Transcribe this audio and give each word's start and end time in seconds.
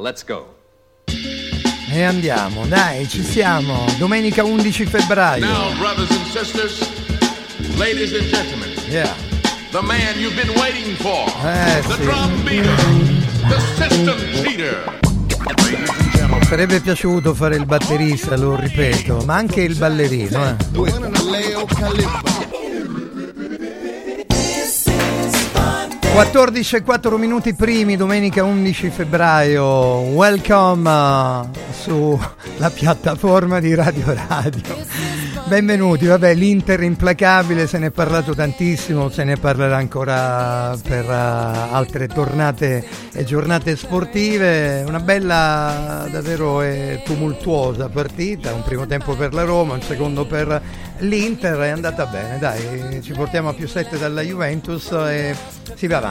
Let's 0.00 0.24
go. 0.24 0.54
E 1.90 2.02
andiamo, 2.02 2.64
dai, 2.66 3.08
ci 3.08 3.24
siamo. 3.24 3.84
Domenica 3.98 4.44
11 4.44 4.86
febbraio. 4.86 5.44
Now, 5.44 5.76
brothers 5.76 6.08
and 6.10 6.24
sisters, 6.26 6.78
ladies 7.76 8.12
and 8.12 8.22
gentlemen. 8.28 8.68
Yeah. 8.88 9.12
The 9.72 9.82
man 9.82 10.16
you've 10.20 10.36
been 10.36 10.56
waiting 10.56 10.94
for. 10.98 11.26
Eh, 11.44 11.82
the 11.82 11.94
sì. 11.94 12.02
drum 12.02 12.44
beater. 12.44 12.76
The 13.48 13.58
system 13.74 14.16
cheater. 14.44 14.98
Sarebbe 16.46 16.80
piaciuto 16.80 17.34
fare 17.34 17.56
il 17.56 17.66
batterista, 17.66 18.36
lo 18.36 18.54
ripeto, 18.54 19.24
ma 19.26 19.34
anche 19.34 19.62
il 19.62 19.74
ballerino. 19.74 20.46
Eh. 20.46 22.37
14 26.18 26.74
e 26.74 26.82
4 26.82 27.16
minuti 27.16 27.54
primi, 27.54 27.96
domenica 27.96 28.42
11 28.42 28.90
febbraio. 28.90 29.64
Welcome 29.64 30.90
uh, 30.90 31.48
sulla 31.70 32.70
piattaforma 32.74 33.60
di 33.60 33.72
Radio 33.76 34.12
Radio. 34.26 34.84
Benvenuti, 35.46 36.06
vabbè, 36.06 36.34
l'Inter 36.34 36.82
implacabile, 36.82 37.68
se 37.68 37.78
ne 37.78 37.86
è 37.86 37.90
parlato 37.90 38.34
tantissimo, 38.34 39.08
se 39.10 39.22
ne 39.22 39.36
parlerà 39.36 39.76
ancora 39.76 40.76
per 40.82 41.04
uh, 41.04 41.72
altre 41.72 42.08
tornate 42.08 42.84
e 43.12 43.22
giornate 43.24 43.76
sportive. 43.76 44.82
Una 44.88 45.00
bella, 45.00 46.08
davvero 46.10 46.64
tumultuosa 47.04 47.88
partita, 47.88 48.52
un 48.52 48.64
primo 48.64 48.88
tempo 48.88 49.14
per 49.14 49.32
la 49.32 49.44
Roma, 49.44 49.74
un 49.74 49.82
secondo 49.82 50.26
per 50.26 50.60
l'Inter, 50.98 51.58
è 51.60 51.68
andata 51.68 52.06
bene, 52.06 52.38
dai, 52.38 53.00
ci 53.02 53.12
portiamo 53.12 53.50
a 53.50 53.54
più 53.54 53.68
7 53.68 53.98
dalla 53.98 54.22
Juventus 54.22 54.90
e 54.90 55.36
si 55.74 55.86
va 55.86 55.98
avanti. 55.98 56.07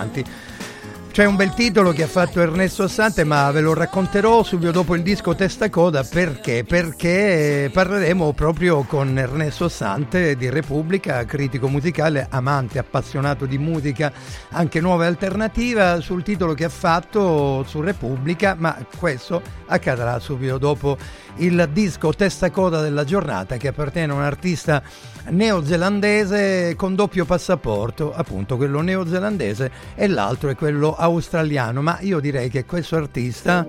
C'è 1.18 1.26
un 1.26 1.36
bel 1.36 1.56
titolo 1.56 1.94
che 1.94 2.04
ha 2.04 2.08
fatto 2.08 2.40
Ernesto 2.40 2.84
Assante, 2.84 3.24
ma 3.24 3.50
ve 3.50 3.62
lo 3.62 3.74
racconterò 3.74 4.44
subito 4.44 4.70
dopo 4.70 4.94
il 4.94 5.02
disco 5.02 5.34
Testa 5.34 5.68
Coda 5.68 6.04
perché? 6.04 6.64
Perché 6.64 7.72
parleremo 7.74 8.34
proprio 8.34 8.84
con 8.84 9.18
Ernesto 9.18 9.66
Assante 9.66 10.36
di 10.36 10.48
Repubblica, 10.50 11.26
critico 11.26 11.70
musicale, 11.70 12.28
amante, 12.30 12.78
appassionato 12.78 13.48
di 13.48 13.58
musica, 13.58 14.14
anche 14.50 14.80
nuova 14.80 15.06
e 15.06 15.08
alternativa, 15.08 16.00
sul 16.02 16.22
titolo 16.22 16.54
che 16.54 16.66
ha 16.66 16.70
fatto 16.70 17.64
su 17.64 17.82
Repubblica, 17.82 18.56
ma 18.56 18.78
questo 19.00 19.42
accadrà 19.66 20.20
subito 20.20 20.60
dopo 20.60 20.98
il 21.38 21.70
disco 21.72 22.14
Testa 22.14 22.50
Coda 22.52 22.82
della 22.82 23.04
giornata 23.04 23.58
che 23.58 23.68
appartiene 23.70 24.12
a 24.12 24.16
un 24.16 24.22
artista 24.22 24.82
neozelandese 25.30 26.76
con 26.76 26.96
doppio 26.96 27.26
passaporto, 27.26 28.14
appunto 28.14 28.58
quello 28.58 28.82
neozelandese 28.82 29.72
e 29.96 30.08
l'altro 30.08 30.50
è 30.50 30.56
quello 30.56 30.96
australiano, 30.96 31.82
ma 31.82 31.98
io 32.02 32.20
direi 32.20 32.50
che 32.50 32.66
questo 32.66 32.96
artista 32.96 33.68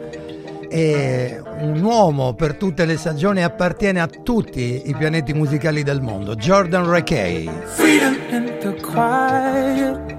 è 0.69 1.41
un 1.60 1.83
uomo 1.83 2.34
per 2.34 2.56
tutte 2.56 2.84
le 2.84 2.97
stagioni, 2.97 3.42
appartiene 3.42 4.00
a 4.00 4.06
tutti 4.06 4.82
i 4.84 4.94
pianeti 4.94 5.32
musicali 5.32 5.82
del 5.82 6.00
mondo, 6.00 6.34
Jordan 6.34 6.88
Rekay. 6.88 7.50
Freedom 7.64 8.16
in 8.30 8.56
the 8.60 8.75
quiet. 8.82 10.16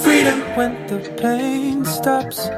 Freedom 0.00 0.40
when 0.56 0.76
the 0.86 0.98
pain 1.20 1.84
stops. 1.84 2.48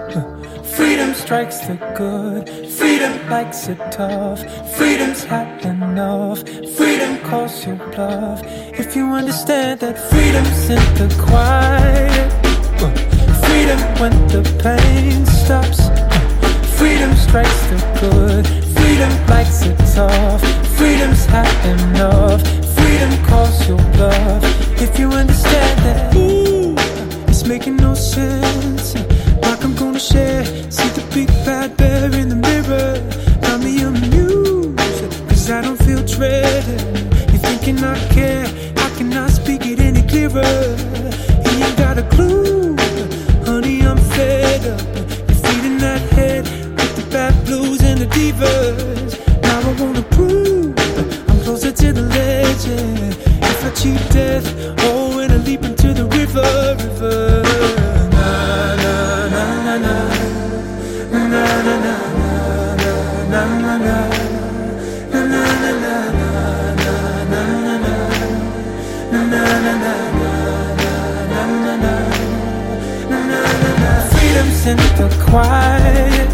Freedom 0.77 1.13
strikes 1.15 1.61
the 1.61 1.77
good. 1.95 2.49
Freedom 2.71 3.13
likes 3.29 3.69
it 3.69 3.79
tough. 3.91 4.41
Freedom's 4.77 5.23
had 5.23 5.65
enough. 5.65 6.39
Freedom 6.77 7.19
calls 7.29 7.67
your 7.67 7.77
bluff. 7.77 8.41
If 8.79 8.97
you 8.97 9.07
understand 9.13 9.81
that 9.81 9.99
freedom's 10.11 10.71
in 10.71 10.83
the 10.95 11.09
quiet. 11.27 12.33
Freedom 13.45 13.79
when 14.01 14.13
the 14.29 14.43
pain 14.63 15.27
stops. 15.27 15.81
Freedom 16.79 17.15
strikes 17.17 17.61
the 17.67 17.79
good. 18.01 18.47
Freedom 18.77 19.13
likes 19.29 19.63
it 19.67 19.77
tough. 19.95 20.41
Freedom's 20.79 21.27
had 21.27 21.53
enough. 21.67 22.43
Freedom 22.77 23.13
calls 23.27 23.69
your 23.69 23.79
bluff. 23.93 24.43
If 24.81 24.99
you 24.99 25.11
understand 25.11 25.79
that, 25.85 26.17
ooh, 26.17 26.75
it's 27.29 27.45
making 27.45 27.77
no 27.77 27.95
sense. 27.95 28.95
Like 29.43 29.65
I'm 29.65 29.75
gonna 29.75 29.99
share. 29.99 30.45
See 30.71 30.89
the 30.99 31.05
big 31.15 31.29
bad 31.45 31.77
bear 31.77 32.07
in 32.21 32.29
the 32.29 32.37
mirror. 32.37 32.91
Got 33.43 33.61
me 33.61 33.83
amused. 33.83 35.29
Cause 35.29 35.51
I 35.51 35.61
don't 35.63 35.79
feel 35.87 36.03
dread. 36.05 36.65
You 37.33 37.39
thinking 37.39 37.79
I 37.85 37.97
care? 38.09 38.47
I 38.77 38.89
cannot 38.97 39.31
speak 39.31 39.67
it 39.67 39.81
any 39.81 40.03
clearer. 40.03 40.77
You 41.45 41.65
ain't 41.67 41.77
got 41.77 41.99
a 41.99 42.07
clue. 42.15 42.77
Honey, 43.45 43.83
I'm 43.83 43.99
fed 44.15 44.67
up. 44.75 44.81
You're 45.29 45.41
feeding 45.45 45.79
that 45.79 46.01
head 46.17 46.45
with 46.79 46.95
the 46.97 47.07
bad 47.11 47.35
blues 47.45 47.83
and 47.83 48.01
the 48.01 48.07
divas. 48.07 49.13
Now 49.43 49.61
I 49.71 49.73
wanna 49.83 50.03
prove 50.17 50.75
I'm 51.29 51.41
closer 51.45 51.73
to 51.73 51.93
the 51.93 52.03
legend. 52.03 53.17
If 53.51 53.65
I 53.65 53.71
cheat 53.81 54.03
death, 54.11 54.47
oh, 54.87 55.19
and 55.19 55.33
I 55.33 55.37
leap 55.39 55.63
into 55.63 55.93
the 55.93 56.07
river, 56.07 56.77
river. 56.79 57.42
In 74.65 74.77
the 74.77 75.11
quiet. 75.29 76.31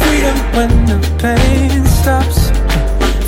Freedom 0.00 0.38
when 0.56 0.86
the 0.86 0.98
pain 1.20 1.84
stops. 1.84 2.48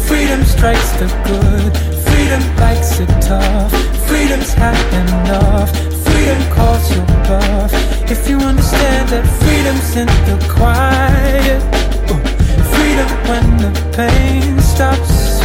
Freedom 0.08 0.42
strikes 0.44 0.92
the 0.92 1.08
good. 1.28 1.72
Freedom 2.08 2.42
likes 2.56 3.00
it 3.00 3.10
tough. 3.20 3.70
Freedom's 4.08 4.54
had 4.54 4.80
enough. 5.02 5.70
Freedom 6.06 6.40
calls 6.54 6.90
your 6.90 7.04
bluff. 7.04 7.70
If 8.10 8.30
you 8.30 8.38
understand 8.38 9.10
that 9.10 9.26
freedom's 9.42 9.94
in 9.94 10.06
the 10.24 10.38
quiet. 10.48 11.60
Freedom 12.72 13.10
when 13.28 13.46
the 13.58 13.72
pain 13.94 14.58
stops. 14.62 15.42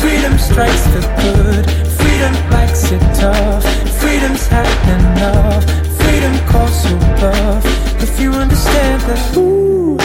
Freedom 0.00 0.38
strikes 0.38 0.84
the 0.94 1.02
good. 1.20 1.64
Freedom 2.00 2.34
likes 2.50 2.90
it 2.90 3.02
tough. 3.20 3.62
Freedom's 4.00 4.46
had 4.46 4.72
enough. 4.96 5.83
Freedom 6.04 6.36
calls 6.46 6.90
your 6.90 6.98
bluff. 7.18 7.64
If 8.02 8.20
you 8.20 8.30
understand 8.32 9.00
that, 9.08 9.36
ooh, 9.36 9.96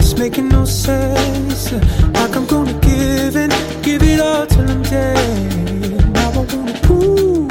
it's 0.00 0.16
making 0.18 0.48
no 0.48 0.64
sense. 0.64 1.72
Like 2.18 2.34
I'm 2.36 2.46
gonna 2.46 2.78
give 2.80 3.36
in, 3.36 3.50
give 3.82 4.02
it 4.02 4.20
all 4.20 4.46
till 4.46 4.68
I'm 4.68 4.82
dead. 4.82 6.12
Now 6.12 6.30
I 6.30 6.44
wanna 6.52 6.78
prove 6.82 7.48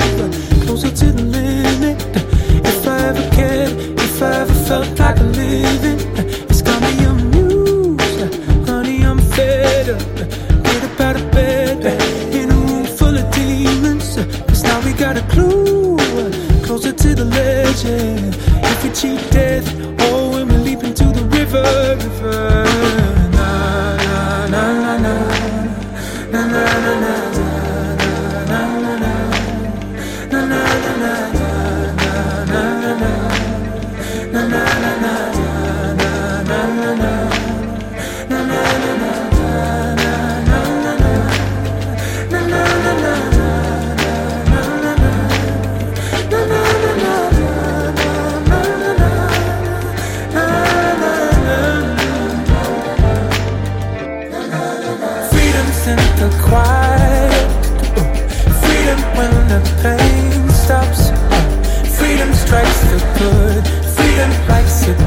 closer 0.66 0.92
to 0.92 1.06
the 1.18 1.24
limit. 1.24 1.98
If 2.72 2.88
I 2.88 2.98
ever 3.10 3.26
cared, 3.36 3.72
if 4.08 4.22
I 4.22 4.42
ever 4.42 4.54
felt 4.68 5.00
like 5.00 5.20
a 5.20 5.24
living, 5.24 6.00
it's 6.50 6.62
got 6.62 6.80
me 6.82 6.94
amused. 7.06 8.22
Honey, 8.68 9.06
I'm 9.06 9.20
fed 9.36 9.90
up. 9.90 10.02
Get 10.66 10.84
up 10.84 11.00
out 11.00 11.16
of 11.16 11.32
bed 11.32 11.86
in 12.34 12.52
a 12.52 12.56
room 12.56 12.86
full 12.86 13.16
of 13.18 13.26
demons. 13.34 14.16
Cause 14.48 14.64
now 14.64 14.80
we 14.86 14.92
got 14.94 15.18
a 15.18 15.22
clue 15.34 15.63
If 17.86 18.84
we 18.84 18.90
cheat 18.92 19.32
death, 19.32 19.68
oh, 20.00 20.32
when 20.32 20.48
we 20.48 20.56
leap 20.56 20.84
into 20.84 21.06
the 21.06 21.24
river, 21.24 21.98
river. 21.98 23.03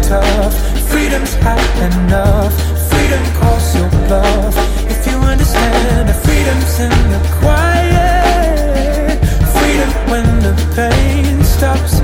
tough. 0.06 0.55
Freedom's 0.91 1.35
high 1.43 1.67
enough. 1.87 2.53
Freedom 2.91 3.23
calls 3.41 3.75
your 3.75 3.91
bluff. 4.06 4.55
If 4.88 5.06
you 5.06 5.19
understand, 5.19 6.08
the 6.08 6.14
freedom's 6.25 6.79
in 6.79 6.94
the 7.12 7.20
quiet. 7.41 9.19
Freedom 9.56 9.91
when 10.11 10.26
the 10.47 10.55
pain 10.76 11.43
stops. 11.43 11.94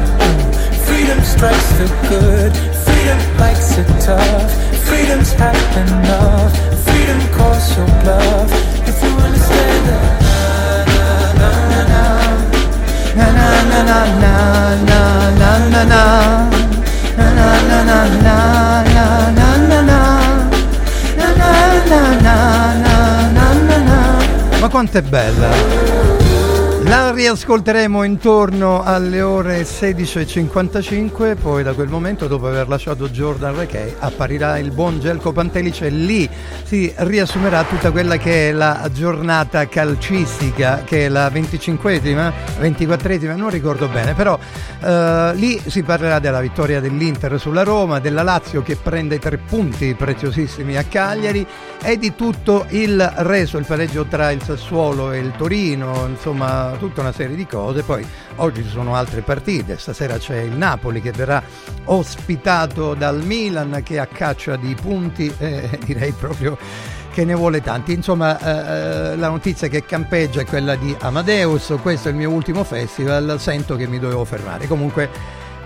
Freedom 0.86 1.20
strikes 1.22 1.70
the 1.78 1.86
good. 2.10 2.52
Freedom 2.84 3.18
likes 3.38 3.78
it 3.78 3.88
tough. 4.00 4.50
Freedom's 4.88 5.32
high 5.34 5.62
enough. 5.84 6.52
Freedom 6.86 7.20
calls 7.36 7.76
your 7.76 7.86
bluff. 8.02 8.50
If 8.90 8.96
you 9.04 9.12
understand 9.26 9.82
that. 9.88 10.20
Na 13.14 13.28
na 13.38 13.48
na 13.70 13.80
na 13.90 14.00
na 14.22 14.34
na 14.90 14.90
na 14.90 15.00
na 15.30 15.40
na 15.40 15.68
na 15.68 15.84
na 15.84 16.31
Ma 24.60 24.68
quanto 24.68 24.98
è 24.98 25.02
bella! 25.02 26.21
La 26.92 27.10
riascolteremo 27.10 28.02
intorno 28.02 28.82
alle 28.82 29.22
ore 29.22 29.62
16.55, 29.62 31.38
poi 31.40 31.62
da 31.62 31.72
quel 31.72 31.88
momento, 31.88 32.26
dopo 32.26 32.48
aver 32.48 32.68
lasciato 32.68 33.08
Jordan 33.08 33.56
Rekay, 33.56 33.94
apparirà 33.98 34.58
il 34.58 34.72
buon 34.72 35.00
Gelco 35.00 35.32
Pantelice 35.32 35.86
e 35.86 35.88
lì 35.90 36.28
si 36.64 36.92
riassumerà 36.94 37.64
tutta 37.64 37.90
quella 37.92 38.18
che 38.18 38.50
è 38.50 38.52
la 38.52 38.90
giornata 38.92 39.66
calcistica, 39.68 40.82
che 40.84 41.06
è 41.06 41.08
la 41.08 41.28
25esima, 41.28 42.30
24esima, 42.60 43.36
non 43.36 43.48
ricordo 43.48 43.88
bene, 43.88 44.12
però 44.12 44.38
eh, 44.82 45.32
lì 45.34 45.58
si 45.64 45.82
parlerà 45.82 46.18
della 46.18 46.42
vittoria 46.42 46.78
dell'Inter 46.78 47.40
sulla 47.40 47.62
Roma, 47.62 48.00
della 48.00 48.22
Lazio 48.22 48.60
che 48.60 48.76
prende 48.76 49.18
tre 49.18 49.38
punti 49.38 49.94
preziosissimi 49.94 50.76
a 50.76 50.84
Cagliari 50.84 51.46
e 51.82 51.96
di 51.96 52.14
tutto 52.14 52.66
il 52.68 53.00
resto, 53.16 53.56
il 53.56 53.64
pareggio 53.64 54.04
tra 54.04 54.30
il 54.30 54.42
Sassuolo 54.42 55.10
e 55.10 55.20
il 55.20 55.32
Torino, 55.38 56.06
insomma 56.06 56.80
tutta 56.82 57.00
una 57.00 57.12
serie 57.12 57.36
di 57.36 57.46
cose. 57.46 57.82
Poi 57.84 58.04
oggi 58.36 58.64
ci 58.64 58.68
sono 58.68 58.96
altre 58.96 59.20
partite, 59.20 59.78
stasera 59.78 60.18
c'è 60.18 60.40
il 60.40 60.56
Napoli 60.56 61.00
che 61.00 61.12
verrà 61.12 61.40
ospitato 61.84 62.94
dal 62.94 63.22
Milan 63.24 63.82
che 63.84 64.00
a 64.00 64.06
caccia 64.06 64.56
di 64.56 64.74
punti, 64.74 65.32
eh, 65.38 65.78
direi 65.84 66.10
proprio 66.10 66.58
che 67.12 67.24
ne 67.24 67.34
vuole 67.34 67.60
tanti. 67.60 67.92
Insomma, 67.92 68.36
eh, 68.38 69.12
eh, 69.12 69.16
la 69.16 69.28
notizia 69.28 69.68
che 69.68 69.84
campeggia 69.84 70.40
è 70.40 70.44
quella 70.44 70.74
di 70.74 70.94
Amadeus, 70.98 71.72
questo 71.80 72.08
è 72.08 72.10
il 72.10 72.16
mio 72.16 72.30
ultimo 72.30 72.64
festival, 72.64 73.36
sento 73.38 73.76
che 73.76 73.86
mi 73.86 74.00
dovevo 74.00 74.24
fermare. 74.24 74.66
Comunque 74.66 75.08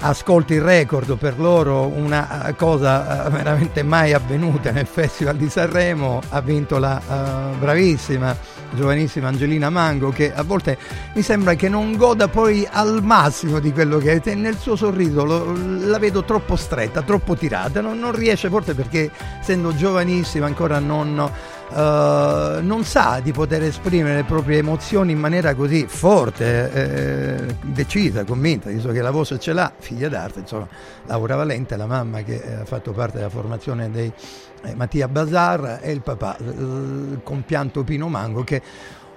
ascolti 0.00 0.52
il 0.52 0.60
record 0.60 1.16
per 1.16 1.38
loro, 1.38 1.86
una 1.86 2.52
cosa 2.58 3.30
veramente 3.30 3.82
mai 3.82 4.12
avvenuta 4.12 4.70
nel 4.70 4.84
Festival 4.86 5.36
di 5.36 5.48
Sanremo, 5.48 6.20
ha 6.28 6.40
vinto 6.42 6.76
la 6.78 7.00
uh, 7.06 7.56
bravissima 7.56 8.36
giovanissima 8.74 9.28
Angelina 9.28 9.70
Mango 9.70 10.10
che 10.10 10.32
a 10.32 10.42
volte 10.42 10.78
mi 11.14 11.22
sembra 11.22 11.54
che 11.54 11.68
non 11.68 11.96
goda 11.96 12.28
poi 12.28 12.66
al 12.70 13.02
massimo 13.02 13.58
di 13.58 13.72
quello 13.72 13.98
che 13.98 14.20
è 14.20 14.34
nel 14.34 14.56
suo 14.56 14.76
sorriso 14.76 15.24
lo, 15.24 15.54
la 15.86 15.98
vedo 15.98 16.24
troppo 16.24 16.56
stretta, 16.56 17.02
troppo 17.02 17.34
tirata, 17.34 17.80
non, 17.80 17.98
non 17.98 18.12
riesce 18.12 18.48
forse 18.48 18.74
perché 18.74 19.10
essendo 19.40 19.74
giovanissima 19.74 20.46
ancora 20.46 20.78
non 20.78 21.30
Uh, 21.68 22.62
non 22.62 22.84
sa 22.84 23.18
di 23.20 23.32
poter 23.32 23.64
esprimere 23.64 24.14
le 24.14 24.22
proprie 24.24 24.58
emozioni 24.58 25.10
in 25.10 25.18
maniera 25.18 25.52
così 25.56 25.84
forte, 25.88 26.70
eh, 26.72 27.56
decisa, 27.62 28.22
convinta, 28.22 28.70
visto 28.70 28.92
che 28.92 29.02
la 29.02 29.10
voce 29.10 29.40
ce 29.40 29.52
l'ha, 29.52 29.72
figlia 29.76 30.08
d'arte, 30.08 30.38
insomma, 30.38 30.68
Laura 31.06 31.34
Valente, 31.34 31.76
la 31.76 31.86
mamma 31.86 32.22
che 32.22 32.40
ha 32.60 32.64
fatto 32.64 32.92
parte 32.92 33.16
della 33.16 33.30
formazione 33.30 33.90
dei 33.90 34.06
eh, 34.06 34.12
Mattia 34.74 35.08
Bazar 35.08 35.80
e 35.82 35.92
il 35.92 36.00
papà, 36.00 36.36
il 36.40 37.18
eh, 37.18 37.22
compianto 37.22 37.84
Pino 37.84 38.08
Mango, 38.08 38.42
che 38.44 38.62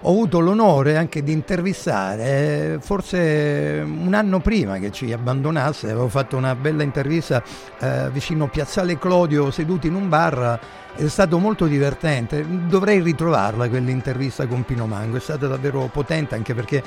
ho 0.01 0.11
avuto 0.11 0.39
l'onore 0.39 0.95
anche 0.95 1.23
di 1.23 1.33
intervistare, 1.33 2.79
forse 2.81 3.83
un 3.85 4.13
anno 4.13 4.39
prima 4.39 4.77
che 4.77 4.91
ci 4.91 5.11
abbandonasse, 5.11 5.87
avevo 5.87 6.07
fatto 6.07 6.37
una 6.37 6.55
bella 6.55 6.83
intervista 6.83 7.43
eh, 7.79 8.09
vicino 8.09 8.47
Piazzale 8.47 8.97
Clodio 8.97 9.51
seduti 9.51 9.87
in 9.87 9.95
un 9.95 10.07
bar, 10.07 10.57
è 10.95 11.07
stato 11.07 11.37
molto 11.37 11.65
divertente, 11.65 12.45
dovrei 12.67 13.01
ritrovarla 13.01 13.67
quell'intervista 13.67 14.47
con 14.47 14.63
Pino 14.63 14.85
Mango, 14.85 15.17
è 15.17 15.19
stata 15.19 15.47
davvero 15.47 15.89
potente 15.91 16.33
anche 16.33 16.53
perché 16.53 16.81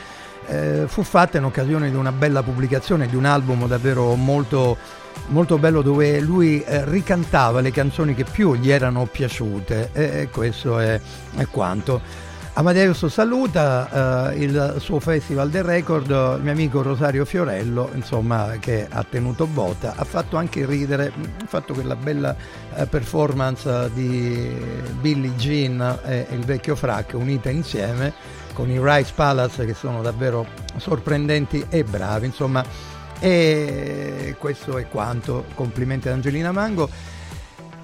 eh, 0.46 0.84
fu 0.86 1.02
fatta 1.02 1.36
in 1.36 1.44
occasione 1.44 1.90
di 1.90 1.96
una 1.96 2.12
bella 2.12 2.42
pubblicazione 2.42 3.06
di 3.06 3.16
un 3.16 3.26
album 3.26 3.66
davvero 3.66 4.14
molto 4.14 4.76
molto 5.26 5.58
bello 5.58 5.82
dove 5.82 6.20
lui 6.20 6.62
eh, 6.62 6.86
ricantava 6.86 7.60
le 7.60 7.70
canzoni 7.70 8.14
che 8.14 8.24
più 8.24 8.54
gli 8.54 8.70
erano 8.70 9.04
piaciute 9.04 9.90
e 9.92 10.28
questo 10.32 10.78
è, 10.78 10.98
è 11.36 11.46
quanto. 11.50 12.30
Amadeus 12.54 13.06
saluta 13.06 14.30
eh, 14.30 14.44
il 14.44 14.74
suo 14.78 15.00
festival 15.00 15.48
del 15.48 15.64
record, 15.64 16.10
il 16.10 16.42
mio 16.42 16.52
amico 16.52 16.82
Rosario 16.82 17.24
Fiorello, 17.24 17.90
insomma, 17.94 18.56
che 18.60 18.86
ha 18.90 19.02
tenuto 19.08 19.46
botta, 19.46 19.94
ha 19.96 20.04
fatto 20.04 20.36
anche 20.36 20.66
ridere, 20.66 21.10
ha 21.42 21.46
fatto 21.46 21.72
quella 21.72 21.96
bella 21.96 22.36
eh, 22.74 22.84
performance 22.84 23.90
di 23.94 24.54
Billie 25.00 25.34
Jean 25.36 26.00
e 26.04 26.26
il 26.30 26.44
vecchio 26.44 26.76
Frac 26.76 27.14
unita 27.14 27.48
insieme 27.48 28.12
con 28.52 28.68
i 28.68 28.78
Rice 28.78 29.12
Palace 29.14 29.64
che 29.64 29.72
sono 29.72 30.02
davvero 30.02 30.46
sorprendenti 30.76 31.64
e 31.70 31.84
bravi, 31.84 32.26
insomma, 32.26 32.62
e 33.18 34.36
questo 34.38 34.76
è 34.76 34.86
quanto. 34.88 35.46
Complimenti 35.54 36.08
ad 36.08 36.14
Angelina 36.14 36.52
Mango. 36.52 36.90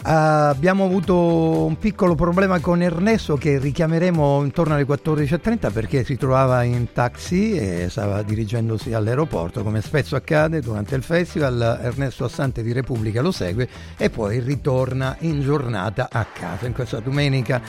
Uh, 0.01 0.11
abbiamo 0.11 0.85
avuto 0.85 1.65
un 1.65 1.77
piccolo 1.77 2.15
problema 2.15 2.61
con 2.61 2.81
Ernesto 2.81 3.37
che 3.37 3.59
richiameremo 3.59 4.43
intorno 4.45 4.75
alle 4.75 4.87
14.30 4.87 5.73
perché 5.73 6.05
si 6.05 6.17
trovava 6.17 6.63
in 6.63 6.93
taxi 6.93 7.57
e 7.57 7.89
stava 7.91 8.23
dirigendosi 8.23 8.95
all'aeroporto 8.95 9.65
come 9.65 9.83
spesso 9.83 10.15
accade 10.15 10.61
durante 10.61 10.95
il 10.95 11.03
festival. 11.03 11.81
Ernesto 11.83 12.25
Assante 12.25 12.63
di 12.63 12.73
Repubblica 12.73 13.21
lo 13.21 13.33
segue 13.33 13.69
e 13.97 14.09
poi 14.09 14.39
ritorna 14.39 15.17
in 15.21 15.41
giornata 15.41 16.09
a 16.11 16.25
casa 16.25 16.67
in 16.67 16.73
questa 16.73 17.01
domenica 17.01 17.61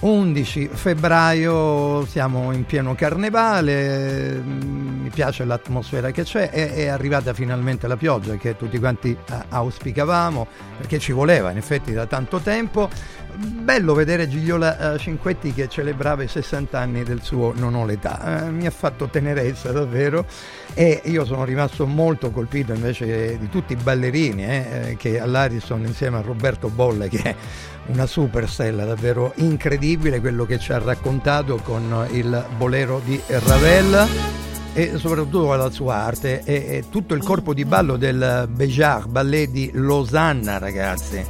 11 0.00 0.68
febbraio 0.72 2.04
siamo 2.06 2.52
in 2.52 2.64
pieno 2.64 2.94
carnevale, 2.94 4.34
mm, 4.34 5.02
mi 5.02 5.08
piace 5.10 5.44
l'atmosfera 5.44 6.10
che 6.10 6.24
c'è, 6.24 6.50
è, 6.50 6.72
è 6.72 6.86
arrivata 6.88 7.32
finalmente 7.32 7.86
la 7.86 7.96
pioggia 7.96 8.36
che 8.36 8.56
tutti 8.56 8.78
quanti 8.78 9.10
eh, 9.10 9.34
auspicavamo 9.48 10.46
perché 10.76 10.98
ci 10.98 11.12
voleva 11.12 11.50
in 11.50 11.56
effetti 11.56 11.92
da 11.92 12.06
tanto 12.06 12.38
tempo. 12.38 12.90
Bello 13.36 13.94
vedere 13.94 14.28
Gigliola 14.28 14.94
eh, 14.94 14.98
Cinquetti 14.98 15.52
che 15.52 15.68
celebrava 15.68 16.22
i 16.22 16.28
60 16.28 16.78
anni 16.78 17.02
del 17.02 17.20
suo 17.20 17.52
Non 17.56 17.74
ho 17.74 17.84
l'età, 17.84 18.46
eh, 18.46 18.50
mi 18.50 18.66
ha 18.66 18.70
fatto 18.70 19.08
tenerezza 19.08 19.72
davvero 19.72 20.24
e 20.72 21.00
io 21.04 21.24
sono 21.24 21.44
rimasto 21.44 21.84
molto 21.86 22.30
colpito 22.30 22.72
invece 22.72 23.36
di 23.38 23.48
tutti 23.48 23.72
i 23.72 23.76
ballerini 23.76 24.44
eh, 24.44 24.96
che 24.98 25.18
all'Ariston 25.18 25.84
insieme 25.84 26.18
a 26.18 26.20
Roberto 26.20 26.68
Bolle 26.68 27.08
che 27.08 27.34
una 27.86 28.06
super 28.06 28.48
stella 28.48 28.84
davvero 28.84 29.32
incredibile 29.36 30.20
quello 30.20 30.46
che 30.46 30.58
ci 30.58 30.72
ha 30.72 30.78
raccontato 30.78 31.56
con 31.62 32.06
il 32.12 32.44
bolero 32.56 33.00
di 33.04 33.20
Ravel 33.26 34.06
e 34.72 34.92
soprattutto 34.96 35.54
la 35.54 35.70
sua 35.70 35.96
arte 35.96 36.42
e, 36.44 36.54
e 36.54 36.84
tutto 36.90 37.14
il 37.14 37.22
corpo 37.22 37.54
di 37.54 37.64
ballo 37.64 37.96
del 37.96 38.48
Béjar 38.50 39.06
Ballet 39.06 39.50
di 39.50 39.70
Losanna 39.74 40.58
ragazzi. 40.58 41.24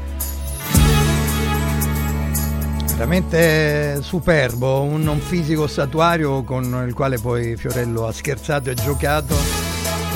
Veramente 2.97 4.00
superbo 4.02 4.83
un, 4.83 5.07
un 5.07 5.19
fisico 5.19 5.67
statuario 5.67 6.45
con 6.45 6.85
il 6.87 6.95
quale 6.95 7.19
poi 7.19 7.57
Fiorello 7.57 8.07
ha 8.07 8.12
scherzato 8.12 8.71
e 8.71 8.75
giocato 8.75 9.63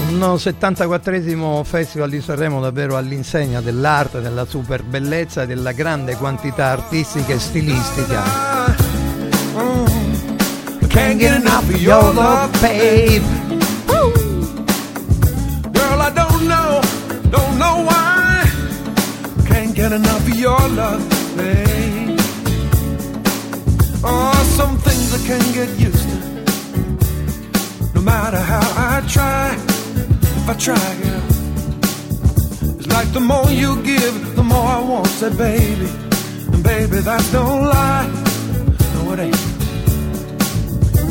un 0.07 0.35
74esimo 0.37 1.63
Festival 1.65 2.11
di 2.11 2.21
Sanremo 2.21 2.61
davvero 2.61 2.97
all'insegna 2.97 3.61
dell'arte, 3.61 4.21
della 4.21 4.45
super 4.47 4.83
bellezza 4.83 5.43
e 5.43 5.47
della 5.47 5.73
grande 5.73 6.17
quantità 6.17 6.67
artistica 6.67 7.33
e 7.33 7.39
stilistica. 7.39 8.23
Can't 10.89 11.19
get 11.19 11.37
enough 11.37 11.69
of 11.69 11.81
your 11.81 12.15
love, 12.15 12.51
babe. 12.61 13.23
Girl, 15.73 16.01
I 16.01 16.11
don't 16.13 16.47
know, 16.47 16.81
don't 17.31 17.57
know 17.57 17.85
why. 17.85 18.43
Can't 19.47 19.75
get 19.75 19.93
enough 19.93 20.27
of 20.27 20.35
your 20.35 20.69
love, 20.71 21.03
babe. 21.37 22.19
Oh, 24.03 24.33
some 24.57 24.77
things 24.79 25.13
I 25.13 25.19
can't 25.27 25.53
get 25.55 25.69
used 25.79 26.09
to. 26.09 26.17
No 27.95 28.01
matter 28.01 28.39
how 28.39 28.63
I 28.77 29.03
try. 29.07 29.78
I 30.49 30.55
try. 30.55 30.75
It's 32.79 32.87
like 32.87 33.13
the 33.13 33.21
more 33.21 33.51
you 33.51 33.83
give, 33.83 34.35
the 34.35 34.43
more 34.43 34.65
I 34.65 34.81
want. 34.81 35.07
Said, 35.09 35.37
baby, 35.37 35.91
and 36.53 36.65
baby, 36.65 37.01
that's 37.01 37.31
no 37.35 37.45
lie. 37.45 38.09
No, 38.95 39.13
it 39.13 39.19
ain't. 39.19 39.37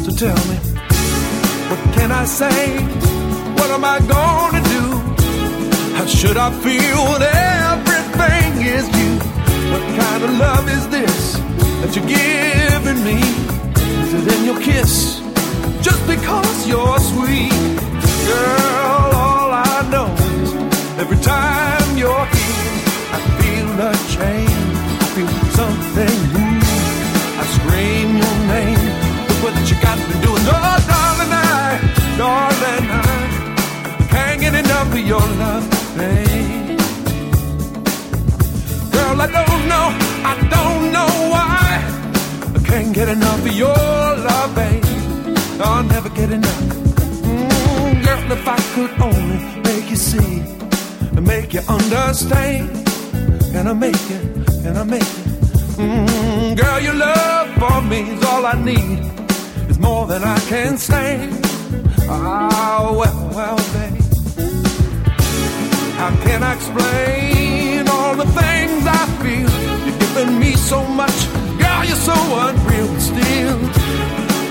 So 0.03 0.11
tell 0.23 0.41
me, 0.49 0.57
what 1.69 1.81
can 1.93 2.11
I 2.11 2.25
say? 2.25 2.81
What 3.57 3.69
am 3.69 3.85
I 3.85 3.99
gonna 4.15 4.63
do? 4.75 4.85
How 5.97 6.07
should 6.07 6.37
I 6.37 6.49
feel 6.65 6.99
when 7.09 7.21
everything 7.21 8.65
is 8.65 8.85
you? 8.97 9.11
What 9.71 9.83
kind 10.01 10.23
of 10.23 10.31
love 10.45 10.67
is 10.67 10.87
this 10.89 11.33
that 11.81 11.95
you're 11.95 12.09
giving 12.09 13.03
me? 13.03 13.19
Is 14.01 14.13
it 14.15 14.33
in 14.35 14.45
your 14.45 14.59
kiss? 14.59 15.21
Just 15.83 16.01
because 16.07 16.67
you're 16.67 16.99
sweet, 16.99 17.51
girl. 18.25 18.86
Every 21.09 21.23
time 21.23 21.97
you're 21.97 22.25
here, 22.35 22.73
I 23.15 23.19
feel 23.39 23.69
a 23.79 23.91
change. 24.11 24.75
I 24.99 25.07
feel 25.15 25.33
something 25.55 26.17
new. 26.35 26.59
I 27.39 27.43
scream 27.55 28.09
your 28.23 28.37
name. 28.51 28.83
Look 29.27 29.39
what 29.43 29.55
you 29.71 29.77
got 29.81 29.97
me 29.99 30.15
doing. 30.19 30.43
Oh, 30.51 30.77
darling, 30.91 31.31
I, 31.31 31.79
darling, 32.17 32.85
I 32.91 34.07
can't 34.09 34.41
get 34.41 34.53
enough 34.53 34.91
of 34.91 34.99
your 34.99 35.25
love, 35.43 35.65
babe. 35.95 36.77
Girl, 38.91 39.21
I 39.21 39.27
don't 39.37 39.63
know, 39.71 39.87
I 40.27 40.35
don't 40.55 40.91
know 40.91 41.11
why. 41.31 41.63
I 42.53 42.59
can't 42.67 42.93
get 42.93 43.07
enough 43.07 43.45
of 43.45 43.53
your 43.53 43.69
love. 43.69 44.25
love, 44.25 44.55
babe. 44.55 44.83
I'll 45.61 45.83
never 45.83 46.09
get 46.09 46.31
enough. 46.31 46.63
Mm, 47.23 48.03
girl, 48.03 48.31
if 48.33 48.45
I 48.45 48.59
could 48.75 48.91
only 48.99 49.61
make 49.61 49.89
you 49.89 49.95
see 49.95 50.56
and 51.17 51.25
make 51.25 51.51
you 51.51 51.61
understand, 51.67 52.69
and 53.55 53.67
I 53.67 53.73
make 53.73 53.95
it, 53.95 54.23
and 54.65 54.77
I 54.77 54.83
make 54.83 55.01
it. 55.01 55.27
Mm, 55.81 56.55
girl, 56.55 56.79
your 56.79 56.93
love 56.93 57.49
for 57.57 57.81
me 57.81 58.01
is 58.11 58.23
all 58.23 58.45
I 58.45 58.53
need. 58.53 58.99
It's 59.67 59.79
more 59.79 60.05
than 60.05 60.23
I 60.23 60.39
can 60.41 60.77
stand. 60.77 61.33
Oh, 62.07 62.95
well, 62.99 63.29
well, 63.35 63.57
babe. 63.73 64.01
How 65.97 66.11
can 66.23 66.43
I 66.43 66.53
explain 66.53 67.87
all 67.87 68.15
the 68.15 68.29
things 68.39 68.85
I 68.85 69.03
feel? 69.21 69.49
You've 69.85 69.99
given 69.99 70.39
me 70.39 70.53
so 70.53 70.85
much, 70.85 71.17
girl, 71.57 71.83
you're 71.83 72.03
so 72.11 72.17
unreal, 72.45 72.99
still 72.99 73.59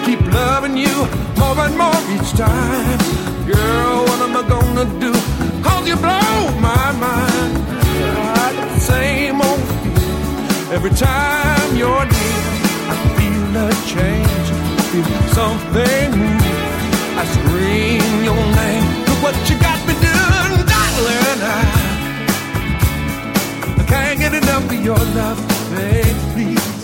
keep 0.04 0.20
loving 0.32 0.76
you 0.76 0.96
more 1.38 1.58
and 1.64 1.78
more 1.78 2.00
each 2.14 2.32
time. 2.32 2.98
Girl, 3.46 4.04
what 4.08 4.20
am 4.26 4.36
I 4.36 4.48
gonna 4.48 5.00
do? 5.00 5.35
Cause 5.66 5.86
you 5.88 5.96
blow 5.96 6.38
my 6.70 6.86
mind. 7.04 7.54
I 8.38 8.48
got 8.58 8.68
the 8.74 8.80
same 8.80 9.40
old 9.40 9.62
feeling 9.70 10.72
every 10.76 10.94
time 11.08 11.70
you're 11.80 12.06
near. 12.14 12.44
I 12.92 12.94
feel 13.16 13.56
a 13.64 13.68
change, 13.94 14.48
I 14.78 14.82
feel 14.90 15.10
something 15.38 16.08
move. 16.20 16.56
I 17.20 17.24
scream 17.36 18.12
your 18.28 18.42
name. 18.60 18.86
Look 19.06 19.20
what 19.26 19.36
you 19.50 19.56
got 19.68 19.78
me 19.88 19.94
doing, 20.06 20.62
darling. 20.72 21.40
I, 21.54 21.62
I 23.80 23.84
can't 23.92 24.18
get 24.20 24.34
enough 24.34 24.64
of 24.74 24.80
your 24.88 25.02
love, 25.18 25.40
baby. 25.74 26.14
Please. 26.32 26.82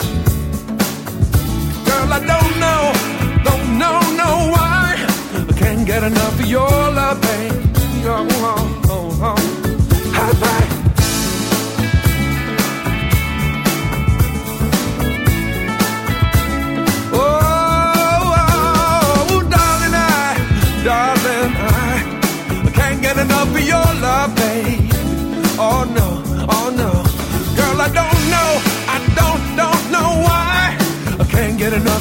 Girl, 1.86 2.08
I 2.18 2.20
don't 2.32 2.54
know, 2.64 2.82
don't 3.48 3.68
know, 3.82 3.96
know 4.20 4.36
why. 4.54 4.96
I 5.50 5.52
can't 5.62 5.86
get 5.86 6.02
enough 6.02 6.40
of 6.40 6.46
your 6.46 6.70
love, 6.98 7.20
baby. 7.20 7.51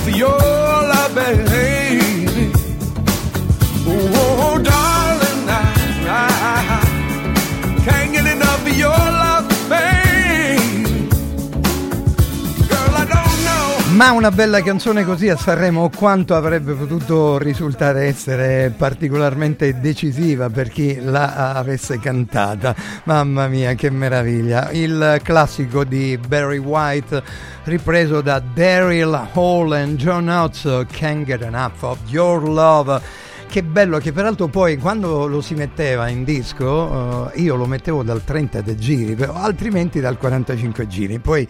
Can't 0.01 0.15
get 0.15 0.21
enough 0.21 0.41
of 0.41 0.41
your 0.41 0.50
Ma 14.01 14.13
una 14.13 14.31
bella 14.31 14.63
canzone 14.63 15.03
così 15.03 15.29
a 15.29 15.37
Sanremo 15.37 15.91
quanto 15.95 16.33
avrebbe 16.33 16.73
potuto 16.73 17.37
risultare 17.37 18.05
essere 18.05 18.73
particolarmente 18.75 19.79
decisiva 19.79 20.49
per 20.49 20.69
chi 20.69 20.99
la 20.99 21.53
avesse 21.53 21.99
cantata. 21.99 22.73
Mamma 23.03 23.47
mia, 23.47 23.75
che 23.75 23.91
meraviglia! 23.91 24.71
Il 24.71 25.19
classico 25.21 25.83
di 25.83 26.17
Barry 26.17 26.57
White 26.57 27.21
ripreso 27.65 28.21
da 28.21 28.39
Daryl 28.39 29.27
Hall 29.33 29.71
e 29.71 29.95
John 29.95 30.29
Oates, 30.29 30.87
Can't 30.91 31.23
Get 31.23 31.43
Enough 31.43 31.81
of 31.81 31.99
Your 32.07 32.41
Love. 32.49 33.29
Che 33.47 33.61
bello 33.61 33.99
che 33.99 34.13
peraltro 34.13 34.47
poi 34.47 34.77
quando 34.77 35.27
lo 35.27 35.41
si 35.41 35.53
metteva 35.53 36.07
in 36.07 36.23
disco 36.23 37.29
eh, 37.33 37.41
io 37.41 37.55
lo 37.55 37.65
mettevo 37.65 38.01
dal 38.01 38.23
30 38.23 38.61
de 38.61 38.75
giri, 38.77 39.23
altrimenti 39.31 39.99
dal 39.99 40.17
45 40.17 40.87
giri. 40.87 41.19
Poi 41.19 41.47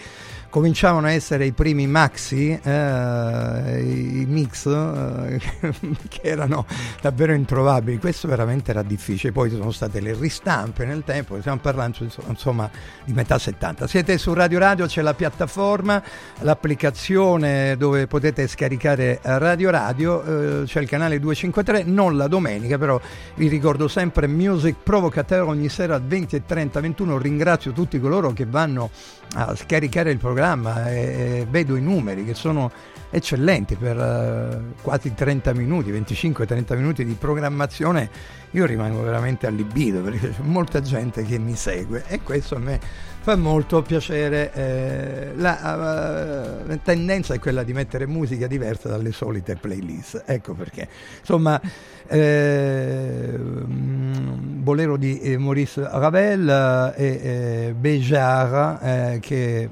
cominciavano 0.51 1.07
a 1.07 1.11
essere 1.11 1.45
i 1.45 1.53
primi 1.53 1.87
maxi, 1.87 2.51
eh, 2.61 3.79
i 3.79 4.25
mix 4.27 4.67
eh, 4.67 5.39
che 6.09 6.21
erano 6.21 6.65
davvero 7.01 7.33
introvabili. 7.33 7.97
Questo 7.97 8.27
veramente 8.27 8.71
era 8.71 8.83
difficile. 8.83 9.31
Poi 9.31 9.49
sono 9.49 9.71
state 9.71 10.01
le 10.01 10.13
ristampe 10.13 10.85
nel 10.85 11.03
tempo, 11.05 11.39
stiamo 11.39 11.59
parlando 11.59 12.05
insomma 12.27 12.69
di 13.05 13.13
metà 13.13 13.39
70. 13.39 13.87
Siete 13.87 14.17
su 14.17 14.33
Radio 14.33 14.59
Radio, 14.59 14.85
c'è 14.87 15.01
la 15.01 15.13
piattaforma, 15.13 16.03
l'applicazione 16.39 17.77
dove 17.77 18.05
potete 18.07 18.45
scaricare 18.47 19.19
Radio 19.23 19.69
Radio, 19.69 20.23
eh, 20.61 20.65
c'è 20.65 20.81
il 20.81 20.89
canale 20.89 21.17
253, 21.19 21.89
non 21.89 22.17
la 22.17 22.27
domenica, 22.27 22.77
però 22.77 22.99
vi 23.35 23.47
ricordo 23.47 23.87
sempre 23.87 24.27
Music 24.27 24.75
Provocateur 24.83 25.47
ogni 25.47 25.69
sera 25.69 25.97
20 25.97 26.35
e 26.35 26.45
30, 26.45 26.79
21. 26.81 27.17
Ringrazio 27.17 27.71
tutti 27.71 27.97
coloro 28.01 28.33
che 28.33 28.45
vanno 28.45 28.89
a 29.33 29.55
scaricare 29.55 30.11
il 30.11 30.17
programma 30.17 30.39
e, 30.89 31.39
e 31.39 31.47
vedo 31.49 31.75
i 31.75 31.81
numeri 31.81 32.25
che 32.25 32.33
sono 32.33 32.71
eccellenti 33.11 33.75
per 33.75 33.97
uh, 33.97 34.81
quasi 34.81 35.13
30 35.13 35.53
minuti, 35.53 35.91
25-30 35.91 36.75
minuti 36.77 37.05
di 37.05 37.13
programmazione, 37.13 38.09
io 38.51 38.65
rimango 38.65 39.03
veramente 39.03 39.47
allibito 39.47 40.01
perché 40.01 40.29
c'è 40.29 40.41
molta 40.41 40.81
gente 40.81 41.23
che 41.23 41.37
mi 41.37 41.55
segue 41.55 42.03
e 42.07 42.21
questo 42.21 42.55
a 42.55 42.59
me 42.59 42.79
fa 43.19 43.35
molto 43.35 43.81
piacere. 43.81 44.51
Eh, 44.53 45.31
la 45.35 46.63
uh, 46.67 46.79
tendenza 46.81 47.33
è 47.33 47.39
quella 47.39 47.63
di 47.63 47.73
mettere 47.73 48.07
musica 48.07 48.47
diversa 48.47 48.87
dalle 48.87 49.11
solite 49.11 49.55
playlist, 49.57 50.23
ecco 50.25 50.53
perché. 50.53 50.87
Insomma, 51.19 51.59
eh, 52.07 53.37
Bolero 53.37 54.95
di 54.95 55.19
eh, 55.19 55.37
Maurice 55.37 55.87
Ravel 55.91 56.93
e 56.95 57.05
eh, 57.05 57.73
Béjart 57.77 58.83
eh, 58.83 59.19
che 59.19 59.69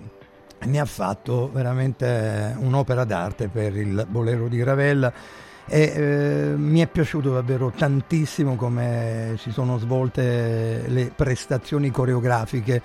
ne 0.65 0.79
ha 0.79 0.85
fatto 0.85 1.49
veramente 1.51 2.55
un'opera 2.57 3.03
d'arte 3.03 3.47
per 3.47 3.75
il 3.75 4.05
Bolero 4.09 4.47
di 4.47 4.61
Ravel 4.63 5.11
e 5.71 5.81
eh, 5.81 6.53
mi 6.57 6.79
è 6.79 6.87
piaciuto 6.87 7.31
davvero 7.31 7.71
tantissimo 7.75 8.55
come 8.55 9.35
si 9.37 9.51
sono 9.51 9.77
svolte 9.77 10.85
le 10.87 11.11
prestazioni 11.15 11.91
coreografiche. 11.91 12.81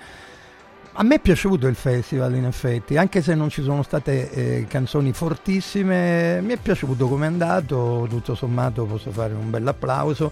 A 0.97 1.03
me 1.03 1.15
è 1.15 1.19
piaciuto 1.19 1.67
il 1.67 1.75
festival 1.75 2.35
in 2.35 2.45
effetti, 2.45 2.95
anche 2.95 3.21
se 3.21 3.35
non 3.35 3.49
ci 3.49 3.61
sono 3.63 3.83
state 3.83 4.31
eh, 4.31 4.65
canzoni 4.65 5.11
fortissime, 5.11 6.39
mi 6.41 6.53
è 6.53 6.57
piaciuto 6.57 7.09
come 7.09 7.25
è 7.25 7.27
andato, 7.27 8.05
tutto 8.09 8.33
sommato 8.33 8.85
posso 8.85 9.11
fare 9.11 9.33
un 9.33 9.49
bel 9.49 9.67
applauso. 9.67 10.31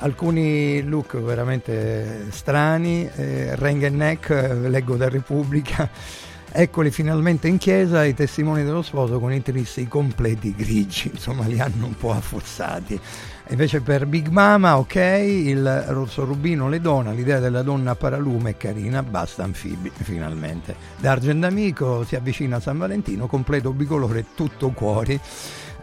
Alcuni 0.00 0.82
look 0.82 1.16
veramente 1.16 2.26
strani, 2.30 3.10
eh, 3.12 3.56
e 3.58 3.88
Neck, 3.88 4.28
leggo 4.68 4.94
da 4.94 5.08
Repubblica, 5.08 5.90
Eccoli 6.50 6.90
finalmente 6.90 7.46
in 7.46 7.58
chiesa 7.58 8.04
i 8.04 8.14
testimoni 8.14 8.64
dello 8.64 8.82
sposo 8.82 9.20
con 9.20 9.32
i 9.32 9.42
trissi 9.42 9.86
completi 9.86 10.54
grigi, 10.56 11.10
insomma 11.12 11.46
li 11.46 11.60
hanno 11.60 11.86
un 11.86 11.94
po' 11.94 12.10
affossati. 12.10 12.98
Invece 13.50 13.80
per 13.80 14.06
Big 14.06 14.28
Mama, 14.28 14.78
ok, 14.78 14.94
il 14.94 15.84
rosso 15.88 16.24
rubino 16.24 16.68
le 16.68 16.80
dona, 16.80 17.12
l'idea 17.12 17.38
della 17.38 17.62
donna 17.62 17.94
paralume 17.94 18.50
è 18.50 18.56
carina, 18.56 19.02
basta 19.02 19.44
anfibi 19.44 19.90
finalmente. 19.94 20.74
D'Argent 20.98 21.44
Amico 21.44 22.04
si 22.04 22.16
avvicina 22.16 22.56
a 22.56 22.60
San 22.60 22.78
Valentino, 22.78 23.26
completo 23.26 23.72
bicolore 23.72 24.26
tutto 24.34 24.70
cuori 24.70 25.20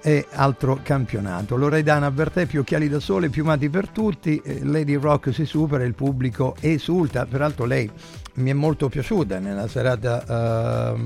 e 0.02 0.28
altro 0.32 0.80
campionato. 0.84 1.56
Loredana 1.56 2.08
avverte 2.08 2.48
più 2.48 2.62
occhiali 2.62 2.90
da 2.90 3.00
sole, 3.00 3.30
piumati 3.30 3.70
per 3.70 3.90
tutti, 3.90 4.42
Lady 4.62 4.96
Rock 4.96 5.34
si 5.34 5.46
supera, 5.46 5.84
il 5.84 5.96
pubblico 5.96 6.56
esulta, 6.60 7.26
peraltro 7.26 7.66
lei 7.66 7.90
mi 8.36 8.50
è 8.50 8.54
molto 8.54 8.90
piaciuta 8.90 9.40
nella 9.40 9.68
serata 9.68 10.94
uh, 10.94 10.98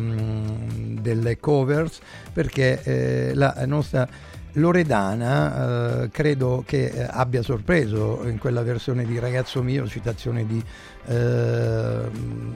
delle 0.99 1.39
covers 1.39 1.99
perché 2.33 2.81
eh, 2.83 3.33
la 3.35 3.53
nostra 3.65 4.07
Loredana 4.53 6.03
uh, 6.03 6.09
credo 6.09 6.63
che 6.65 7.05
abbia 7.07 7.43
sorpreso 7.43 8.21
in 8.25 8.39
quella 8.39 8.63
versione 8.63 9.05
di 9.05 9.19
Ragazzo 9.19 9.61
mio, 9.61 9.87
citazione 9.87 10.47
di 10.47 10.63
uh, 11.05 11.13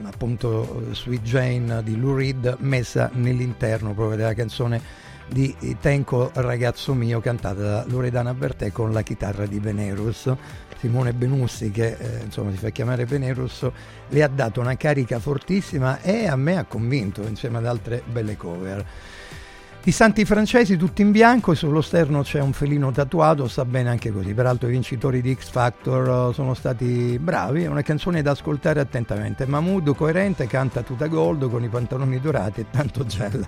appunto 0.02 0.86
Sweet 0.92 1.22
Jane 1.22 1.82
di 1.84 1.96
Lou 1.96 2.16
Reed 2.16 2.56
messa 2.60 3.10
nell'interno 3.12 3.94
proprio 3.94 4.16
della 4.16 4.34
canzone 4.34 5.02
di 5.28 5.54
Tenco 5.80 6.30
Ragazzo 6.34 6.92
mio 6.94 7.20
cantata 7.20 7.62
da 7.62 7.84
Loredana 7.88 8.34
Bertè 8.34 8.72
con 8.72 8.92
la 8.92 9.02
chitarra 9.02 9.46
di 9.46 9.58
Venerus 9.58 10.30
Simone 10.84 11.14
Benussi 11.14 11.70
che 11.70 11.96
eh, 11.98 12.24
insomma 12.24 12.50
si 12.50 12.58
fa 12.58 12.68
chiamare 12.68 13.06
Venerus 13.06 13.66
le 14.10 14.22
ha 14.22 14.28
dato 14.28 14.60
una 14.60 14.76
carica 14.76 15.18
fortissima 15.18 16.02
e 16.02 16.26
a 16.26 16.36
me 16.36 16.58
ha 16.58 16.64
convinto 16.64 17.22
insieme 17.22 17.56
ad 17.56 17.64
altre 17.64 18.02
belle 18.04 18.36
cover 18.36 18.84
di 19.84 19.92
santi 19.92 20.24
francesi 20.24 20.78
tutti 20.78 21.02
in 21.02 21.10
bianco 21.10 21.52
e 21.52 21.56
sullo 21.56 21.82
sterno 21.82 22.22
c'è 22.22 22.40
un 22.40 22.54
felino 22.54 22.90
tatuato, 22.90 23.46
sta 23.48 23.66
bene 23.66 23.90
anche 23.90 24.10
così. 24.10 24.32
Peraltro 24.32 24.68
i 24.68 24.70
vincitori 24.70 25.20
di 25.20 25.36
X 25.38 25.50
Factor 25.50 26.30
eh, 26.30 26.32
sono 26.32 26.54
stati 26.54 27.18
bravi, 27.20 27.64
è 27.64 27.66
una 27.66 27.82
canzone 27.82 28.22
da 28.22 28.30
ascoltare 28.30 28.80
attentamente. 28.80 29.44
Mahmood 29.44 29.94
coerente 29.94 30.46
canta 30.46 30.80
tuta 30.80 31.06
gold 31.06 31.50
con 31.50 31.62
i 31.62 31.68
pantaloni 31.68 32.18
dorati 32.18 32.62
e 32.62 32.66
tanto 32.70 33.04
gel 33.04 33.46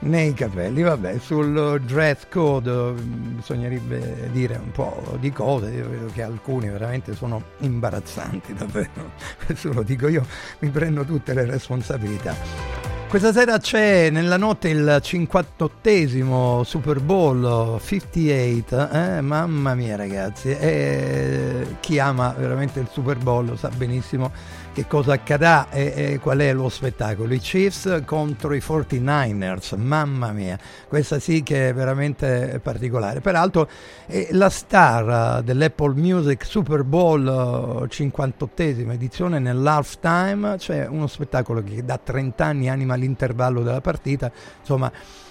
nei 0.00 0.34
capelli. 0.34 0.82
Vabbè, 0.82 1.18
sul 1.20 1.80
dress 1.86 2.26
code 2.28 2.70
mm, 2.70 3.36
bisognerebbe 3.36 4.28
dire 4.30 4.60
un 4.62 4.70
po' 4.70 5.16
di 5.18 5.32
cose, 5.32 5.70
io 5.70 5.88
vedo 5.88 6.10
che 6.12 6.22
alcuni 6.22 6.68
veramente 6.68 7.14
sono 7.14 7.42
imbarazzanti 7.60 8.52
davvero. 8.52 9.12
Questo 9.42 9.72
lo 9.72 9.82
dico 9.82 10.06
io, 10.08 10.26
mi 10.58 10.68
prendo 10.68 11.02
tutte 11.04 11.32
le 11.32 11.46
responsabilità. 11.46 12.97
Questa 13.08 13.32
sera 13.32 13.56
c'è 13.56 14.10
nella 14.10 14.36
notte 14.36 14.68
il 14.68 15.00
58esimo 15.02 16.62
Super 16.62 17.00
Bowl 17.00 17.80
58, 17.82 18.90
eh? 18.90 19.20
mamma 19.22 19.74
mia 19.74 19.96
ragazzi, 19.96 20.50
eh, 20.50 21.76
chi 21.80 21.98
ama 21.98 22.34
veramente 22.36 22.80
il 22.80 22.88
Super 22.92 23.16
Bowl 23.16 23.56
sa 23.56 23.70
benissimo 23.74 24.30
che 24.72 24.86
cosa 24.86 25.14
accadrà 25.14 25.70
e, 25.70 25.92
e, 25.94 26.18
qual 26.18 26.38
è 26.38 26.52
lo 26.52 26.68
spettacolo. 26.68 27.32
I 27.34 27.38
Chiefs 27.38 28.02
contro 28.04 28.54
i 28.54 28.58
49ers, 28.58 29.76
mamma 29.76 30.32
mia, 30.32 30.58
questa 30.88 31.18
sì 31.18 31.42
che 31.42 31.68
è 31.68 31.74
veramente 31.74 32.60
particolare. 32.62 33.20
Peraltro 33.20 33.68
è 34.06 34.28
la 34.32 34.50
star 34.50 35.42
dell'Apple 35.42 35.94
Music 35.94 36.44
Super 36.44 36.84
Bowl 36.84 37.86
58esima 37.88 38.92
edizione 38.92 39.38
nell'halftime, 39.38 40.56
c'è 40.58 40.86
uno 40.86 41.06
spettacolo 41.06 41.62
che 41.62 41.84
da 41.84 41.98
30 42.02 42.44
anni 42.44 42.68
anima 42.68 42.94
l'intervallo 42.94 43.62
della 43.62 43.80
partita, 43.80 44.30
insomma 44.60 44.90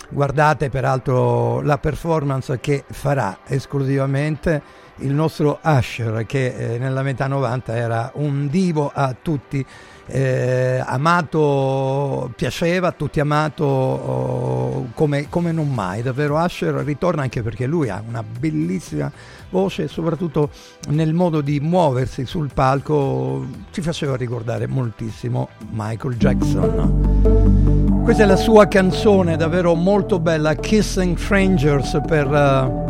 guardate 0.10 0.70
peraltro 0.70 1.62
la 1.62 1.77
performance 1.77 2.60
che 2.60 2.84
farà 2.89 3.39
esclusivamente 3.46 4.86
il 5.00 5.13
nostro 5.13 5.60
Usher 5.63 6.25
che 6.25 6.75
eh, 6.75 6.77
nella 6.77 7.01
metà 7.01 7.27
90 7.27 7.75
era 7.75 8.12
un 8.16 8.48
divo 8.48 8.92
a 8.94 9.16
tutti 9.20 9.66
eh, 10.10 10.82
amato, 10.86 12.32
piaceva 12.36 12.88
a 12.88 12.92
tutti 12.92 13.20
amato 13.20 13.66
oh, 13.66 14.88
come, 14.94 15.27
come, 15.30 15.51
non 15.51 15.70
mai, 15.70 16.01
davvero 16.01 16.38
Usher 16.38 16.75
ritorna 16.75 17.24
anche 17.24 17.42
perché 17.42 17.66
lui 17.66 17.89
ha 17.89 18.01
una 18.08 18.24
bellissima 18.24 19.12
voce 19.50 19.88
soprattutto 19.88 20.50
nel 20.89 21.13
modo 21.13 21.42
di 21.42 21.60
muoversi 21.60 22.25
sul 22.25 22.50
palco 22.54 23.46
ci 23.72 23.82
faceva 23.82 24.16
ricordare 24.16 24.68
moltissimo 24.68 25.50
Michael 25.72 26.16
Jackson. 26.16 28.01
Questa 28.04 28.24
è 28.24 28.25
la 28.25 28.38
sua 28.38 28.68
canzone 28.68 29.36
davvero 29.36 29.75
molto 29.75 30.20
bella, 30.20 30.56
Kissing 30.56 31.18
Strangers 31.18 32.00
per... 32.06 32.27
Uh, 32.27 32.87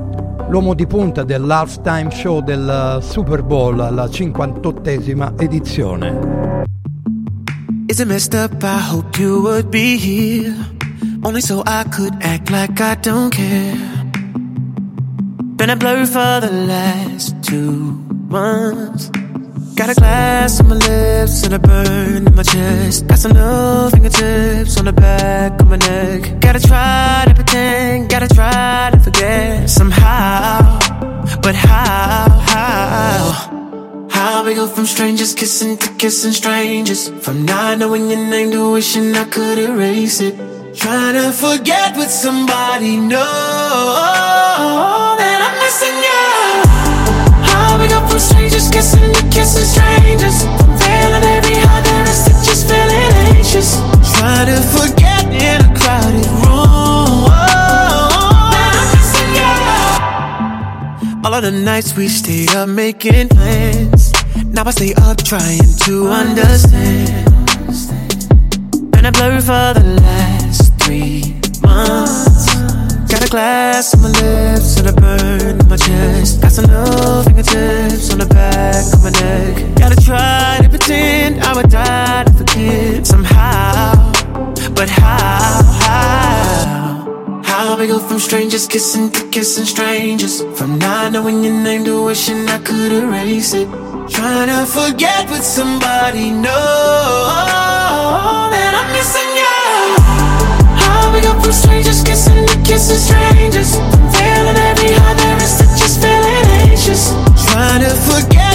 l'uomo 0.50 0.74
di 0.74 0.88
punta 0.88 1.24
dell'halftime 1.24 2.10
show 2.12 2.42
del 2.42 3.00
Super 3.02 3.44
Bowl 3.44 3.80
alla 3.80 4.06
58esima 4.06 5.34
edizione. 5.38 6.66
Is 7.88 8.00
it 8.00 8.08
messed 8.08 8.34
up? 8.34 8.64
I 8.64 8.80
hope 8.80 9.18
you 9.20 9.42
would 9.42 9.70
be 9.70 9.98
here. 9.98 10.56
Only 11.24 11.42
so 11.42 11.64
I 11.66 11.84
could 11.90 12.14
act 12.22 12.50
like 12.50 12.82
I 12.82 12.96
don't 12.96 13.34
care. 13.34 13.96
Been 15.56 15.70
a 15.70 15.76
blur 15.76 16.06
for 16.06 16.40
the 16.40 16.52
last 16.52 17.36
two 17.42 18.00
months. 18.30 19.10
Got 19.78 19.92
a 19.92 19.94
glass 19.94 20.60
on 20.60 20.70
my 20.70 20.76
lips 20.76 21.44
and 21.44 21.54
a 21.54 21.60
burn 21.60 22.26
in 22.26 22.34
my 22.34 22.42
chest. 22.42 23.06
Got 23.06 23.20
some 23.20 23.34
new 23.34 23.92
fingertips 23.92 24.76
on 24.80 24.86
the 24.86 24.92
back 24.92 25.62
of 25.62 25.68
my 25.70 25.76
neck. 25.76 26.40
Gotta 26.40 26.60
try 26.60 27.26
to 27.28 27.36
pretend, 27.36 28.10
gotta 28.10 28.28
try 28.28 28.90
to 28.92 29.00
forget 29.00 29.70
somehow. 29.70 30.80
But 31.44 31.54
how, 31.54 32.28
how? 32.54 34.08
How 34.10 34.44
we 34.44 34.56
go 34.56 34.66
from 34.66 34.88
strangers 34.88 35.36
kissing 35.36 35.78
to 35.78 35.94
kissing 35.94 36.32
strangers? 36.32 37.10
From 37.10 37.46
not 37.46 37.78
knowing 37.78 38.10
your 38.10 38.18
name 38.18 38.50
to 38.54 38.72
wishing 38.72 39.16
I 39.16 39.26
could 39.26 39.60
erase 39.60 40.22
it. 40.22 40.36
Trying 40.76 41.14
to 41.22 41.32
forget 41.32 41.96
with 41.96 42.10
somebody, 42.10 42.98
know 42.98 43.24
that 45.22 45.40
I'm 45.46 45.56
missing 45.62 45.98
you. 46.08 46.26
How 47.46 47.80
we 47.80 47.88
go 47.88 48.00
from 48.08 48.20
strangers 48.20 48.47
kissing 48.78 49.12
to 49.12 49.24
kissing 49.34 49.66
strangers. 49.66 50.38
Failing 50.82 51.26
every 51.36 51.58
heart 51.66 51.84
there 51.84 52.08
is 52.14 52.22
just 52.46 52.64
feeling 52.70 53.14
anxious. 53.34 53.70
Trying 54.18 54.48
to 54.54 54.58
forget 54.76 55.26
in 55.26 55.60
a 55.66 55.72
crowded 55.80 56.28
room. 56.42 57.26
Now 58.54 58.78
I'm 58.78 58.88
missing 58.94 59.34
you. 59.42 59.54
All 61.26 61.34
of 61.34 61.42
the 61.42 61.52
nights 61.52 61.98
we 61.98 62.08
stayed 62.08 62.54
up 62.56 62.70
making 62.70 63.30
plans. 63.30 64.14
Now 64.46 64.64
I 64.66 64.72
stay 64.72 64.94
up 64.94 65.18
trying 65.24 65.70
to 65.86 65.94
understand. 66.22 67.26
Been 68.92 69.06
a 69.06 69.12
blur 69.12 69.42
for 69.42 69.74
the 69.80 69.86
last 70.06 70.74
three 70.82 71.42
months 71.64 72.27
Got 73.10 73.26
a 73.26 73.30
glass 73.30 73.94
on 73.96 74.02
my 74.02 74.10
lips 74.10 74.78
and 74.78 74.90
a 74.90 74.94
burn 74.94 75.60
in 75.62 75.68
my 75.70 75.78
chest. 75.78 76.42
Got 76.42 76.52
some 76.52 76.66
new 76.66 77.24
fingertips 77.24 78.12
on 78.12 78.20
the 78.20 78.26
back 78.26 78.84
of 78.94 79.02
my 79.02 79.12
neck. 79.12 79.78
Gotta 79.78 79.96
try 79.96 80.60
to 80.62 80.68
pretend 80.68 81.42
I 81.42 81.56
would 81.56 81.70
die 81.70 82.26
to 82.26 82.34
forget 82.34 83.08
somehow. 83.08 84.12
But 84.76 84.90
how, 84.90 85.64
how? 85.86 87.42
How 87.46 87.78
we 87.80 87.88
go 87.88 87.98
from 88.00 88.20
strangers 88.20 88.68
kissing 88.68 89.10
to 89.12 89.30
kissing 89.30 89.64
strangers? 89.64 90.42
From 90.58 90.78
not 90.78 91.14
knowing 91.14 91.44
your 91.46 91.54
name 91.54 91.86
to 91.86 92.04
wishing 92.04 92.48
I 92.50 92.60
could 92.60 92.92
erase 92.92 93.54
it. 93.54 93.70
Trying 94.10 94.50
to 94.50 94.66
forget 94.66 95.30
with 95.30 95.44
somebody, 95.44 96.32
know 96.32 96.52
that 98.52 98.74
I'm 98.76 98.92
missing 98.92 100.22
you. 100.22 100.27
We 101.18 101.24
go 101.24 101.34
from 101.42 101.52
strangers 101.52 102.04
kissing 102.04 102.46
to 102.46 102.56
kissing 102.62 102.98
strangers. 102.98 103.74
Feeling 104.14 104.56
every 104.70 104.94
heart 104.94 105.18
there 105.18 105.38
is 105.38 105.58
just 105.80 106.00
feeling 106.00 106.46
anxious. 106.62 107.10
Trying 107.50 107.82
to 107.82 107.90
forget 108.06 108.47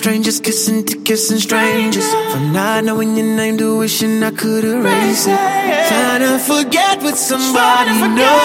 strangers 0.00 0.40
kissing 0.40 0.82
to 0.82 0.96
kissing 1.02 1.38
strangers. 1.38 2.08
From 2.32 2.54
not 2.54 2.84
knowing 2.84 3.18
your 3.18 3.26
name 3.36 3.58
to 3.58 3.76
wishing 3.80 4.22
I 4.22 4.30
could 4.30 4.64
erase 4.64 5.26
it. 5.26 5.36
Trying 5.88 6.22
to 6.24 6.38
forget 6.38 7.02
with 7.02 7.18
somebody 7.18 7.92
new. 7.92 8.36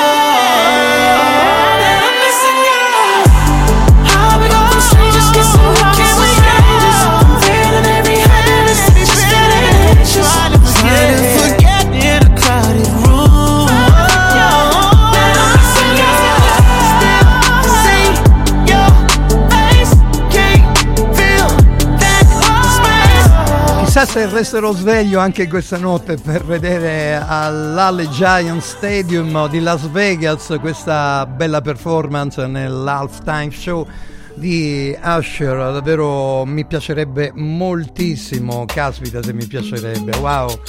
That 1.79 1.99
I'm 2.07 2.15
missing 2.23 2.59
you. 2.67 2.83
How 4.11 4.35
we 4.41 4.47
go 4.51 4.59
from 4.67 4.83
strangers 4.83 5.29
kissing 5.31 5.63
to 5.79 5.83
kissing 5.95 6.33
strangers. 6.35 6.99
Feeling 7.47 7.87
every 7.99 8.19
hand 8.19 8.67
just 8.67 9.23
feeling 9.31 9.63
anxious. 9.95 10.27
Trying 10.27 10.51
to 10.51 10.59
forget 10.59 11.34
Chissà 23.95 24.11
se 24.11 24.29
resterò 24.29 24.73
sveglio 24.73 25.19
anche 25.19 25.47
questa 25.47 25.77
notte 25.77 26.17
per 26.17 26.43
vedere 26.43 27.15
all'Ale 27.15 28.09
Giant 28.09 28.61
Stadium 28.61 29.47
di 29.47 29.61
Las 29.61 29.89
Vegas 29.89 30.53
questa 30.59 31.25
bella 31.25 31.61
performance 31.61 32.45
nell'halftime 32.45 33.51
show 33.51 33.87
di 34.33 34.93
Usher. 35.01 35.55
Davvero 35.71 36.43
mi 36.43 36.65
piacerebbe 36.65 37.31
moltissimo. 37.35 38.65
Caspita, 38.65 39.23
se 39.23 39.31
mi 39.31 39.45
piacerebbe. 39.45 40.17
Wow. 40.17 40.59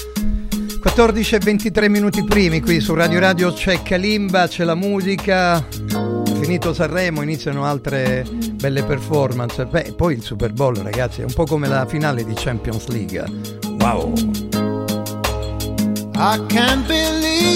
14 0.80 1.34
e 1.34 1.38
23 1.40 1.88
minuti 1.88 2.22
primi 2.22 2.60
qui 2.60 2.78
su 2.78 2.94
Radio 2.94 3.18
Radio 3.18 3.52
c'è 3.52 3.82
Kalimba, 3.82 4.46
c'è 4.46 4.62
la 4.62 4.76
musica. 4.76 6.25
Finito 6.40 6.72
Sanremo, 6.72 7.22
iniziano 7.22 7.64
altre 7.64 8.24
belle 8.54 8.82
performance. 8.84 9.64
Beh, 9.66 9.94
poi 9.96 10.14
il 10.14 10.22
Super 10.22 10.52
Bowl, 10.52 10.76
ragazzi, 10.76 11.20
è 11.22 11.24
un 11.24 11.32
po' 11.32 11.44
come 11.44 11.66
la 11.68 11.86
finale 11.86 12.24
di 12.24 12.32
Champions 12.34 12.86
League. 12.88 13.24
Wow. 13.80 14.12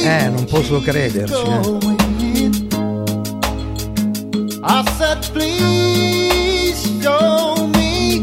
Eh, 0.05 0.29
non 0.29 0.45
posso 0.49 0.81
crederci. 0.81 1.35
eh. 1.35 1.79
I 4.63 4.85
said, 4.99 5.27
please 5.33 6.77
show 7.01 7.67
me 7.75 8.23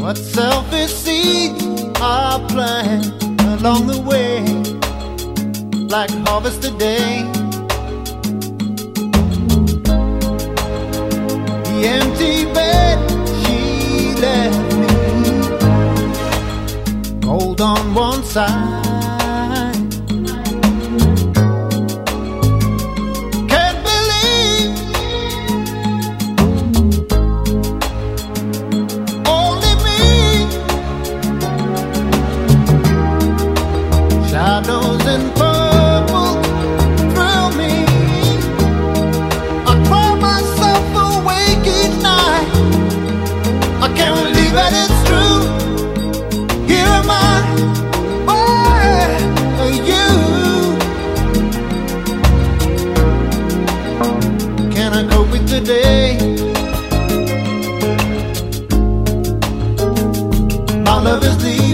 what 0.00 0.16
selfish 0.16 0.92
seed 0.92 1.52
I 2.00 2.30
I 2.32 2.38
plant 2.46 3.22
along 3.60 3.86
the 3.86 4.00
way, 4.02 4.42
like 5.88 6.10
harvest 6.26 6.62
today. 6.62 7.24
Side. 18.30 18.89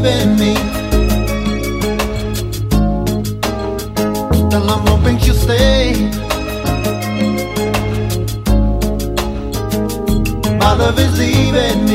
Leaving 0.06 0.36
me. 0.38 0.54
Still, 4.36 4.70
I'm 4.70 4.86
hoping 4.86 5.18
she'll 5.18 5.34
stay. 5.34 5.92
My 10.60 10.74
love 10.74 10.98
is 10.98 11.18
leaving 11.18 11.84
me. 11.84 11.85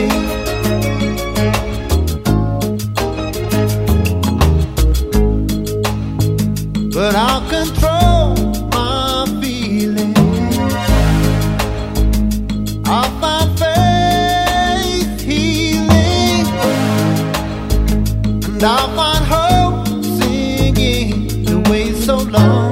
And 18.63 18.69
I'll 18.69 18.95
find 18.95 19.25
hope 19.25 19.87
singing 20.21 21.45
the 21.45 21.67
way 21.67 21.93
so 21.93 22.17
long. 22.17 22.71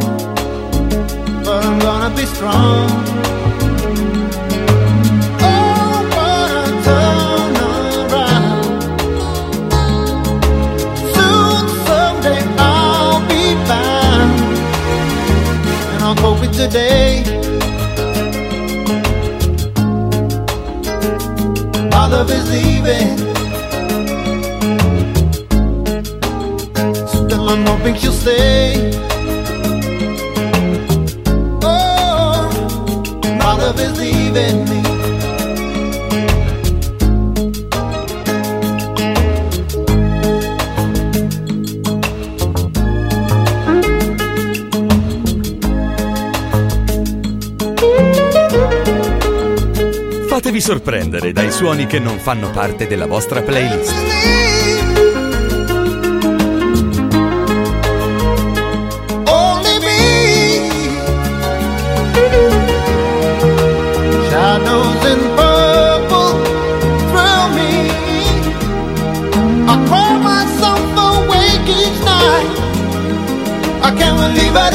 But 1.43 1.65
I'm 1.65 1.79
gonna 1.79 2.15
be 2.15 2.25
strong. 2.27 2.89
Oh, 5.41 6.05
but 6.13 6.51
I 6.51 6.65
turn 6.85 7.55
around. 8.11 8.65
Soon, 11.15 11.63
someday 11.87 12.41
I'll 12.59 13.21
be 13.27 13.43
found. 13.65 14.33
And 15.93 16.03
I'll 16.03 16.15
cope 16.17 16.39
with 16.39 16.53
today. 16.55 17.23
My 21.89 22.05
love 22.05 22.29
is 22.29 22.45
leaving. 22.51 23.38
I'm 27.79 27.85
hoping 27.85 28.01
she'll 28.01 28.11
stay. 28.11 28.91
Oh, 31.63 32.49
my 33.37 33.55
love 33.55 33.79
is 33.79 33.97
leaving 33.97 34.67
me. 34.67 34.81
Fatevi 50.27 50.59
sorprendere 50.59 51.31
dai 51.31 51.49
suoni 51.49 51.87
che 51.87 51.99
non 51.99 52.19
fanno 52.19 52.49
parte 52.51 52.87
della 52.87 53.05
vostra 53.05 53.41
playlist. 53.41 54.48
I 74.21 74.68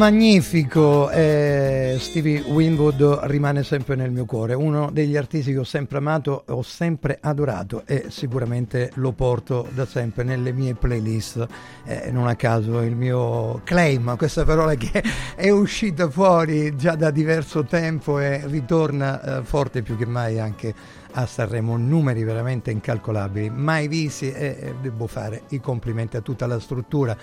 magnifico 0.00 1.10
e 1.10 1.96
Stevie 1.98 2.40
Winwood 2.40 3.20
rimane 3.24 3.62
sempre 3.62 3.96
nel 3.96 4.10
mio 4.10 4.24
cuore, 4.24 4.54
uno 4.54 4.88
degli 4.90 5.14
artisti 5.14 5.52
che 5.52 5.58
ho 5.58 5.64
sempre 5.64 5.98
amato, 5.98 6.44
ho 6.46 6.62
sempre 6.62 7.18
adorato 7.20 7.82
e 7.84 8.06
sicuramente 8.08 8.92
lo 8.94 9.12
porto 9.12 9.68
da 9.74 9.84
sempre 9.84 10.24
nelle 10.24 10.52
mie 10.52 10.74
playlist. 10.74 11.46
Eh, 11.84 12.10
non 12.10 12.28
a 12.28 12.34
caso 12.34 12.80
il 12.80 12.96
mio 12.96 13.60
claim, 13.62 14.16
questa 14.16 14.46
parola 14.46 14.74
che 14.74 15.04
è 15.36 15.50
uscita 15.50 16.08
fuori 16.08 16.74
già 16.76 16.94
da 16.94 17.10
diverso 17.10 17.64
tempo 17.64 18.18
e 18.18 18.40
ritorna 18.46 19.40
eh, 19.40 19.42
forte 19.42 19.82
più 19.82 19.98
che 19.98 20.06
mai 20.06 20.38
anche 20.38 20.74
a 21.12 21.26
Sanremo, 21.26 21.76
numeri 21.76 22.24
veramente 22.24 22.70
incalcolabili, 22.70 23.50
mai 23.50 23.86
visti 23.86 24.32
e 24.32 24.76
devo 24.80 25.06
fare 25.06 25.42
i 25.48 25.60
complimenti 25.60 26.16
a 26.16 26.22
tutta 26.22 26.46
la 26.46 26.58
struttura 26.58 27.14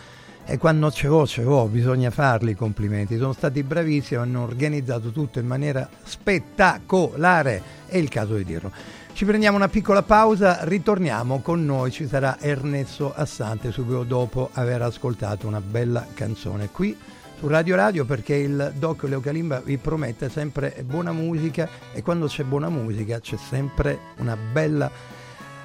e 0.50 0.58
quando 0.58 0.90
ce 0.92 1.08
l'ho, 1.08 1.28
ce 1.28 1.44
l'ho, 1.44 1.68
bisogna 1.68 2.10
farli 2.10 2.52
i 2.52 2.56
complimenti. 2.56 3.18
Sono 3.18 3.34
stati 3.34 3.64
bravissimi, 3.64 4.22
hanno 4.22 4.44
organizzato 4.44 5.12
tutto 5.12 5.40
in 5.40 5.46
maniera 5.46 5.88
spettacolare, 6.04 7.62
è 7.86 7.98
il 7.98 8.08
caso 8.08 8.36
di 8.36 8.46
dirlo. 8.46 8.72
Ci 9.12 9.26
prendiamo 9.26 9.58
una 9.58 9.68
piccola 9.68 10.04
pausa, 10.04 10.60
ritorniamo 10.62 11.42
con 11.42 11.66
noi, 11.66 11.92
ci 11.92 12.08
sarà 12.08 12.38
Ernesto 12.40 13.14
Assante 13.14 13.74
subito 13.74 14.04
dopo 14.04 14.50
aver 14.54 14.84
ascoltato 14.84 15.48
una 15.48 15.60
bella 15.60 16.08
canzone 16.14 16.70
qui 16.72 16.96
su 17.40 17.48
Radio 17.48 17.76
Radio 17.76 18.06
perché 18.06 18.36
il 18.36 18.74
Doc 18.78 19.04
Leo 19.04 19.20
Calimba 19.20 19.60
vi 19.60 19.78
promette 19.78 20.30
sempre 20.30 20.82
buona 20.86 21.12
musica 21.12 21.68
e 21.92 22.02
quando 22.02 22.28
c'è 22.28 22.44
buona 22.44 22.70
musica 22.70 23.20
c'è 23.20 23.38
sempre 23.38 24.00
una 24.18 24.36
bella 24.36 24.90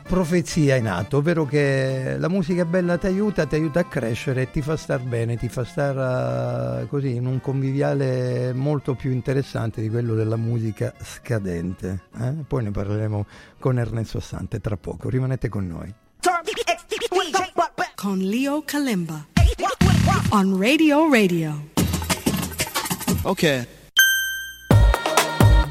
profezia 0.06 0.76
in 0.76 0.86
atto, 0.86 1.18
ovvero 1.18 1.44
che 1.44 2.16
la 2.18 2.28
musica 2.28 2.64
bella 2.64 2.98
ti 2.98 3.06
aiuta, 3.06 3.46
ti 3.46 3.54
aiuta 3.54 3.80
a 3.80 3.84
crescere, 3.84 4.50
ti 4.50 4.62
fa 4.62 4.76
star 4.76 5.00
bene, 5.00 5.36
ti 5.36 5.48
fa 5.48 5.64
star 5.64 6.82
uh, 6.82 6.88
così 6.88 7.14
in 7.14 7.26
un 7.26 7.40
conviviale 7.40 8.52
molto 8.52 8.94
più 8.94 9.10
interessante 9.10 9.80
di 9.80 9.88
quello 9.88 10.14
della 10.14 10.36
musica 10.36 10.92
scadente. 11.02 12.04
Eh? 12.20 12.34
Poi 12.46 12.64
ne 12.64 12.70
parleremo 12.70 13.26
con 13.58 13.78
Ernesto 13.78 14.20
Sante 14.20 14.60
tra 14.60 14.76
poco, 14.76 15.08
rimanete 15.08 15.48
con 15.48 15.66
noi. 15.66 15.92
Con 17.94 18.18
Leo 18.18 18.62
Kalimba 18.64 19.26
on 20.32 20.58
Radio 20.58 21.10
Radio. 21.10 21.68
Ok. 23.22 23.81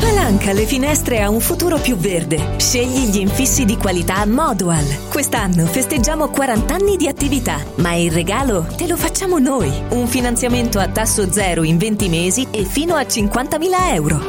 Spalanca 0.00 0.52
le 0.54 0.64
finestre 0.64 1.20
a 1.20 1.28
un 1.28 1.40
futuro 1.40 1.78
più 1.78 1.94
verde. 1.94 2.54
Scegli 2.56 3.10
gli 3.10 3.18
infissi 3.18 3.66
di 3.66 3.76
qualità 3.76 4.24
Modual. 4.24 4.86
Quest'anno 5.10 5.66
festeggiamo 5.66 6.30
40 6.30 6.74
anni 6.74 6.96
di 6.96 7.06
attività, 7.06 7.62
ma 7.76 7.92
il 7.92 8.10
regalo 8.10 8.66
te 8.76 8.86
lo 8.86 8.96
facciamo 8.96 9.38
noi. 9.38 9.70
Un 9.90 10.06
finanziamento 10.06 10.78
a 10.78 10.88
tasso 10.88 11.30
zero 11.30 11.64
in 11.64 11.76
20 11.76 12.08
mesi 12.08 12.46
e 12.50 12.64
fino 12.64 12.94
a 12.94 13.02
50.000 13.02 13.92
euro. 13.92 14.20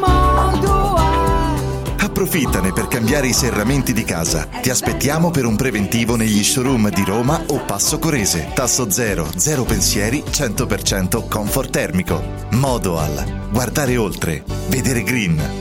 Approfittane 1.97 2.73
per 2.73 2.89
cambiare 2.89 3.27
i 3.27 3.33
serramenti 3.33 3.93
di 3.93 4.03
casa. 4.03 4.49
Ti 4.61 4.69
aspettiamo 4.69 5.31
per 5.31 5.45
un 5.45 5.55
preventivo 5.55 6.17
negli 6.17 6.43
showroom 6.43 6.89
di 6.89 7.05
Roma 7.05 7.41
o 7.47 7.63
Passo 7.63 7.97
Corese. 7.97 8.49
Tasso 8.53 8.91
zero, 8.91 9.29
zero 9.37 9.63
pensieri, 9.63 10.21
100% 10.29 11.29
comfort 11.29 11.69
termico. 11.69 12.21
Modoal. 12.49 13.49
Guardare 13.49 13.95
oltre. 13.95 14.43
Vedere 14.67 15.03
green. 15.03 15.60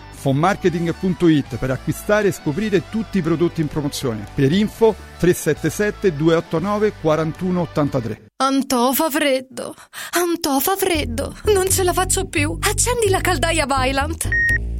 fonmarketing.it 0.21 1.57
per 1.57 1.71
acquistare 1.71 2.27
e 2.27 2.31
scoprire 2.31 2.83
tutti 2.89 3.17
i 3.17 3.21
prodotti 3.21 3.61
in 3.61 3.67
promozione. 3.67 4.27
Per 4.33 4.51
info 4.51 4.95
377 5.17 6.15
289 6.15 6.93
4183. 7.01 8.21
Antò 8.37 8.93
fa 8.93 9.09
freddo, 9.09 9.73
Antò 10.11 10.59
fa 10.59 10.75
freddo, 10.75 11.35
non 11.53 11.69
ce 11.69 11.83
la 11.83 11.93
faccio 11.93 12.27
più. 12.27 12.55
Accendi 12.59 13.09
la 13.09 13.21
caldaia 13.21 13.65
Vylant. 13.65 14.60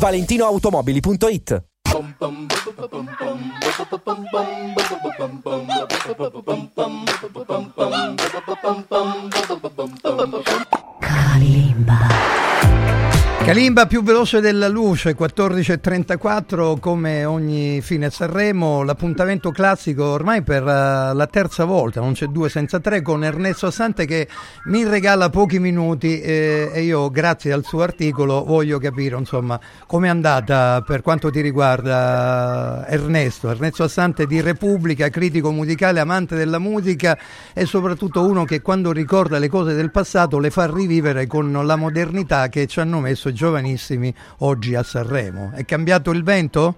ValentinoAutomobili.it 0.00 1.62
Kalimba 11.00 11.98
più 13.92 14.02
veloce 14.02 14.40
della 14.40 14.68
luce, 14.68 15.14
14.34 15.14 16.78
come 16.78 17.24
ogni 17.24 17.82
fine 17.82 18.08
Sanremo, 18.08 18.82
l'appuntamento 18.82 19.50
classico 19.50 20.04
ormai 20.04 20.42
per 20.42 20.62
uh, 20.62 21.14
la 21.14 21.28
terza 21.30 21.64
volta, 21.64 22.00
non 22.00 22.14
c'è 22.14 22.26
due 22.28 22.48
senza 22.48 22.80
tre, 22.80 23.02
con 23.02 23.22
Ernesto 23.22 23.66
Assante 23.66 24.06
che 24.06 24.28
mi 24.66 24.84
regala 24.84 25.28
pochi 25.28 25.58
minuti 25.58 26.20
eh, 26.20 26.70
e 26.72 26.82
io 26.82 27.10
grazie 27.10 27.52
al 27.52 27.64
suo 27.64 27.82
articolo 27.82 28.44
voglio 28.44 28.78
capire 28.78 29.16
insomma 29.18 29.60
com'è 29.86 30.08
andata 30.08 30.82
per 30.86 31.02
quanto 31.02 31.30
ti 31.30 31.40
riguarda 31.40 32.86
Ernesto, 32.88 33.50
Ernesto 33.50 33.82
Assante 33.82 34.26
di 34.26 34.40
Repubblica, 34.40 35.10
critico 35.10 35.50
musicale, 35.50 36.00
amante 36.00 36.36
della 36.36 36.58
musica 36.58 37.18
e 37.52 37.66
soprattutto 37.66 38.24
uno 38.24 38.44
che 38.44 38.62
quando 38.62 38.92
ricorda 38.92 39.38
le 39.38 39.48
cose 39.48 39.74
del 39.74 39.90
passato 39.90 40.38
le 40.38 40.50
fa 40.50 40.70
rivivere 40.72 41.26
con 41.26 41.52
la 41.52 41.76
modernità 41.76 42.48
che 42.48 42.66
ci 42.66 42.80
hanno 42.80 43.00
messo 43.00 43.31
giovanissimi 43.32 44.14
oggi 44.38 44.74
a 44.74 44.82
Sanremo. 44.82 45.52
È 45.54 45.64
cambiato 45.64 46.10
il 46.10 46.22
vento? 46.22 46.74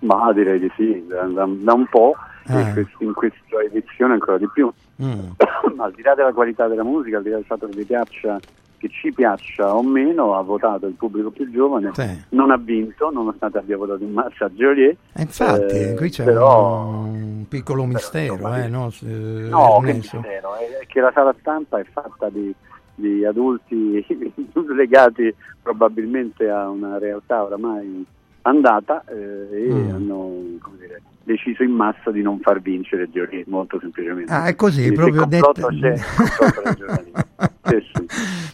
Ma 0.00 0.32
direi 0.32 0.58
di 0.58 0.70
sì, 0.76 1.04
da, 1.06 1.22
da- 1.24 1.44
un 1.74 1.86
po', 1.90 2.14
Eh. 2.48 2.58
in, 2.60 2.72
quest- 2.72 3.00
in 3.00 3.12
questa 3.12 3.60
edizione 3.64 4.14
ancora 4.14 4.38
di 4.38 4.48
più. 4.52 4.72
Mm. 5.02 5.30
Ma 5.76 5.84
al 5.84 5.92
di 5.92 6.02
là 6.02 6.14
della 6.14 6.32
qualità 6.32 6.66
della 6.68 6.84
musica, 6.84 7.18
al 7.18 7.22
di 7.22 7.28
là 7.30 7.36
del 7.36 7.44
fatto 7.44 7.66
che 7.66 7.76
vi 7.76 7.84
piaccia, 7.84 8.38
che 8.78 8.88
ci 8.88 9.12
piaccia 9.12 9.74
o 9.76 9.82
meno, 9.82 10.38
ha 10.38 10.42
votato 10.42 10.86
il 10.86 10.94
pubblico 10.94 11.30
più 11.30 11.50
giovane, 11.50 11.90
Sì. 11.92 12.24
non 12.30 12.50
ha 12.50 12.56
vinto, 12.56 13.10
nonostante 13.10 13.58
abbia 13.58 13.76
votato 13.76 14.02
in 14.02 14.12
massa 14.12 14.46
a 14.46 14.48
Joliet. 14.48 14.96
E 15.12 15.20
infatti, 15.22 15.74
Eh, 15.76 15.94
qui 15.96 16.08
c'è 16.08 16.24
però, 16.24 16.86
un 16.86 17.44
piccolo 17.46 17.84
mistero, 17.84 18.54
eh, 18.54 18.68
no? 18.68 18.90
No, 19.02 19.80
che 19.84 19.92
mistero, 19.92 20.54
è 20.56 20.86
che 20.86 21.00
la 21.00 21.10
sala 21.12 21.34
stampa 21.40 21.78
è 21.78 21.84
fatta 21.92 22.30
di, 22.30 22.54
di 23.00 23.24
adulti 23.24 24.04
legati 24.74 25.34
probabilmente 25.62 26.48
a 26.48 26.68
una 26.68 26.98
realtà 26.98 27.42
oramai 27.44 28.04
andata 28.42 29.04
eh, 29.08 29.48
e 29.52 29.68
Mm. 29.70 29.94
hanno 29.94 30.16
come 30.60 30.76
dire, 30.78 31.02
deciso 31.22 31.62
in 31.62 31.72
massa 31.72 32.10
di 32.10 32.22
non 32.22 32.40
far 32.40 32.60
vincere 32.60 33.08
Giorgi, 33.10 33.44
molto 33.46 33.78
semplicemente. 33.80 34.32
Ah, 34.32 34.46
è 34.46 34.54
così, 34.54 34.90
Quindi 34.92 34.96
proprio 34.96 35.24
detto. 35.26 35.52
c'è, 35.68 35.94
giornalismo. 36.76 37.28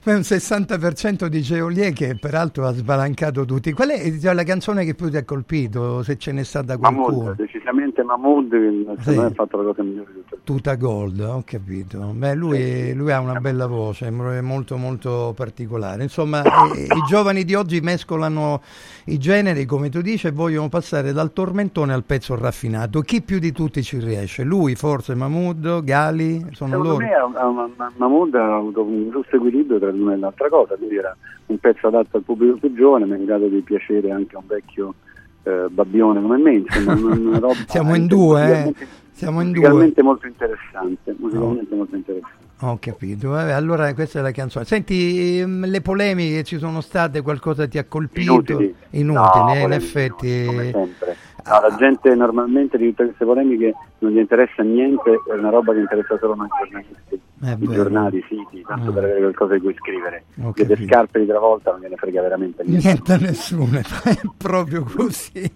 Un 0.06 0.20
60% 0.20 1.26
di 1.26 1.40
Geolier 1.42 1.92
che 1.92 2.16
peraltro 2.20 2.66
ha 2.66 2.72
sbalancato 2.72 3.44
tutti. 3.44 3.72
Qual 3.72 3.88
è 3.88 4.10
diciamo, 4.10 4.34
la 4.34 4.44
canzone 4.44 4.84
che 4.84 4.94
più 4.94 5.08
ti 5.10 5.16
ha 5.16 5.24
colpito, 5.24 6.02
se 6.04 6.16
ce 6.16 6.30
n'è 6.32 6.44
stata 6.44 6.76
qualcuno? 6.76 7.06
Mahmood, 7.16 7.36
decisamente 7.36 8.02
Mahmood 8.04 8.50
secondo 8.50 9.00
Sì. 9.02 9.16
me 9.16 9.24
ha 9.24 9.30
fatto 9.30 9.56
la 9.56 9.62
cosa 9.64 9.82
migliore 9.82 10.12
di 10.12 10.22
tutte. 10.28 10.40
Tuta 10.44 10.74
Gold, 10.76 11.20
ho 11.20 11.42
capito. 11.44 12.12
Beh, 12.14 12.34
lui, 12.34 12.92
lui 12.94 13.10
ha 13.10 13.18
una 13.18 13.40
bella 13.40 13.66
voce, 13.66 14.06
è 14.06 14.10
molto 14.10 14.76
molto 14.76 15.32
particolare. 15.34 16.02
Insomma, 16.04 16.42
i, 16.76 16.82
i 16.82 17.02
giovani 17.08 17.42
di 17.44 17.54
oggi 17.54 17.80
mescolano 17.80 18.62
i 19.06 19.18
generi, 19.18 19.64
come 19.64 19.88
tu 19.88 20.02
dici, 20.02 20.28
e 20.28 20.30
vogliono 20.30 20.68
passare 20.68 21.12
dal 21.12 21.32
tormentone 21.32 21.92
al 21.92 22.04
pezzo 22.04 22.34
raffinato. 22.36 22.55
Chi 23.04 23.22
più 23.22 23.38
di 23.38 23.52
tutti 23.52 23.82
ci 23.82 23.98
riesce? 23.98 24.42
Lui, 24.42 24.74
forse, 24.74 25.14
Mahmood, 25.14 25.84
Gali, 25.84 26.38
sono 26.52 26.70
Secondo 26.70 26.82
loro. 26.82 26.96
me 27.04 27.12
ha- 27.12 27.30
ha- 27.34 27.68
Ma- 27.76 27.92
Mahmood 27.96 28.34
ha 28.34 28.56
avuto 28.56 28.82
un 28.82 29.10
giusto 29.10 29.36
equilibrio 29.36 29.78
tra 29.78 29.90
l'una 29.90 30.14
e 30.14 30.16
l'altra 30.16 30.48
cosa, 30.48 30.74
quindi 30.76 30.96
era 30.96 31.14
un 31.46 31.58
pezzo 31.58 31.86
adatto 31.88 32.16
al 32.16 32.22
pubblico 32.22 32.56
più 32.56 32.74
giovane, 32.74 33.04
ma 33.04 33.16
in 33.16 33.24
grado 33.24 33.46
di 33.48 33.60
piacere 33.60 34.10
anche 34.10 34.36
a 34.36 34.38
un 34.38 34.46
vecchio 34.46 34.94
eh, 35.42 35.66
babbione 35.70 36.20
come 36.22 36.38
me, 36.38 36.54
insomma, 36.54 36.92
una, 36.94 37.38
roba 37.38 37.54
Siamo 37.68 37.94
in 37.94 38.06
due, 38.06 38.64
eh. 38.64 38.74
Siamo 39.12 39.40
in 39.40 39.52
due. 39.52 39.60
musicalmente 39.60 40.02
molto 40.02 40.26
interessante, 40.26 41.14
musicalmente 41.18 41.74
molto 41.74 41.96
interessante. 41.96 42.44
Ho 42.60 42.78
capito, 42.80 43.28
vabbè, 43.30 43.52
allora 43.52 43.92
questa 43.94 44.18
è 44.18 44.22
la 44.22 44.30
canzone. 44.30 44.64
Senti, 44.64 45.40
ehm, 45.40 45.66
le 45.66 45.80
polemiche 45.82 46.36
che 46.36 46.42
ci 46.44 46.58
sono 46.58 46.80
state, 46.80 47.20
qualcosa 47.20 47.66
ti 47.68 47.76
ha 47.78 47.84
colpito? 47.84 48.32
Inutili. 48.32 48.74
Inutili, 48.90 49.12
No, 49.14 49.54
eh, 49.54 49.60
in 49.62 49.72
effetti. 49.72 50.44
come 50.46 50.70
sempre. 50.72 51.16
No, 51.48 51.60
la 51.60 51.76
gente 51.76 52.14
normalmente 52.14 52.76
di 52.76 52.88
tutte 52.88 53.04
queste 53.04 53.24
polemiche 53.24 53.72
non 53.98 54.10
gli 54.12 54.18
interessa 54.18 54.62
niente, 54.62 55.20
è 55.30 55.32
una 55.38 55.50
roba 55.50 55.72
che 55.72 55.78
interessa 55.80 56.18
solo 56.18 56.34
noi 56.34 56.48
giornalisti, 56.58 57.20
È 57.40 57.56
i 57.58 57.68
giornali, 57.72 58.18
i 58.18 58.24
siti, 58.28 58.62
tanto 58.66 58.90
Mm. 58.90 58.94
per 58.94 59.04
avere 59.04 59.18
qualcosa 59.20 59.54
di 59.54 59.60
cui 59.60 59.74
scrivere. 59.78 60.24
Ho 60.42 60.52
Delle 60.54 60.76
scarpe 60.84 61.20
di 61.20 61.26
travolta 61.26 61.70
non 61.70 61.80
gliene 61.80 61.94
frega 61.96 62.20
veramente 62.22 62.62
niente. 62.64 62.86
Niente 62.86 63.12
a 63.12 63.16
nessuno, 63.18 63.78
è 64.04 64.20
proprio 64.36 64.82
così, 64.84 65.48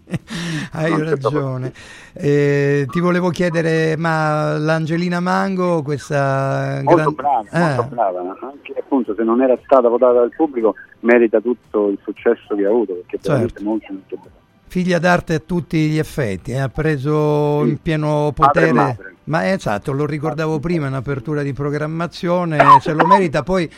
hai 0.73 0.91
Non 0.91 1.05
ragione. 1.11 1.73
Eh, 2.13 2.87
ti 2.89 3.01
volevo 3.01 3.31
chiedere, 3.31 3.97
ma 3.97 4.57
l'Angelina 4.59 5.19
Mango, 5.21 5.83
questa 5.83 6.81
Molto 6.85 7.13
gran- 7.13 7.15
brava, 7.15 7.67
molto 7.67 7.83
Eh, 7.83 7.87
brava, 7.89 8.21
anche 8.43 8.75
appunto 8.79 9.15
se 9.15 9.23
non 9.25 9.43
era 9.43 9.59
stata 9.65 9.89
votata 9.89 10.13
dal 10.21 10.33
pubblico 10.37 10.75
merita 11.01 11.41
tutto 11.41 11.89
il 11.89 11.99
successo 12.05 12.55
che 12.55 12.65
ha 12.65 12.69
avuto, 12.69 12.93
perché 12.95 13.17
è 13.17 13.21
veramente 13.23 13.53
Certo. 13.55 13.69
molto 13.69 13.87
molto 13.93 14.17
brava. 14.17 14.39
Figlia 14.71 15.01
d'arte 15.01 15.35
a 15.35 15.43
tutti 15.45 15.89
gli 15.89 15.99
effetti, 15.99 16.53
eh, 16.53 16.59
ha 16.59 16.69
preso 16.69 17.65
in 17.65 17.83
pieno 17.83 18.31
potere. 18.33 18.73
madre. 18.73 19.15
Ma 19.25 19.43
è 19.43 19.53
esatto, 19.53 19.91
lo 19.91 20.07
ricordavo 20.07 20.61
prima 20.61 20.87
in 20.87 20.95
apertura 20.95 21.43
di 21.43 21.53
programmazione, 21.53 22.57
se 22.81 22.93
lo 22.93 23.05
merita 23.05 23.43
poi. 23.43 23.69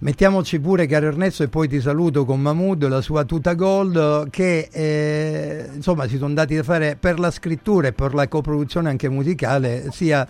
Mettiamoci 0.00 0.60
pure, 0.60 0.86
caro 0.86 1.06
Ernesto, 1.06 1.42
e 1.42 1.48
poi 1.48 1.68
ti 1.68 1.80
saluto 1.80 2.26
con 2.26 2.40
Mahmood, 2.40 2.86
la 2.86 3.00
sua 3.00 3.24
tuta 3.24 3.54
gold, 3.54 4.28
che 4.28 4.68
eh, 4.70 5.70
insomma 5.74 6.06
si 6.06 6.18
sono 6.18 6.34
dati 6.34 6.54
da 6.54 6.62
fare 6.62 6.96
per 7.00 7.18
la 7.18 7.30
scrittura 7.30 7.88
e 7.88 7.92
per 7.92 8.12
la 8.12 8.28
coproduzione 8.28 8.90
anche 8.90 9.08
musicale, 9.08 9.88
sia 9.90 10.26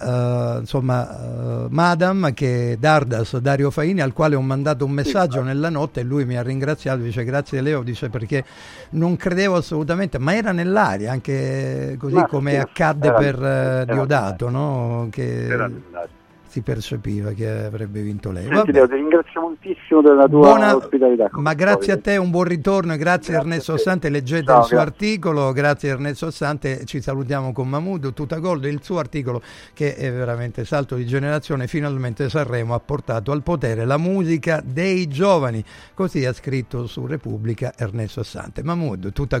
eh, 0.00 0.58
insomma, 0.60 1.64
eh, 1.64 1.66
Madam 1.70 2.32
che 2.34 2.76
Dardas, 2.78 3.36
Dario 3.38 3.70
Faini, 3.70 4.00
al 4.00 4.12
quale 4.12 4.34
ho 4.36 4.40
mandato 4.40 4.84
un 4.84 4.92
messaggio 4.92 5.42
nella 5.42 5.68
notte 5.70 6.00
e 6.00 6.02
lui 6.04 6.24
mi 6.24 6.36
ha 6.36 6.42
ringraziato, 6.42 7.00
dice 7.02 7.24
grazie 7.24 7.60
Leo, 7.60 7.82
dice 7.82 8.08
perché 8.08 8.44
non 8.90 9.16
credevo 9.16 9.56
assolutamente, 9.56 10.18
ma 10.18 10.34
era 10.34 10.52
nell'aria, 10.52 11.10
anche 11.12 11.96
così 11.98 12.14
Ma 12.14 12.26
come 12.26 12.50
sì, 12.52 12.56
accadde 12.56 13.06
era- 13.08 13.16
per 13.16 13.42
era 13.42 13.84
Diodato, 13.84 14.48
no? 14.48 15.08
che 15.10 15.46
Era 15.46 15.66
nell'aria. 15.68 16.16
Si 16.48 16.62
percepiva 16.62 17.30
che 17.32 17.48
avrebbe 17.48 18.00
vinto 18.00 18.30
lei. 18.30 18.46
Senti. 18.46 18.72
Leo, 18.72 18.88
ti 18.88 18.94
ringrazio 18.94 19.40
moltissimo 19.40 20.00
della 20.00 20.26
tua 20.26 20.40
Buona- 20.40 20.76
ospitalità. 20.76 21.28
Ma 21.32 21.54
grazie 21.54 21.92
a 21.92 21.98
te, 21.98 22.16
un 22.16 22.30
buon 22.30 22.44
ritorno 22.44 22.94
e 22.94 22.96
grazie, 22.96 23.34
a 23.34 23.38
Ernesto 23.38 23.74
Assante. 23.74 24.08
Leggete 24.08 24.44
Ciao, 24.46 24.60
il 24.60 24.64
suo 24.64 24.76
grazie. 24.76 24.92
articolo, 24.92 25.52
grazie 25.52 25.90
Ernesto 25.90 26.26
Assante. 26.26 26.84
Ci 26.84 27.00
salutiamo 27.00 27.52
con 27.52 27.68
Mahmood, 27.68 28.12
Tuta 28.12 28.38
Gold. 28.38 28.64
Il 28.64 28.82
suo 28.82 28.98
articolo, 28.98 29.42
che 29.74 29.94
è 29.94 30.10
veramente 30.10 30.64
salto 30.64 30.94
di 30.96 31.06
generazione, 31.06 31.66
finalmente 31.66 32.28
Sanremo 32.28 32.74
ha 32.74 32.80
portato 32.80 33.32
al 33.32 33.42
potere 33.42 33.84
la 33.84 33.98
musica 33.98 34.62
dei 34.64 35.06
giovani. 35.08 35.62
Così 35.94 36.24
ha 36.24 36.32
scritto 36.32 36.86
su 36.86 37.06
Repubblica 37.06 37.72
Ernesto 37.76 38.20
Assante. 38.20 38.62
Mahmood, 38.62 39.12
Tuta 39.12 39.40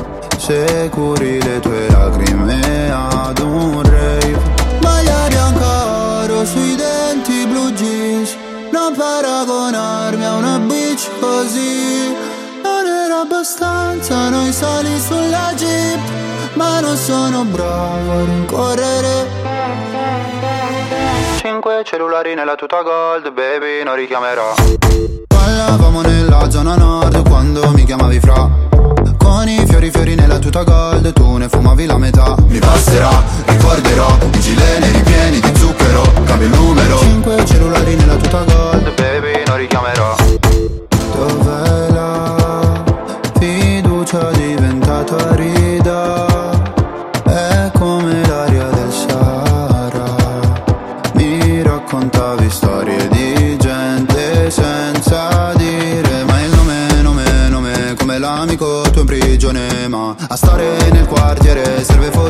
Se 0.51 0.89
curi 0.89 1.41
le 1.41 1.61
tue 1.61 1.89
lacrime 1.89 2.91
ad 2.91 3.39
un 3.39 3.81
rave. 3.83 4.37
Maglia 4.81 5.27
bianca 5.29 6.23
oro 6.23 6.43
sui 6.43 6.75
denti 6.75 7.45
blu 7.45 7.71
jeans 7.71 8.35
Non 8.69 8.93
paragonarmi 8.93 10.25
a 10.25 10.33
una 10.33 10.59
bitch 10.59 11.07
così. 11.21 12.13
Non 12.63 12.85
era 12.85 13.21
abbastanza 13.21 14.27
noi 14.27 14.51
sali 14.51 14.99
sulla 14.99 15.53
jeep 15.55 16.01
Ma 16.55 16.81
non 16.81 16.97
sono 16.97 17.45
bravo 17.45 18.11
a 18.11 18.25
rincorrere. 18.25 19.27
Cinque 21.37 21.83
cellulari 21.85 22.35
nella 22.35 22.55
tuta 22.55 22.81
gold, 22.81 23.31
baby, 23.31 23.83
non 23.85 23.95
richiamerò. 23.95 24.55
Ballavamo 25.27 26.01
nella 26.01 26.49
zona 26.49 26.75
nord 26.75 27.25
quando 27.29 27.71
mi 27.71 27.85
chiamavi 27.85 28.19
fra 28.19 28.70
Con 29.31 29.47
i 29.47 29.65
fiori 29.65 29.89
fiori 29.89 30.13
nella 30.13 30.39
tuta 30.39 30.63
gold, 30.63 31.13
tu 31.13 31.37
ne 31.37 31.47
fumavi 31.47 31.85
la 31.85 31.97
metà. 31.97 32.35
Mi 32.47 32.59
passerà, 32.59 33.23
ricorderò, 33.45 34.17
i 34.33 34.39
gileni 34.41 34.91
ripieni 34.91 35.39
di 35.39 35.55
zucchero. 35.57 36.01
Cambio 36.25 36.47
il 36.47 36.53
numero. 36.53 36.97
Cinque 36.99 37.45
cellulari 37.45 37.95
nella 37.95 38.17
tuta 38.17 38.43
gold, 38.43 38.93
baby, 38.93 39.41
non 39.47 39.55
richiamerò 39.55 40.30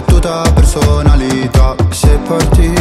fottuta 0.01 0.41
personalità. 0.53 1.75
Se 1.89 2.19
partirai 2.27 2.80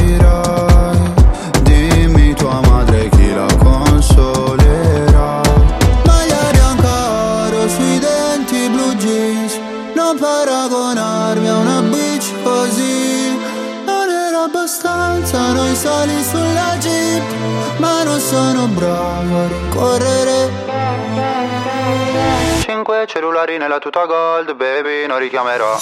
Cinque 23.00 23.14
cellulari 23.18 23.56
nella 23.56 23.78
tuta 23.78 24.04
gold, 24.04 24.54
baby, 24.56 25.06
non 25.06 25.18
richiamerò. 25.20 25.78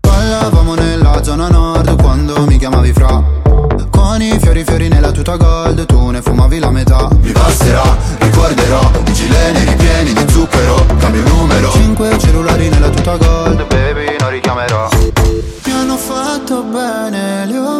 Ballavamo 0.00 0.74
nella 0.74 1.22
zona 1.22 1.46
nord 1.48 1.94
quando 2.00 2.44
mi 2.44 2.58
chiamavi 2.58 2.92
fra. 2.92 3.22
Con 3.88 4.20
i 4.20 4.36
fiori 4.40 4.64
fiori 4.64 4.88
nella 4.88 5.12
tuta 5.12 5.36
gold, 5.36 5.86
tu 5.86 6.10
ne 6.10 6.20
fumavi 6.20 6.58
la 6.58 6.70
metà. 6.70 7.08
Mi 7.20 7.30
passerà, 7.30 7.96
ricorderò, 8.18 8.80
i 9.06 9.12
gileni 9.12 9.64
ripieni 9.64 10.12
di 10.12 10.32
zucchero 10.32 10.86
Cambio 10.98 11.22
numero. 11.22 11.70
Cinque 11.70 12.18
cellulari 12.18 12.68
nella 12.68 12.88
tuta 12.88 13.16
gold, 13.16 13.66
baby, 13.68 14.16
non 14.18 14.30
richiamerò. 14.30 14.88
Mi 15.66 15.72
hanno 15.72 15.96
fatto 15.96 16.62
bene 16.64 17.46
le 17.46 17.58
offese 17.58 17.79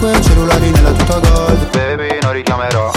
Cinque 0.00 0.22
cellulari 0.22 0.70
nella 0.70 0.92
tuta 0.92 1.18
gold 1.18 1.70
Baby 1.72 2.18
non 2.22 2.32
richiamerò 2.32 2.90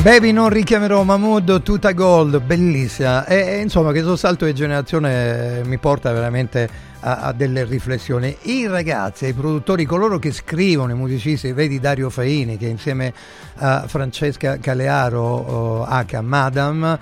Baby 0.00 0.32
non 0.32 0.48
richiamerò 0.48 1.02
Mahmood 1.02 1.62
tuta 1.62 1.92
gold, 1.92 2.40
bellissima 2.40 3.26
e, 3.26 3.36
e 3.36 3.60
insomma 3.60 3.90
questo 3.90 4.16
salto 4.16 4.46
di 4.46 4.54
generazione 4.54 5.60
mi 5.66 5.76
porta 5.76 6.10
veramente 6.10 6.66
a, 7.00 7.18
a, 7.18 7.32
delle 7.32 7.64
riflessioni. 7.64 8.34
I 8.42 8.66
ragazzi, 8.68 9.26
i 9.26 9.34
produttori, 9.34 9.84
coloro 9.84 10.18
che 10.18 10.32
scrivono, 10.32 10.92
i 10.92 10.96
musicisti, 10.96 11.52
vedi 11.52 11.78
Dario 11.78 12.08
Faini 12.08 12.56
che 12.56 12.68
insieme 12.68 13.12
a 13.56 13.84
Francesca 13.86 14.56
Calearo, 14.58 15.84
H. 15.84 16.20
Madam, 16.22 16.98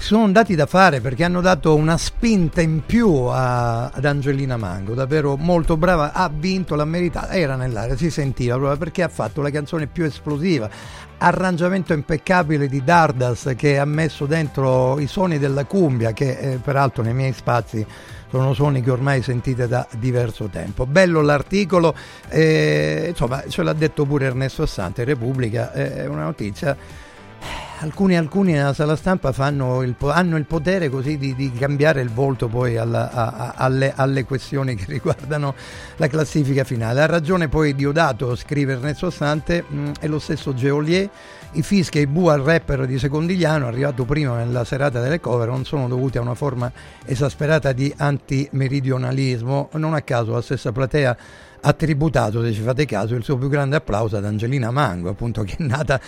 sono 0.00 0.30
dati 0.30 0.54
da 0.54 0.66
fare 0.66 1.00
perché 1.00 1.24
hanno 1.24 1.40
dato 1.40 1.74
una 1.74 1.98
spinta 1.98 2.60
in 2.60 2.82
più 2.86 3.10
a, 3.24 3.88
ad 3.88 4.04
Angelina 4.04 4.56
Mango, 4.56 4.94
davvero 4.94 5.36
molto 5.36 5.76
brava, 5.76 6.12
ha 6.12 6.30
vinto, 6.32 6.76
l'ha 6.76 6.84
meritata, 6.84 7.32
era 7.32 7.56
nell'aria, 7.56 7.96
si 7.96 8.08
sentiva 8.08 8.56
proprio 8.56 8.78
perché 8.78 9.02
ha 9.02 9.08
fatto 9.08 9.42
la 9.42 9.50
canzone 9.50 9.88
più 9.88 10.04
esplosiva, 10.04 10.70
arrangiamento 11.18 11.92
impeccabile 11.92 12.68
di 12.68 12.82
Dardas 12.84 13.52
che 13.56 13.78
ha 13.78 13.84
messo 13.84 14.24
dentro 14.26 15.00
i 15.00 15.08
suoni 15.08 15.38
della 15.38 15.64
cumbia 15.64 16.12
che 16.12 16.38
eh, 16.38 16.56
peraltro 16.62 17.02
nei 17.02 17.14
miei 17.14 17.32
spazi 17.32 17.84
sono 18.30 18.52
suoni 18.54 18.82
che 18.82 18.90
ormai 18.90 19.20
sentite 19.22 19.66
da 19.66 19.86
diverso 19.98 20.46
tempo. 20.46 20.86
Bello 20.86 21.22
l'articolo, 21.22 21.94
eh, 22.28 23.06
insomma 23.08 23.42
ce 23.48 23.62
l'ha 23.62 23.72
detto 23.72 24.04
pure 24.04 24.26
Ernesto 24.26 24.62
Assante, 24.62 25.02
Repubblica, 25.04 25.72
eh, 25.72 25.96
è 25.96 26.06
una 26.06 26.24
notizia 26.24 26.76
alcuni, 27.80 28.16
alcuni 28.16 28.52
nella 28.52 28.72
sala 28.72 28.96
stampa 28.96 29.32
il, 29.82 29.94
hanno 29.98 30.36
il 30.36 30.44
potere 30.44 30.88
così 30.88 31.16
di, 31.16 31.34
di, 31.34 31.52
cambiare 31.52 32.00
il 32.00 32.10
volto 32.10 32.48
poi 32.48 32.76
alla, 32.76 33.10
a, 33.10 33.26
a, 33.26 33.52
alle, 33.56 33.92
alle, 33.94 34.24
questioni 34.24 34.74
che 34.74 34.84
riguardano 34.88 35.54
la 35.96 36.06
classifica 36.08 36.64
finale. 36.64 37.02
Ha 37.02 37.06
ragione 37.06 37.48
poi 37.48 37.74
Diodato, 37.74 38.34
scrive 38.36 38.72
Ernesto 38.72 39.10
Sante, 39.10 39.64
mh, 39.66 39.92
è 40.00 40.06
lo 40.06 40.18
stesso 40.18 40.54
Geolier. 40.54 41.08
I 41.52 41.62
fischi 41.62 41.98
e 41.98 42.02
i 42.02 42.06
bu 42.06 42.26
al 42.26 42.42
rapper 42.42 42.86
di 42.86 42.98
Secondigliano, 42.98 43.66
arrivato 43.66 44.04
prima 44.04 44.36
nella 44.36 44.64
serata 44.64 45.00
delle 45.00 45.18
cover, 45.18 45.48
non 45.48 45.64
sono 45.64 45.88
dovuti 45.88 46.18
a 46.18 46.20
una 46.20 46.34
forma 46.34 46.70
esasperata 47.04 47.72
di 47.72 47.92
antimeridionalismo. 47.96 49.70
Non 49.72 49.94
a 49.94 50.02
caso 50.02 50.32
la 50.32 50.42
stessa 50.42 50.72
platea 50.72 51.16
ha 51.60 51.72
tributato, 51.72 52.42
se 52.42 52.52
ci 52.52 52.60
fate 52.60 52.84
caso, 52.84 53.14
il 53.14 53.24
suo 53.24 53.36
più 53.36 53.48
grande 53.48 53.76
applauso 53.76 54.16
ad 54.16 54.24
Angelina 54.24 54.70
Mango, 54.70 55.08
appunto 55.08 55.42
che 55.42 55.56
è 55.58 55.62
nata 55.64 56.00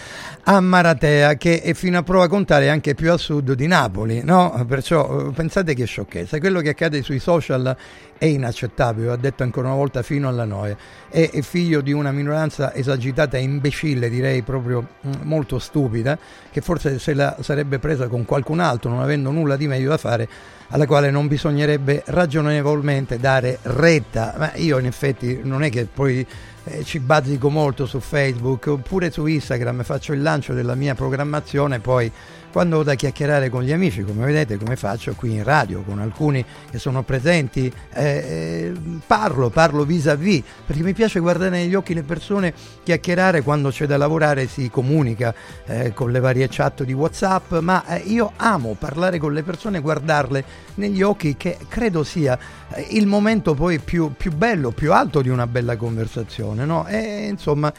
a 0.45 0.61
Maratea, 0.61 1.35
che 1.35 1.61
è 1.61 1.75
fino 1.75 1.99
a 1.99 2.03
prova 2.03 2.29
contraria 2.29 2.71
anche 2.71 2.95
più 2.95 3.11
a 3.11 3.17
sud 3.17 3.55
di 3.55 3.67
Napoli, 3.67 4.23
no? 4.23 4.65
Perciò 4.69 5.31
pensate 5.31 5.75
che 5.75 5.87
sciocchezza, 5.87 6.39
quello 6.39 6.61
che 6.61 6.69
accade 6.69 7.03
sui 7.03 7.19
social 7.19 7.77
è 8.17 8.27
inaccettabile, 8.27 9.11
ha 9.11 9.17
detto 9.17 9.43
ancora 9.43 9.69
una 9.69 9.77
volta 9.77 10.03
fino 10.03 10.29
alla 10.29 10.45
noia, 10.45 10.77
è, 11.09 11.41
figlio 11.41 11.81
di 11.81 11.93
una 11.93 12.13
minoranza 12.13 12.73
esagitata 12.73 13.37
e 13.37 13.43
imbecille, 13.43 14.09
direi 14.09 14.43
proprio 14.43 14.87
mh, 15.01 15.11
molto 15.31 15.61
stupida, 15.61 16.19
che 16.51 16.61
forse 16.61 16.99
se 16.99 17.15
la 17.15 17.37
sarebbe 17.41 17.79
presa 17.79 18.09
con 18.09 18.25
qualcun 18.25 18.59
altro, 18.59 18.91
non 18.91 19.01
avendo 19.01 19.31
nulla 19.31 19.57
di 19.57 19.69
meglio 19.69 19.91
da 19.91 19.97
fare, 19.97 20.29
alla 20.69 20.87
quale 20.87 21.11
non 21.11 21.29
bisognerebbe 21.29 22.03
ragionevolmente 22.07 23.19
dare 23.19 23.59
retta. 23.63 24.35
Ma 24.37 24.53
io 24.57 24.79
in 24.79 24.87
effetti 24.87 25.41
non 25.45 25.63
è 25.63 25.71
che 25.71 25.87
poi 25.87 26.27
eh, 26.65 26.85
ci 26.85 26.99
bazzico 26.99 27.49
molto 27.49 27.87
su 27.87 28.01
Facebook 28.01 28.67
oppure 28.67 29.11
su 29.11 29.25
Instagram, 29.27 29.85
faccio 29.85 30.13
il 30.13 30.21
lancio 30.21 30.53
della 30.53 30.75
mia 30.75 30.95
programmazione, 30.95 31.79
poi 31.79 32.11
quando 32.51 32.79
ho 32.79 32.83
da 32.83 32.95
chiacchierare 32.95 33.49
con 33.49 33.63
gli 33.63 33.73
amici, 33.73 34.03
come 34.03 34.27
vedete, 34.27 34.57
come 34.57 34.77
faccio 34.77 35.15
qui 35.15 35.35
in 35.35 35.45
radio, 35.45 35.83
con 35.83 35.99
alcuni 36.01 36.45
che 36.71 36.79
sono 36.79 37.03
presenti, 37.03 37.73
eh, 37.93 38.73
parlo, 39.07 39.51
parlo 39.51 39.85
vis-à-vis, 39.85 40.43
perché 40.67 40.83
mi 40.83 40.93
piace 40.93 41.21
guardare 41.21 41.51
negli 41.51 41.75
occhi 41.75 41.95
le 41.95 42.03
persone, 42.03 42.53
chiacchierare 42.83 43.43
quando 43.43 43.71
c'è 43.71 43.87
da 43.87 43.97
lavorare, 43.97 44.47
si 44.47 44.69
comunica 44.71 45.35
eh, 45.67 45.93
con 45.95 46.11
le 46.11 46.21
varie 46.21 46.49
chat 46.49 46.83
di 46.83 46.93
WhatsApp, 46.93 47.55
ma 47.59 47.87
eh, 47.87 47.99
io 48.07 48.33
amo 48.37 48.77
parlare 48.79 49.19
con 49.19 49.33
le 49.33 49.43
persone, 49.43 49.81
guardarle 49.81 50.45
negli 50.75 51.03
occhi, 51.03 51.37
che 51.37 51.57
credo 51.69 52.03
sia 52.05 52.37
eh, 52.37 52.60
il 52.91 53.07
momento 53.07 53.55
poi 53.55 53.79
più, 53.81 54.13
più 54.17 54.33
bello, 54.33 54.71
più 54.71 54.93
alto 54.93 55.23
di 55.23 55.29
una 55.29 55.47
bella 55.47 55.77
conversazione, 55.77 56.65
no? 56.65 56.87
E 56.87 57.27
insomma 57.29 57.73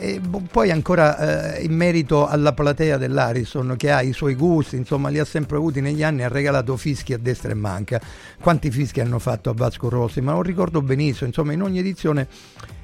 E 0.00 0.20
poi 0.50 0.70
ancora 0.70 1.56
eh, 1.56 1.62
in 1.64 1.74
merito 1.74 2.26
alla 2.28 2.52
platea 2.52 2.98
dell'Arison 2.98 3.74
che 3.76 3.90
ha 3.90 4.00
i 4.00 4.12
suoi 4.12 4.34
gusti, 4.36 4.76
insomma 4.76 5.08
li 5.08 5.18
ha 5.18 5.24
sempre 5.24 5.56
avuti 5.56 5.80
negli 5.80 6.04
anni, 6.04 6.22
ha 6.22 6.28
regalato 6.28 6.76
fischi 6.76 7.12
a 7.12 7.18
destra 7.18 7.50
e 7.50 7.54
manca. 7.54 8.00
Quanti 8.40 8.70
fischi 8.70 9.00
hanno 9.00 9.18
fatto 9.18 9.50
a 9.50 9.54
Vasco 9.54 9.88
Rossi? 9.88 10.20
Ma 10.20 10.32
lo 10.32 10.42
ricordo 10.42 10.80
benissimo, 10.82 11.26
insomma 11.26 11.52
in 11.52 11.62
ogni 11.62 11.80
edizione 11.80 12.28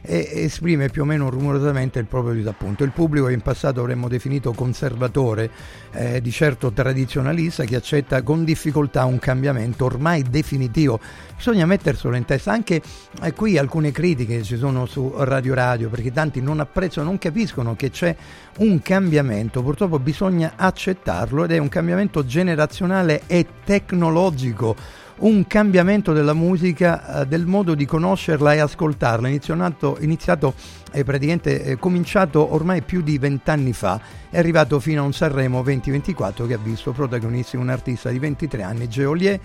e 0.07 0.29
esprime 0.35 0.91
più 0.91 1.03
o 1.03 1.05
meno 1.07 1.31
rumorosamente 1.31 1.99
il 1.99 2.05
proprio 2.05 2.35
disappunto. 2.35 2.85
Il 2.85 2.91
pubblico 2.91 3.27
che 3.27 3.33
in 3.33 3.41
passato 3.41 3.81
avremmo 3.81 4.07
definito 4.09 4.53
conservatore, 4.53 5.51
eh, 5.93 6.21
di 6.21 6.31
certo 6.31 6.73
tradizionalista, 6.73 7.65
che 7.65 7.77
accetta 7.77 8.23
con 8.23 8.45
difficoltà 8.45 9.07
un 9.07 9.19
cambiamento 9.19 9.87
ormai 9.87 10.23
definitivo. 10.23 11.01
Bisogna 11.35 11.65
metterselo 11.65 12.15
in 12.17 12.27
testa. 12.27 12.53
Anche 12.53 12.83
eh, 13.23 13.33
qui 13.33 13.57
alcune 13.57 13.93
critiche 13.93 14.43
ci 14.43 14.59
sono 14.59 14.85
su 14.85 15.11
Radio 15.17 15.55
Radio, 15.55 15.89
perché 15.89 16.13
tanti 16.13 16.43
non 16.43 16.61
apprezzano, 16.61 17.09
non 17.09 17.19
capiscono 17.19 17.75
che 17.75 17.91
c'è 17.91 18.15
un 18.59 18.83
cambiamento. 18.83 19.63
Purtroppo 19.63 19.99
bisogna 19.99 20.53
accettarlo 20.57 21.45
ed 21.45 21.53
è 21.53 21.59
un 21.59 21.69
cambiamento 21.69 22.27
generazionale 22.27 23.23
e 23.27 23.47
tecnologico 23.65 25.03
un 25.19 25.47
cambiamento 25.47 26.13
della 26.13 26.33
musica, 26.33 27.23
eh, 27.23 27.27
del 27.27 27.47
modo 27.47 27.75
di 27.75 27.87
conoscerla 27.87 28.55
e 28.55 28.59
ascoltarla, 28.59 29.29
iniziato, 29.29 29.97
iniziato 30.01 30.55
e 30.93 31.05
praticamente 31.05 31.63
eh, 31.63 31.77
cominciato 31.77 32.53
ormai 32.53 32.83
più 32.83 33.01
di 33.01 33.19
vent'anni 33.19 33.73
fa, 33.73 34.01
è 34.31 34.39
arrivato 34.39 34.81
fino 34.81 35.03
a 35.03 35.05
un 35.05 35.13
Sanremo 35.13 35.63
2024 35.63 36.47
che 36.47 36.55
ha 36.55 36.59
visto 36.59 36.93
protagonisti 36.93 37.57
un 37.57 37.69
artista 37.69 38.11
di 38.11 38.19
23 38.19 38.63
anni, 38.63 38.89
Geolier, 38.89 39.41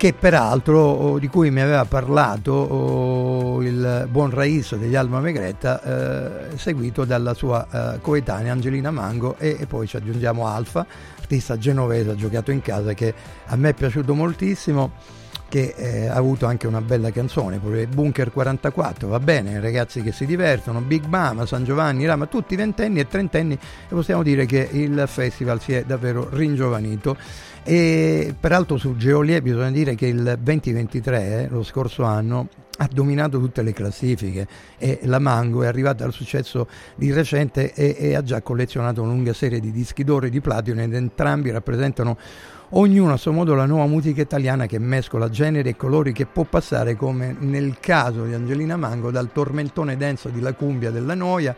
che 0.00 0.14
peraltro 0.14 1.18
di 1.18 1.28
cui 1.28 1.50
mi 1.50 1.60
aveva 1.60 1.84
parlato 1.84 3.58
il 3.60 4.08
buon 4.10 4.30
Raiz 4.30 4.74
degli 4.76 4.94
Alma 4.94 5.20
Megretta, 5.20 5.82
eh, 5.82 6.56
seguito 6.56 7.04
dalla 7.04 7.34
sua 7.34 7.66
eh, 7.70 8.00
coetanea 8.00 8.50
Angelina 8.50 8.90
Mango 8.90 9.36
e, 9.36 9.66
poi 9.68 9.86
ci 9.86 9.98
aggiungiamo 9.98 10.46
Alfa, 10.46 10.86
artista 11.18 11.58
genovese, 11.58 12.16
giocato 12.16 12.50
in 12.50 12.62
casa 12.62 12.94
che 12.94 13.12
a 13.44 13.56
me 13.56 13.68
è 13.68 13.74
piaciuto 13.74 14.14
moltissimo 14.14 14.92
che 15.50 15.74
eh, 15.76 16.06
ha 16.06 16.14
avuto 16.14 16.46
anche 16.46 16.66
una 16.66 16.80
bella 16.80 17.10
canzone, 17.10 17.58
pure 17.58 17.86
Bunker 17.86 18.32
44, 18.32 19.06
va 19.06 19.18
bene, 19.20 19.60
ragazzi 19.60 20.00
che 20.00 20.12
si 20.12 20.24
divertono, 20.24 20.80
Big 20.80 21.04
Mama, 21.06 21.44
San 21.44 21.64
Giovanni, 21.64 22.06
Rama, 22.06 22.24
tutti 22.24 22.56
ventenni 22.56 23.00
e 23.00 23.06
trentenni 23.06 23.52
e 23.52 23.58
possiamo 23.88 24.22
dire 24.22 24.46
che 24.46 24.66
il 24.70 25.04
festival 25.06 25.60
si 25.60 25.74
è 25.74 25.84
davvero 25.84 26.28
ringiovanito 26.30 27.18
e 27.62 28.34
peraltro 28.38 28.76
su 28.76 28.96
Geolier 28.96 29.42
bisogna 29.42 29.70
dire 29.70 29.94
che 29.94 30.06
il 30.06 30.38
2023, 30.40 31.44
eh, 31.44 31.48
lo 31.48 31.62
scorso 31.62 32.04
anno, 32.04 32.48
ha 32.78 32.88
dominato 32.90 33.38
tutte 33.38 33.62
le 33.62 33.72
classifiche 33.72 34.46
e 34.78 35.00
la 35.02 35.18
Mango 35.18 35.62
è 35.62 35.66
arrivata 35.66 36.04
al 36.04 36.12
successo 36.12 36.66
di 36.94 37.12
recente 37.12 37.74
e, 37.74 37.94
e 37.98 38.14
ha 38.14 38.22
già 38.22 38.40
collezionato 38.40 39.02
una 39.02 39.12
lunga 39.12 39.34
serie 39.34 39.60
di 39.60 39.70
dischi 39.70 40.02
d'oro 40.02 40.26
e 40.26 40.30
di 40.30 40.40
platino 40.40 40.80
ed 40.80 40.94
entrambi 40.94 41.50
rappresentano 41.50 42.16
ognuno 42.70 43.12
a 43.12 43.16
suo 43.18 43.32
modo 43.32 43.54
la 43.54 43.66
nuova 43.66 43.86
musica 43.86 44.22
italiana 44.22 44.64
che 44.64 44.78
mescola 44.78 45.28
generi 45.28 45.70
e 45.70 45.76
colori 45.76 46.12
che 46.12 46.24
può 46.24 46.44
passare 46.44 46.96
come 46.96 47.36
nel 47.38 47.76
caso 47.80 48.24
di 48.24 48.32
Angelina 48.32 48.78
Mango 48.78 49.10
dal 49.10 49.30
tormentone 49.30 49.98
denso 49.98 50.30
di 50.30 50.40
La 50.40 50.54
cumbia 50.54 50.90
della 50.90 51.14
noia 51.14 51.54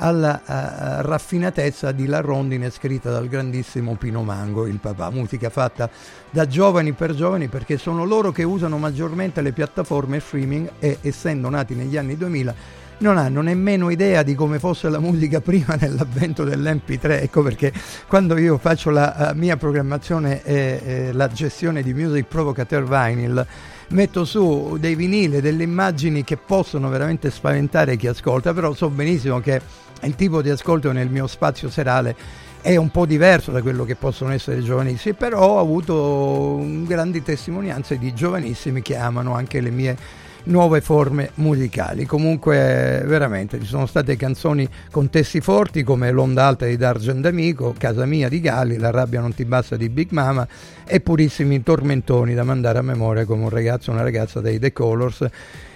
alla 0.00 0.40
uh, 0.44 1.06
raffinatezza 1.06 1.92
di 1.92 2.06
La 2.06 2.20
rondine 2.20 2.70
scritta 2.70 3.10
dal 3.10 3.28
grandissimo 3.28 3.94
Pino 3.94 4.22
Mango, 4.22 4.66
il 4.66 4.78
papà, 4.78 5.10
musica 5.10 5.50
fatta 5.50 5.88
da 6.30 6.46
giovani 6.46 6.92
per 6.92 7.14
giovani 7.14 7.48
perché 7.48 7.76
sono 7.76 8.04
loro 8.04 8.32
che 8.32 8.42
usano 8.42 8.78
maggiormente 8.78 9.42
le 9.42 9.52
piattaforme 9.52 10.20
streaming 10.20 10.70
e 10.78 10.98
essendo 11.02 11.48
nati 11.50 11.74
negli 11.74 11.96
anni 11.96 12.16
2000 12.16 12.78
non 13.00 13.16
hanno 13.16 13.40
nemmeno 13.40 13.90
idea 13.90 14.22
di 14.22 14.34
come 14.34 14.58
fosse 14.58 14.88
la 14.88 14.98
musica 14.98 15.40
prima 15.42 15.76
dell'avvento 15.76 16.44
dell'MP3, 16.44 17.22
ecco 17.22 17.42
perché 17.42 17.72
quando 18.06 18.36
io 18.38 18.58
faccio 18.58 18.90
la 18.90 19.32
uh, 19.32 19.38
mia 19.38 19.56
programmazione 19.56 20.42
e 20.42 20.80
eh, 20.84 21.12
la 21.12 21.28
gestione 21.28 21.82
di 21.82 21.92
Music 21.94 22.26
Provocateur 22.26 22.84
Vinyl 22.84 23.46
metto 23.90 24.24
su 24.24 24.76
dei 24.78 24.94
vinili, 24.94 25.40
delle 25.40 25.62
immagini 25.62 26.24
che 26.24 26.36
possono 26.36 26.88
veramente 26.88 27.30
spaventare 27.30 27.96
chi 27.96 28.06
ascolta, 28.06 28.52
però 28.52 28.72
so 28.74 28.88
benissimo 28.88 29.40
che 29.40 29.60
il 30.06 30.14
tipo 30.14 30.42
di 30.42 30.50
ascolto 30.50 30.92
nel 30.92 31.08
mio 31.08 31.26
spazio 31.26 31.70
serale 31.70 32.16
è 32.60 32.76
un 32.76 32.90
po' 32.90 33.06
diverso 33.06 33.50
da 33.50 33.62
quello 33.62 33.84
che 33.84 33.96
possono 33.96 34.32
essere 34.32 34.62
giovanissimi, 34.62 35.14
però 35.14 35.40
ho 35.40 35.58
avuto 35.58 36.62
grandi 36.84 37.22
testimonianze 37.22 37.98
di 37.98 38.12
giovanissimi 38.12 38.82
che 38.82 38.96
amano 38.96 39.34
anche 39.34 39.60
le 39.60 39.70
mie 39.70 39.96
nuove 40.44 40.80
forme 40.80 41.30
musicali. 41.34 42.06
Comunque 42.06 43.02
veramente 43.06 43.60
ci 43.60 43.66
sono 43.66 43.86
state 43.86 44.16
canzoni 44.16 44.68
con 44.90 45.10
testi 45.10 45.40
forti 45.40 45.82
come 45.82 46.10
L'onda 46.10 46.46
alta 46.46 46.66
di 46.66 46.76
D'Argent 46.76 47.24
Amico, 47.26 47.74
Casa 47.76 48.06
mia 48.06 48.28
di 48.28 48.40
Gali, 48.40 48.78
La 48.78 48.90
rabbia 48.90 49.20
non 49.20 49.34
ti 49.34 49.44
basta 49.44 49.76
di 49.76 49.88
Big 49.88 50.10
Mama 50.10 50.46
e 50.84 51.00
purissimi 51.00 51.62
tormentoni 51.62 52.34
da 52.34 52.42
mandare 52.42 52.78
a 52.78 52.82
memoria 52.82 53.24
come 53.24 53.44
un 53.44 53.50
ragazzo 53.50 53.90
o 53.90 53.94
una 53.94 54.02
ragazza 54.02 54.40
dei 54.40 54.58
The 54.58 54.72
Colors 54.72 55.24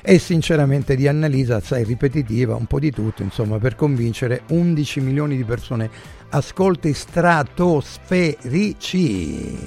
e 0.03 0.19
sinceramente 0.19 0.97
di 0.97 1.09
Annalisa 1.09 1.57
assai 1.57 1.85
ripetitiva, 1.85 2.55
un 2.55 2.67
po' 2.67 2.79
di 2.79 2.91
tutto, 2.91 3.23
insomma, 3.23 3.59
per 3.59 3.75
convincere 3.75 4.43
11 4.49 5.01
milioni 5.01 5.37
di 5.37 5.45
persone 5.45 5.89
ascolti 6.31 6.93
stratosferici. 6.93 9.63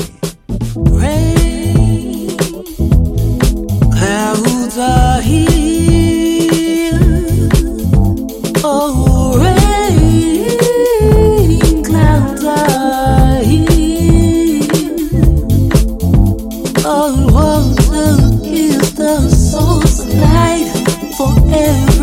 Rain, 0.92 1.87
Oh, 16.90 17.14
water 17.34 18.14
is 18.46 18.94
the 18.94 19.30
source 19.30 20.00
of 20.02 20.14
light 20.14 20.72
for 21.18 21.34
everything 21.52 21.97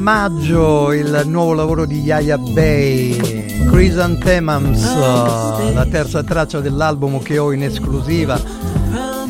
maggio 0.00 0.92
il 0.94 1.24
nuovo 1.26 1.52
lavoro 1.52 1.84
di 1.84 2.00
Yaya 2.00 2.38
Bay, 2.38 3.66
Chrysanthemums, 3.66 4.96
la 5.74 5.86
terza 5.90 6.22
traccia 6.22 6.60
dell'album 6.60 7.22
che 7.22 7.38
ho 7.38 7.52
in 7.52 7.62
esclusiva. 7.62 8.40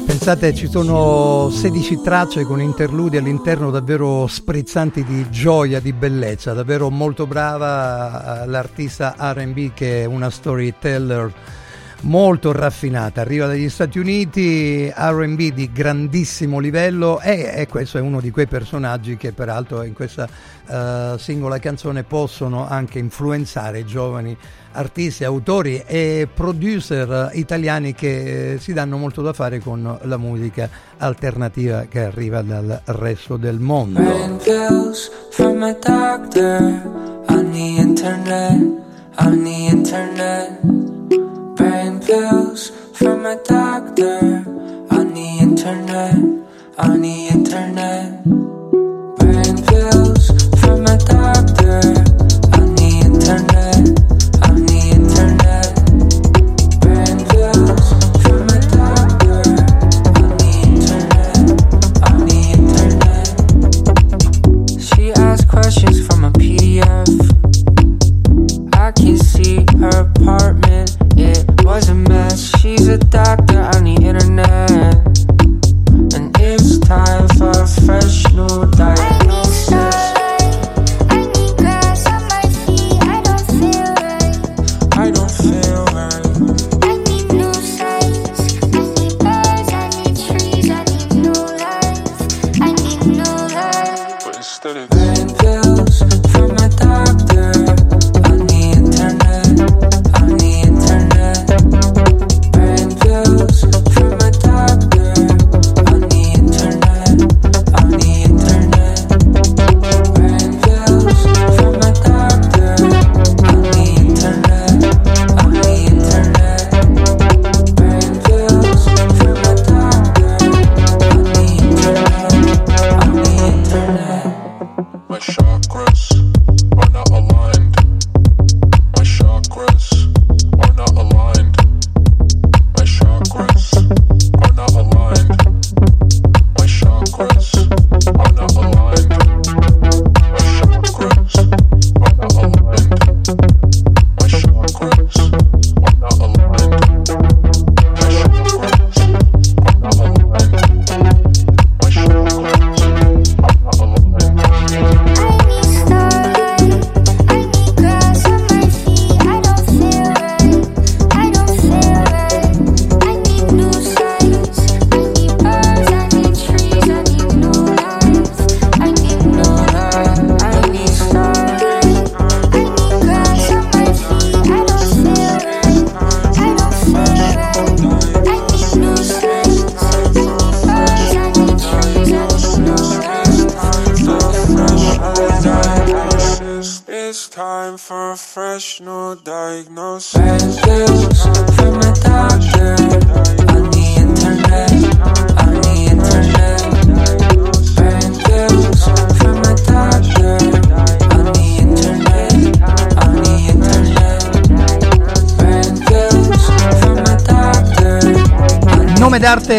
Pensate, 0.06 0.54
ci 0.54 0.68
sono 0.68 1.50
16 1.50 2.00
tracce 2.02 2.44
con 2.44 2.60
interludi 2.60 3.16
all'interno 3.16 3.70
davvero 3.70 4.26
sprezzanti 4.28 5.04
di 5.04 5.28
gioia, 5.28 5.80
di 5.80 5.92
bellezza, 5.92 6.52
davvero 6.52 6.88
molto 6.88 7.26
brava 7.26 8.44
l'artista 8.46 9.16
RB 9.18 9.72
che 9.74 10.02
è 10.02 10.04
una 10.04 10.30
storyteller 10.30 11.32
molto 12.02 12.52
raffinata, 12.52 13.20
arriva 13.20 13.46
dagli 13.46 13.68
Stati 13.68 13.98
Uniti, 13.98 14.92
RB 14.94 15.52
di 15.52 15.70
grandissimo 15.72 16.58
livello 16.58 17.20
e, 17.20 17.52
e, 17.54 17.66
questo 17.66 17.98
è 17.98 18.00
uno 18.00 18.20
di 18.20 18.30
quei 18.30 18.46
personaggi 18.46 19.16
che 19.16 19.32
peraltro 19.32 19.82
in 19.82 19.92
questa 19.92 20.28
uh, 20.66 21.16
singola 21.18 21.58
canzone 21.58 22.04
possono 22.04 22.66
anche 22.68 22.98
influenzare 22.98 23.80
i 23.80 23.84
giovani 23.84 24.36
artisti, 24.72 25.24
autori 25.24 25.82
e 25.86 26.28
producer 26.32 27.30
italiani 27.34 27.92
che 27.92 28.52
eh, 28.52 28.58
si 28.58 28.72
danno 28.72 28.96
molto 28.96 29.20
da 29.20 29.32
fare 29.32 29.58
con 29.58 29.98
la 30.02 30.16
musica 30.16 30.68
alternativa 30.98 31.86
che 31.88 32.04
arriva 32.04 32.40
dal 32.42 32.80
resto 32.84 33.36
del 33.36 33.58
mondo. 33.58 34.00
Brain 41.56 42.00
pills 42.00 42.70
from 42.94 43.26
a 43.26 43.36
doctor 43.44 44.44
on 44.90 45.14
the 45.14 45.38
internet, 45.40 46.14
on 46.78 47.00
the 47.00 47.28
internet. 47.28 48.24
Brain 49.18 49.56
pills 49.66 50.30
from 50.60 50.86
a 50.86 50.96
doctor 50.98 51.80
on 52.56 52.74
the 52.76 52.90
internet, 53.04 53.76
on 54.48 54.66
the 54.66 54.80
internet. 54.98 55.74
Brain 56.80 57.18
pills 57.30 57.86
from 58.22 58.48
a 58.48 58.60
doctor 58.70 59.42
on 60.20 60.30
the 60.38 60.52
internet, 60.70 61.36
on 62.10 62.18
the 62.28 62.40
internet. 62.58 63.26
She 64.80 65.12
asked 65.12 65.48
questions 65.48 66.06
from 66.06 66.24
a 66.24 66.30
PDF. 66.32 67.08
I 68.74 68.92
can 68.92 69.16
see 69.18 69.64
her 69.78 70.10
apartment 70.10 70.99
was 71.62 71.88
a 71.88 71.94
mess. 71.94 72.50
She's 72.60 72.88
a 72.88 72.98
doctor 72.98 73.60
on 73.74 73.84
the 73.84 73.94
internet. 73.94 74.70
And 76.14 76.34
it's 76.38 76.78
time 76.78 77.28
for 77.38 77.50
a 77.50 77.66
fresh 77.66 78.24
new 78.32 78.70
diagnosis. 78.72 79.19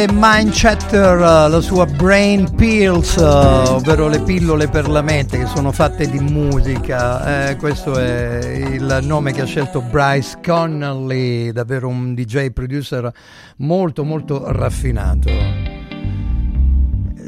D'arte 0.01 0.13
Mind 0.13 0.51
Chatter, 0.51 1.17
uh, 1.17 1.49
la 1.49 1.61
sua 1.61 1.85
Brain 1.85 2.55
Pills, 2.55 3.15
uh, 3.17 3.73
ovvero 3.73 4.07
le 4.07 4.21
pillole 4.21 4.67
per 4.67 4.87
la 4.87 5.01
mente 5.01 5.37
che 5.37 5.45
sono 5.45 5.71
fatte 5.71 6.09
di 6.09 6.19
musica. 6.19 7.49
Eh, 7.49 7.55
questo 7.57 7.97
è 7.99 8.39
il 8.47 8.99
nome 9.03 9.31
che 9.31 9.41
ha 9.41 9.45
scelto 9.45 9.81
Bryce 9.81 10.39
Connolly, 10.43 11.51
davvero 11.51 11.87
un 11.87 12.15
DJ 12.15 12.49
producer 12.49 13.11
molto 13.57 14.03
molto 14.03 14.51
raffinato. 14.51 15.29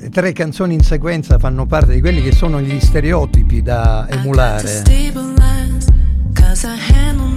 Tre 0.09 0.31
canzoni 0.31 0.73
in 0.73 0.81
sequenza 0.81 1.37
fanno 1.37 1.65
parte 1.65 1.93
di 1.93 2.01
quelli 2.01 2.21
che 2.21 2.33
sono 2.33 2.59
gli 2.59 2.79
stereotipi 2.79 3.61
da 3.61 4.07
emulare. 4.09 4.81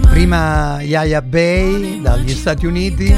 Prima 0.08 0.80
Yaya 0.80 1.20
Bay 1.20 2.00
dagli 2.00 2.30
Stati 2.30 2.64
Uniti, 2.64 3.14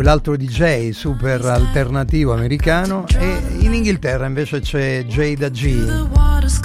poi 0.00 0.08
l'altro 0.08 0.34
DJ 0.34 0.90
super 0.90 1.44
alternativo 1.44 2.32
americano 2.32 3.04
e 3.18 3.36
in 3.58 3.74
Inghilterra 3.74 4.24
invece 4.24 4.60
c'è 4.60 5.04
Jada 5.04 5.50
G, 5.50 6.08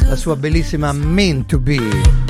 la 0.08 0.16
sua 0.16 0.38
bellissima 0.38 0.94
Meant 0.94 1.48
to 1.48 1.60
Be. 1.60 2.25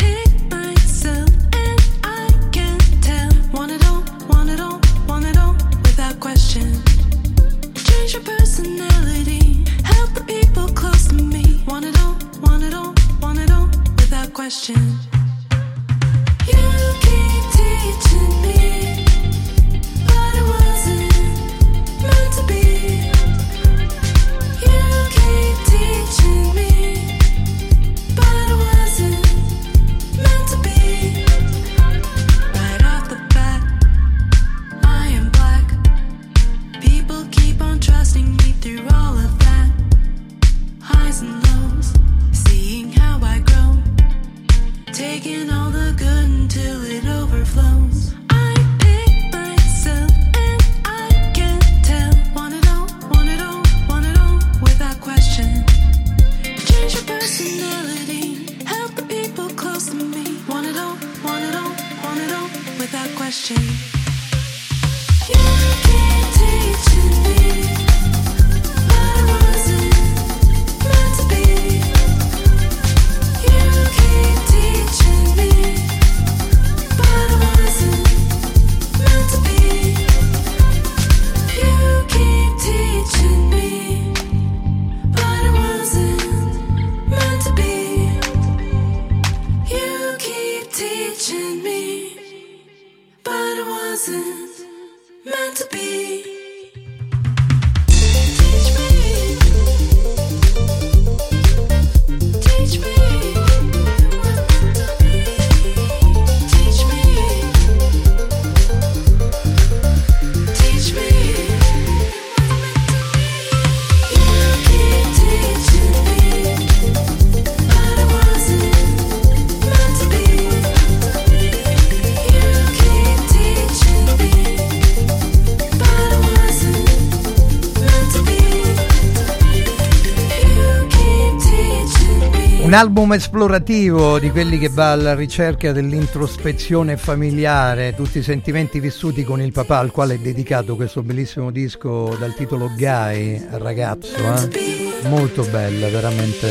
Album 132.76 133.14
esplorativo 133.14 134.20
di 134.20 134.32
quelli 134.32 134.58
che 134.58 134.68
va 134.68 134.92
alla 134.92 135.16
ricerca 135.16 135.72
dell'introspezione 135.72 136.98
familiare, 136.98 137.96
tutti 137.96 138.18
i 138.18 138.22
sentimenti 138.22 138.82
vissuti 138.82 139.24
con 139.24 139.40
il 139.40 139.54
papà 139.54 139.78
al 139.78 139.92
quale 139.92 140.16
è 140.16 140.18
dedicato 140.18 140.76
questo 140.76 141.02
bellissimo 141.02 141.52
disco 141.52 142.14
dal 142.20 142.34
titolo 142.34 142.70
Guy, 142.76 143.48
ragazzo, 143.52 144.18
eh? 144.18 145.08
molto 145.08 145.44
bella, 145.44 145.88
veramente. 145.88 146.50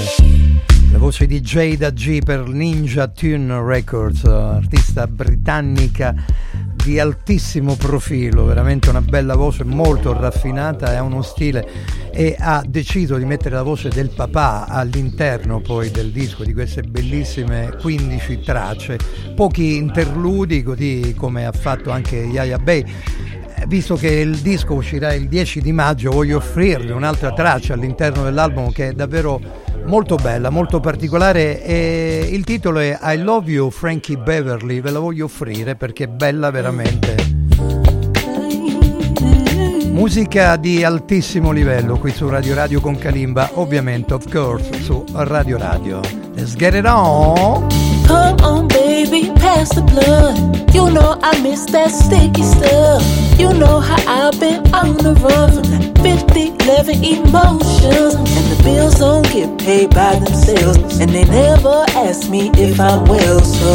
La 0.90 0.96
voce 0.96 1.26
di 1.26 1.42
Jada 1.42 1.90
G 1.90 2.24
per 2.24 2.48
Ninja 2.48 3.06
Tune 3.06 3.62
Records, 3.62 4.24
artista 4.24 5.06
britannica 5.06 6.14
di 6.84 7.00
altissimo 7.00 7.76
profilo, 7.76 8.44
veramente 8.44 8.90
una 8.90 9.00
bella 9.00 9.34
voce 9.36 9.64
molto 9.64 10.12
raffinata 10.12 10.94
ha 10.94 11.02
uno 11.02 11.22
stile 11.22 11.66
e 12.12 12.36
ha 12.38 12.62
deciso 12.66 13.16
di 13.16 13.24
mettere 13.24 13.54
la 13.54 13.62
voce 13.62 13.88
del 13.88 14.10
papà 14.10 14.66
all'interno 14.66 15.60
poi 15.60 15.90
del 15.90 16.10
disco 16.10 16.44
di 16.44 16.52
queste 16.52 16.82
bellissime 16.82 17.74
15 17.80 18.40
tracce, 18.40 18.98
pochi 19.34 19.76
interludi 19.76 20.62
così 20.62 21.14
come 21.16 21.46
ha 21.46 21.52
fatto 21.52 21.90
anche 21.90 22.16
Yaya 22.16 22.58
Bay 22.58 22.84
Eh, 23.56 23.66
visto 23.68 23.94
che 23.94 24.08
il 24.08 24.38
disco 24.38 24.74
uscirà 24.74 25.14
il 25.14 25.28
10 25.28 25.60
di 25.60 25.70
maggio 25.70 26.10
voglio 26.10 26.38
offrirle 26.38 26.92
un'altra 26.92 27.32
traccia 27.32 27.74
all'interno 27.74 28.24
dell'album 28.24 28.72
che 28.72 28.88
è 28.88 28.92
davvero 28.92 29.40
molto 29.86 30.16
bella, 30.16 30.50
molto 30.50 30.80
particolare 30.80 31.62
e 31.62 32.28
il 32.30 32.44
titolo 32.44 32.78
è 32.78 32.98
I 33.02 33.18
Love 33.18 33.50
You 33.50 33.70
Frankie 33.70 34.16
Beverly, 34.16 34.80
ve 34.80 34.90
la 34.90 34.98
voglio 34.98 35.26
offrire 35.26 35.76
perché 35.76 36.04
è 36.04 36.08
bella 36.08 36.50
veramente. 36.50 37.16
Musica 39.90 40.56
di 40.56 40.82
altissimo 40.82 41.52
livello 41.52 41.98
qui 41.98 42.10
su 42.10 42.28
Radio 42.28 42.54
Radio 42.54 42.80
con 42.80 42.98
Kalimba, 42.98 43.50
ovviamente 43.54 44.14
of 44.14 44.28
course 44.30 44.82
su 44.82 45.04
Radio 45.12 45.56
Radio. 45.56 46.00
Let's 46.34 46.56
get 46.56 46.74
it 46.74 46.84
on! 46.84 47.68
Pass 49.44 49.74
the 49.74 49.82
blood. 49.82 50.72
You 50.74 50.90
know 50.90 51.18
I 51.22 51.38
miss 51.42 51.66
that 51.66 51.90
sticky 51.90 52.42
stuff. 52.42 53.02
You 53.38 53.52
know 53.52 53.78
how 53.78 54.00
I've 54.08 54.40
been 54.40 54.64
on 54.72 54.96
the 54.96 55.12
run 55.20 55.52
from 55.52 55.64
that 55.64 55.84
50, 56.00 56.64
11 56.64 57.04
emotions. 57.04 58.14
And 58.14 58.46
the 58.48 58.60
bills 58.64 58.94
don't 58.94 59.28
get 59.30 59.58
paid 59.58 59.90
by 59.90 60.14
themselves. 60.14 60.98
And 60.98 61.10
they 61.10 61.26
never 61.26 61.84
ask 61.90 62.30
me 62.30 62.52
if 62.54 62.80
I'm 62.80 63.04
well, 63.04 63.40
so 63.40 63.70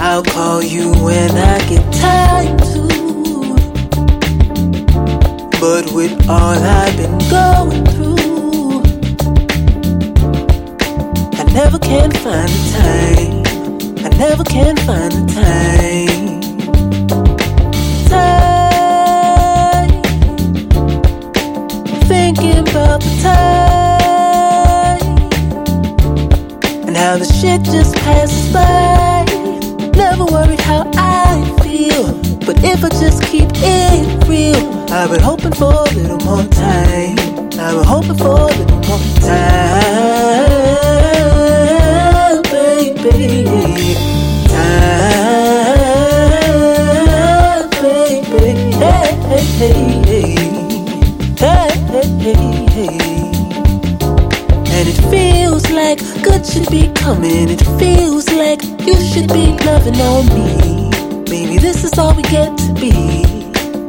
I'll 0.00 0.22
call 0.22 0.62
you 0.62 0.92
when 1.02 1.32
I 1.32 1.58
get 1.68 1.82
time 1.92 2.56
to. 2.70 2.86
But 5.58 5.92
with 5.92 6.14
all 6.30 6.54
I've 6.54 6.96
been 6.96 7.18
going 7.28 7.93
never 11.54 11.78
can 11.78 12.10
find 12.10 12.48
the 12.48 12.62
time. 12.74 13.44
I 14.04 14.08
never 14.18 14.42
can 14.42 14.76
find 14.78 15.12
the 15.12 15.24
time. 15.32 16.40
Time. 18.10 18.82
Thinking 22.08 22.58
about 22.58 23.00
the 23.02 23.14
time. 23.22 25.00
And 26.88 26.96
how 26.96 27.16
the 27.18 27.24
shit 27.24 27.62
just 27.62 27.94
passes 27.96 28.52
by. 28.52 29.24
Never 29.96 30.24
worried 30.24 30.60
how 30.60 30.90
I 30.96 31.40
feel. 31.62 32.12
But 32.44 32.64
if 32.64 32.82
I 32.82 32.88
just 32.88 33.22
keep 33.22 33.48
it 33.54 34.28
real, 34.28 34.90
I've 34.90 35.10
been 35.10 35.20
hoping 35.20 35.52
for 35.52 35.72
a 35.72 35.84
little 35.94 36.18
more 36.26 36.44
time. 36.48 37.16
I've 37.56 37.76
been 37.76 37.84
hoping 37.84 38.18
for 38.18 38.40
a 38.40 38.46
little 38.46 38.80
more 38.88 38.98
time, 39.20 39.83
hey, 49.64 50.02
hey, 50.04 50.34
hey. 51.38 51.64
Hey. 52.74 52.98
And 54.76 54.88
it 54.88 55.00
feels 55.10 55.70
like 55.70 55.98
good 56.22 56.44
should 56.44 56.68
be 56.70 56.92
coming. 56.92 57.48
It 57.48 57.62
feels 57.78 58.28
like 58.32 58.62
you 58.86 58.96
should 59.00 59.28
be 59.28 59.56
loving 59.64 59.96
on 60.00 60.26
me. 60.34 60.90
Maybe 61.30 61.58
this 61.58 61.84
is 61.84 61.98
all 61.98 62.14
we 62.14 62.22
get 62.22 62.56
to 62.58 62.72
be. 62.74 62.92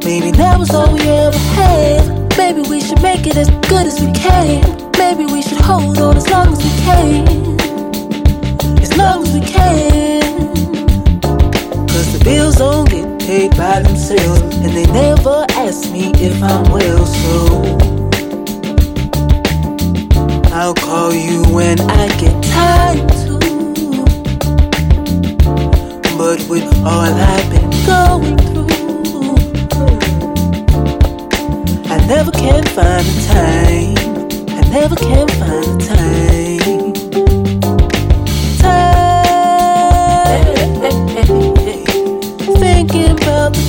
Maybe 0.04 0.30
that 0.38 0.58
was 0.58 0.70
all 0.70 0.92
we 0.92 1.00
ever 1.00 1.38
had. 1.58 2.36
Maybe 2.38 2.62
we 2.68 2.80
should 2.80 3.02
make 3.02 3.26
it 3.26 3.36
as 3.36 3.50
good 3.68 3.86
as 3.86 4.00
we 4.00 4.12
can. 4.12 4.62
Maybe 4.98 5.26
we 5.26 5.42
should 5.42 5.60
hold 5.60 5.98
on 5.98 6.16
as 6.16 6.28
long 6.30 6.52
as 6.52 6.62
we 6.62 6.70
can. 6.86 7.26
As 8.80 8.96
long 8.96 9.22
as 9.26 9.32
we 9.34 9.40
can. 9.40 10.22
Cause 11.88 12.18
the 12.18 12.24
bills 12.24 12.56
don't 12.56 12.88
get 12.88 13.15
paid 13.26 13.56
by 13.56 13.80
themselves. 13.82 14.40
And 14.56 14.72
they 14.72 14.86
never 14.86 15.44
ask 15.50 15.90
me 15.90 16.12
if 16.14 16.40
I'm 16.42 16.70
well, 16.70 17.04
so. 17.04 17.32
I'll 20.54 20.74
call 20.74 21.12
you 21.12 21.42
when 21.52 21.80
I 21.80 22.06
get 22.20 22.34
time 22.44 23.06
to. 23.22 23.36
But 26.16 26.38
with 26.48 26.66
all 26.84 27.12
I've 27.32 27.50
been 27.50 27.70
going 27.84 28.36
through, 28.46 29.36
I 31.92 31.96
never 32.06 32.30
can 32.30 32.64
find 32.76 33.04
the 33.10 33.16
time. 33.34 33.96
I 34.56 34.60
never 34.70 34.94
can 34.94 35.28
find 35.28 35.64
the 35.64 35.86
time. 35.86 36.35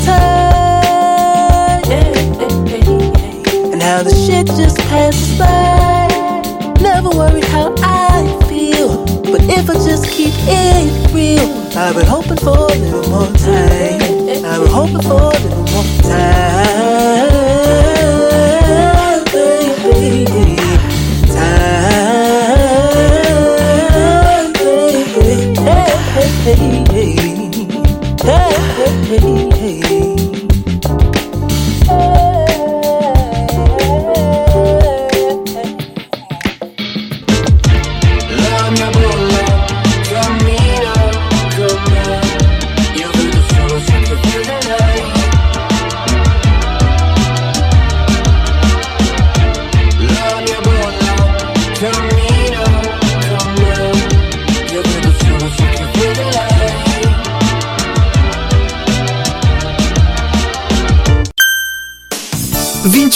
Time. 0.05 1.83
And 3.71 3.81
how 3.81 4.03
the 4.03 4.13
shit 4.13 4.47
just 4.47 4.77
passes 4.89 5.38
by. 5.38 6.07
Never 6.81 7.09
how 7.47 7.73
I 7.79 8.23
feel. 8.47 9.05
But 9.23 9.41
if 9.43 9.69
I 9.69 9.73
just 9.73 10.09
keep 10.11 10.33
it 10.47 11.13
real, 11.13 11.39
I've 11.77 11.95
been 11.95 12.05
hoping 12.05 12.38
for 12.38 12.57
a 12.57 12.67
little 12.67 13.09
more 13.09 13.31
time. 13.33 14.01
I've 14.45 14.61
been 14.61 14.71
hoping 14.71 15.01
for 15.01 15.21
a 15.21 15.29
little 15.43 15.65
more 15.73 15.85
time. 16.03 17.27
Baby. 19.33 20.55
Time, 21.33 22.88
baby. 24.53 25.35
Hey, 25.63 25.89
hey, 28.75 28.95
hey. 29.07 29.46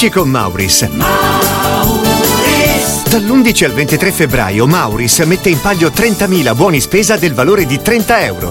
Amici 0.01 0.17
con 0.17 0.31
Mauris. 0.31 0.89
Dall'11 3.07 3.65
al 3.65 3.71
23 3.71 4.11
febbraio 4.11 4.65
Mauris 4.65 5.19
mette 5.19 5.49
in 5.49 5.61
palio 5.61 5.89
30.000 5.89 6.55
buoni 6.55 6.81
spesa 6.81 7.17
del 7.17 7.35
valore 7.35 7.67
di 7.67 7.79
30 7.79 8.23
euro. 8.23 8.50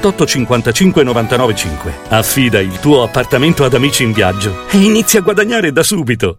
55 0.00 1.02
99 1.02 1.54
5. 1.54 1.98
Affida 2.08 2.60
il 2.60 2.78
tuo 2.78 3.02
appartamento 3.02 3.64
ad 3.64 3.74
Amici 3.74 4.02
in 4.02 4.12
Viaggio 4.12 4.66
e 4.70 4.78
inizia 4.78 5.20
a 5.20 5.22
guadagnare 5.22 5.72
da 5.72 5.82
subito. 5.82 6.38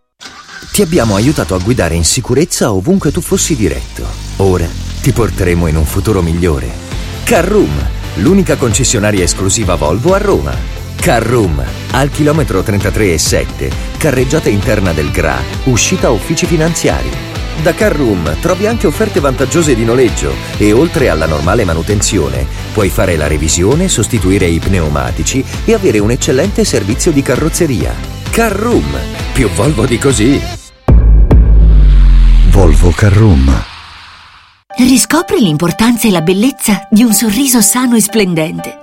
Ti 0.72 0.82
abbiamo 0.82 1.16
aiutato 1.16 1.54
a 1.54 1.60
guidare 1.60 1.96
in 1.96 2.04
sicurezza 2.04 2.72
ovunque 2.74 3.12
tu 3.12 3.22
fossi 3.22 3.56
diretto. 3.56 4.06
Ora 4.38 4.68
ti 5.02 5.12
porteremo 5.12 5.68
in 5.68 5.76
un 5.76 5.86
futuro 5.86 6.22
migliore. 6.22 6.70
Carroom, 7.24 7.72
l'unica 8.16 8.56
concessionaria 8.56 9.24
esclusiva 9.24 9.76
Volvo 9.76 10.14
a 10.14 10.18
Roma. 10.18 10.56
Carroom, 10.96 11.64
al 11.92 12.10
chilometro 12.10 12.64
33 12.64 13.14
e 13.14 13.18
7, 13.18 13.72
carreggiata 13.98 14.50
interna 14.50 14.94
del 14.94 15.12
GRA, 15.12 15.38
uscita 15.66 16.10
uffici 16.10 16.46
finanziari. 16.46 17.33
Da 17.62 17.74
Carroom 17.74 18.40
trovi 18.42 18.68
anche 18.68 18.88
offerte 18.88 19.20
vantaggiose 19.20 19.76
di 19.76 19.86
noleggio 19.86 20.34
e 20.58 20.74
oltre 20.74 21.10
alla 21.10 21.28
normale 21.28 21.64
manutenzione 21.64 22.46
puoi 22.74 22.90
fare 22.90 23.16
la 23.16 23.28
revisione, 23.28 23.88
sostituire 23.88 24.48
i 24.48 24.60
pneumatici 24.60 25.44
e 25.66 25.74
avere 25.74 26.00
un 26.00 26.12
eccellente 26.12 26.66
servizio 26.66 27.12
di 27.12 27.22
carrozzeria. 27.22 27.94
Carroom, 28.32 28.98
più 29.32 29.48
Volvo 29.50 29.86
di 29.86 29.98
così. 29.98 30.42
Volvo 32.50 32.92
Carroom. 32.92 33.64
Riscopri 34.76 35.40
l'importanza 35.40 36.08
e 36.08 36.12
la 36.12 36.22
bellezza 36.22 36.88
di 36.90 37.04
un 37.04 37.14
sorriso 37.14 37.62
sano 37.62 37.96
e 37.96 38.02
splendente. 38.02 38.83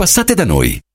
Passate 0.01 0.33
da 0.33 0.45
noi. 0.45 0.81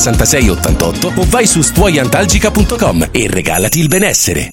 88 0.00 1.12
o 1.14 1.26
vai 1.28 1.46
su 1.46 1.60
stuoiantalgica.com 1.60 3.08
e 3.10 3.28
regalati 3.28 3.80
il 3.80 3.88
benessere. 3.88 4.50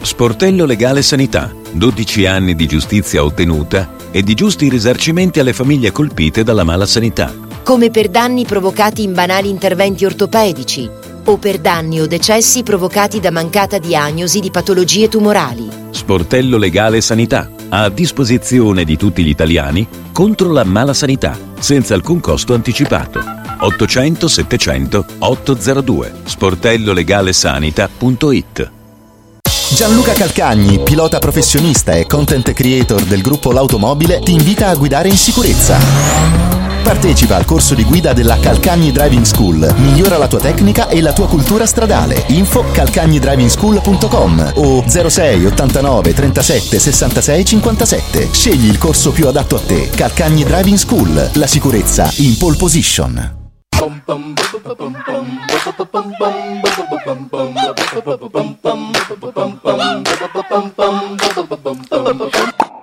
Sportello 0.00 0.64
Legale 0.64 1.02
Sanità. 1.02 1.52
12 1.72 2.26
anni 2.26 2.54
di 2.54 2.66
giustizia 2.66 3.24
ottenuta 3.24 3.96
e 4.10 4.22
di 4.22 4.34
giusti 4.34 4.68
risarcimenti 4.68 5.40
alle 5.40 5.52
famiglie 5.52 5.92
colpite 5.92 6.42
dalla 6.42 6.64
mala 6.64 6.86
sanità. 6.86 7.44
come 7.64 7.90
per 7.90 8.10
danni 8.10 8.44
provocati 8.44 9.02
in 9.02 9.14
banali 9.14 9.48
interventi 9.48 10.04
ortopedici 10.04 10.88
o 11.26 11.38
per 11.38 11.58
danni 11.58 12.00
o 12.00 12.06
decessi 12.06 12.62
provocati 12.62 13.18
da 13.18 13.30
mancata 13.30 13.78
diagnosi 13.78 14.38
di 14.38 14.50
patologie 14.50 15.08
tumorali. 15.08 15.68
Sportello 15.90 16.58
Legale 16.58 17.00
Sanità. 17.00 17.53
A 17.68 17.88
disposizione 17.88 18.84
di 18.84 18.96
tutti 18.96 19.24
gli 19.24 19.28
italiani 19.28 19.86
contro 20.12 20.52
la 20.52 20.64
mala 20.64 20.94
sanità, 20.94 21.36
senza 21.58 21.94
alcun 21.94 22.20
costo 22.20 22.54
anticipato. 22.54 23.20
800 23.58 24.28
700 24.28 25.04
802 25.18 26.12
sportellolegalesanita.it 26.24 28.70
Gianluca 29.74 30.12
Calcagni, 30.12 30.78
pilota 30.80 31.18
professionista 31.18 31.94
e 31.94 32.06
content 32.06 32.52
creator 32.52 33.02
del 33.02 33.22
gruppo 33.22 33.50
L'Automobile, 33.50 34.20
ti 34.20 34.32
invita 34.32 34.68
a 34.68 34.76
guidare 34.76 35.08
in 35.08 35.16
sicurezza. 35.16 36.53
Partecipa 36.84 37.36
al 37.36 37.46
corso 37.46 37.74
di 37.74 37.82
guida 37.82 38.12
della 38.12 38.38
Calcagni 38.38 38.92
Driving 38.92 39.24
School. 39.24 39.74
Migliora 39.78 40.18
la 40.18 40.28
tua 40.28 40.38
tecnica 40.38 40.88
e 40.88 41.00
la 41.00 41.14
tua 41.14 41.26
cultura 41.26 41.64
stradale. 41.64 42.24
Info 42.28 42.62
calcagnidrivingschool.com 42.70 44.52
o 44.56 44.84
06 44.86 45.46
89 45.46 46.12
37 46.12 46.78
66 46.78 47.44
57. 47.46 48.28
Scegli 48.30 48.68
il 48.68 48.76
corso 48.76 49.12
più 49.12 49.26
adatto 49.26 49.56
a 49.56 49.60
te. 49.60 49.88
Calcagni 49.88 50.44
Driving 50.44 50.76
School. 50.76 51.30
La 51.32 51.46
sicurezza 51.46 52.12
in 52.16 52.36
pole 52.36 52.56
position. 52.56 53.42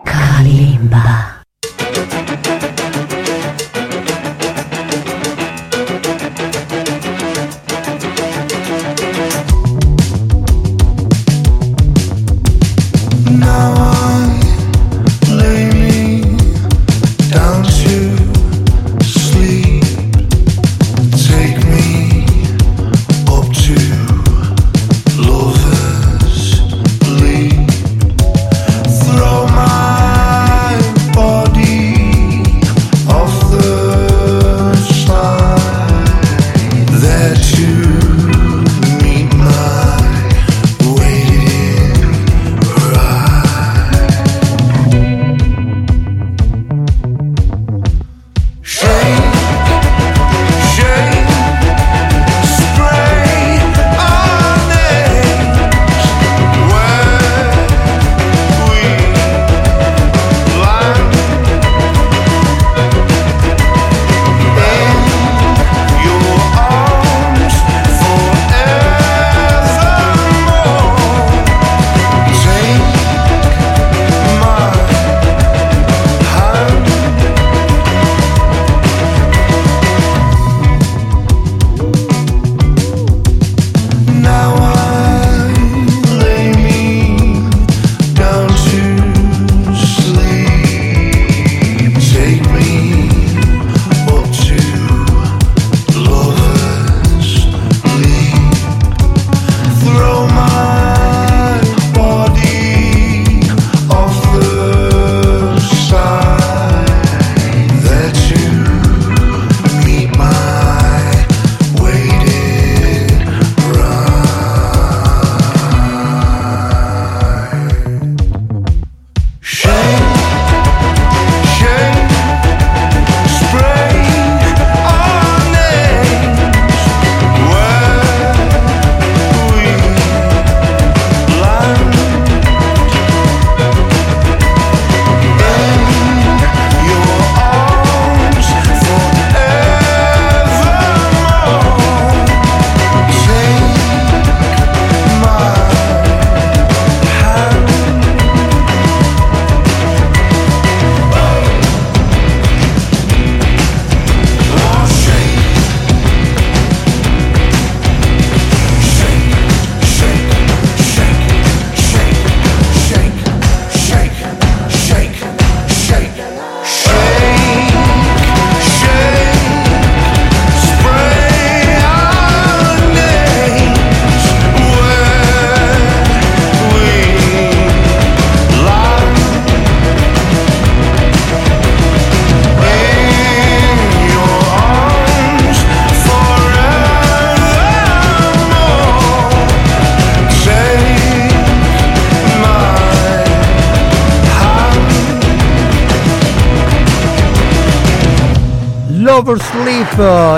Kalimba. 0.04 1.41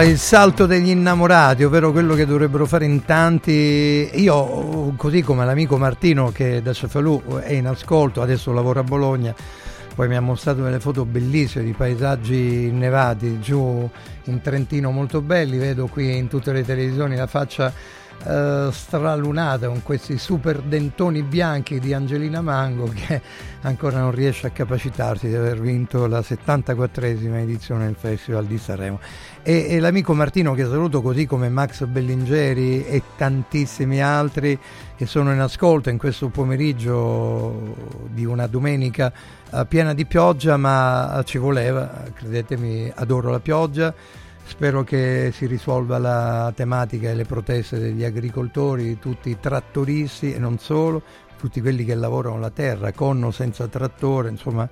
Il 0.01 0.17
salto 0.17 0.65
degli 0.65 0.89
innamorati, 0.89 1.63
ovvero 1.63 1.91
quello 1.91 2.15
che 2.15 2.25
dovrebbero 2.25 2.65
fare 2.65 2.85
in 2.85 3.05
tanti. 3.05 4.09
Io, 4.13 4.93
così 4.97 5.21
come 5.21 5.45
l'amico 5.45 5.77
Martino 5.77 6.31
che 6.31 6.61
da 6.61 6.73
Cefalù 6.73 7.39
è 7.39 7.53
in 7.53 7.67
ascolto, 7.67 8.21
adesso 8.21 8.51
lavora 8.51 8.79
a 8.79 8.83
Bologna, 8.83 9.33
poi 9.95 10.07
mi 10.07 10.15
ha 10.15 10.21
mostrato 10.21 10.61
delle 10.61 10.79
foto 10.79 11.05
bellissime 11.05 11.63
di 11.63 11.73
paesaggi 11.73 12.67
innevati 12.67 13.39
giù 13.39 13.89
in 14.25 14.41
Trentino 14.41 14.91
molto 14.91 15.21
belli, 15.21 15.57
vedo 15.57 15.87
qui 15.87 16.17
in 16.17 16.27
tutte 16.27 16.51
le 16.51 16.63
televisioni 16.65 17.15
la 17.15 17.27
faccia 17.27 17.71
eh, 18.25 18.69
stralunata 18.71 19.67
con 19.67 19.83
questi 19.83 20.17
super 20.17 20.61
dentoni 20.61 21.23
bianchi 21.23 21.79
di 21.79 21.93
Angelina 21.93 22.41
Mango 22.41 22.89
che 22.93 23.21
ancora 23.63 23.99
non 23.99 24.11
riesce 24.11 24.47
a 24.47 24.49
capacitarsi 24.51 25.27
di 25.27 25.35
aver 25.35 25.59
vinto 25.59 26.05
la 26.07 26.19
74esima 26.19 27.35
edizione 27.35 27.85
del 27.85 27.95
Festival 27.97 28.45
di 28.45 28.57
Sanremo. 28.57 28.99
E, 29.41 29.67
e 29.69 29.79
l'amico 29.79 30.13
Martino 30.13 30.53
che 30.53 30.63
saluto 30.63 31.01
così 31.01 31.25
come 31.25 31.49
Max 31.49 31.85
Bellingeri 31.85 32.85
e 32.85 33.01
tantissimi 33.17 34.01
altri 34.01 34.57
che 34.95 35.05
sono 35.05 35.31
in 35.31 35.39
ascolto 35.39 35.89
in 35.89 35.97
questo 35.97 36.29
pomeriggio 36.29 37.75
di 38.09 38.25
una 38.25 38.47
domenica 38.47 39.11
eh, 39.51 39.65
piena 39.65 39.93
di 39.93 40.05
pioggia 40.05 40.57
ma 40.57 41.21
ci 41.25 41.37
voleva, 41.37 42.03
credetemi 42.13 42.91
adoro 42.93 43.31
la 43.31 43.39
pioggia 43.39 43.93
Spero 44.45 44.83
che 44.83 45.31
si 45.33 45.45
risolva 45.45 45.97
la 45.97 46.51
tematica 46.53 47.09
e 47.09 47.15
le 47.15 47.23
proteste 47.23 47.79
degli 47.79 48.03
agricoltori, 48.03 48.99
tutti 48.99 49.29
i 49.29 49.39
trattoristi 49.39 50.33
e 50.33 50.37
non 50.37 50.59
solo, 50.59 51.01
tutti 51.43 51.59
quelli 51.59 51.83
che 51.83 51.93
lavorano 51.93 52.39
la 52.39 52.51
terra 52.51 52.93
con 52.93 53.21
o 53.21 53.29
senza 53.29 53.67
trattore, 53.67 54.29
insomma 54.29 54.69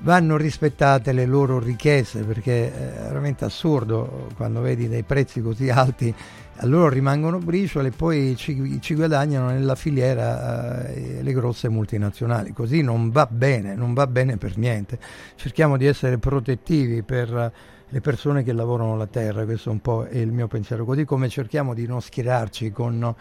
vanno 0.00 0.36
rispettate 0.36 1.12
le 1.12 1.24
loro 1.24 1.58
richieste 1.58 2.24
perché 2.24 2.70
è 2.70 3.02
veramente 3.04 3.46
assurdo 3.46 4.28
quando 4.36 4.60
vedi 4.60 4.86
dei 4.86 5.02
prezzi 5.02 5.40
così 5.40 5.70
alti 5.70 6.14
a 6.56 6.66
loro 6.66 6.90
rimangono 6.90 7.38
briciole 7.38 7.88
e 7.88 7.92
poi 7.92 8.36
ci, 8.36 8.78
ci 8.82 8.94
guadagnano 8.94 9.48
nella 9.48 9.76
filiera 9.76 10.88
eh, 10.88 11.22
le 11.22 11.32
grosse 11.32 11.70
multinazionali. 11.70 12.52
Così 12.52 12.82
non 12.82 13.10
va 13.10 13.26
bene 13.30 13.74
non 13.74 13.94
va 13.94 14.06
bene 14.06 14.36
per 14.36 14.58
niente. 14.58 14.98
Cerchiamo 15.36 15.78
di 15.78 15.86
essere 15.86 16.18
protettivi 16.18 17.02
per 17.02 17.52
le 17.88 18.00
persone 18.02 18.42
che 18.42 18.52
lavorano 18.52 18.94
la 18.98 19.06
terra, 19.06 19.46
questo 19.46 19.70
un 19.70 19.80
po' 19.80 20.04
è 20.04 20.18
il 20.18 20.32
mio 20.32 20.48
pensiero, 20.48 20.84
così 20.84 21.06
come 21.06 21.30
cerchiamo 21.30 21.72
di 21.72 21.86
non 21.86 22.02
schierarci 22.02 22.72
con 22.72 23.14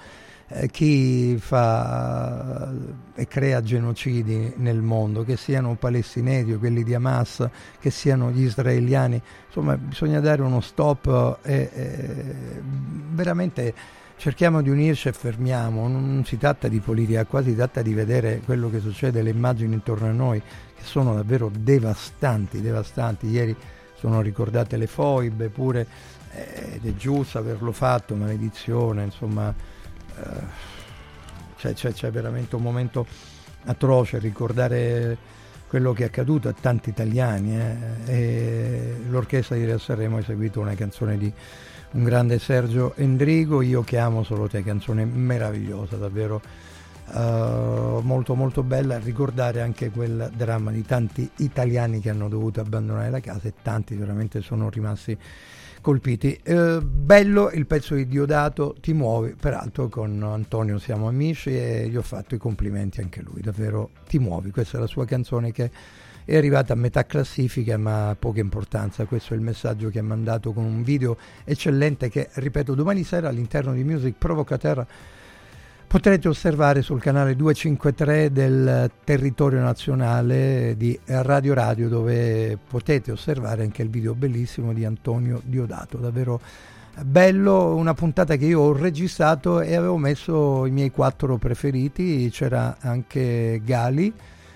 eh, 0.55 0.69
chi 0.69 1.35
fa 1.39 2.71
e 3.15 3.27
crea 3.27 3.61
genocidi 3.61 4.53
nel 4.57 4.81
mondo, 4.81 5.23
che 5.23 5.35
siano 5.35 5.75
palestinesi 5.75 6.53
o 6.53 6.59
quelli 6.59 6.83
di 6.83 6.93
Hamas, 6.93 7.47
che 7.79 7.89
siano 7.89 8.29
gli 8.29 8.43
israeliani, 8.43 9.21
insomma 9.47 9.75
bisogna 9.77 10.19
dare 10.19 10.41
uno 10.41 10.61
stop 10.61 11.39
e, 11.41 11.69
e 11.73 12.61
veramente 13.11 13.73
cerchiamo 14.15 14.61
di 14.61 14.69
unirci 14.69 15.07
e 15.07 15.11
fermiamo, 15.11 15.87
non 15.87 16.23
si 16.25 16.37
tratta 16.37 16.67
di 16.67 16.79
politica, 16.79 17.25
qua 17.25 17.41
si 17.41 17.55
tratta 17.55 17.81
di 17.81 17.93
vedere 17.93 18.41
quello 18.45 18.69
che 18.69 18.79
succede, 18.79 19.21
le 19.21 19.31
immagini 19.31 19.73
intorno 19.73 20.07
a 20.07 20.11
noi 20.11 20.39
che 20.39 20.83
sono 20.83 21.15
davvero 21.15 21.51
devastanti, 21.53 22.61
devastanti. 22.61 23.27
Ieri 23.27 23.55
sono 23.95 24.21
ricordate 24.21 24.77
le 24.77 24.87
foibe 24.87 25.49
pure 25.49 25.87
eh, 26.31 26.73
ed 26.75 26.85
è 26.85 26.93
giusto 26.95 27.37
averlo 27.37 27.71
fatto, 27.71 28.15
maledizione, 28.15 29.03
insomma 29.03 29.53
c'è, 31.57 31.73
c'è, 31.73 31.93
c'è, 31.93 32.11
veramente 32.11 32.55
un 32.55 32.61
momento 32.61 33.05
atroce 33.65 34.19
ricordare 34.19 35.17
quello 35.67 35.93
che 35.93 36.03
è 36.03 36.05
accaduto 36.07 36.49
a 36.49 36.53
tanti 36.53 36.89
italiani 36.89 37.57
eh, 38.05 38.97
l'orchestra 39.09 39.55
di 39.55 39.65
Re 39.65 39.79
Sanremo 39.79 40.17
ha 40.17 40.19
eseguito 40.19 40.59
una 40.59 40.75
canzone 40.75 41.17
di 41.17 41.33
un 41.93 42.03
grande 42.03 42.39
Sergio 42.39 42.93
Endrigo, 42.95 43.61
Io 43.61 43.83
che 43.83 43.97
amo 43.97 44.23
solo 44.23 44.47
te, 44.47 44.63
canzone 44.63 45.05
meravigliosa, 45.05 45.95
davvero 45.95 46.41
uh, 47.13 47.99
molto 48.01 48.35
molto 48.35 48.63
bella, 48.63 48.97
ricordare 48.97 49.61
anche 49.61 49.89
quel 49.91 50.31
dramma 50.35 50.71
di 50.71 50.83
tanti 50.83 51.29
italiani 51.37 51.99
che 51.99 52.09
hanno 52.09 52.29
dovuto 52.29 52.61
abbandonare 52.61 53.09
la 53.09 53.19
casa 53.19 53.47
e 53.47 53.53
tanti 53.61 53.95
veramente 53.95 54.41
sono 54.41 54.69
rimasti 54.69 55.17
colpiti. 55.83 56.39
Uh, 56.45 56.81
bello 56.81 57.51
il 57.51 57.67
pezzo 57.67 57.93
di 57.93 58.07
Diodato, 58.07 58.73
ti 58.79 58.93
muovi, 58.93 59.35
peraltro 59.37 59.89
con 59.89 60.23
Antonio 60.23 60.79
siamo 60.79 61.09
amici 61.09 61.49
e 61.49 61.89
gli 61.89 61.97
ho 61.97 62.01
fatto 62.01 62.35
i 62.35 62.37
complimenti 62.37 63.01
anche 63.01 63.21
lui, 63.21 63.41
davvero 63.41 63.89
ti 64.07 64.17
muovi, 64.17 64.49
questa 64.49 64.77
è 64.77 64.79
la 64.79 64.87
sua 64.87 65.05
canzone 65.05 65.51
che 65.51 65.69
è 66.23 66.37
arrivata 66.37 66.71
a 66.71 66.77
metà 66.77 67.05
classifica 67.05 67.77
ma 67.77 68.09
ha 68.09 68.15
poca 68.15 68.39
importanza, 68.39 69.03
questo 69.03 69.33
è 69.33 69.35
il 69.35 69.43
messaggio 69.43 69.89
che 69.89 69.99
ha 69.99 70.03
mandato 70.03 70.53
con 70.53 70.63
un 70.63 70.83
video 70.83 71.17
eccellente 71.43 72.09
che 72.09 72.29
ripeto 72.31 72.73
domani 72.73 73.03
sera 73.03 73.27
all'interno 73.27 73.73
di 73.73 73.83
Music 73.83 74.15
Provocateur 74.17 74.87
potrete 75.93 76.27
osservare 76.27 76.81
sul 76.81 76.99
canale 76.99 77.35
253 77.35 78.31
del 78.31 78.89
territorio 79.03 79.59
nazionale 79.59 80.73
di 80.75 80.99
Radio 81.05 81.53
Radio 81.53 81.87
dove 81.87 82.57
potete 82.67 83.11
osservare 83.11 83.61
anche 83.61 83.83
il 83.83 83.91
video 83.91 84.15
bellissimo 84.15 84.73
di 84.73 84.85
Antonio 84.85 85.39
Diodato, 85.45 85.97
davvero 85.97 86.41
bello, 86.99 87.75
una 87.75 87.93
puntata 87.93 88.37
che 88.37 88.45
io 88.45 88.61
ho 88.61 88.73
registrato 88.73 89.61
e 89.61 89.75
avevo 89.75 89.97
messo 89.97 90.65
i 90.65 90.71
miei 90.71 90.89
quattro 90.89 91.37
preferiti, 91.37 92.27
c'era 92.31 92.77
anche 92.79 93.61
Gali, 93.63 94.11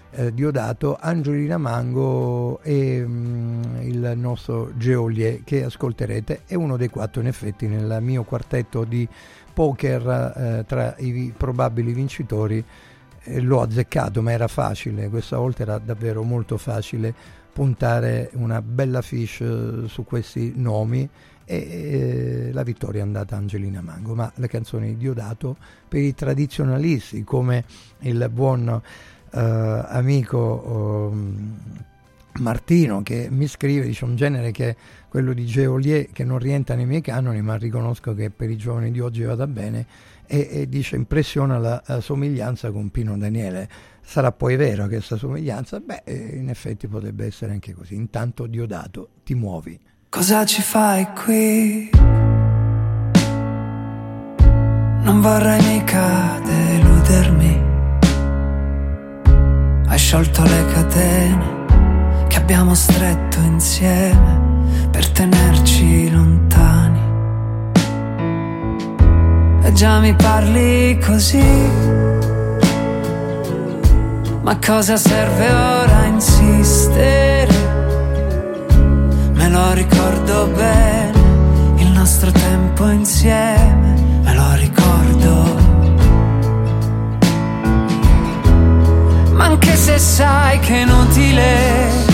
eh, 0.09 0.33
Diodato, 0.33 0.97
Angelina 0.99 1.59
Mango 1.59 2.61
e 2.63 3.03
mm, 3.05 3.81
il 3.81 4.13
nostro 4.15 4.71
Geolier 4.75 5.43
che 5.43 5.65
ascolterete, 5.65 6.41
è 6.47 6.55
uno 6.55 6.77
dei 6.77 6.89
quattro 6.89 7.21
in 7.21 7.27
effetti 7.27 7.67
nel 7.67 7.99
mio 8.01 8.23
quartetto 8.23 8.83
di 8.83 9.07
poker 9.57 10.33
eh, 10.37 10.65
tra 10.67 10.93
i 10.99 11.33
probabili 11.35 11.91
vincitori 11.91 12.63
eh, 13.23 13.41
l'ho 13.41 13.61
azzeccato, 13.61 14.21
ma 14.21 14.31
era 14.31 14.47
facile, 14.47 15.09
questa 15.09 15.39
volta 15.39 15.63
era 15.63 15.79
davvero 15.79 16.21
molto 16.21 16.59
facile 16.59 17.11
puntare 17.51 18.29
una 18.33 18.61
bella 18.61 19.01
fish 19.01 19.41
eh, 19.41 19.87
su 19.87 20.05
questi 20.05 20.53
nomi. 20.55 21.09
E 21.49 21.55
eh, 21.55 22.49
la 22.51 22.61
vittoria 22.61 22.99
è 22.99 23.03
andata 23.03 23.33
a 23.33 23.39
Angelina 23.39 23.81
Mango, 23.81 24.13
ma 24.13 24.31
le 24.35 24.47
canzoni 24.47 24.89
di 24.89 24.97
Diodato 24.97 25.55
per 25.87 26.01
i 26.01 26.13
tradizionalisti 26.13 27.23
come 27.23 27.63
il 28.01 28.29
buon 28.31 28.69
eh, 29.31 29.39
amico 29.39 31.09
um, 31.09 31.57
Martino 32.39 33.01
che 33.03 33.27
mi 33.29 33.47
scrive, 33.47 33.85
dice 33.85 34.05
un 34.05 34.15
genere 34.15 34.51
che 34.51 34.69
è 34.69 34.75
quello 35.07 35.33
di 35.33 35.45
Geolier 35.45 36.09
che 36.11 36.23
non 36.23 36.39
rientra 36.39 36.75
nei 36.75 36.85
miei 36.85 37.01
canoni 37.01 37.41
ma 37.41 37.55
riconosco 37.55 38.13
che 38.13 38.29
per 38.29 38.49
i 38.49 38.57
giovani 38.57 38.91
di 38.91 38.99
oggi 38.99 39.23
vada 39.23 39.47
bene. 39.47 39.85
E, 40.29 40.47
e 40.51 40.69
dice 40.69 40.97
impressiona 40.97 41.57
la, 41.57 41.81
la, 41.85 42.01
somiglianza 42.01 42.71
con 42.71 42.89
Pino 42.89 43.17
Daniele. 43.17 43.69
Sarà 44.01 44.31
poi 44.31 44.55
vero 44.55 44.87
questa 44.87 45.15
somiglianza? 45.15 45.79
beh 45.79 46.03
in 46.05 46.49
effetti 46.49 46.87
potrebbe 46.87 47.25
essere 47.25 47.51
anche 47.53 47.73
così. 47.73 47.95
Intanto 47.95 48.45
Diodato 48.45 49.09
ti 49.23 49.35
muovi. 49.35 49.79
Cosa 50.09 50.45
ci 50.45 50.61
fai 50.61 51.07
qui? 51.13 51.89
non 55.07 55.21
vorrei 55.21 55.61
mica 55.63 56.39
deludermi. 56.43 57.65
Hai 59.87 59.97
sciolto 59.97 60.43
le 60.43 60.65
catene 60.73 61.56
abbiamo 62.47 62.75
stretto 62.75 63.39
insieme 63.41 64.39
per 64.89 65.09
tenerci 65.09 66.09
lontani. 66.09 67.01
E 69.63 69.73
già 69.73 69.99
mi 69.99 70.15
parli 70.15 70.97
così, 70.97 71.43
ma 74.43 74.57
cosa 74.65 74.95
serve 74.95 75.51
ora 75.51 76.05
insistere? 76.05 77.53
Me 79.33 79.49
lo 79.49 79.73
ricordo 79.73 80.47
bene, 80.55 81.19
il 81.79 81.89
nostro 81.89 82.31
tempo 82.31 82.87
insieme, 82.87 83.93
me 84.23 84.33
lo 84.33 84.53
ricordo. 84.53 85.55
Ma 89.33 89.43
anche 89.43 89.75
se 89.75 89.97
sai 89.97 90.59
che 90.59 90.75
è 90.75 90.81
inutile 90.83 92.06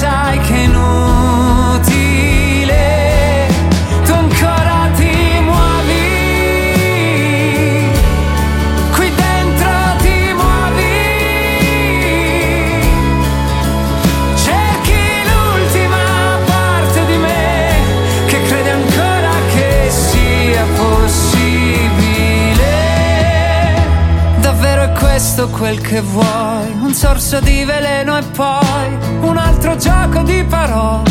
sai 0.00 0.38
che 0.40 0.54
è 0.54 0.58
inutile, 0.60 1.98
tu 4.06 4.12
ancora 4.12 4.88
ti 4.96 5.40
muovi. 5.42 5.98
Qui 8.94 9.14
dentro 9.14 9.70
ti 9.98 10.32
muovi. 10.40 10.96
Cerchi 14.36 15.02
l'ultima 15.28 16.04
parte 16.46 17.00
di 17.04 17.16
me 17.16 17.74
che 18.26 18.42
crede 18.48 18.70
ancora 18.70 19.34
che 19.52 19.90
sia 19.90 20.64
possibile. 20.76 22.64
Davvero 24.38 24.82
è 24.82 24.92
questo 24.92 25.50
quel 25.50 25.78
che 25.82 26.00
vuoi? 26.00 26.74
Un 26.80 26.94
sorso 26.94 27.38
di 27.40 27.64
veleno 27.64 28.16
e 28.16 28.22
poi 28.22 28.59
gioco 29.80 30.20
di 30.20 30.44
parole, 30.44 31.10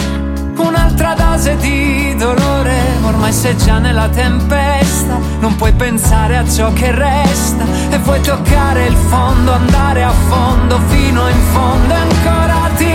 un'altra 0.55 1.15
dose 1.15 1.57
di 1.57 2.15
dolore. 2.15 2.77
Ormai 3.03 3.33
sei 3.33 3.57
già 3.57 3.79
nella 3.79 4.07
tempesta, 4.09 5.17
non 5.39 5.55
puoi 5.55 5.73
pensare 5.73 6.37
a 6.37 6.47
ciò 6.47 6.71
che 6.73 6.91
resta 6.91 7.65
e 7.89 7.97
vuoi 7.97 8.21
toccare 8.21 8.85
il 8.85 8.95
fondo, 8.95 9.51
andare 9.51 10.03
a 10.03 10.11
fondo 10.11 10.79
fino 10.87 11.27
in 11.27 11.41
fondo 11.51 11.93
ancora 11.93 12.69
ti 12.77 12.88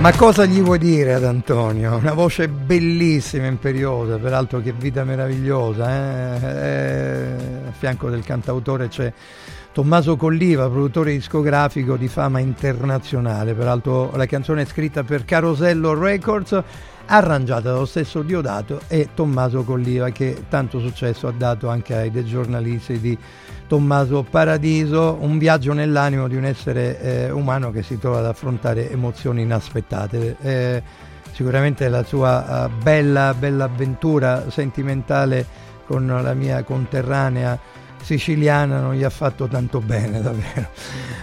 Ma 0.00 0.16
cosa 0.16 0.46
gli 0.46 0.62
vuoi 0.62 0.78
dire 0.78 1.12
ad 1.12 1.24
Antonio? 1.24 1.94
Una 1.96 2.14
voce 2.14 2.48
bellissima, 2.48 3.46
imperiosa, 3.48 4.16
peraltro 4.16 4.62
che 4.62 4.72
vita 4.72 5.04
meravigliosa. 5.04 5.90
eh? 5.90 6.46
Eh, 6.46 7.68
a 7.68 7.70
fianco 7.72 8.08
del 8.08 8.24
cantautore 8.24 8.88
c'è 8.88 9.12
Tommaso 9.72 10.16
Colliva, 10.16 10.70
produttore 10.70 11.12
discografico 11.12 11.98
di 11.98 12.08
fama 12.08 12.38
internazionale. 12.38 13.52
Peraltro 13.52 14.10
la 14.16 14.24
canzone 14.24 14.62
è 14.62 14.64
scritta 14.64 15.02
per 15.02 15.26
Carosello 15.26 15.92
Records, 15.92 16.58
arrangiata 17.04 17.70
dallo 17.70 17.84
stesso 17.84 18.22
Diodato 18.22 18.80
e 18.88 19.10
Tommaso 19.14 19.64
Colliva 19.64 20.08
che 20.08 20.44
tanto 20.48 20.80
successo 20.80 21.28
ha 21.28 21.32
dato 21.36 21.68
anche 21.68 21.94
ai 21.94 22.10
dei 22.10 22.24
giornalisti 22.24 22.98
di 23.00 23.18
Tommaso 23.70 24.26
Paradiso, 24.28 25.16
un 25.20 25.38
viaggio 25.38 25.72
nell'animo 25.72 26.26
di 26.26 26.34
un 26.34 26.44
essere 26.44 27.00
eh, 27.00 27.30
umano 27.30 27.70
che 27.70 27.84
si 27.84 28.00
trova 28.00 28.18
ad 28.18 28.26
affrontare 28.26 28.90
emozioni 28.90 29.42
inaspettate. 29.42 30.36
Eh, 30.42 30.82
sicuramente 31.30 31.88
la 31.88 32.02
sua 32.02 32.66
eh, 32.66 32.68
bella, 32.82 33.32
bella 33.32 33.66
avventura 33.66 34.50
sentimentale 34.50 35.46
con 35.86 36.04
la 36.04 36.34
mia 36.34 36.64
conterranea 36.64 37.56
siciliana 38.02 38.80
non 38.80 38.94
gli 38.94 39.04
ha 39.04 39.10
fatto 39.10 39.46
tanto 39.46 39.78
bene 39.78 40.18
davvero. 40.20 40.70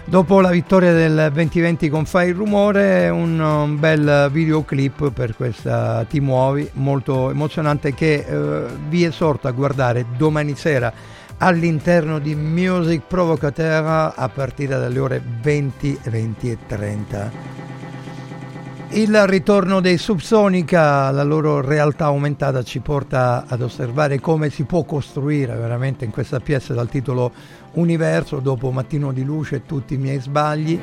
Dopo 0.06 0.40
la 0.40 0.49
vittoria 0.49 0.94
del 0.94 1.30
2020 1.34 1.90
con 1.90 2.06
Fai 2.06 2.30
il 2.30 2.36
rumore, 2.36 3.10
un, 3.10 3.38
un 3.41 3.78
bel 3.78 4.30
videoclip 4.32 5.11
per 5.11 5.36
questa 5.36 6.06
Ti 6.07 6.22
muovi, 6.22 6.69
molto 6.76 7.30
emozionante 7.30 7.94
che 7.94 8.26
eh, 8.26 8.65
vi 8.88 9.03
esorto 9.03 9.49
a 9.49 9.52
guardare 9.52 10.06
domani 10.15 10.56
sera 10.56 11.16
all'interno 11.39 12.19
di 12.19 12.35
Music 12.35 13.03
Provocateur 13.07 14.14
a 14.15 14.30
partire 14.30 14.77
dalle 14.77 14.99
ore 14.99 15.22
20, 15.41 15.99
20 16.05 16.49
e 16.49 16.57
30. 16.68 17.31
Il 18.89 19.27
ritorno 19.27 19.81
dei 19.81 19.97
Subsonica, 19.97 21.11
la 21.11 21.23
loro 21.23 21.61
realtà 21.61 22.05
aumentata 22.05 22.64
ci 22.64 22.80
porta 22.80 23.43
ad 23.45 23.61
osservare 23.61 24.19
come 24.19 24.49
si 24.49 24.64
può 24.64 24.84
costruire 24.84 25.53
veramente 25.55 26.05
in 26.05 26.11
questa 26.11 26.39
pièce 26.39 26.73
dal 26.73 26.89
titolo 26.89 27.31
Universo, 27.73 28.39
dopo 28.39 28.72
Mattino 28.72 29.11
di 29.11 29.23
luce 29.23 29.57
e 29.57 29.65
tutti 29.65 29.95
i 29.95 29.97
miei 29.97 30.19
sbagli. 30.19 30.80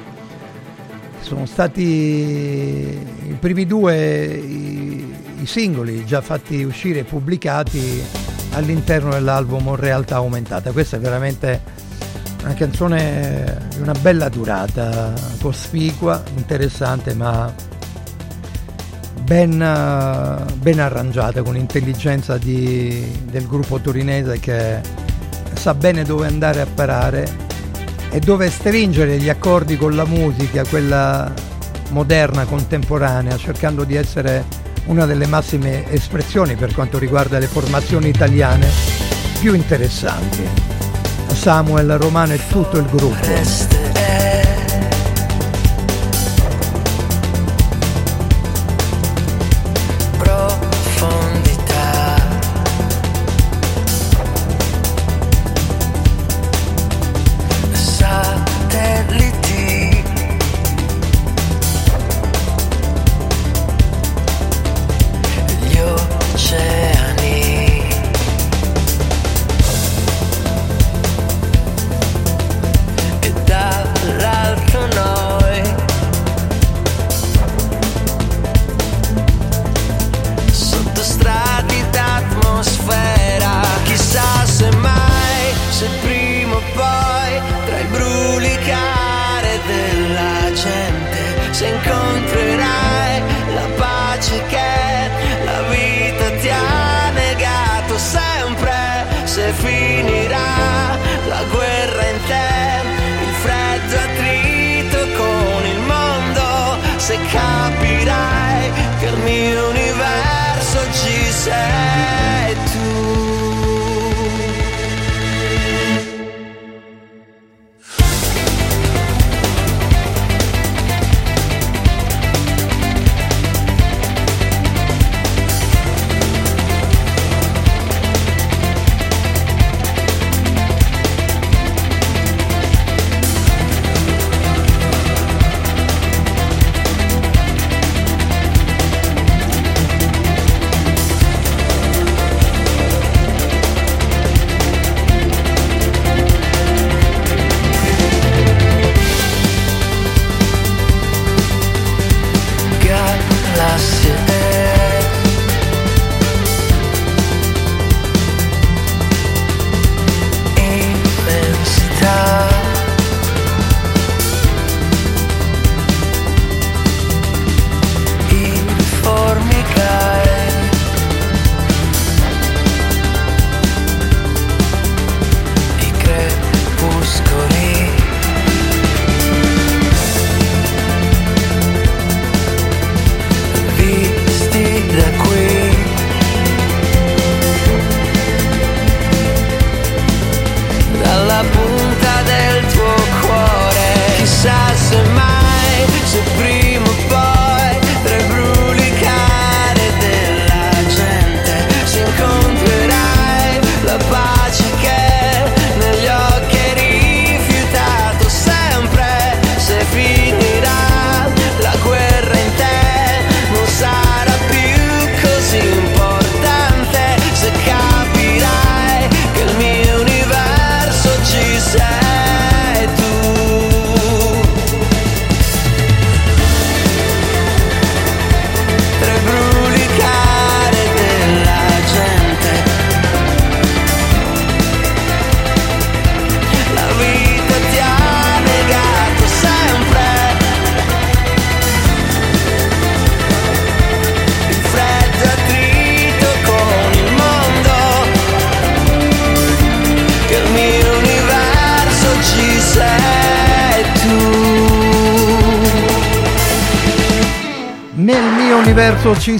Sono 1.21 1.47
stati 1.47 1.83
i 1.83 3.37
primi 3.41 3.65
due 3.65 4.27
i, 4.27 5.15
i 5.41 5.47
singoli 5.47 6.05
già 6.05 6.21
fatti 6.21 6.63
uscire 6.63 7.01
e 7.01 7.05
pubblicati 7.05 8.34
all'interno 8.55 9.11
dell'album 9.11 9.75
Realtà 9.75 10.17
Aumentata. 10.17 10.73
Questa 10.73 10.97
è 10.97 11.01
veramente 11.01 11.61
una 12.43 12.55
canzone 12.55 13.69
di 13.75 13.81
una 13.81 13.95
bella 14.01 14.29
durata, 14.29 15.13
cospicua, 15.41 16.23
interessante, 16.37 17.15
ma 17.15 17.53
ben, 19.23 19.59
ben 20.57 20.81
arrangiata 20.81 21.43
con 21.43 21.57
intelligenza 21.57 22.37
di- 22.37 23.23
del 23.31 23.47
gruppo 23.47 23.81
torinese 23.81 24.39
che 24.41 24.81
sa 25.55 25.75
bene 25.75 26.05
dove 26.05 26.27
andare 26.27 26.61
a 26.61 26.67
parare 26.67 27.43
e 28.11 28.21
dove 28.21 28.51
stringere 28.51 29.19
gli 29.19 29.29
accordi 29.29 29.77
con 29.77 29.97
la 29.97 30.05
musica, 30.05 30.65
quella 30.65 31.33
moderna, 31.91 32.45
contemporanea, 32.45 33.37
cercando 33.37 33.85
di 33.85 33.95
essere 33.95 34.45
una 34.87 35.07
delle 35.07 35.27
massime 35.27 35.91
espressioni 35.91 36.57
per 36.57 36.75
quanto 36.75 36.99
riguarda 36.99 37.39
le 37.39 37.47
formazioni 37.47 38.09
italiane 38.09 38.69
più 39.41 39.55
interessanti. 39.55 40.47
Samuel 41.33 41.99
Romano 41.99 42.33
e 42.33 42.41
tutto 42.49 42.79
il 42.79 42.87
gruppo. 42.87 43.84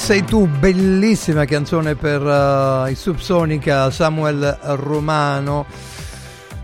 Sei 0.05 0.23
tu, 0.23 0.47
bellissima 0.47 1.47
canzone 1.47 1.95
per 1.95 2.21
uh, 2.21 2.91
il 2.91 2.95
Subsonica, 2.97 3.91
Samuel 3.91 4.59
Romano, 4.61 5.65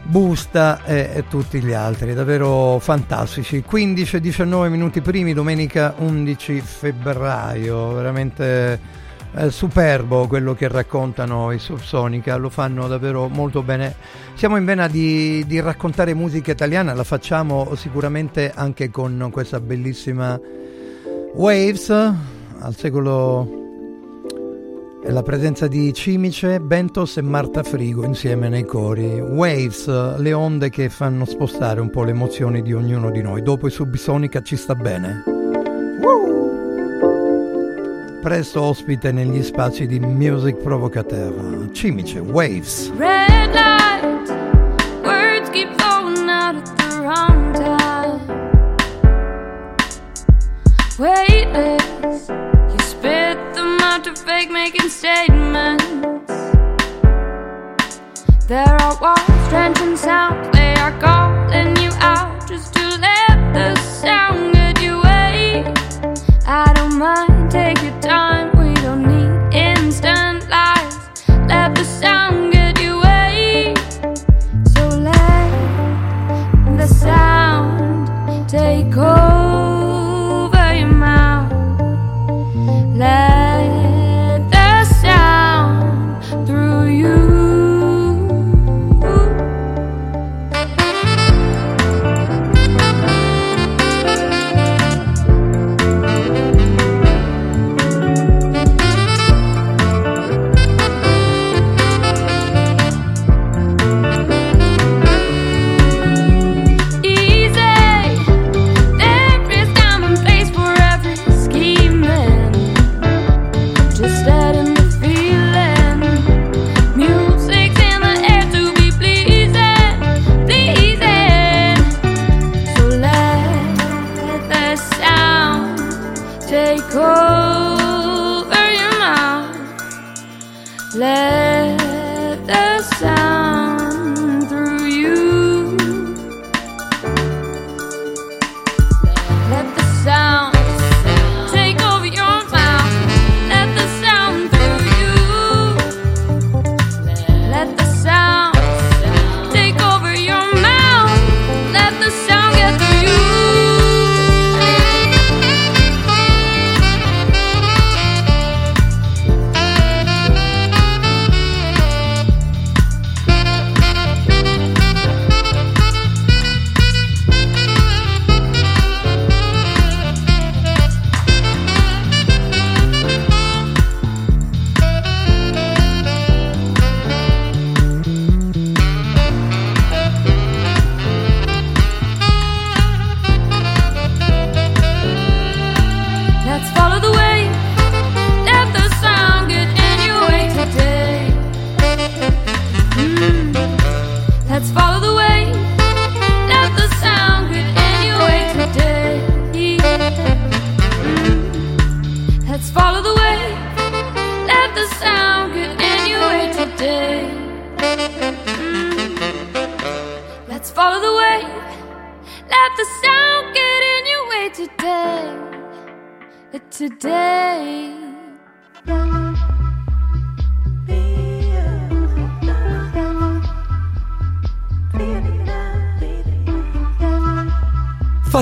Busta 0.03 0.85
e, 0.85 1.09
e, 1.15 1.25
tutti 1.27 1.63
gli 1.63 1.73
altri, 1.73 2.13
davvero 2.13 2.79
fantastici. 2.81 3.63
15 3.63 4.17
e 4.17 4.21
19 4.21 4.69
minuti 4.69 5.01
primi, 5.01 5.33
domenica 5.33 5.95
11 5.97 6.61
febbraio, 6.61 7.95
veramente 7.95 8.79
eh, 9.33 9.51
superbo 9.51 10.27
quello 10.27 10.53
che 10.53 10.69
raccontano 10.69 11.51
i 11.51 11.59
Subsonica, 11.59 12.37
lo 12.37 12.51
fanno 12.51 12.89
davvero 12.89 13.29
molto 13.29 13.63
bene. 13.63 13.95
Siamo 14.35 14.59
in 14.59 14.67
vena 14.67 14.87
di, 14.87 15.47
di 15.47 15.59
raccontare 15.61 16.13
musica 16.13 16.53
italiana, 16.53 16.93
la 16.93 17.05
facciamo 17.05 17.75
sicuramente 17.75 18.53
anche 18.55 18.91
con 18.91 19.31
questa 19.33 19.61
bellissima 19.61 20.39
Waves 21.37 22.39
al 22.61 22.75
secolo 22.77 23.59
e 25.03 25.11
la 25.11 25.23
presenza 25.23 25.67
di 25.67 25.93
Cimice, 25.95 26.61
Bentos 26.61 27.17
e 27.17 27.23
Marta 27.23 27.63
Frigo 27.63 28.05
insieme 28.05 28.49
nei 28.49 28.65
cori. 28.65 29.19
Waves, 29.19 30.17
le 30.19 30.33
onde 30.33 30.69
che 30.69 30.91
fanno 30.91 31.25
spostare 31.25 31.81
un 31.81 31.91
po' 31.91 32.05
le 32.05 32.11
emozioni 32.11 32.61
di 32.61 32.75
ognuno 32.75 33.11
di 33.11 33.23
noi. 33.23 33.43
Dopo 33.43 33.67
i 33.67 33.71
Subsonica 33.71 34.43
ci 34.43 34.57
sta 34.57 34.75
bene. 34.75 35.23
Presto 38.21 38.61
ospite 38.61 39.13
negli 39.13 39.43
spazi 39.43 39.87
di 39.87 39.99
Music 39.99 40.57
Provocateur. 40.57 41.71
Cimice, 41.73 42.19
Waves. 42.19 42.93
Red 42.99 43.30
to 54.15 54.23
fake 54.23 54.51
making 54.51 54.89
statements. 54.89 55.85
There 58.47 58.67
are 58.67 58.99
walls, 59.01 59.49
drenching 59.49 59.97
sounds, 59.97 60.49
they 60.57 60.75
are 60.75 60.99
calling 60.99 61.77
you 61.77 61.91
out 62.01 62.49
just 62.49 62.75
to 62.75 62.81
let 62.99 63.53
the 63.55 63.77
sound 63.77 64.55
get 64.55 64.81
you 64.83 64.99
away. 64.99 65.65
I 66.47 66.73
don't 66.75 66.99
mind, 66.99 67.30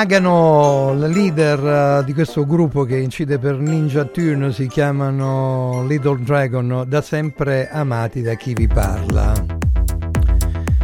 Nagano, 0.00 0.94
la 0.94 1.08
leader 1.08 1.98
eh, 2.00 2.04
di 2.06 2.14
questo 2.14 2.46
gruppo 2.46 2.84
che 2.84 2.96
incide 2.96 3.38
per 3.38 3.58
Ninja 3.58 4.06
Tune, 4.06 4.50
si 4.50 4.66
chiamano 4.66 5.84
Little 5.86 6.22
Dragon, 6.22 6.84
da 6.88 7.02
sempre 7.02 7.68
amati 7.68 8.22
da 8.22 8.32
chi 8.32 8.54
vi 8.54 8.66
parla. 8.66 9.34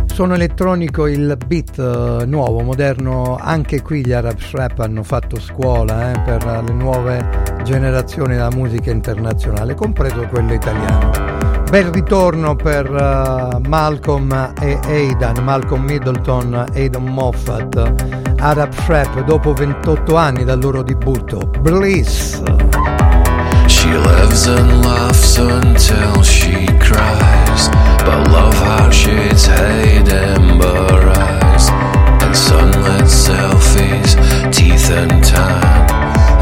Suono 0.05 0.34
elettronico, 0.34 1.06
il 1.06 1.34
beat 1.47 1.78
eh, 1.78 2.26
nuovo, 2.26 2.60
moderno, 2.60 3.38
anche 3.40 3.80
qui 3.80 4.05
gli 4.05 4.12
Arab 4.12 4.36
Rap 4.52 4.80
hanno 4.80 5.02
fatto 5.02 5.40
scuola 5.40 6.12
eh, 6.12 6.20
per 6.20 6.44
le 6.62 6.72
nuove 6.74 7.55
generazioni 7.66 8.34
della 8.34 8.51
musica 8.55 8.93
internazionale, 8.93 9.74
compreso 9.74 10.26
quello 10.30 10.55
italiano. 10.55 11.10
Bel 11.68 11.86
ritorno 11.86 12.55
per 12.55 12.86
eh, 12.86 13.68
Malcolm 13.68 14.52
e 14.60 14.78
Aidan, 14.84 15.43
Malcolm 15.43 15.82
Middleton, 15.82 16.66
Aidan 16.72 17.05
Moffat, 17.05 17.93
Arab 18.38 18.72
Rap 18.86 19.24
dopo 19.24 19.52
28 19.52 20.16
anni 20.16 20.44
dal 20.44 20.60
loro 20.60 20.82
debutto, 20.82 21.51
Bliss. 21.60 22.40
She 23.66 23.88
lives 23.88 24.47
and 24.47 24.84
laughs 24.84 25.36
until 25.36 26.22
she 26.22 26.66
cries. 26.78 27.68
But 28.05 28.28
love 28.28 28.93
shades 28.93 29.47
hide 29.47 30.09
ember 30.09 31.12
eyes. 31.16 31.68
And 32.22 32.34
sunlit 32.34 33.09
selfies, 33.09 34.14
teeth 34.52 34.88
and 34.90 35.24
tan. 35.24 36.05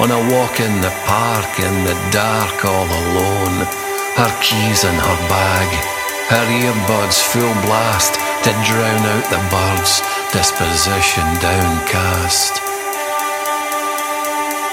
On 0.00 0.10
a 0.10 0.32
walk 0.32 0.60
in 0.60 0.80
the 0.80 0.94
park 1.04 1.60
in 1.60 1.84
the 1.84 1.92
dark 2.10 2.64
all 2.64 2.86
alone. 2.86 3.66
Her 4.16 4.32
keys 4.40 4.84
in 4.84 4.94
her 4.94 5.20
bag. 5.28 5.68
Her 6.32 6.46
earbuds 6.48 7.20
full 7.20 7.52
blast 7.68 8.14
to 8.44 8.50
drown 8.64 9.04
out 9.04 9.28
the 9.28 9.42
birds. 9.52 10.00
Disposition 10.32 11.24
downcast. 11.44 12.62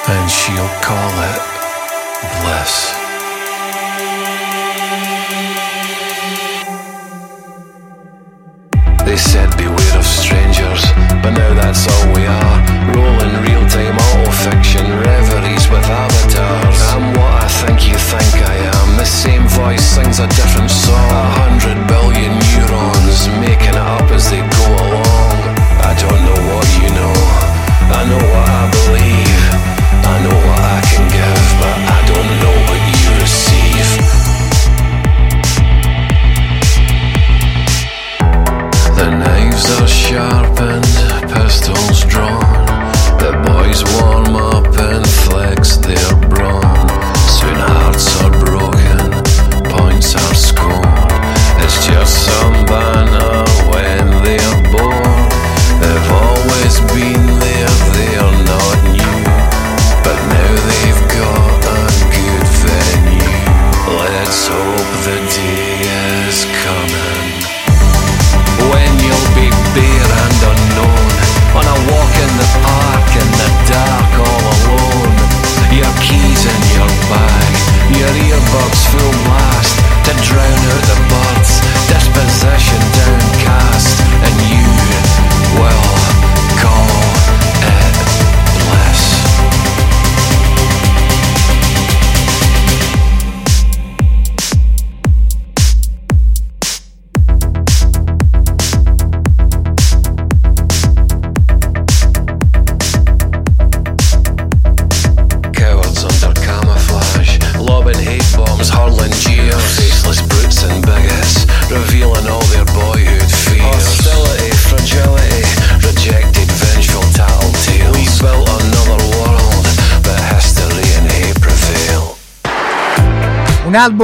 And 0.08 0.32
she'll 0.32 0.74
call 0.80 1.12
it 1.36 1.42
bliss. 2.42 2.97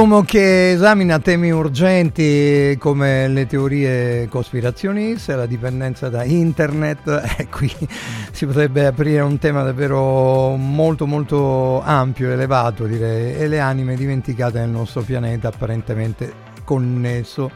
Album 0.04 0.26
che 0.26 0.72
esamina 0.72 1.18
temi 1.18 1.50
urgenti 1.50 2.76
come 2.78 3.26
le 3.26 3.46
teorie 3.46 4.28
cospirazioniste, 4.28 5.34
la 5.34 5.46
dipendenza 5.46 6.10
da 6.10 6.24
internet 6.24 7.06
e 7.38 7.48
qui 7.48 7.72
si 8.30 8.44
potrebbe 8.44 8.84
aprire 8.84 9.20
un 9.20 9.38
tema 9.38 9.62
davvero 9.62 10.56
molto 10.56 11.06
molto 11.06 11.80
ampio, 11.80 12.30
elevato 12.30 12.84
direi, 12.84 13.34
e 13.34 13.48
le 13.48 13.60
anime 13.60 13.96
dimenticate 13.96 14.58
nel 14.58 14.68
nostro 14.68 15.00
pianeta 15.00 15.48
apparentemente 15.48 16.30
connesso 16.64 17.50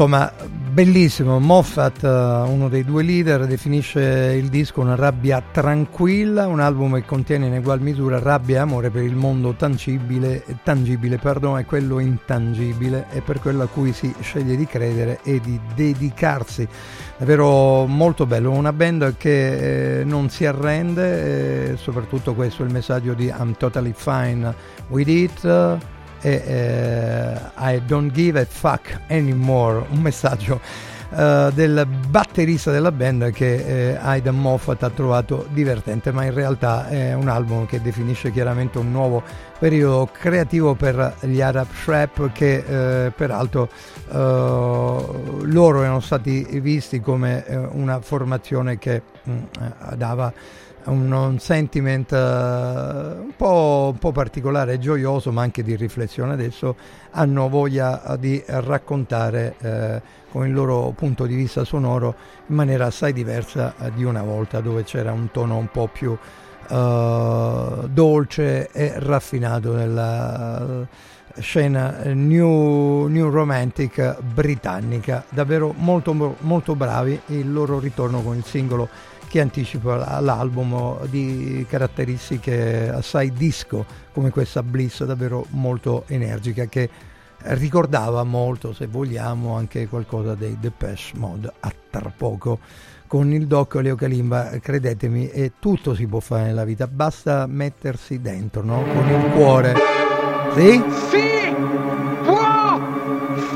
Insomma, 0.00 0.32
bellissimo. 0.70 1.40
Moffat, 1.40 2.04
eh, 2.04 2.08
uno 2.08 2.68
dei 2.68 2.84
due 2.84 3.02
leader, 3.02 3.46
definisce 3.46 4.32
il 4.40 4.48
disco 4.48 4.80
una 4.80 4.94
rabbia 4.94 5.42
tranquilla, 5.50 6.46
un 6.46 6.60
album 6.60 6.94
che 6.94 7.04
contiene 7.04 7.46
in 7.46 7.54
egual 7.54 7.80
misura 7.80 8.20
rabbia 8.20 8.58
e 8.58 8.60
amore 8.60 8.90
per 8.90 9.02
il 9.02 9.16
mondo 9.16 9.54
tangibile, 9.54 10.44
tangibile 10.62 11.18
pardon, 11.18 11.58
e 11.58 11.64
quello 11.64 11.98
intangibile 11.98 13.06
e 13.10 13.22
per 13.22 13.40
quello 13.40 13.64
a 13.64 13.66
cui 13.66 13.92
si 13.92 14.14
sceglie 14.20 14.54
di 14.54 14.66
credere 14.66 15.18
e 15.24 15.40
di 15.40 15.58
dedicarsi. 15.74 16.68
Davvero 17.16 17.84
molto 17.86 18.24
bello, 18.24 18.52
una 18.52 18.72
band 18.72 19.16
che 19.16 19.98
eh, 19.98 20.04
non 20.04 20.30
si 20.30 20.46
arrende, 20.46 21.72
e 21.72 21.76
soprattutto 21.76 22.34
questo 22.34 22.62
è 22.62 22.66
il 22.66 22.70
messaggio 22.70 23.14
di 23.14 23.26
I'm 23.36 23.56
totally 23.56 23.94
fine 23.96 24.54
with 24.90 25.08
it 25.08 25.96
e 26.20 26.42
eh, 26.46 27.40
I 27.56 27.82
don't 27.86 28.12
give 28.12 28.40
a 28.40 28.44
fuck 28.44 29.00
anymore, 29.08 29.84
un 29.90 30.00
messaggio 30.00 30.60
eh, 31.10 31.50
del 31.54 31.86
batterista 32.10 32.70
della 32.70 32.92
band 32.92 33.30
che 33.30 33.92
eh, 33.92 33.96
Aidan 33.96 34.38
Moffat 34.38 34.82
ha 34.82 34.90
trovato 34.90 35.46
divertente, 35.52 36.12
ma 36.12 36.24
in 36.24 36.34
realtà 36.34 36.86
è 36.88 37.14
un 37.14 37.28
album 37.28 37.64
che 37.64 37.80
definisce 37.80 38.30
chiaramente 38.30 38.76
un 38.78 38.90
nuovo 38.90 39.22
periodo 39.58 40.10
creativo 40.12 40.74
per 40.74 41.14
gli 41.20 41.40
Arab 41.40 41.66
Trap 41.84 42.30
che 42.32 43.06
eh, 43.06 43.10
peraltro 43.10 43.70
eh, 44.10 44.14
loro 44.14 45.82
erano 45.82 46.00
stati 46.00 46.46
visti 46.60 47.00
come 47.00 47.44
eh, 47.46 47.56
una 47.56 48.00
formazione 48.00 48.76
che 48.78 49.00
mh, 49.22 49.32
mm, 49.32 49.66
dava 49.94 50.30
un, 50.84 51.12
un 51.12 51.38
sentiment 51.38 52.10
uh, 52.12 52.16
un, 52.16 53.32
po', 53.36 53.90
un, 53.92 53.98
po', 53.98 54.12
particolare 54.12 54.78
gioioso, 54.78 55.32
ma 55.32 55.42
anche 55.42 55.62
di 55.62 55.76
riflessione. 55.76 56.32
Adesso 56.32 56.76
hanno 57.12 57.48
voglia 57.48 58.02
eh, 58.02 58.18
di 58.18 58.42
raccontare 58.46 59.54
eh, 59.60 60.02
con 60.30 60.46
il 60.46 60.52
loro 60.52 60.92
punto 60.96 61.26
di 61.26 61.34
vista 61.34 61.64
sonoro 61.64 62.14
in 62.46 62.54
maniera 62.54 62.86
assai 62.86 63.12
diversa 63.12 63.74
eh, 63.78 63.92
di 63.94 64.04
una 64.04 64.22
volta, 64.22 64.60
dove 64.60 64.84
c'era 64.84 65.12
un 65.12 65.30
tono 65.30 65.56
un 65.56 65.68
po' 65.70 65.88
più 65.88 66.10
uh, 66.68 67.88
dolce 67.88 68.70
e 68.70 68.92
raffinato 68.96 69.74
nella 69.74 70.86
scena 71.40 72.02
new, 72.04 73.06
new, 73.06 73.30
romantic 73.30 74.20
britannica 74.22 75.24
davvero 75.28 75.72
molto 75.76 76.12
molto 76.12 76.74
bravi 76.74 77.20
il 77.26 77.52
loro 77.52 77.78
ritorno 77.78 78.22
con 78.22 78.36
il 78.36 78.44
singolo 78.44 78.88
che 79.28 79.40
anticipa 79.40 80.20
l'album 80.20 81.06
di 81.06 81.64
caratteristiche 81.68 82.88
assai 82.88 83.30
disco 83.32 83.84
come 84.12 84.30
questa 84.30 84.62
Bliss 84.62 85.04
davvero 85.04 85.46
molto 85.50 86.04
energica 86.06 86.64
che 86.64 86.88
ricordava 87.42 88.24
molto 88.24 88.72
se 88.72 88.86
vogliamo 88.86 89.54
anche 89.54 89.86
qualcosa 89.86 90.34
dei 90.34 90.56
Depeche 90.58 91.12
Mode 91.16 91.52
a 91.60 91.72
tra 91.90 92.12
poco 92.14 92.58
con 93.06 93.32
il 93.32 93.46
doc 93.46 93.74
Leo 93.74 93.94
Kalimba 93.94 94.58
credetemi 94.60 95.28
e 95.28 95.52
tutto 95.58 95.94
si 95.94 96.06
può 96.06 96.20
fare 96.20 96.44
nella 96.44 96.64
vita 96.64 96.86
basta 96.86 97.46
mettersi 97.46 98.20
dentro 98.20 98.62
no? 98.62 98.82
con 98.82 99.08
il 99.08 99.30
cuore 99.32 99.74
sì? 100.54 100.82
si 101.10 101.54
può 102.24 102.80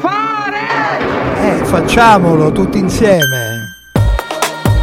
fare 0.01 1.61
eh 1.61 1.65
facciamolo 1.65 2.53
tutti 2.53 2.79
insieme 2.79 3.62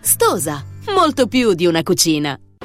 Stosa, 0.00 0.64
molto 0.94 1.26
più 1.26 1.54
di 1.54 1.66
una 1.66 1.82
cucina. 1.82 2.38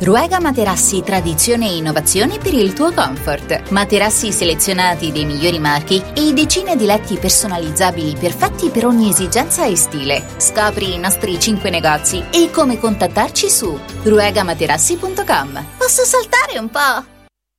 Ruega 0.00 0.38
Materassi 0.38 1.02
Tradizione 1.02 1.66
e 1.66 1.76
Innovazione 1.76 2.38
per 2.38 2.54
il 2.54 2.72
tuo 2.72 2.92
comfort. 2.92 3.70
Materassi 3.70 4.30
selezionati 4.30 5.10
dei 5.10 5.24
migliori 5.24 5.58
marchi 5.58 6.00
e 6.14 6.32
decine 6.32 6.76
di 6.76 6.84
letti 6.84 7.16
personalizzabili 7.16 8.14
perfetti 8.16 8.68
per 8.68 8.86
ogni 8.86 9.10
esigenza 9.10 9.66
e 9.66 9.74
stile. 9.74 10.24
Scopri 10.36 10.94
i 10.94 10.98
nostri 10.98 11.40
5 11.40 11.68
negozi 11.70 12.22
e 12.30 12.48
come 12.52 12.78
contattarci 12.78 13.50
su 13.50 13.76
ruegamaterassi.com. 14.04 15.64
Posso 15.76 16.04
saltare 16.04 16.58
un 16.58 16.70
po'? 16.70 17.16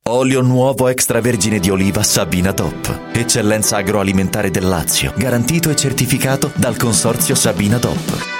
Olio 0.08 0.40
nuovo 0.40 0.88
extravergine 0.88 1.58
di 1.58 1.68
oliva 1.68 2.02
Sabina 2.02 2.54
Top. 2.54 3.10
Eccellenza 3.12 3.76
agroalimentare 3.76 4.50
del 4.50 4.66
Lazio. 4.66 5.12
Garantito 5.14 5.68
e 5.68 5.76
certificato 5.76 6.50
dal 6.54 6.78
consorzio 6.78 7.34
Sabina 7.34 7.78
Top. 7.78 8.39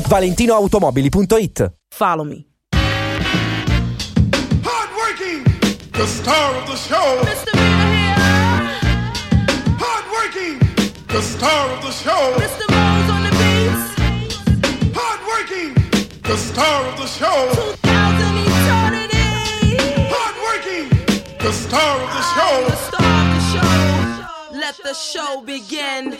ValentinoAutomobili.it 0.03 1.61
Follow 1.91 2.23
me. 2.23 2.47
Hardworking, 4.63 5.43
the 5.91 6.05
star 6.07 6.55
of 6.55 6.67
the 6.67 6.75
show. 6.75 7.21
Mr. 7.23 7.51
Beaver 7.53 8.71
Hardworking, 9.83 10.59
the 11.07 11.21
star 11.21 11.69
of 11.71 11.81
the 11.81 11.91
show. 11.91 12.33
Mr. 12.37 12.65
Mo's 12.69 13.09
on 13.11 13.23
the 13.23 13.31
beats. 13.41 13.85
Hardworking, 14.97 15.73
the 16.23 16.37
star 16.37 16.85
of 16.87 16.97
the 16.97 17.07
show. 17.07 17.49
2000 17.83 18.37
eternity. 18.47 19.77
Hardworking, 20.13 20.89
the 21.39 21.51
star 21.51 21.99
of 22.01 22.09
the 22.17 22.23
show. 22.33 22.53
The 22.67 22.75
star 22.75 23.13
of 23.21 23.29
the 23.35 23.41
show. 23.51 24.57
Let 24.57 24.75
the 24.83 24.93
show 24.93 25.41
begin. 25.45 26.15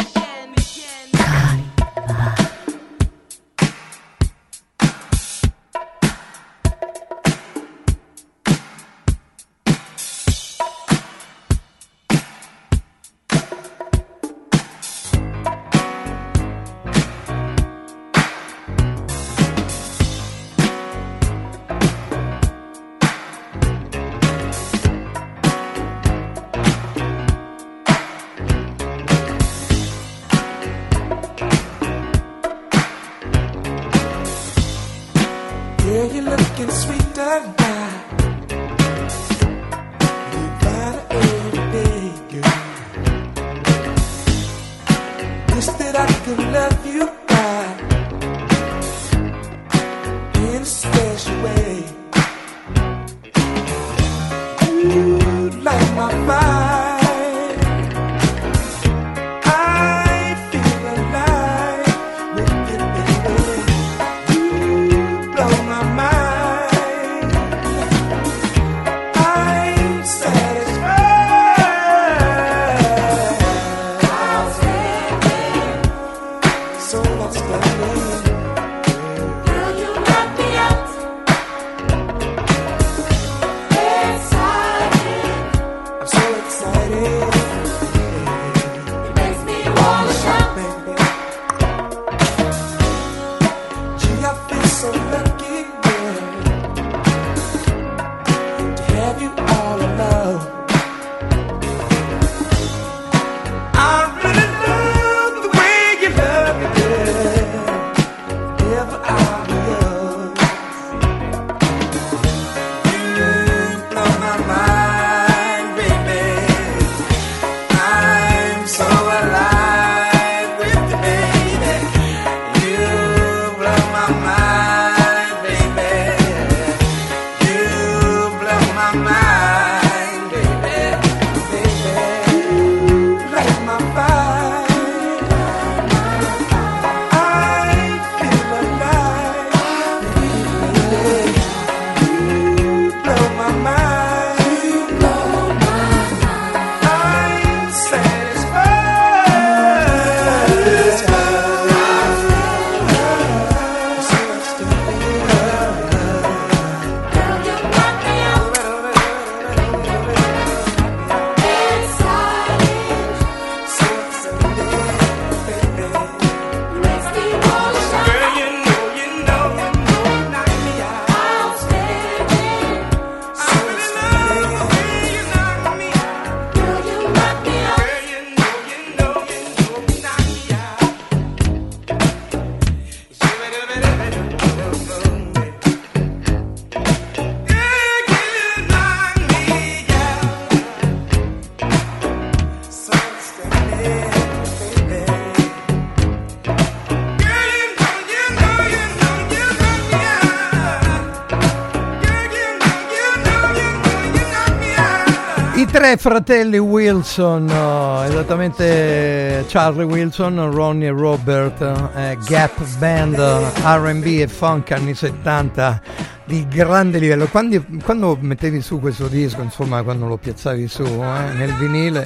Fratelli 205.97 206.57
Wilson, 206.57 207.49
oh, 207.49 208.03
esattamente 208.03 209.45
Charlie 209.47 209.85
Wilson, 209.85 210.51
Ronnie 210.51 210.87
e 210.87 210.91
Robert, 210.91 211.61
eh, 211.95 212.17
Gap 212.25 212.63
Band, 212.77 213.17
RB 213.17 214.05
e 214.05 214.27
funk 214.27 214.71
anni 214.71 214.93
70 214.93 215.81
di 216.25 216.47
grande 216.47 216.99
livello. 216.99 217.25
Quando, 217.27 217.63
quando, 217.83 218.17
mettevi 218.19 218.61
su 218.61 218.79
questo 218.79 219.07
disco, 219.07 219.41
insomma, 219.41 219.81
quando 219.83 220.07
lo 220.07 220.17
piazzavi 220.17 220.67
su 220.67 220.83
eh, 220.83 221.33
nel 221.33 221.53
vinile, 221.55 222.05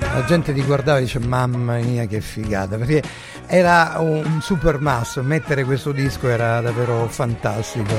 la 0.00 0.24
gente 0.24 0.52
ti 0.52 0.62
guardava 0.62 0.98
e 0.98 1.02
dice 1.02 1.18
mamma 1.18 1.76
mia 1.78 2.06
che 2.06 2.20
figata, 2.20 2.76
perché 2.76 3.02
era 3.46 3.94
un 3.98 4.40
super 4.42 4.80
masso, 4.80 5.22
mettere 5.22 5.64
questo 5.64 5.92
disco 5.92 6.28
era 6.28 6.60
davvero 6.60 7.06
fantastico. 7.08 7.94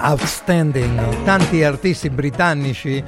Outstanding, 0.00 1.22
tanti 1.24 1.62
artisti 1.62 2.10
britannici 2.10 3.02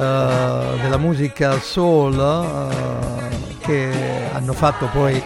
della 0.00 0.96
musica 0.96 1.60
soul 1.60 2.16
uh, 2.16 3.58
che 3.58 3.90
hanno 4.32 4.54
fatto 4.54 4.88
poi 4.92 5.22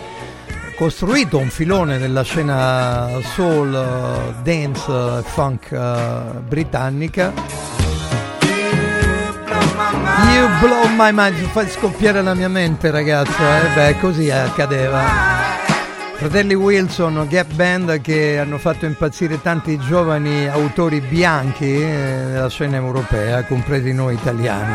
costruito 0.76 1.38
un 1.38 1.48
filone 1.50 1.98
della 1.98 2.22
scena 2.22 3.08
soul, 3.34 3.72
uh, 3.72 4.42
dance, 4.42 5.22
funk 5.22 5.68
britannica. 6.48 7.32
You 10.32 10.48
blow 10.60 10.88
my 10.96 11.10
mind, 11.12 11.36
fai 11.50 11.68
scoppiare 11.68 12.22
la 12.22 12.34
mia 12.34 12.48
mente 12.48 12.90
ragazza, 12.90 13.60
eh? 13.62 13.74
beh 13.74 14.00
così 14.00 14.30
accadeva. 14.30 15.33
Fratelli 16.24 16.54
Wilson, 16.54 17.26
Gap 17.28 17.52
Band 17.52 18.00
che 18.00 18.38
hanno 18.38 18.56
fatto 18.56 18.86
impazzire 18.86 19.42
tanti 19.42 19.76
giovani 19.76 20.48
autori 20.48 21.02
bianchi 21.02 21.66
nella 21.66 22.48
scena 22.48 22.76
europea, 22.76 23.44
compresi 23.44 23.92
noi 23.92 24.14
italiani. 24.14 24.74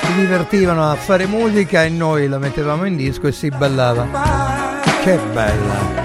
Si 0.00 0.14
divertivano 0.14 0.88
a 0.88 0.94
fare 0.94 1.26
musica 1.26 1.82
e 1.82 1.88
noi 1.88 2.28
la 2.28 2.38
mettevamo 2.38 2.84
in 2.84 2.94
disco 2.94 3.26
e 3.26 3.32
si 3.32 3.48
ballava. 3.48 4.06
Che 5.02 5.18
bella! 5.32 6.04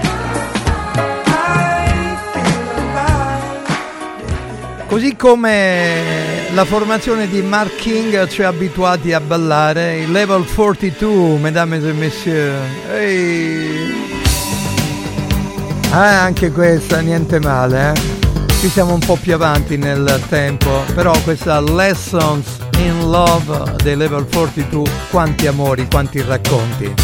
Così 4.88 5.14
come 5.14 6.50
la 6.52 6.64
formazione 6.64 7.28
di 7.28 7.40
Mark 7.40 7.76
King 7.76 8.26
ci 8.26 8.42
ha 8.42 8.48
abituati 8.48 9.12
a 9.12 9.20
ballare, 9.20 9.98
il 9.98 10.10
level 10.10 10.44
42, 10.44 11.38
mesdames 11.38 11.84
et 11.84 11.94
messieurs. 11.94 12.58
Ehi! 12.90 14.11
Ah, 15.94 16.22
anche 16.22 16.50
questa, 16.50 17.00
niente 17.00 17.38
male, 17.38 17.92
eh? 17.92 18.00
Qui 18.60 18.70
siamo 18.70 18.94
un 18.94 19.00
po' 19.00 19.18
più 19.20 19.34
avanti 19.34 19.76
nel 19.76 20.22
tempo, 20.30 20.82
però 20.94 21.12
questa 21.22 21.60
Lessons 21.60 22.46
in 22.78 23.10
Love 23.10 23.76
dei 23.82 23.94
Level 23.94 24.26
42, 24.26 24.90
quanti 25.10 25.46
amori, 25.46 25.86
quanti 25.90 26.22
racconti. 26.22 26.94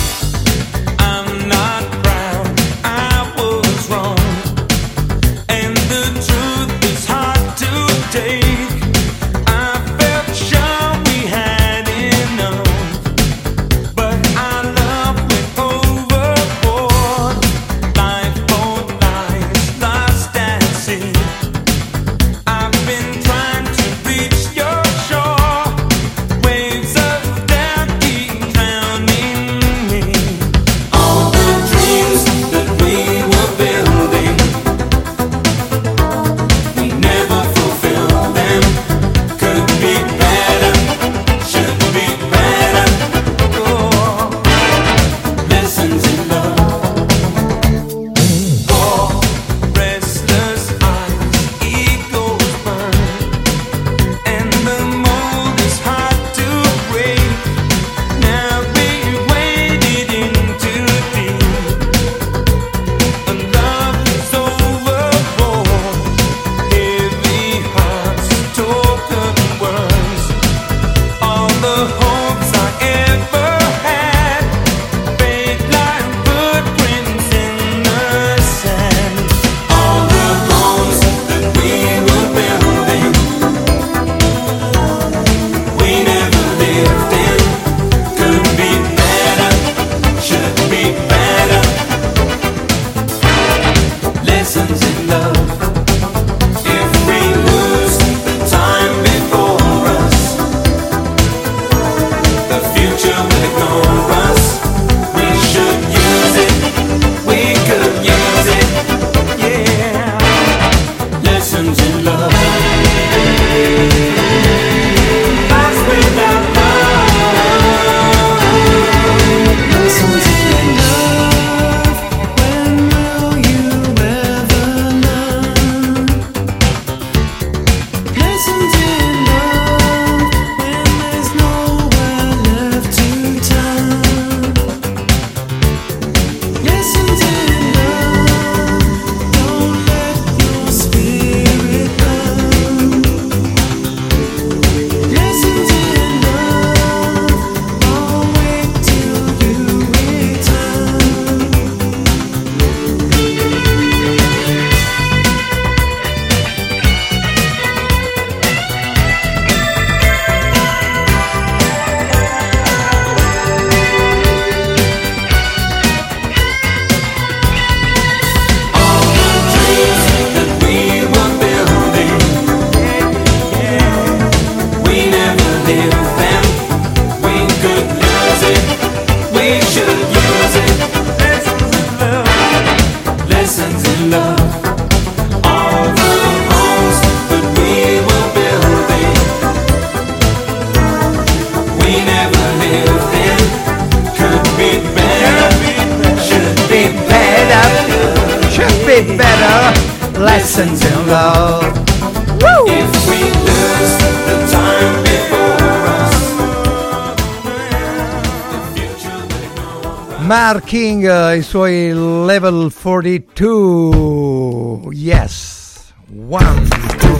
Suoi 211.48 211.94
level 211.94 212.68
42. 212.68 214.90
Yes. 214.92 215.94
One, 216.10 216.68
two, 216.98 217.16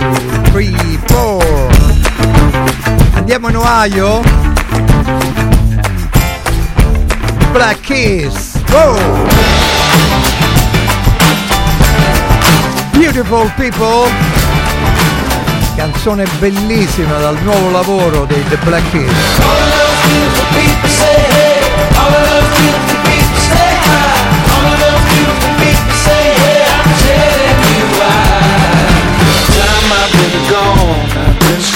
three, 0.51 0.77
four. 1.07 1.43
Andiamo 3.15 3.49
in 3.49 3.57
Ohio. 3.57 4.21
Black 7.53 7.81
Kiss. 7.81 8.61
Go! 8.67 8.99
Beautiful 12.93 13.51
People. 13.57 14.11
Canzone 15.75 16.27
bellissima 16.39 17.19
dal 17.19 17.39
nuovo 17.43 17.71
lavoro 17.71 18.27
dei 18.27 18.47
The 18.49 18.59
Black 18.63 18.91
Kiss. 18.91 19.13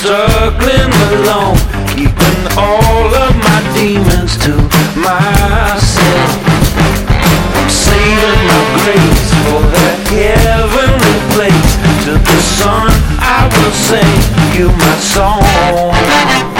Struggling 0.02 0.92
alone, 1.14 1.56
keeping 1.94 2.42
all 2.58 3.06
of 3.14 3.36
my 3.36 3.60
demons 3.72 4.36
to 4.38 4.50
myself. 4.98 6.30
I'm 7.54 7.70
saving 7.70 8.42
my 8.50 8.62
grace 8.82 9.30
for 9.46 9.62
that 9.62 10.02
heavenly 10.10 11.18
place. 11.38 11.72
To 12.06 12.18
the 12.18 12.38
sun, 12.42 12.90
I 13.22 13.46
will 13.46 13.70
sing 13.70 14.18
you 14.58 14.74
my 14.74 14.96
song. 14.98 16.51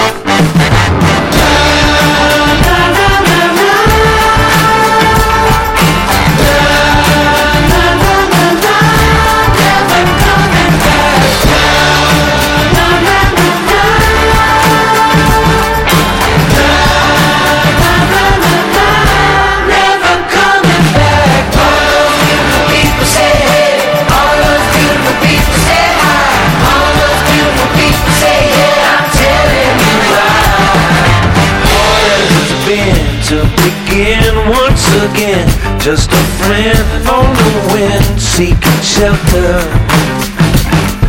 Again. 35.14 35.46
Just 35.80 36.10
a 36.12 36.24
friend 36.40 36.78
on 37.08 37.28
the 37.34 37.52
wind 37.72 38.20
seeking 38.20 38.80
shelter. 38.82 39.52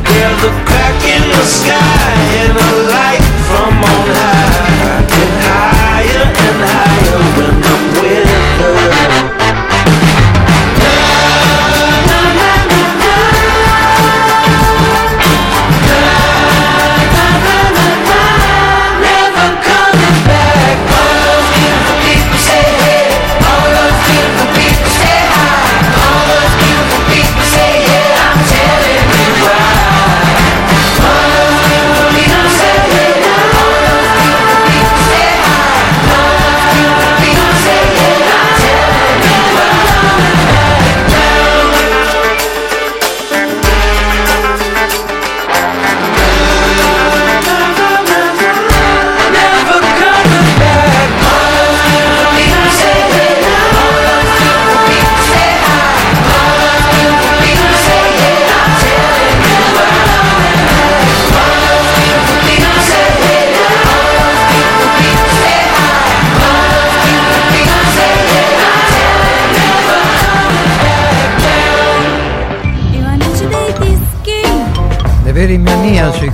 There's 0.09 0.41
a 0.43 0.53
crack 0.67 0.97
in 1.03 1.23
the 1.29 1.45
sky 1.45 2.13
and 2.41 2.57
a 2.57 2.71
light 2.91 3.25
from 3.47 3.73
on 3.83 4.07
high. 4.15 4.62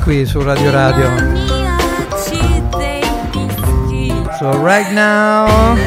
Qui 0.10 0.26
su 0.26 0.42
Radio 0.42 0.72
Radio. 0.72 1.08
So 4.40 4.60
right 4.64 4.90
now 4.90 5.78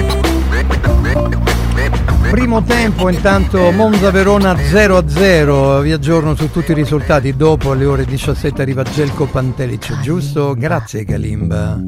Primo 2.31 2.63
tempo 2.63 3.09
intanto 3.09 3.73
Monza 3.73 4.13
Verona 4.13 4.57
0 4.57 4.97
a 4.97 5.09
0 5.09 5.81
vi 5.81 5.91
aggiorno 5.91 6.37
su 6.37 6.53
tutti 6.53 6.71
i 6.71 6.75
risultati 6.75 7.35
dopo 7.35 7.73
alle 7.73 7.85
ore 7.85 8.05
17 8.05 8.63
arriva 8.63 8.85
Gelco 8.85 9.27
Pantelic 9.27 9.99
giusto? 10.01 10.55
Grazie 10.57 11.05
Kalimba 11.05 11.81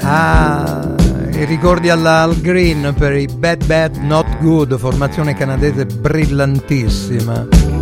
Ah 0.00 0.94
i 1.30 1.44
ricordi 1.44 1.90
alla 1.90 2.22
Al 2.22 2.40
Green 2.40 2.92
per 2.98 3.14
i 3.14 3.26
Bad 3.26 3.64
Bad 3.66 3.96
Not 3.98 4.38
Good 4.40 4.78
formazione 4.78 5.34
canadese 5.34 5.86
brillantissima 5.86 7.75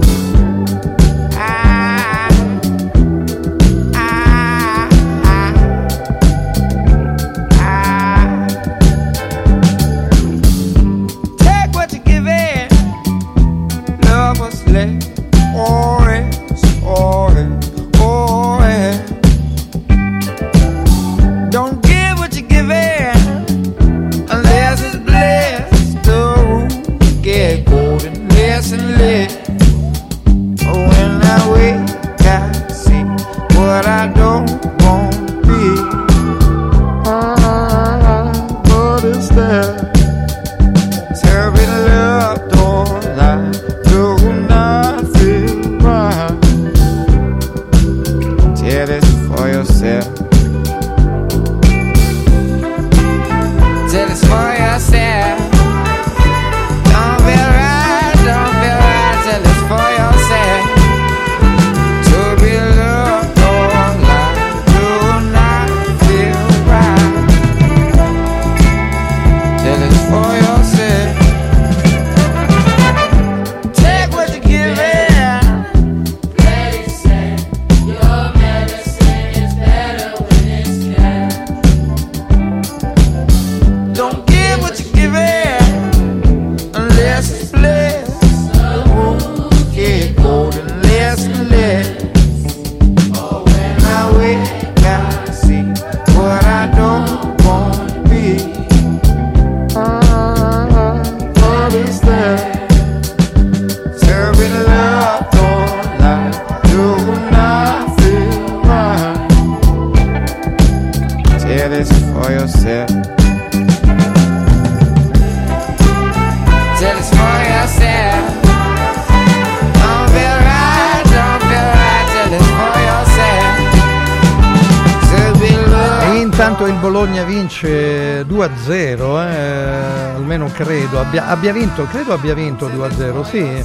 abbia, 131.14 131.26
abbia 131.28 131.52
vinto, 131.52 131.84
credo 131.84 132.12
abbia 132.12 132.34
vinto 132.34 132.68
2-0, 132.68 133.22
sì. 133.24 133.64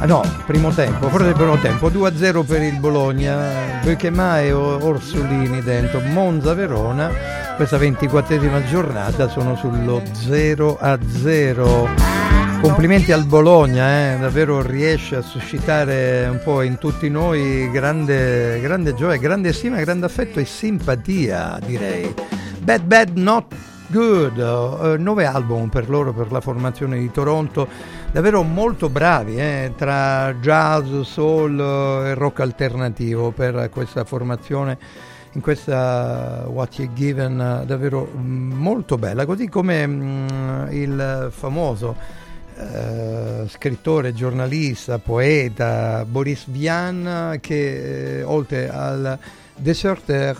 Ah, 0.00 0.06
no, 0.06 0.22
primo 0.44 0.70
tempo, 0.70 1.08
forse 1.08 1.28
il 1.28 1.34
primo 1.34 1.56
tempo, 1.58 1.88
2-0 1.88 2.44
per 2.44 2.60
il 2.60 2.78
Bologna, 2.78 3.80
Bechemà 3.82 4.40
e 4.40 4.52
Orsolini 4.52 5.62
dentro, 5.62 6.00
Monza 6.00 6.52
Verona, 6.52 7.10
questa 7.56 7.78
24esima 7.78 8.66
giornata 8.66 9.28
sono 9.28 9.56
sullo 9.56 10.02
0-0. 10.28 11.88
Complimenti 12.60 13.12
al 13.12 13.24
Bologna, 13.24 14.12
eh, 14.12 14.18
davvero 14.18 14.60
riesce 14.60 15.16
a 15.16 15.22
suscitare 15.22 16.26
un 16.30 16.40
po' 16.42 16.60
in 16.60 16.76
tutti 16.78 17.08
noi 17.08 17.70
grande, 17.70 18.60
grande 18.60 18.94
gioia, 18.94 19.16
grande 19.16 19.54
stima, 19.54 19.78
grande 19.80 20.04
affetto 20.06 20.38
e 20.38 20.44
simpatia, 20.44 21.58
direi. 21.64 22.12
Bad 22.58 22.82
Bad 22.82 23.16
Not 23.16 23.54
Good, 23.94 24.38
eh, 24.38 24.96
nove 24.98 25.24
album 25.24 25.68
per 25.68 25.88
loro, 25.88 26.12
per 26.12 26.32
la 26.32 26.40
formazione 26.40 26.98
di 26.98 27.12
Toronto, 27.12 27.68
davvero 28.10 28.42
molto 28.42 28.88
bravi, 28.88 29.36
eh, 29.36 29.72
tra 29.76 30.34
jazz, 30.40 31.02
soul 31.02 31.60
eh, 31.60 32.08
e 32.08 32.14
rock 32.14 32.40
alternativo 32.40 33.30
per 33.30 33.68
questa 33.70 34.02
formazione 34.02 34.78
in 35.34 35.40
questa 35.40 36.42
What 36.48 36.76
You 36.76 36.92
Given 36.92 37.40
eh, 37.40 37.66
davvero 37.66 38.10
mm, 38.12 38.54
molto 38.54 38.98
bella, 38.98 39.24
così 39.26 39.48
come 39.48 39.86
mm, 39.86 40.66
il 40.70 41.28
famoso 41.30 41.94
eh, 42.56 43.44
scrittore, 43.46 44.12
giornalista, 44.12 44.98
poeta 44.98 46.04
Boris 46.04 46.46
Vian 46.48 47.38
che 47.40 48.18
eh, 48.18 48.22
oltre 48.24 48.68
al 48.68 49.16
deserteur 49.54 50.36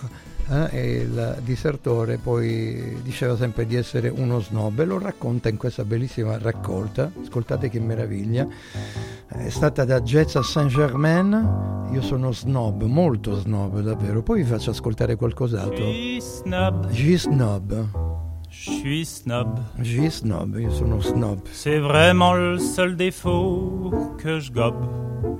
eh, 0.49 1.01
il 1.01 1.37
disertore 1.43 2.17
poi 2.17 2.99
diceva 3.01 3.35
sempre 3.35 3.65
di 3.65 3.75
essere 3.75 4.09
uno 4.09 4.39
snob 4.39 4.79
e 4.79 4.85
lo 4.85 4.99
racconta 4.99 5.49
in 5.49 5.57
questa 5.57 5.83
bellissima 5.83 6.37
raccolta. 6.37 7.11
Ascoltate 7.21 7.69
che 7.69 7.79
meraviglia. 7.79 8.47
È 9.27 9.49
stata 9.49 9.85
da 9.85 10.01
Jazz 10.01 10.35
a 10.35 10.43
Saint 10.43 10.69
Germain 10.69 11.85
io 11.91 12.01
sono 12.01 12.31
snob 12.31 12.83
molto 12.83 13.35
snob 13.35 13.79
davvero. 13.79 14.21
Poi 14.21 14.41
vi 14.41 14.49
faccio 14.49 14.71
ascoltare 14.71 15.15
qualcos'altro. 15.15 15.85
Snob. 16.19 16.89
G-snob 16.89 18.24
Je 18.57 18.71
suis 18.71 19.05
snob. 19.05 19.59
G-snob 19.81 20.57
io 20.57 20.71
sono 20.71 21.01
snob 21.01 21.39
C'est 21.51 21.77
vraiment 21.79 22.33
le 22.33 22.57
seul 22.57 22.95
défaut 22.95 23.91
que 24.17 24.39
je 24.39 24.51
gobe. 24.51 24.77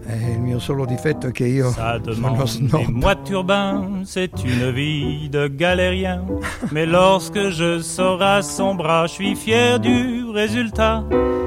Eh, 0.08 0.34
il 0.34 0.42
mio 0.42 0.60
solo 0.60 0.86
difetto 0.86 1.28
è 1.28 1.32
che 1.32 1.46
io 1.46 1.72
Ça 1.72 2.00
sono 2.04 2.46
snob 2.46 2.88
mois 2.90 3.16
de 3.16 3.24
turbin, 3.24 4.04
c'est 4.04 4.44
une 4.44 4.72
vie 4.72 5.30
de 5.30 5.48
galérien. 5.48 6.26
Mais 6.72 6.86
lorsque 6.86 7.50
je 7.50 7.80
sors 7.80 8.22
à 8.22 8.42
son 8.42 8.76
bras, 8.76 9.08
je 9.08 9.14
suis 9.14 9.36
fier 9.36 9.80
du 9.80 10.26
résultat. 10.30 11.04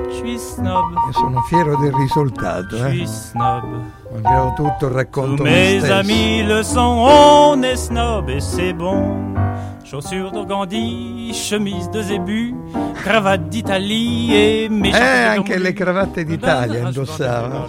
Je 0.09 0.15
suis 0.15 0.39
snob. 0.39 0.95
io 1.07 1.12
sono 1.12 1.43
fiero 1.43 1.77
del 1.77 1.93
risultato 1.93 2.77
Je 2.77 2.86
eh. 2.86 2.90
suis 2.90 3.31
snob. 3.31 3.65
Tutto 4.10 4.72
Tous 4.80 4.93
racconto 4.94 5.43
mes 5.44 5.85
amis 5.90 6.43
le 6.43 6.62
sont, 6.62 6.80
on 6.80 7.62
est 7.62 7.76
snob 7.76 8.30
et 8.30 8.40
c'est 8.40 8.72
bon. 8.72 9.16
Chaussures 9.85 10.32
d'organdi, 10.32 11.32
chemise 11.35 11.90
de 11.90 12.02
zébu, 12.02 12.55
cravate 12.94 13.48
d'Italie 13.48 14.35
et 14.35 14.68
mes 14.70 14.90
Eh, 14.94 15.39
anche 15.39 15.48
le 15.48 15.72
cravatte 15.72 16.20
d'Italia 16.20 16.80
Ah, 16.85 16.89
indossava. 16.89 17.66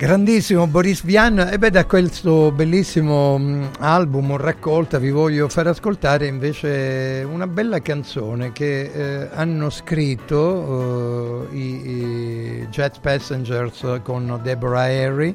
Grandissimo 0.00 0.66
Boris 0.66 1.04
Vian, 1.04 1.38
e 1.52 1.58
beh 1.58 1.68
da 1.68 1.84
questo 1.84 2.50
bellissimo 2.52 3.36
mm, 3.36 3.64
album, 3.80 4.34
raccolta, 4.38 4.98
vi 4.98 5.10
voglio 5.10 5.46
far 5.50 5.66
ascoltare 5.66 6.26
invece 6.26 7.22
una 7.30 7.46
bella 7.46 7.80
canzone 7.80 8.50
che 8.50 8.80
eh, 8.84 9.28
hanno 9.30 9.68
scritto 9.68 11.46
eh, 11.50 11.54
i, 11.54 11.90
i 11.90 12.66
Jet 12.70 12.98
Passengers 13.00 14.00
con 14.02 14.40
Deborah 14.42 14.84
Harry 14.84 15.34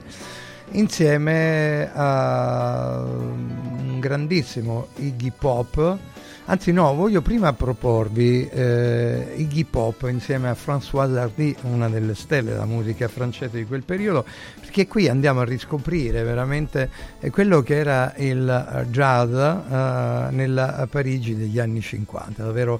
insieme 0.72 1.92
a 1.94 3.04
un 3.06 4.00
grandissimo 4.00 4.88
Iggy 4.96 5.32
Pop. 5.38 5.98
Anzi 6.48 6.72
no, 6.72 6.94
voglio 6.94 7.24
prima 7.24 7.54
proporvi 7.54 8.48
eh, 8.48 9.34
Iggy 9.36 9.64
Pop 9.64 10.06
insieme 10.08 10.48
a 10.48 10.54
François 10.54 11.12
Hardy, 11.12 11.56
una 11.64 11.90
delle 11.90 12.14
stelle 12.14 12.52
della 12.52 12.66
musica 12.66 13.08
francese 13.08 13.58
di 13.58 13.66
quel 13.66 13.82
periodo, 13.82 14.24
perché 14.60 14.86
qui 14.86 15.10
andiamo 15.10 15.40
a 15.40 15.44
riscoprire 15.44 16.22
veramente 16.22 16.92
eh, 17.20 17.32
quello 17.32 17.64
che 17.64 17.78
era 17.78 18.14
il 18.18 18.86
jazz 18.92 19.34
eh, 19.34 20.28
nella 20.30 20.88
Parigi 20.88 21.36
degli 21.36 21.58
anni 21.58 21.82
50, 21.82 22.44
davvero 22.44 22.80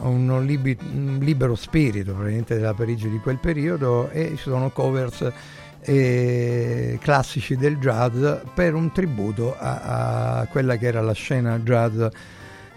un, 0.00 0.44
libi- 0.44 0.76
libero 1.18 1.54
spirito 1.54 2.14
della 2.46 2.74
Parigi 2.74 3.08
di 3.08 3.18
quel 3.20 3.38
periodo 3.38 4.10
e 4.10 4.34
ci 4.36 4.42
sono 4.42 4.68
covers 4.68 5.32
eh, 5.80 6.98
classici 7.00 7.56
del 7.56 7.78
jazz 7.78 8.22
per 8.52 8.74
un 8.74 8.92
tributo 8.92 9.56
a, 9.58 10.40
a 10.40 10.46
quella 10.48 10.76
che 10.76 10.86
era 10.86 11.00
la 11.00 11.12
scena 11.12 11.58
jazz 11.60 12.04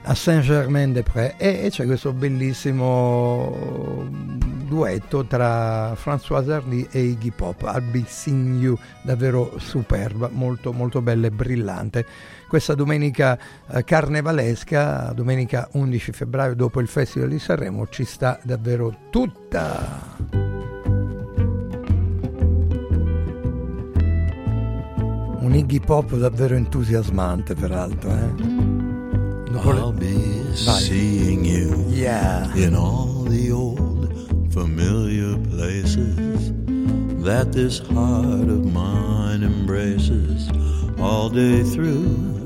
a 0.03 0.15
Saint-Germain-des-Prés 0.15 1.35
e, 1.37 1.65
e 1.65 1.69
c'è 1.69 1.85
questo 1.85 2.11
bellissimo 2.13 4.07
duetto 4.71 5.25
tra 5.25 5.93
François 5.95 6.47
Hardy 6.47 6.87
e 6.91 7.01
Iggy 7.01 7.31
Pop, 7.31 7.61
I'll 7.63 7.91
Be 7.91 8.05
Seeing 8.07 8.61
You, 8.61 8.77
davvero 9.03 9.59
superba, 9.59 10.29
molto 10.31 10.71
molto 10.71 11.01
bella 11.01 11.27
e 11.27 11.31
brillante. 11.31 12.05
Questa 12.47 12.73
domenica 12.73 13.37
eh, 13.69 13.83
carnevalesca, 13.83 15.11
domenica 15.13 15.67
11 15.73 16.11
febbraio 16.13 16.55
dopo 16.55 16.79
il 16.79 16.87
Festival 16.87 17.29
di 17.29 17.39
Sanremo, 17.39 17.87
ci 17.89 18.05
sta 18.05 18.39
davvero 18.43 18.95
tutta. 19.09 20.15
Un 25.39 25.53
Iggy 25.53 25.81
Pop 25.81 26.15
davvero 26.15 26.55
entusiasmante 26.55 27.55
peraltro, 27.55 28.09
eh? 28.09 28.60
I'll 29.57 29.91
be 29.91 30.55
seeing 30.55 31.45
you 31.45 31.85
Yeah. 31.89 32.53
in 32.55 32.75
all 32.75 33.23
the 33.23 33.51
old 33.51 34.13
familiar 34.53 35.37
places 35.49 36.51
that 37.23 37.51
this 37.51 37.79
heart 37.79 38.49
of 38.49 38.65
mine 38.65 39.43
embraces 39.43 40.49
all 40.99 41.29
day 41.29 41.63
through. 41.63 42.39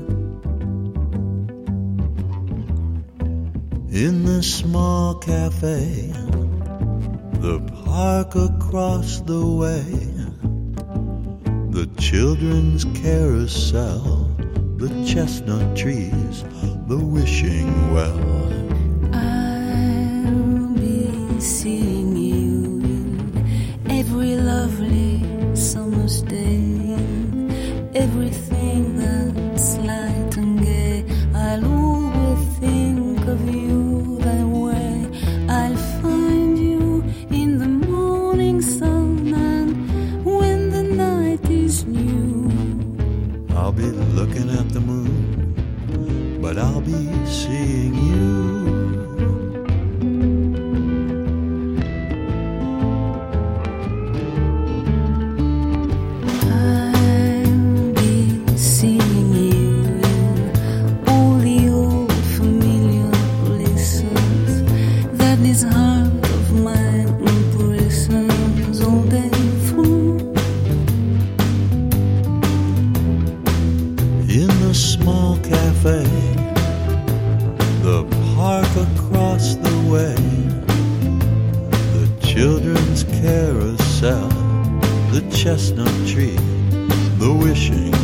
In 3.90 4.24
the 4.26 4.42
small 4.42 5.14
cafe, 5.14 6.12
the 7.40 7.60
park 7.84 8.34
across 8.34 9.20
the 9.20 9.46
way, 9.46 9.84
the 11.70 11.88
children's 11.98 12.84
carousel, 13.00 14.35
the 14.76 14.88
chestnut 15.06 15.76
trees, 15.76 16.44
the 16.86 16.98
wishing 16.98 17.92
well. 17.94 18.18
I'll 19.14 20.74
be 20.74 21.40
seeing 21.40 22.14
you 22.16 22.80
in 22.84 23.90
every 23.90 24.36
lovely 24.36 25.22
summer's 25.56 26.20
day. 26.22 26.94
Everything 27.94 28.96
that's 28.96 29.78
light 29.78 30.25
at 44.56 44.68
the 44.70 44.80
moon, 44.80 46.38
but 46.40 46.56
I'll 46.56 46.80
be 46.80 47.15
chestnut 85.46 86.08
tree, 86.08 86.34
the 87.20 87.32
wishing 87.40 87.95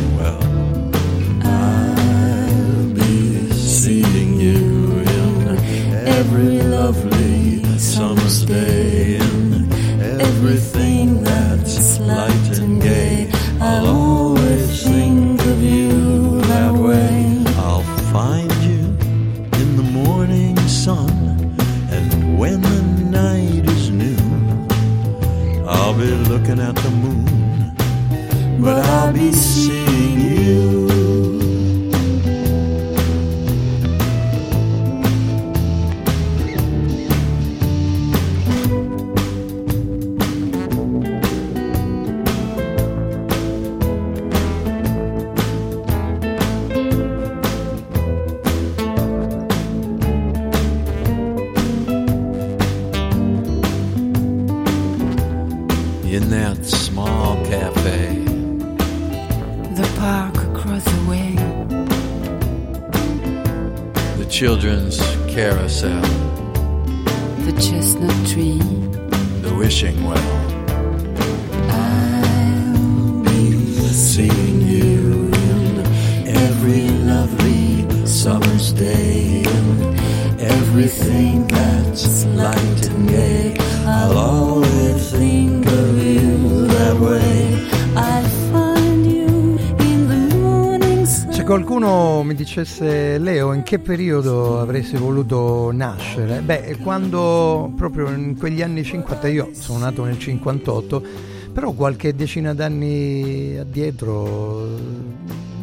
dicesse 92.53 93.17
Leo 93.17 93.51
in 93.53 93.63
che 93.63 93.79
periodo 93.79 94.59
avresti 94.59 94.95
voluto 94.95 95.71
nascere? 95.71 96.41
Beh, 96.41 96.77
quando 96.83 97.73
proprio 97.75 98.09
in 98.09 98.37
quegli 98.37 98.61
anni 98.61 98.83
50, 98.83 99.27
io 99.27 99.49
sono 99.53 99.79
nato 99.79 100.03
nel 100.03 100.19
58, 100.19 101.03
però 101.51 101.71
qualche 101.71 102.13
decina 102.13 102.53
d'anni 102.53 103.57
addietro 103.57 104.67
eh, 104.67 104.81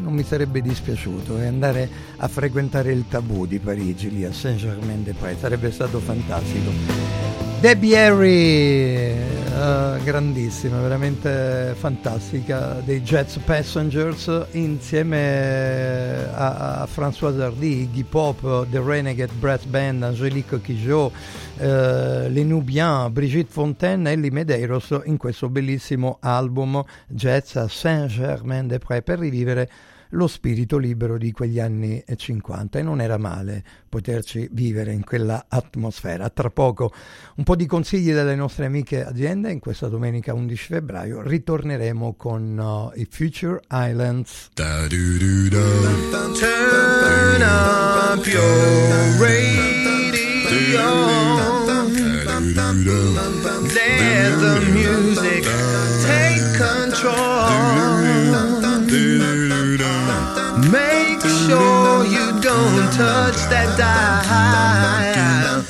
non 0.03 0.13
mi 0.13 0.25
sarebbe 0.25 0.61
dispiaciuto 0.61 1.39
e 1.39 1.47
andare 1.47 1.89
a 2.17 2.27
frequentare 2.27 2.91
il 2.91 3.05
tabù 3.09 3.47
di 3.47 3.61
Parigi 3.61 4.11
lì 4.11 4.25
a 4.25 4.33
Saint-Germain-des-Prés 4.33 5.39
sarebbe 5.39 5.71
stato 5.71 6.01
fantastico. 6.01 6.73
Debbie 7.61 7.97
Harry, 7.97 9.40
eh, 9.51 10.03
grandissima, 10.05 10.81
veramente 10.81 11.75
fantastica, 11.77 12.81
dei 12.85 13.01
Jets 13.03 13.39
Passengers 13.39 14.47
insieme 14.53 16.29
a, 16.33 16.83
a 16.83 16.87
François 16.87 17.37
Hardy, 17.37 17.83
Iggy 17.83 18.05
Pop, 18.05 18.69
The 18.71 18.81
Renegade 18.81 19.33
Brass 19.39 19.65
Band, 19.65 20.03
Angélique 20.03 20.61
Kidjo, 20.61 21.13
eh, 21.59 22.29
Les 22.29 22.45
Nubians, 22.45 23.11
Brigitte 23.11 23.51
Fontaine, 23.51 24.11
Ellie 24.11 24.31
Medeiros 24.31 24.99
in 25.05 25.17
questo 25.17 25.49
bellissimo 25.49 26.19
album 26.21 26.83
Jazz 27.07 27.57
a 27.57 27.69
Saint-Germain-des-Prés 27.69 29.03
per 29.03 29.19
rivivere 29.19 29.69
lo 30.11 30.27
spirito 30.27 30.79
libero 30.79 31.19
di 31.19 31.33
quegli 31.33 31.59
anni 31.61 32.03
50 32.15 32.79
e 32.79 32.83
non 32.83 33.01
era 33.01 33.19
male 33.19 33.65
poterci 33.89 34.49
vivere 34.53 34.93
in 34.93 35.05
quella 35.05 35.47
atmosfera. 35.49 36.29
Tra 36.31 36.51
poco 36.51 36.93
un 37.37 37.45
po' 37.45 37.57
di 37.57 37.67
consigli 37.67 38.13
dalle 38.13 38.35
nostre 38.35 38.67
amiche 38.67 39.05
aziende. 39.05 39.51
In 39.51 39.59
questa 39.59 39.89
domenica 39.89 40.35
11 40.35 40.67
febbraio 40.67 41.23
ritorneremo 41.23 42.15
con 42.15 42.59
uh, 42.59 42.99
i 42.99 43.07
Future 43.11 43.61
Islands. 43.71 44.51
Turn 44.55 45.07
up 47.43 48.27
your 48.27 49.19
radio. 49.19 49.61
Let 53.73 54.39
the 54.41 54.71
music 54.73 55.10
sure 61.47 62.05
you 62.05 62.39
don't 62.41 62.91
touch 62.93 63.49
that 63.49 63.77
dial. 63.77 65.65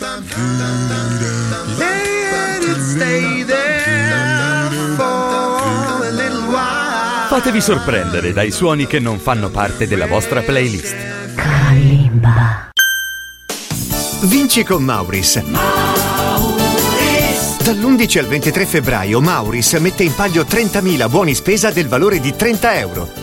Let 1.76 2.62
it 2.62 2.80
stay 2.80 3.44
there 3.44 4.68
for 4.96 6.04
a 6.04 6.10
little 6.10 6.46
while. 6.48 7.28
Fatevi 7.28 7.60
sorprendere 7.60 8.32
dai 8.32 8.50
suoni 8.50 8.86
che 8.86 8.98
non 8.98 9.18
fanno 9.18 9.50
parte 9.50 9.86
della 9.86 10.06
vostra 10.06 10.40
playlist. 10.42 10.96
Vinci 14.22 14.64
con 14.64 14.82
Mauris. 14.82 15.42
Dall'11 17.62 18.18
al 18.18 18.26
23 18.26 18.66
febbraio 18.66 19.20
Mauris 19.20 19.74
mette 19.74 20.02
in 20.02 20.14
palio 20.14 20.42
30.000 20.42 21.08
buoni 21.08 21.34
spesa 21.34 21.70
del 21.70 21.88
valore 21.88 22.20
di 22.20 22.34
30 22.34 22.78
euro. 22.78 23.19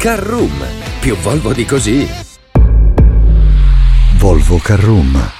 Carroom, 0.00 0.64
più 0.98 1.14
Volvo 1.16 1.52
di 1.52 1.66
così. 1.66 2.08
Volvo 4.16 4.56
Carroom. 4.56 5.39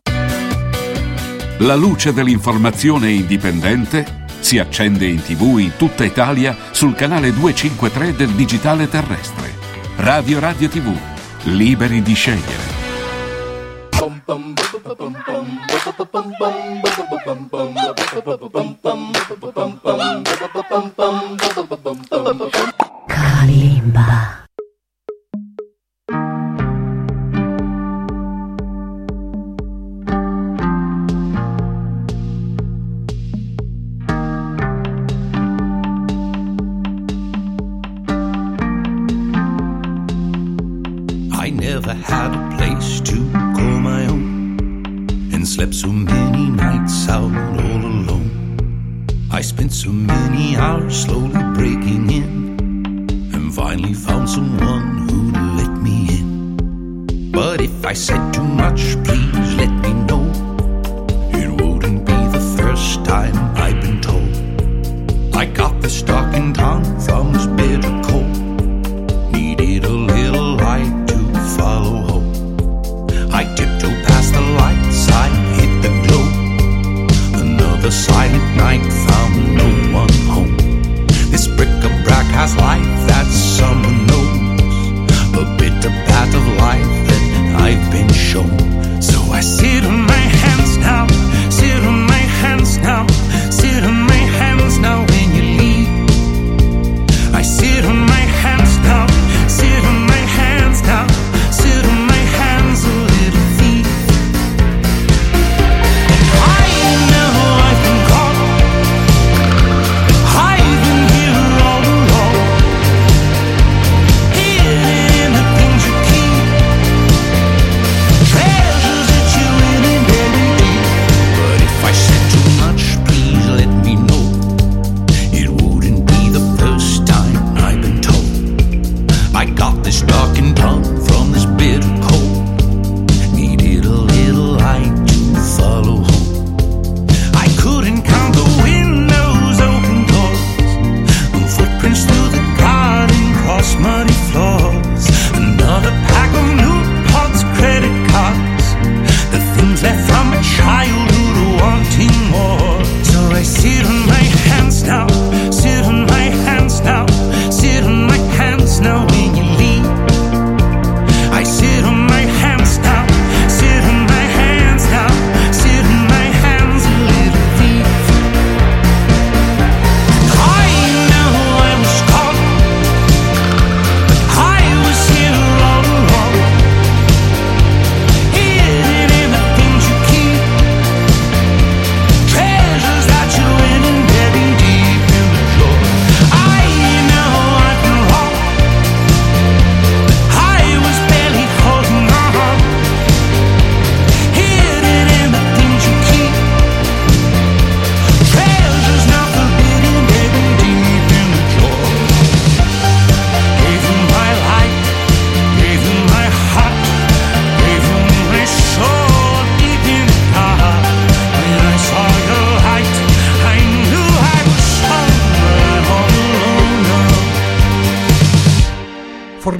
La 1.61 1.75
luce 1.75 2.11
dell'informazione 2.11 3.11
indipendente 3.11 4.25
si 4.39 4.57
accende 4.57 5.05
in 5.05 5.21
tv 5.21 5.59
in 5.59 5.73
tutta 5.77 6.03
Italia 6.03 6.57
sul 6.71 6.95
canale 6.95 7.31
253 7.31 8.15
del 8.15 8.29
digitale 8.29 8.89
terrestre. 8.89 9.53
Radio 9.97 10.39
Radio 10.39 10.67
TV, 10.67 10.91
liberi 11.43 12.01
di 12.01 12.13
scegliere. 12.15 12.79
Kalimba. 23.05 24.40
Never 41.85 41.99
had 41.99 42.35
a 42.35 42.57
place 42.57 42.99
to 43.01 43.15
call 43.55 43.79
my 43.79 44.05
own 44.05 44.59
and 45.33 45.47
slept 45.47 45.73
so 45.73 45.87
many 45.87 46.49
nights 46.49 47.09
out 47.09 47.33
all 47.33 47.81
alone. 47.93 48.27
I 49.31 49.41
spent 49.41 49.71
so 49.71 49.89
many 49.89 50.55
hours 50.55 51.03
slowly 51.03 51.43
breaking 51.55 52.11
in 52.11 52.29
and 53.33 53.53
finally 53.53 53.93
found 53.93 54.29
someone 54.29 55.09
who'd 55.09 55.35
let 55.59 55.81
me 55.81 55.97
in. 56.19 57.31
But 57.31 57.61
if 57.61 57.85
I 57.85 57.93
said 57.93 58.33
too 58.33 58.43
much, 58.43 58.81
please 59.03 59.53
let 59.55 59.71
me 59.85 59.93
know. 60.09 60.25
It 61.33 61.49
wouldn't 61.61 62.05
be 62.05 62.19
the 62.37 62.43
first 62.57 63.03
time 63.05 63.35
I've 63.55 63.81
been 63.81 64.01
told. 64.01 65.35
I 65.35 65.45
got 65.45 65.81
the 65.81 65.89
stock 65.89 66.35
in 66.35 66.53
town 66.53 66.83
from 66.99 67.33
this 67.33 67.47
bitter 67.47 68.01
cold. 68.03 68.30
Silent 77.91 78.55
night 78.55 78.81
found 79.07 79.55
no 79.57 79.67
one 79.91 80.13
home. 80.33 80.55
This 81.29 81.47
bric-a-brac 81.47 82.25
has 82.27 82.55
life 82.55 82.85
that 83.07 83.27
someone 83.27 84.05
knows. 84.07 84.31
A 85.37 85.45
bitter 85.57 85.89
path 86.07 86.33
of 86.33 86.45
life 86.57 86.91
that 87.09 87.55
I've 87.59 87.91
been 87.91 88.11
shown. 88.13 88.57
So 89.01 89.19
I 89.31 89.41
sit 89.41 89.83
on 89.83 90.05
my 90.07 90.40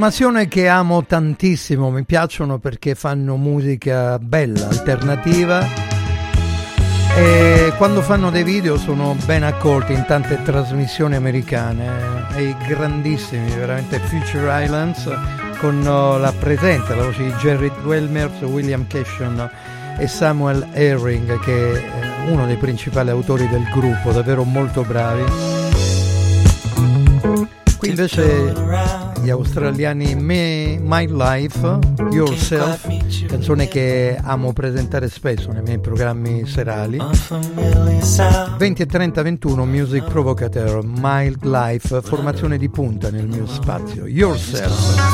Formazione 0.01 0.47
che 0.47 0.67
amo 0.67 1.05
tantissimo, 1.05 1.91
mi 1.91 2.03
piacciono 2.05 2.57
perché 2.57 2.95
fanno 2.95 3.35
musica 3.35 4.17
bella, 4.17 4.67
alternativa 4.67 5.63
e 7.15 7.71
quando 7.77 8.01
fanno 8.01 8.31
dei 8.31 8.43
video 8.43 8.79
sono 8.79 9.15
ben 9.25 9.43
accolti 9.43 9.93
in 9.93 10.03
tante 10.07 10.41
trasmissioni 10.41 11.13
americane 11.13 12.25
e 12.33 12.45
i 12.45 12.55
grandissimi, 12.67 13.47
veramente 13.51 13.99
Future 13.99 14.63
Islands 14.63 15.07
con 15.59 15.85
oh, 15.85 16.17
la 16.17 16.33
presenza, 16.33 16.95
la 16.95 17.03
voce 17.03 17.25
di 17.25 17.33
Jerry 17.33 17.71
Welmers, 17.83 18.41
William 18.41 18.87
Cashion 18.87 19.47
e 19.99 20.07
Samuel 20.07 20.67
Herring 20.71 21.39
che 21.41 21.73
è 21.73 22.27
uno 22.27 22.47
dei 22.47 22.57
principali 22.57 23.11
autori 23.11 23.47
del 23.47 23.69
gruppo, 23.71 24.11
davvero 24.11 24.45
molto 24.45 24.81
bravi. 24.81 25.25
Qui 27.77 27.89
invece 27.89 29.00
gli 29.21 29.29
australiani 29.29 30.15
Me, 30.15 30.79
My 30.81 31.05
Life, 31.07 31.79
Yourself, 32.11 32.87
canzone 33.27 33.67
che 33.67 34.17
amo 34.21 34.51
presentare 34.53 35.09
spesso 35.09 35.51
nei 35.51 35.61
miei 35.61 35.79
programmi 35.79 36.45
serali. 36.47 36.97
20 38.57 38.81
e 38.81 38.85
30 38.85 39.21
21 39.21 39.65
Music 39.65 40.03
Provocateur, 40.05 40.83
My 40.83 41.33
Life, 41.41 42.01
formazione 42.01 42.57
di 42.57 42.69
punta 42.69 43.09
nel 43.11 43.27
mio 43.27 43.45
spazio. 43.47 44.07
Yourself. 44.07 45.09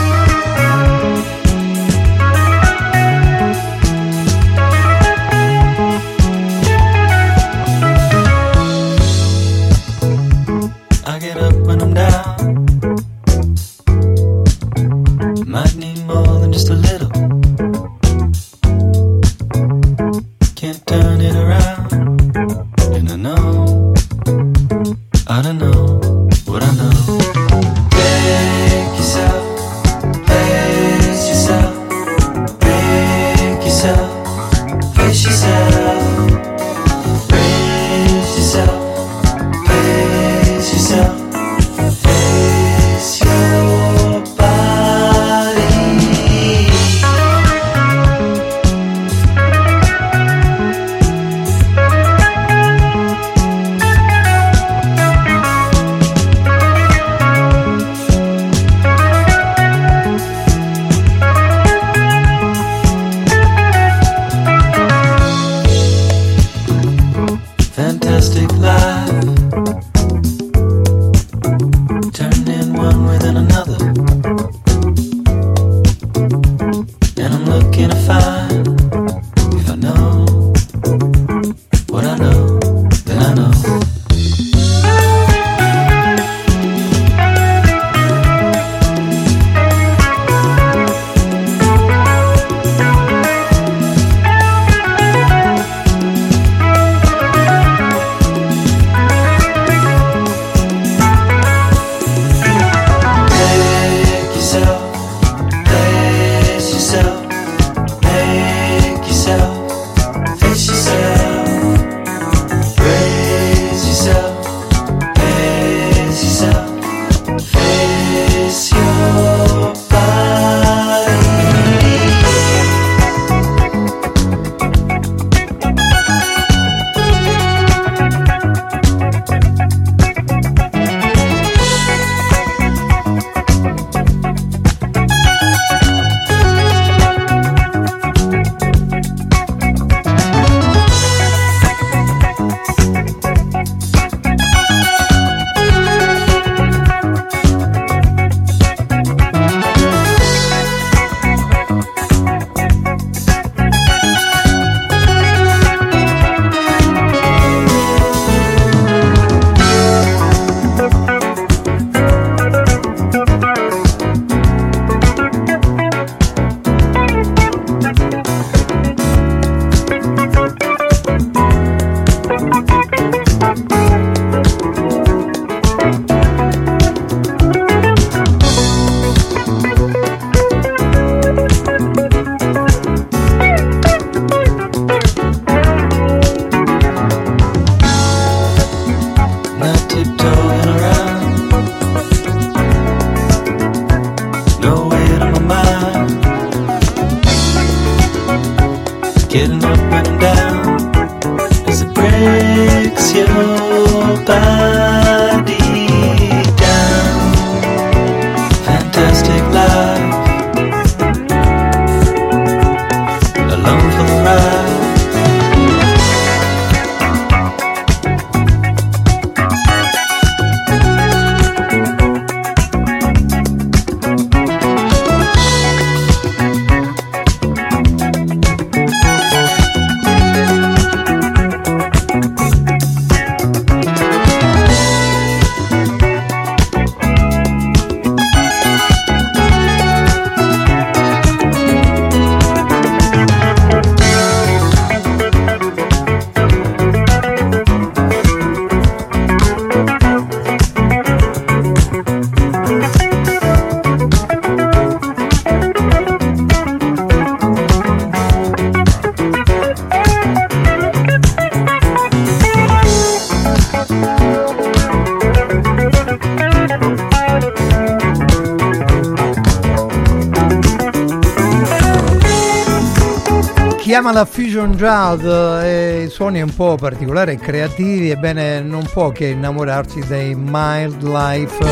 Fusion 274.57 274.75
jazz 274.75 275.23
e 275.63 276.05
i 276.05 276.09
suoni 276.09 276.41
un 276.41 276.53
po' 276.55 276.77
particolari 276.77 277.33
e 277.33 277.37
creativi, 277.37 278.09
ebbene 278.09 278.59
non 278.61 278.83
può 278.91 279.11
che 279.11 279.27
innamorarsi 279.27 279.99
dei 280.07 280.33
Mild 280.33 281.03
Life 281.03 281.63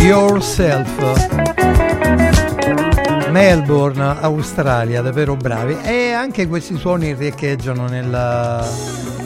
Yourself. 0.00 1.28
Melbourne, 3.28 4.16
Australia, 4.20 5.02
davvero 5.02 5.36
bravi. 5.36 5.76
E 5.82 6.12
anche 6.12 6.48
questi 6.48 6.78
suoni 6.78 7.12
riecheggiano 7.12 7.86
nella 7.86 8.66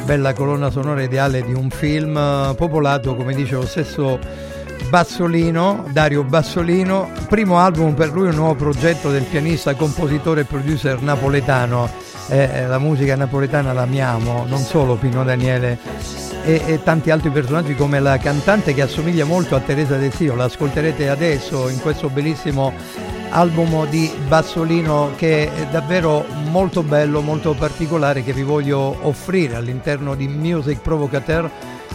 bella 0.04 0.32
colonna 0.32 0.70
sonora 0.70 1.00
ideale 1.02 1.42
di 1.44 1.52
un 1.54 1.70
film 1.70 2.16
eh, 2.16 2.54
popolato, 2.56 3.14
come 3.14 3.34
dice 3.34 3.54
lo 3.54 3.66
stesso 3.66 4.18
Bassolino, 4.88 5.84
Dario 5.92 6.24
Bassolino, 6.24 7.08
primo 7.28 7.58
album 7.58 7.94
per 7.94 8.10
lui, 8.10 8.26
un 8.26 8.34
nuovo 8.34 8.56
progetto 8.56 9.12
del 9.12 9.22
pianista, 9.22 9.76
compositore 9.76 10.40
e 10.40 10.44
producer 10.44 11.00
napoletano. 11.00 11.99
Eh, 12.30 12.48
eh, 12.52 12.66
la 12.68 12.78
musica 12.78 13.16
napoletana 13.16 13.72
l'amiamo, 13.72 14.44
non 14.46 14.60
solo 14.60 14.94
Pino 14.94 15.24
Daniele 15.24 15.78
e, 16.44 16.62
e 16.64 16.80
tanti 16.80 17.10
altri 17.10 17.30
personaggi 17.30 17.74
come 17.74 17.98
la 17.98 18.18
cantante 18.18 18.72
che 18.72 18.82
assomiglia 18.82 19.24
molto 19.24 19.56
a 19.56 19.60
Teresa 19.60 19.96
Del 19.96 20.12
Sio, 20.12 20.36
l'ascolterete 20.36 21.08
adesso 21.08 21.68
in 21.68 21.80
questo 21.80 22.08
bellissimo 22.08 22.72
album 23.30 23.88
di 23.88 24.12
Bassolino 24.28 25.10
che 25.16 25.52
è 25.52 25.66
davvero 25.72 26.24
molto 26.50 26.84
bello, 26.84 27.20
molto 27.20 27.54
particolare 27.54 28.22
che 28.22 28.32
vi 28.32 28.42
voglio 28.42 28.96
offrire 29.02 29.56
all'interno 29.56 30.14
di 30.14 30.28
Music 30.28 30.80
Provocateur 30.80 31.50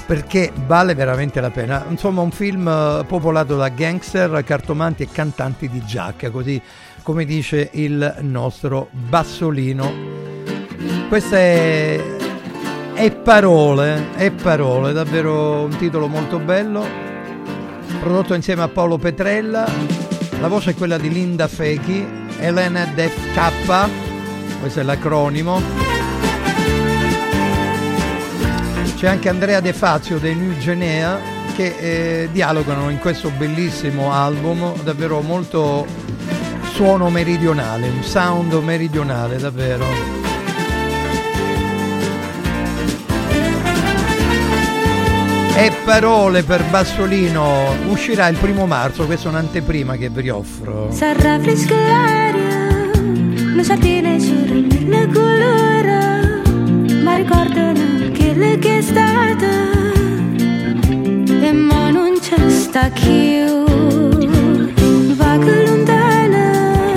perché 0.05 0.51
vale 0.65 0.95
veramente 0.95 1.39
la 1.41 1.49
pena. 1.49 1.85
Insomma, 1.89 2.21
un 2.21 2.31
film 2.31 2.67
eh, 2.67 3.05
popolato 3.07 3.55
da 3.55 3.69
gangster, 3.69 4.43
cartomanti 4.43 5.03
e 5.03 5.09
cantanti 5.09 5.69
di 5.69 5.83
giacca, 5.83 6.29
così 6.29 6.61
come 7.01 7.25
dice 7.25 7.69
il 7.73 8.17
nostro 8.21 8.89
Bassolino. 8.91 10.04
Queste 11.07 11.37
è, 11.37 12.01
è 12.93 13.11
parole, 13.11 14.15
è 14.15 14.31
parole, 14.31 14.91
davvero 14.91 15.61
un 15.61 15.75
titolo 15.77 16.07
molto 16.07 16.39
bello, 16.39 16.85
prodotto 17.99 18.33
insieme 18.33 18.63
a 18.63 18.67
Paolo 18.67 18.97
Petrella. 18.97 19.65
La 20.41 20.47
voce 20.47 20.71
è 20.71 20.75
quella 20.75 20.97
di 20.97 21.09
Linda 21.09 21.47
Fechi, 21.47 22.05
Elena 22.39 22.85
Def 22.93 23.15
K, 23.33 23.89
questo 24.59 24.79
è 24.81 24.83
l'acronimo. 24.83 25.61
C'è 28.97 29.07
anche 29.07 29.29
Andrea 29.29 29.59
De 29.59 29.73
Fazio 29.73 30.17
dei 30.17 30.35
New 30.35 30.57
Genea 30.57 31.19
che 31.55 31.75
eh, 31.77 32.29
dialogano 32.31 32.89
in 32.89 32.99
questo 32.99 33.29
bellissimo 33.29 34.11
album, 34.11 34.73
davvero 34.83 35.21
molto 35.21 35.85
suono 36.73 37.09
meridionale, 37.09 37.87
un 37.87 38.03
sound 38.03 38.53
meridionale 38.55 39.37
davvero. 39.37 40.14
E 45.57 45.71
parole 45.85 46.43
per 46.43 46.63
Bassolino 46.69 47.73
uscirà 47.87 48.27
il 48.27 48.35
primo 48.37 48.65
marzo, 48.67 49.05
questa 49.05 49.29
è 49.29 49.31
un'anteprima 49.31 49.95
che 49.95 50.09
vi 50.09 50.29
offro. 50.29 50.91
Sarà 50.91 51.39
fresca 51.39 51.73
l'aria, 51.73 52.91
le 53.55 53.63
sardine 53.63 54.19
sulle 54.19 55.07
colore, 55.13 56.41
ma 57.01 57.15
ricordano 57.15 58.11
quelle 58.13 58.59
che 58.59 58.79
è 58.79 58.81
stata, 58.81 59.47
e 61.41 61.51
ma 61.53 61.89
non 61.89 62.19
c'è 62.19 62.49
sta 62.49 62.89
più. 62.89 63.63
Che 65.37 65.65
lontana, 65.67 66.95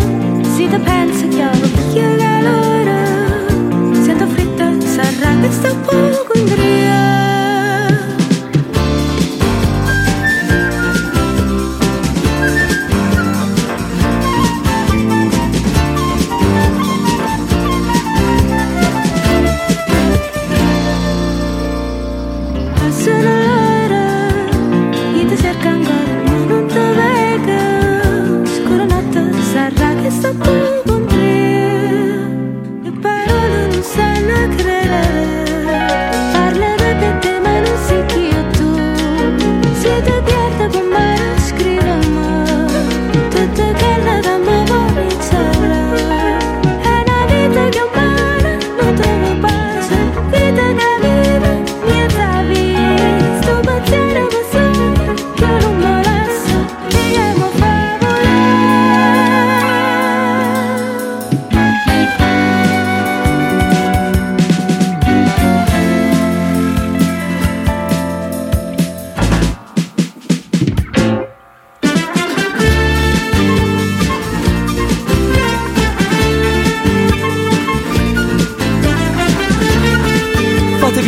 si 0.55 0.68
te 0.68 0.78
pensa 0.78 1.26
che 1.26 1.44
ho 1.44 1.51
vecchio 1.51 2.16
calore, 2.16 4.02
sento 4.05 4.26
fritta, 4.28 4.80
sarà 4.80 5.40
che 5.40 5.51
sto 5.51 5.74
poco 5.85 6.39
in 6.39 6.44
dria. 6.44 6.88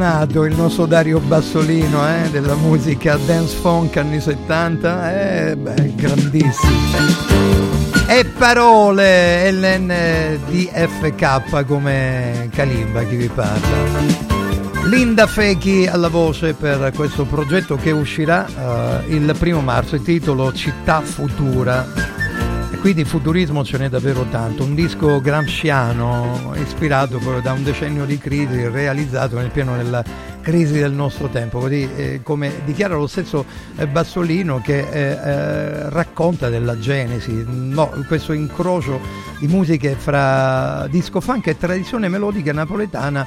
Appassionato 0.00 0.44
il 0.44 0.56
nostro 0.56 0.86
Dario 0.86 1.20
Bassolino 1.20 2.08
eh, 2.08 2.30
della 2.30 2.54
musica 2.54 3.18
dance 3.26 3.54
funk 3.56 3.98
anni 3.98 4.18
70, 4.20 5.52
eh, 5.52 5.56
grandissimo. 5.94 6.72
E 8.08 8.24
parole 8.24 9.52
LNDFK 9.52 11.04
come 11.66 12.48
Kalimba 12.52 13.02
chi 13.04 13.16
vi 13.16 13.28
parla. 13.28 14.18
Linda 14.84 15.26
Fechi 15.26 15.86
alla 15.86 16.08
voce 16.08 16.54
per 16.54 16.92
questo 16.94 17.24
progetto 17.24 17.76
che 17.76 17.90
uscirà 17.90 18.46
eh, 18.46 19.14
il 19.14 19.34
primo 19.38 19.60
marzo, 19.60 19.96
il 19.96 20.02
titolo 20.02 20.50
Città 20.54 21.02
Futura. 21.02 22.09
Qui 22.80 22.94
di 22.94 23.04
futurismo 23.04 23.62
ce 23.62 23.76
n'è 23.76 23.90
davvero 23.90 24.24
tanto, 24.30 24.64
un 24.64 24.74
disco 24.74 25.20
gramsciano 25.20 26.54
ispirato 26.54 27.18
proprio 27.18 27.42
da 27.42 27.52
un 27.52 27.62
decennio 27.62 28.06
di 28.06 28.16
crisi 28.16 28.66
realizzato 28.68 29.36
nel 29.36 29.50
pieno 29.50 29.76
della 29.76 30.02
crisi 30.40 30.78
del 30.78 30.92
nostro 30.92 31.28
tempo, 31.28 31.58
così 31.58 31.86
eh, 31.94 32.20
come 32.22 32.62
dichiara 32.64 32.96
lo 32.96 33.06
stesso 33.06 33.44
eh, 33.76 33.86
Bassolino 33.86 34.62
che 34.62 34.78
eh, 34.78 35.00
eh, 35.00 35.90
racconta 35.90 36.48
della 36.48 36.78
genesi, 36.78 37.44
no, 37.46 37.92
questo 38.06 38.32
incrocio 38.32 38.98
di 39.38 39.46
musiche 39.46 39.94
fra 39.94 40.86
disco 40.88 41.20
funk 41.20 41.48
e 41.48 41.58
tradizione 41.58 42.08
melodica 42.08 42.54
napoletana 42.54 43.26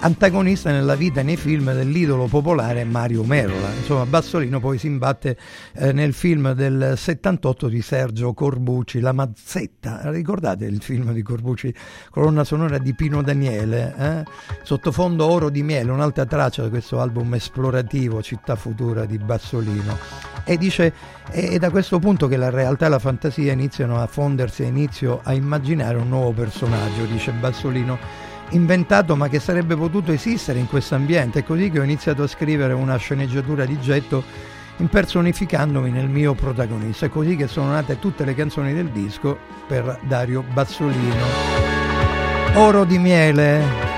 antagonista 0.00 0.70
nella 0.70 0.94
vita 0.94 1.20
e 1.20 1.22
nei 1.22 1.36
film 1.36 1.72
dell'idolo 1.72 2.26
popolare 2.26 2.84
Mario 2.84 3.22
Merola. 3.22 3.70
Insomma, 3.74 4.06
Bassolino 4.06 4.58
poi 4.58 4.78
si 4.78 4.86
imbatte 4.86 5.36
eh, 5.74 5.92
nel 5.92 6.14
film 6.14 6.52
del 6.52 6.94
78 6.96 7.68
di 7.68 7.82
Sergio 7.82 8.32
Corbucci, 8.32 9.00
La 9.00 9.12
Mazzetta. 9.12 10.10
Ricordate 10.10 10.64
il 10.64 10.80
film 10.80 11.12
di 11.12 11.22
Corbucci, 11.22 11.74
colonna 12.10 12.44
sonora 12.44 12.78
di 12.78 12.94
Pino 12.94 13.22
Daniele? 13.22 13.94
Eh? 13.98 14.24
Sottofondo 14.62 15.26
Oro 15.26 15.50
di 15.50 15.62
Miele, 15.62 15.90
un'altra 15.90 16.24
traccia 16.24 16.62
di 16.62 16.70
questo 16.70 17.00
album 17.00 17.34
esplorativo 17.34 18.22
Città 18.22 18.56
Futura 18.56 19.04
di 19.04 19.18
Bassolino. 19.18 19.98
E 20.44 20.56
dice, 20.56 20.92
è 21.30 21.58
da 21.58 21.70
questo 21.70 21.98
punto 21.98 22.26
che 22.26 22.36
la 22.36 22.50
realtà 22.50 22.86
e 22.86 22.88
la 22.88 22.98
fantasia 22.98 23.52
iniziano 23.52 24.00
a 24.00 24.06
fondersi 24.06 24.62
e 24.62 24.66
inizio 24.66 25.20
a 25.22 25.34
immaginare 25.34 25.98
un 25.98 26.08
nuovo 26.08 26.32
personaggio, 26.32 27.04
dice 27.04 27.32
Bassolino 27.32 28.28
inventato 28.50 29.16
ma 29.16 29.28
che 29.28 29.40
sarebbe 29.40 29.76
potuto 29.76 30.12
esistere 30.12 30.58
in 30.58 30.66
questo 30.66 30.94
ambiente. 30.94 31.40
È 31.40 31.44
così 31.44 31.70
che 31.70 31.80
ho 31.80 31.82
iniziato 31.82 32.22
a 32.22 32.26
scrivere 32.26 32.72
una 32.72 32.96
sceneggiatura 32.96 33.64
di 33.64 33.78
getto 33.80 34.22
impersonificandomi 34.76 35.90
nel 35.90 36.08
mio 36.08 36.34
protagonista. 36.34 37.06
È 37.06 37.08
così 37.10 37.36
che 37.36 37.46
sono 37.46 37.70
nate 37.70 37.98
tutte 37.98 38.24
le 38.24 38.34
canzoni 38.34 38.72
del 38.72 38.88
disco 38.88 39.38
per 39.66 39.98
Dario 40.02 40.42
Bassolino. 40.52 41.24
Oro 42.54 42.84
di 42.84 42.98
miele 42.98 43.88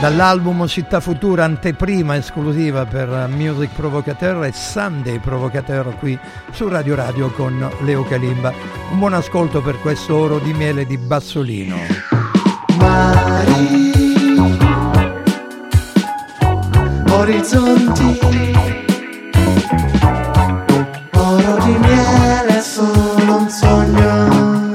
dall'album 0.00 0.66
Città 0.66 1.00
Futura, 1.00 1.44
anteprima 1.44 2.16
esclusiva 2.16 2.86
per 2.86 3.28
Music 3.34 3.70
Provocateur 3.74 4.44
e 4.44 4.52
Sunday 4.52 5.18
Provocateur 5.18 5.94
qui 5.98 6.18
su 6.52 6.68
Radio 6.68 6.94
Radio 6.94 7.30
con 7.30 7.70
Leo 7.80 8.04
Calimba. 8.04 8.52
Un 8.92 8.98
buon 8.98 9.12
ascolto 9.12 9.60
per 9.60 9.78
questo 9.80 10.16
oro 10.16 10.38
di 10.38 10.54
miele 10.54 10.86
di 10.86 10.96
Bassolino. 10.96 11.76
Mari, 13.40 14.58
orizzonti, 17.10 18.18
oro 21.14 21.58
di 21.64 21.78
miele 21.78 22.58
è 22.58 22.60
solo 22.60 23.36
un 23.36 23.48
sogno. 23.48 24.72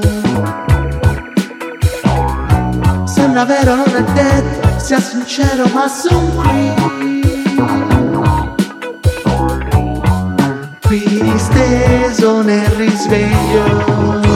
Sembra 3.06 3.44
vero, 3.44 3.76
non 3.76 3.94
è 3.94 4.02
detto, 4.12 4.78
sia 4.78 5.00
sincero, 5.00 5.68
ma 5.72 5.86
son 5.88 6.34
qui. 6.36 6.74
Qui 10.86 11.20
disteso 11.20 12.42
nel 12.42 12.66
risveglio. 12.70 14.26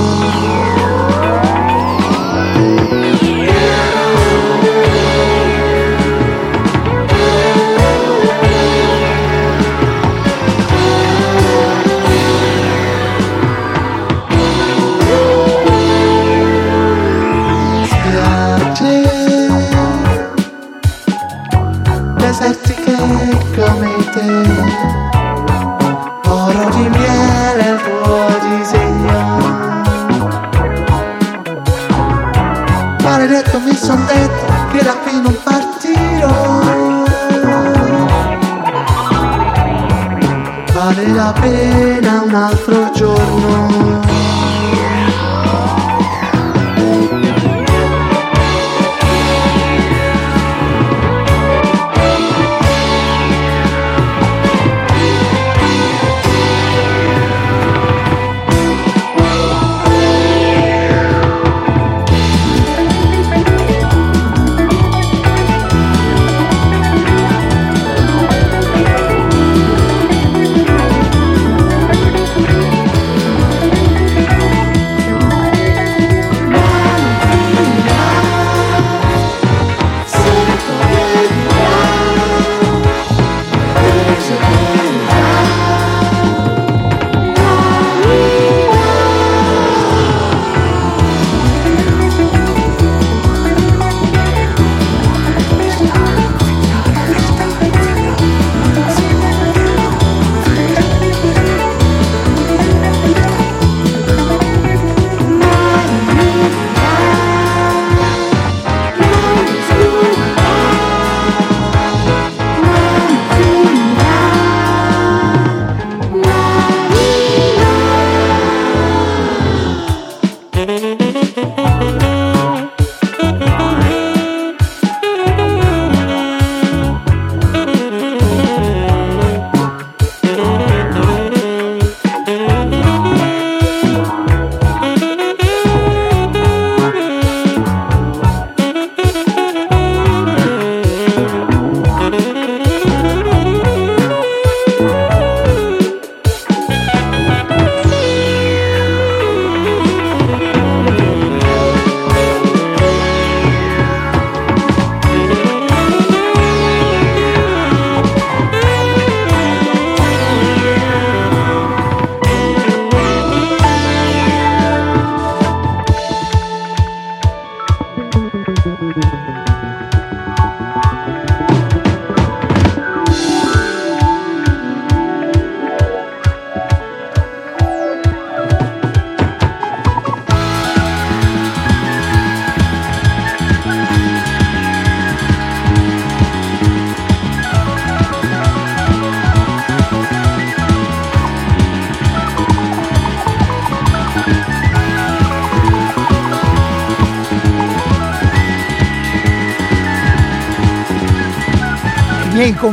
Vale 41.33 41.33
la 41.33 41.33
pena 41.33 42.23
un 42.23 42.35
altro 42.35 42.91
giorno 42.93 44.00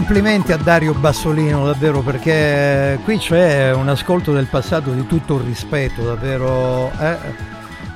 complimenti 0.07 0.53
a 0.53 0.57
Dario 0.57 0.93
Bassolino, 0.93 1.65
davvero, 1.65 1.99
perché 1.99 2.97
qui 3.03 3.17
c'è 3.17 3.73
un 3.73 3.89
ascolto 3.89 4.31
del 4.31 4.45
passato 4.45 4.91
di 4.91 5.05
tutto 5.05 5.35
il 5.35 5.41
rispetto, 5.41 6.01
davvero 6.01 6.89
eh, 6.97 7.17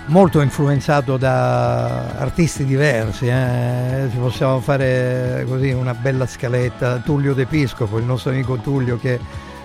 molto 0.07 0.41
influenzato 0.41 1.15
da 1.15 2.17
artisti 2.17 2.65
diversi. 2.65 3.27
Eh. 3.27 4.09
Ci 4.11 4.17
possiamo 4.17 4.59
fare 4.59 5.45
così 5.47 5.71
una 5.71 5.93
bella 5.93 6.27
scaletta. 6.27 6.97
Tullio 6.97 7.33
De 7.33 7.45
Piscopo, 7.45 7.97
il 7.97 8.03
nostro 8.03 8.31
amico 8.31 8.57
Tullio 8.57 8.99
che 8.99 9.17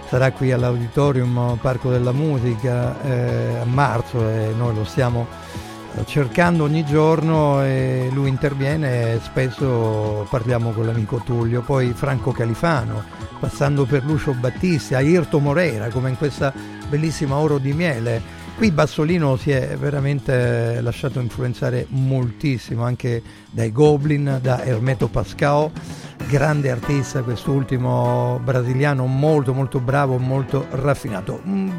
sarà 0.08 0.30
qui 0.30 0.52
all'Auditorium 0.52 1.58
Parco 1.60 1.90
della 1.90 2.12
Musica 2.12 2.94
eh, 3.02 3.58
a 3.60 3.64
marzo 3.64 4.20
e 4.20 4.52
noi 4.56 4.72
lo 4.72 4.84
stiamo 4.84 5.26
cercando 6.06 6.64
ogni 6.64 6.84
giorno 6.84 7.62
e 7.62 8.08
lui 8.12 8.28
interviene 8.28 9.14
e 9.14 9.20
spesso 9.20 10.26
parliamo 10.30 10.70
con 10.70 10.86
l'amico 10.86 11.20
Tullio, 11.24 11.62
poi 11.62 11.92
Franco 11.92 12.30
Califano, 12.30 13.02
passando 13.40 13.84
per 13.84 14.04
Lucio 14.04 14.32
Battisti, 14.32 14.94
Ayrto 14.94 15.40
Moreira, 15.40 15.88
come 15.88 16.10
in 16.10 16.16
questa 16.16 16.54
bellissima 16.88 17.36
Oro 17.36 17.58
di 17.58 17.72
Miele. 17.72 18.44
Qui 18.56 18.70
Bassolino 18.70 19.36
si 19.36 19.50
è 19.50 19.76
veramente 19.76 20.80
lasciato 20.80 21.20
influenzare 21.20 21.86
moltissimo 21.90 22.84
anche 22.84 23.22
dai 23.50 23.70
Goblin, 23.70 24.38
da 24.40 24.64
Hermeto 24.64 25.08
Pascao, 25.08 25.70
grande 26.28 26.70
artista, 26.70 27.22
quest'ultimo 27.22 28.40
brasiliano 28.42 29.04
molto 29.04 29.52
molto 29.52 29.80
bravo, 29.80 30.16
molto 30.16 30.66
raffinato. 30.70 31.42
Mm, 31.46 31.70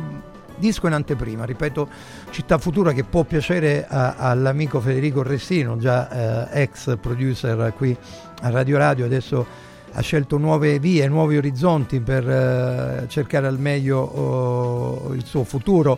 disco 0.58 0.88
in 0.88 0.94
anteprima, 0.94 1.46
ripeto, 1.46 1.90
Città 2.38 2.60
Futura 2.60 2.92
che 2.92 3.04
può 3.04 3.24
piacere 3.24 3.88
a- 3.90 4.14
all'amico 4.16 4.80
Federico 4.80 5.24
Ressino, 5.24 5.76
già 5.78 6.52
eh, 6.52 6.62
ex 6.62 6.96
producer 7.02 7.74
qui 7.76 7.98
a 8.42 8.50
Radio 8.52 8.78
Radio, 8.78 9.06
adesso 9.06 9.44
ha 9.92 10.02
scelto 10.02 10.38
nuove 10.38 10.78
vie, 10.78 11.08
nuovi 11.08 11.38
orizzonti 11.38 12.00
per 12.00 12.30
eh, 12.30 13.06
cercare 13.08 13.48
al 13.48 13.58
meglio 13.58 13.98
oh, 13.98 15.14
il 15.16 15.26
suo 15.26 15.44
futuro 15.46 15.98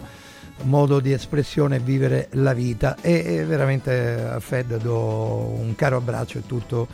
modo 0.62 1.02
di 1.02 1.12
espressione 1.12 1.76
e 1.76 1.80
vivere 1.80 2.30
la 2.32 2.54
vita. 2.54 2.96
E, 3.02 3.22
e 3.36 3.44
veramente 3.44 4.22
a 4.22 4.40
Fed 4.40 4.78
do 4.78 5.56
un 5.60 5.76
caro 5.76 5.98
abbraccio 5.98 6.38
e 6.38 6.46
tutto 6.46 6.88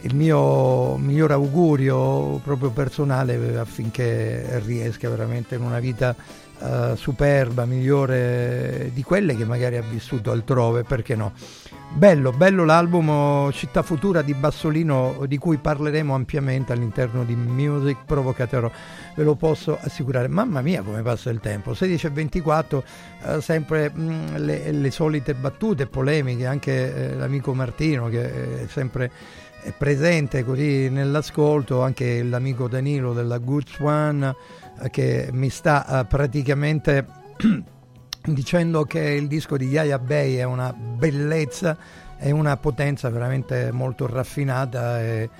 il 0.00 0.16
mio 0.16 0.96
miglior 0.96 1.30
augurio 1.30 2.40
proprio 2.42 2.70
personale 2.70 3.60
affinché 3.60 4.60
riesca 4.64 5.08
veramente 5.08 5.54
in 5.54 5.62
una 5.62 5.78
vita 5.78 6.16
eh, 6.62 6.96
superba, 6.96 7.64
migliore 7.64 8.90
di 8.92 9.02
quelle 9.02 9.36
che 9.36 9.44
magari 9.44 9.76
ha 9.76 9.82
vissuto 9.82 10.30
altrove, 10.30 10.84
perché 10.84 11.16
no? 11.16 11.32
Bello, 11.94 12.30
bello 12.32 12.64
l'album 12.64 13.08
oh, 13.10 13.52
Città 13.52 13.82
Futura 13.82 14.22
di 14.22 14.32
Bassolino 14.32 15.24
di 15.26 15.36
cui 15.36 15.58
parleremo 15.58 16.14
ampiamente 16.14 16.72
all'interno 16.72 17.22
di 17.24 17.34
Music 17.34 17.98
Provocateur, 18.06 18.70
ve 19.14 19.22
lo 19.24 19.34
posso 19.34 19.76
assicurare. 19.78 20.28
Mamma 20.28 20.62
mia 20.62 20.82
come 20.82 21.02
passa 21.02 21.28
il 21.30 21.40
tempo, 21.40 21.74
16 21.74 22.06
e 22.06 22.10
24, 22.10 22.84
eh, 23.24 23.40
sempre 23.42 23.90
mh, 23.90 24.36
le, 24.38 24.72
le 24.72 24.90
solite 24.90 25.34
battute, 25.34 25.86
polemiche, 25.86 26.46
anche 26.46 27.10
eh, 27.10 27.14
l'amico 27.16 27.52
Martino 27.52 28.08
che 28.08 28.62
è 28.62 28.66
sempre 28.68 29.10
è 29.62 29.70
presente 29.70 30.44
così 30.44 30.88
nell'ascolto, 30.90 31.82
anche 31.82 32.22
l'amico 32.24 32.66
Danilo 32.66 33.12
della 33.12 33.38
Good 33.38 33.68
eh, 33.80 34.34
che 34.90 35.28
mi 35.32 35.48
sta 35.50 36.00
eh, 36.00 36.04
praticamente 36.06 37.06
dicendo 38.24 38.84
che 38.84 39.00
il 39.00 39.26
disco 39.26 39.56
di 39.56 39.68
Yaya 39.68 39.98
Bay 39.98 40.36
è 40.36 40.44
una 40.44 40.72
bellezza, 40.72 41.76
è 42.16 42.30
una 42.30 42.56
potenza 42.56 43.10
veramente 43.10 43.72
molto 43.72 44.06
raffinata 44.06 45.00
e 45.00 45.30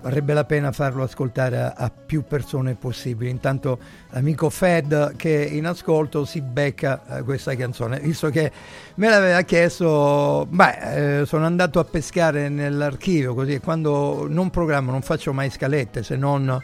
varrebbe 0.00 0.32
la 0.32 0.44
pena 0.44 0.72
farlo 0.72 1.02
ascoltare 1.02 1.58
a, 1.58 1.74
a 1.76 1.90
più 1.90 2.24
persone 2.24 2.74
possibili. 2.74 3.30
Intanto 3.30 3.78
l'amico 4.10 4.50
Fed 4.50 5.16
che 5.16 5.30
in 5.30 5.66
ascolto 5.66 6.24
si 6.24 6.40
becca 6.40 7.18
eh, 7.18 7.22
questa 7.22 7.54
canzone, 7.54 8.00
visto 8.00 8.30
che 8.30 8.50
me 8.96 9.08
l'aveva 9.08 9.42
chiesto, 9.42 10.46
beh, 10.48 11.20
eh, 11.20 11.26
sono 11.26 11.44
andato 11.44 11.78
a 11.78 11.84
pescare 11.84 12.48
nell'archivio 12.48 13.34
così 13.34 13.58
quando 13.60 14.26
non 14.28 14.50
programmo 14.50 14.90
non 14.90 15.02
faccio 15.02 15.32
mai 15.32 15.50
scalette 15.50 16.02
se 16.02 16.16
non 16.16 16.62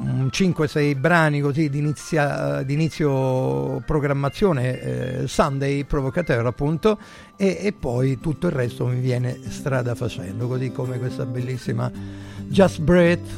5-6 0.00 0.98
brani 0.98 1.40
così 1.40 1.68
di, 1.68 1.78
inizia, 1.78 2.62
di 2.62 2.72
inizio 2.72 3.82
programmazione 3.84 4.80
eh, 4.80 5.28
Sunday 5.28 5.84
Provocateur 5.84 6.46
appunto 6.46 6.98
e, 7.36 7.58
e, 7.60 7.72
poi 7.72 8.18
tutto 8.18 8.46
il 8.46 8.52
resto 8.52 8.86
mi 8.86 8.98
viene 8.98 9.38
strada 9.48 9.94
facendo 9.94 10.46
così 10.48 10.72
come 10.72 10.98
questa 10.98 11.26
bellissima 11.26 11.90
Just 12.46 12.80
Breath 12.80 13.28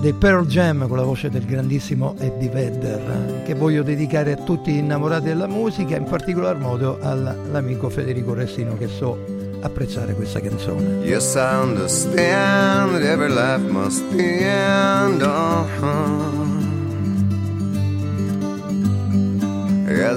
dei 0.00 0.12
Pearl 0.12 0.46
Jam 0.46 0.86
con 0.88 0.96
la 0.96 1.04
voce 1.04 1.28
del 1.28 1.44
grandissimo 1.44 2.16
Eddie 2.18 2.50
Vedder 2.50 3.42
che 3.44 3.54
voglio 3.54 3.82
dedicare 3.82 4.32
a 4.32 4.36
tutti 4.36 4.72
gli 4.72 4.78
innamorati 4.78 5.26
della 5.26 5.46
musica 5.46 5.96
in 5.96 6.04
particolar 6.04 6.58
modo 6.58 6.98
all'amico 7.00 7.88
Federico 7.88 8.34
Ressino 8.34 8.76
che 8.76 8.88
so 8.88 9.37
apprezzare 9.60 10.14
questa 10.14 10.40
canzone. 10.40 11.04
Yes, 11.04 11.34
I 11.36 11.60
understand 11.60 12.94
that 12.94 13.02
every 13.02 13.28
life 13.28 13.66
must 13.70 14.04
end. 14.12 15.22
Uh-huh. 15.22 16.46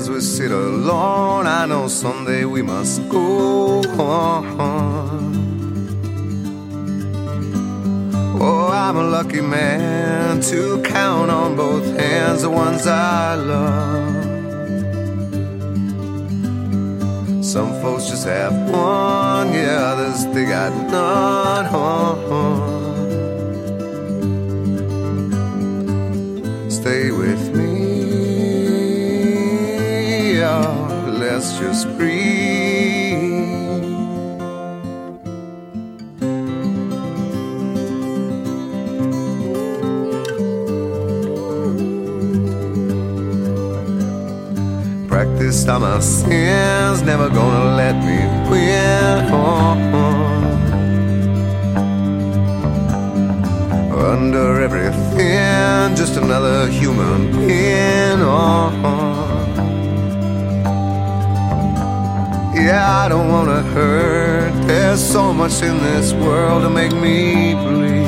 As 0.02 0.10
we 0.10 0.22
sit 0.22 0.52
alone, 0.52 1.48
I 1.48 1.66
know 1.66 1.88
someday 1.88 2.44
we 2.46 2.62
must 2.62 3.08
go 3.10 3.82
on. 3.98 4.82
Oh, 8.40 8.68
I'm 8.72 8.98
a 8.98 9.04
lucky 9.04 9.42
man 9.42 10.42
to 10.42 10.82
count 10.82 11.30
on 11.30 11.56
both 11.56 11.86
hands 11.98 12.42
the 12.42 12.50
ones 12.50 12.88
I 12.88 13.36
love. 13.36 14.31
Some 17.52 17.74
folks 17.82 18.08
just 18.08 18.26
have 18.28 18.54
one, 18.72 19.52
yeah, 19.54 19.92
others 19.92 20.26
they 20.28 20.46
got 20.46 20.72
none. 20.90 21.66
Stay 26.72 27.12
with 27.12 27.54
me, 27.54 27.68
oh, 30.44 31.10
let's 31.20 31.60
just 31.60 31.88
breathe. 31.98 32.32
Practice 45.10 45.68
on 45.68 45.82
my 45.82 46.00
sins, 46.96 47.06
never 47.06 47.30
gonna 47.30 47.76
let 47.76 47.96
me 47.96 48.20
win. 48.50 49.32
Under 54.12 54.62
everything, 54.62 55.96
just 55.96 56.18
another 56.18 56.68
human 56.68 57.32
being. 57.32 58.20
Yeah, 62.66 63.04
I 63.04 63.10
don't 63.10 63.30
wanna 63.30 63.62
hurt. 63.74 64.52
There's 64.68 65.02
so 65.02 65.34
much 65.34 65.62
in 65.62 65.78
this 65.80 66.14
world 66.14 66.64
to 66.64 66.70
make 66.70 66.94
me 66.94 67.54
bleed. 67.54 68.01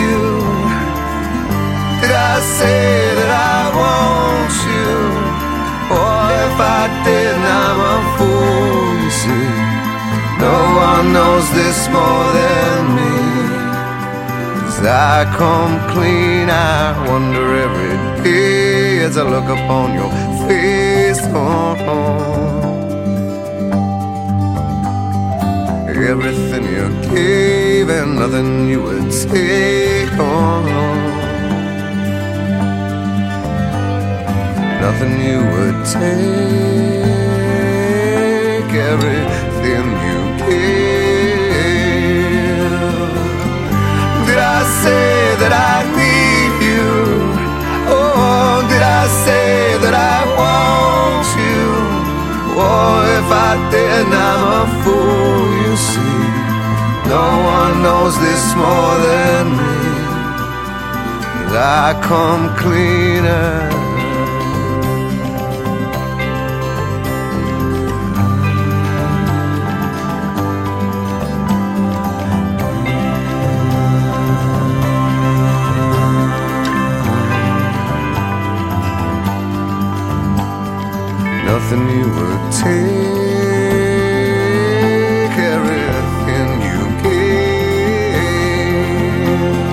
You? 0.00 0.20
Did 2.00 2.12
I 2.32 2.40
say 2.58 3.14
that 3.18 3.32
I 3.52 3.60
want 3.80 4.54
you? 4.72 4.92
Or 6.00 6.18
if 6.44 6.56
I 6.78 6.82
did, 7.04 7.36
I'm 7.60 7.78
a 7.92 7.98
fool, 8.16 8.88
you 9.04 9.12
see. 9.22 9.52
No 10.40 10.58
one 10.88 11.12
knows 11.12 11.46
this 11.52 11.78
more 11.96 12.26
than 12.40 12.80
me. 12.96 13.14
As 14.66 14.78
I 14.80 15.28
come 15.36 15.74
clean, 15.92 16.48
I 16.48 17.06
wonder 17.06 17.46
every 17.66 17.96
day 18.24 19.04
as 19.04 19.18
I 19.18 19.24
look 19.28 19.48
upon 19.58 19.92
your 19.94 20.10
face. 20.48 21.20
Oh, 21.34 21.76
oh. 21.92 22.31
everything 26.04 26.64
you 26.64 26.88
gave 27.14 27.88
and 27.88 28.16
nothing 28.16 28.68
you 28.68 28.82
would 28.82 29.10
take 29.10 30.12
on. 30.18 30.64
Nothing 34.80 35.20
you 35.22 35.38
would 35.52 35.84
take, 35.86 37.02
everything 38.92 39.86
you 40.08 40.20
gave. 40.38 40.72
Did 44.26 44.38
I 44.38 44.60
say 44.82 45.36
that 45.40 45.52
I 45.52 45.76
need 45.98 46.52
you? 46.68 46.88
Oh, 47.88 48.66
did 48.68 48.82
I 48.82 49.06
say 49.24 49.78
that 49.82 49.94
I 49.94 49.98
want? 50.36 50.81
Oh, 52.54 53.00
I'm 54.12 54.42
a 54.60 54.66
fool, 54.82 55.46
you 55.64 55.74
see. 55.76 56.22
No 57.08 57.26
one 57.54 57.82
knows 57.82 58.14
this 58.20 58.44
more 58.54 58.96
than 59.08 59.44
me. 59.58 59.78
'Cause 61.32 61.56
I 61.56 61.94
come 62.10 62.54
cleaner. 62.56 63.61
Nothing 81.72 81.88
you 81.98 82.04
would 82.04 82.52
take, 82.52 82.68
everything 85.38 86.50
you 86.68 86.80
gave. 87.02 88.18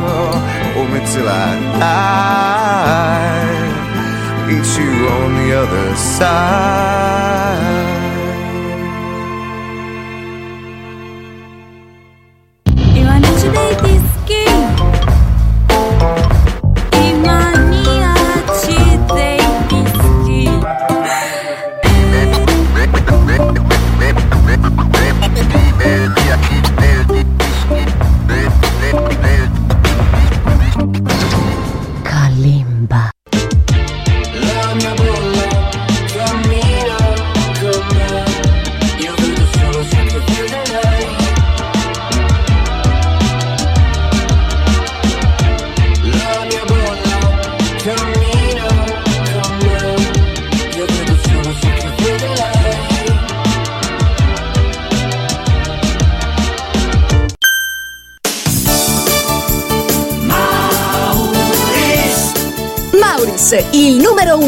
Oh, 0.08 0.32
hold 0.76 0.90
me 0.92 1.00
till 1.12 1.28
I 1.28 1.30
die. 1.84 3.60
Eat 4.50 4.70
you 4.80 4.92
on 5.10 5.30
the 5.36 5.50
other 5.62 5.88
side. 5.96 7.99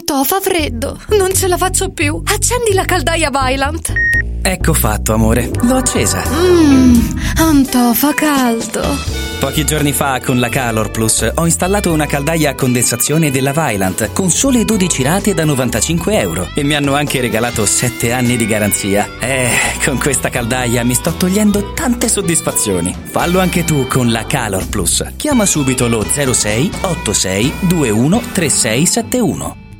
Antò 0.00 0.24
fa 0.24 0.40
freddo, 0.40 0.98
non 1.18 1.30
ce 1.34 1.46
la 1.46 1.58
faccio 1.58 1.90
più. 1.90 2.22
Accendi 2.24 2.72
la 2.72 2.86
caldaia 2.86 3.28
Vylant. 3.30 3.92
Ecco 4.40 4.72
fatto, 4.72 5.12
amore. 5.12 5.50
L'ho 5.60 5.76
accesa. 5.76 6.22
Mmm, 6.26 7.18
Antò 7.36 7.92
fa 7.92 8.14
caldo. 8.14 8.80
Pochi 9.38 9.66
giorni 9.66 9.92
fa 9.92 10.18
con 10.24 10.38
la 10.40 10.48
Calor 10.48 10.90
Plus 10.90 11.30
ho 11.34 11.44
installato 11.44 11.92
una 11.92 12.06
caldaia 12.06 12.50
a 12.50 12.54
condensazione 12.54 13.30
della 13.30 13.52
Vylant 13.52 14.10
con 14.14 14.30
sole 14.30 14.64
12 14.64 15.02
rate 15.02 15.34
da 15.34 15.44
95 15.44 16.18
euro 16.18 16.48
e 16.54 16.62
mi 16.64 16.74
hanno 16.74 16.94
anche 16.94 17.20
regalato 17.20 17.66
7 17.66 18.10
anni 18.12 18.38
di 18.38 18.46
garanzia. 18.46 19.06
Eh, 19.20 19.50
con 19.84 19.98
questa 19.98 20.30
caldaia 20.30 20.82
mi 20.82 20.94
sto 20.94 21.12
togliendo 21.12 21.74
tante 21.74 22.08
soddisfazioni. 22.08 22.96
Fallo 23.04 23.38
anche 23.38 23.64
tu 23.64 23.86
con 23.86 24.10
la 24.10 24.24
Calor 24.24 24.66
Plus. 24.66 25.04
Chiama 25.16 25.44
subito 25.44 25.88
lo 25.88 26.02
06 26.02 26.70
86 26.80 27.52
21 27.60 28.22
3671. 28.32 29.59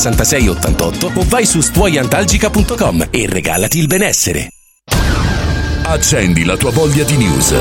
66 0.00 0.48
88 0.48 1.12
o 1.14 1.24
vai 1.28 1.44
su 1.44 1.60
stuoiantalgica.com 1.60 3.08
e 3.10 3.26
regalati 3.28 3.78
il 3.78 3.86
benessere. 3.86 4.48
Accendi 5.82 6.42
la 6.44 6.56
tua 6.56 6.70
voglia 6.70 7.04
di 7.04 7.16
news. 7.18 7.54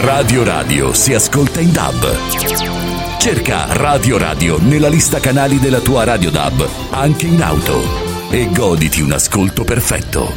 Radio 0.00 0.44
Radio 0.44 0.92
si 0.92 1.14
ascolta 1.14 1.60
in 1.60 1.72
DAB. 1.72 3.18
Cerca 3.18 3.72
Radio 3.72 4.18
Radio 4.18 4.58
nella 4.60 4.88
lista 4.88 5.18
canali 5.18 5.58
della 5.58 5.80
tua 5.80 6.04
Radio 6.04 6.30
DAB, 6.30 6.68
anche 6.90 7.26
in 7.26 7.42
auto. 7.42 8.28
E 8.30 8.50
goditi 8.52 9.00
un 9.00 9.12
ascolto 9.12 9.64
perfetto. 9.64 10.34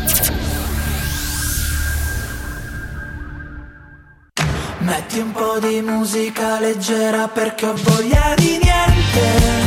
Metti 4.79 5.19
un 5.19 5.31
po' 5.33 5.59
di 5.59 5.81
musica 5.81 6.59
leggera 6.61 7.27
perché 7.27 7.65
ho 7.65 7.73
voglia 7.75 8.33
di 8.37 8.59
niente. 8.61 9.64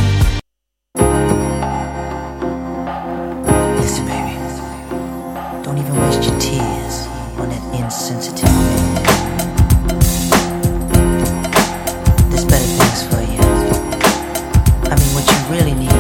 Really 15.51 15.73
need 15.73 15.91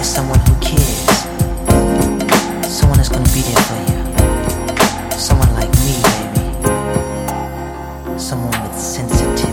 is 0.00 0.08
someone 0.08 0.38
who 0.40 0.54
cares. 0.60 1.06
Someone 2.66 2.96
that's 2.96 3.10
gonna 3.10 3.28
be 3.34 3.42
there 3.42 3.62
for 3.68 3.76
you. 3.90 4.00
Someone 5.18 5.52
like 5.52 5.70
me, 5.84 6.00
baby. 6.32 6.46
Someone 8.18 8.62
with 8.62 8.78
sensitivity. 8.78 9.49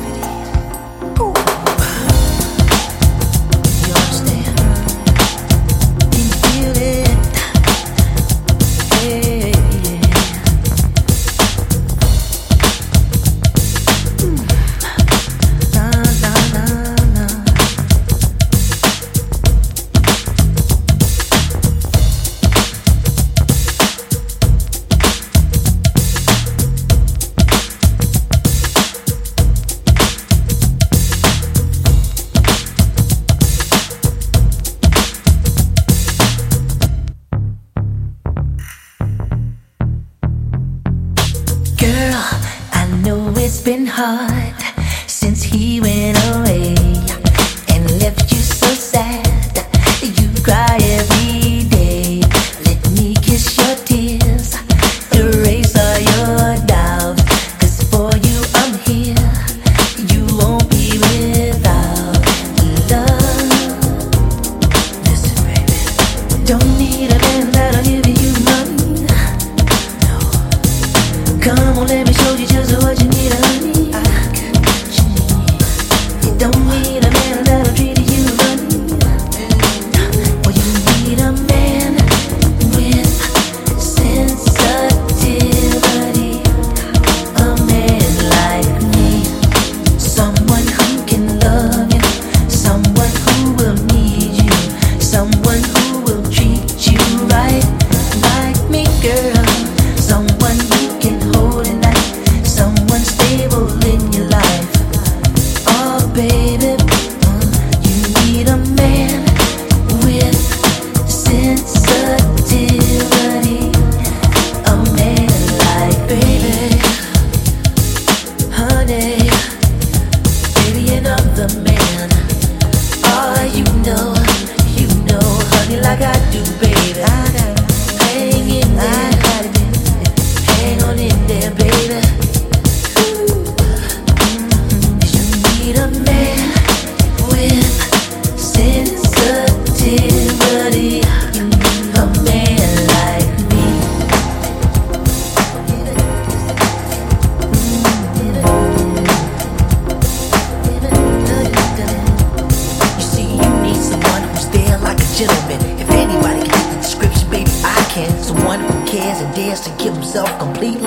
Dares 160.13 160.23
to 160.23 160.23
give 160.23 160.31
himself 160.31 160.39
completely. 160.39 160.86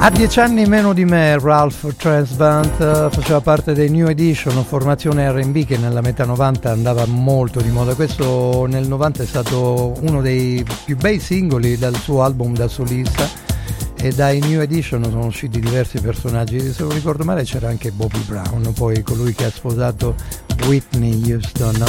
Ha 0.00 0.10
dieci 0.10 0.38
anni 0.38 0.64
meno 0.64 0.92
di 0.92 1.04
me, 1.04 1.36
Ralph 1.40 1.96
Transband 1.96 2.80
eh, 2.80 3.08
faceva 3.10 3.40
parte 3.40 3.74
dei 3.74 3.90
New 3.90 4.06
Edition, 4.06 4.64
formazione 4.64 5.28
RB 5.32 5.66
che 5.66 5.76
nella 5.76 6.00
metà 6.00 6.24
90 6.24 6.70
andava 6.70 7.04
molto 7.04 7.60
di 7.60 7.68
moda. 7.68 7.94
Questo 7.94 8.66
nel 8.66 8.86
90 8.86 9.24
è 9.24 9.26
stato 9.26 9.94
uno 10.02 10.22
dei 10.22 10.64
più 10.84 10.96
bei 10.96 11.18
singoli 11.18 11.76
dal 11.76 11.96
suo 11.96 12.22
album 12.22 12.54
da 12.54 12.68
solista 12.68 13.28
e 14.00 14.12
dai 14.12 14.38
New 14.38 14.60
Edition 14.60 15.02
sono 15.02 15.26
usciti 15.26 15.58
diversi 15.58 16.00
personaggi. 16.00 16.60
Se 16.72 16.84
non 16.84 16.92
ricordo 16.92 17.24
male 17.24 17.42
c'era 17.42 17.68
anche 17.68 17.90
Bobby 17.90 18.22
Brown, 18.24 18.72
poi 18.74 19.02
colui 19.02 19.34
che 19.34 19.46
ha 19.46 19.50
sposato 19.50 20.14
Whitney 20.66 21.32
Houston. 21.32 21.84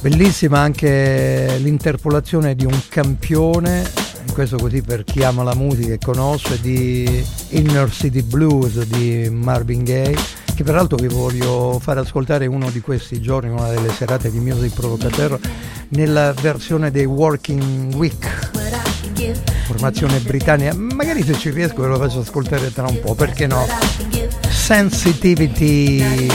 Bellissima 0.00 0.60
anche 0.60 1.58
l'interpolazione 1.58 2.54
di 2.54 2.64
un 2.64 2.80
campione 2.88 4.01
questo 4.32 4.56
così 4.56 4.82
per 4.82 5.04
chi 5.04 5.22
ama 5.22 5.42
la 5.42 5.54
musica 5.54 5.92
e 5.94 5.98
conosce, 5.98 6.60
di 6.60 7.24
Inner 7.50 7.90
City 7.90 8.22
Blues 8.22 8.82
di 8.84 9.28
Marvin 9.30 9.84
Gaye, 9.84 10.16
che 10.54 10.64
peraltro 10.64 10.96
vi 10.96 11.08
voglio 11.08 11.78
far 11.80 11.98
ascoltare 11.98 12.46
uno 12.46 12.70
di 12.70 12.80
questi 12.80 13.20
giorni, 13.20 13.50
una 13.50 13.68
delle 13.68 13.90
serate 13.92 14.30
di 14.30 14.38
Music 14.38 14.74
Provocateur, 14.74 15.38
nella 15.88 16.32
versione 16.32 16.90
dei 16.90 17.04
Working 17.04 17.94
Week, 17.94 18.50
formazione 19.66 20.18
britannica. 20.20 20.74
Magari 20.74 21.22
se 21.22 21.34
ci 21.34 21.50
riesco 21.50 21.82
ve 21.82 21.88
lo 21.88 21.98
faccio 21.98 22.20
ascoltare 22.20 22.72
tra 22.72 22.86
un 22.86 23.00
po', 23.00 23.14
perché 23.14 23.46
no? 23.46 23.66
Sensitivity 24.48 26.28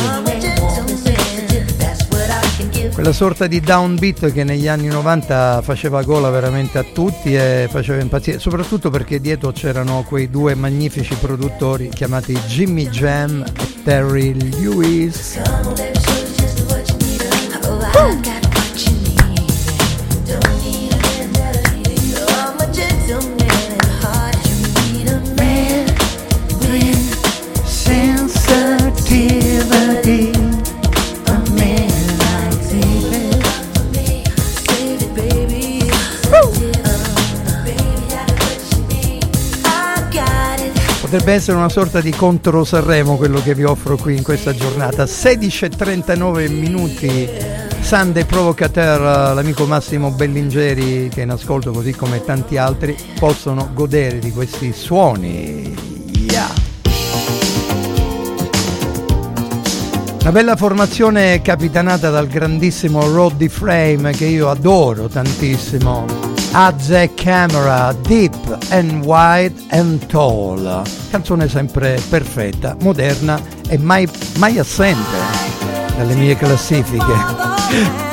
quella 2.98 3.14
sorta 3.14 3.46
di 3.46 3.60
downbeat 3.60 4.32
che 4.32 4.44
negli 4.44 4.68
anni 4.68 4.88
90 4.88 5.62
faceva 5.62 6.02
gola 6.02 6.32
veramente 6.32 6.80
a 6.80 6.84
tutti 6.84 7.36
e 7.36 7.68
faceva 7.70 8.02
impazzire, 8.02 8.40
soprattutto 8.40 8.90
perché 8.90 9.22
dietro 9.22 9.52
c'erano 9.52 10.04
quei 10.08 10.32
due 10.32 10.56
magnifici 10.56 11.14
produttori 11.14 11.90
chiamati 11.90 12.34
Jimmy 12.48 12.90
Jam 12.90 13.44
e 13.44 13.84
Terry 13.84 14.34
Lewis. 14.34 15.38
Sensitivity. 17.94 18.37
Potrebbe 41.10 41.32
essere 41.32 41.56
una 41.56 41.70
sorta 41.70 42.02
di 42.02 42.12
contro 42.12 42.66
Sanremo 42.66 43.16
quello 43.16 43.42
che 43.42 43.56
vi 43.56 43.64
offro 43.64 43.96
qui 43.96 44.18
in 44.18 44.24
questa 44.24 44.54
giornata. 44.54 45.06
16.39 45.06 46.52
minuti. 46.52 47.30
Sunday 47.80 48.26
Provocateur, 48.26 49.34
l'amico 49.34 49.66
Massimo 49.66 50.12
Bellingeri 50.12 51.08
che 51.08 51.22
in 51.22 51.30
ascolto 51.30 51.72
così 51.72 51.94
come 51.94 52.26
tanti 52.26 52.58
altri 52.58 52.94
possono 53.18 53.70
godere 53.74 54.20
di 54.20 54.34
questi 54.34 54.74
suoni. 54.74 55.74
Yeah. 56.30 56.52
Una 60.20 60.32
bella 60.34 60.58
formazione 60.58 61.42
capitanata 61.42 62.10
dal 62.10 62.28
grandissimo 62.28 63.10
Roddy 63.10 63.48
Frame 63.48 64.12
che 64.12 64.26
io 64.26 64.50
adoro 64.50 65.08
tantissimo. 65.08 66.37
Azze 66.60 67.14
Camera, 67.14 67.96
Deep 68.02 68.34
and 68.72 69.06
Wide 69.06 69.54
and 69.70 70.04
Tall. 70.08 70.82
Canzone 71.12 71.48
sempre 71.48 72.02
perfetta, 72.10 72.76
moderna 72.82 73.40
e 73.70 73.78
mai, 73.78 74.10
mai 74.38 74.58
assente 74.58 75.18
dalle 75.96 76.16
mie 76.16 76.36
classifiche. 76.36 78.07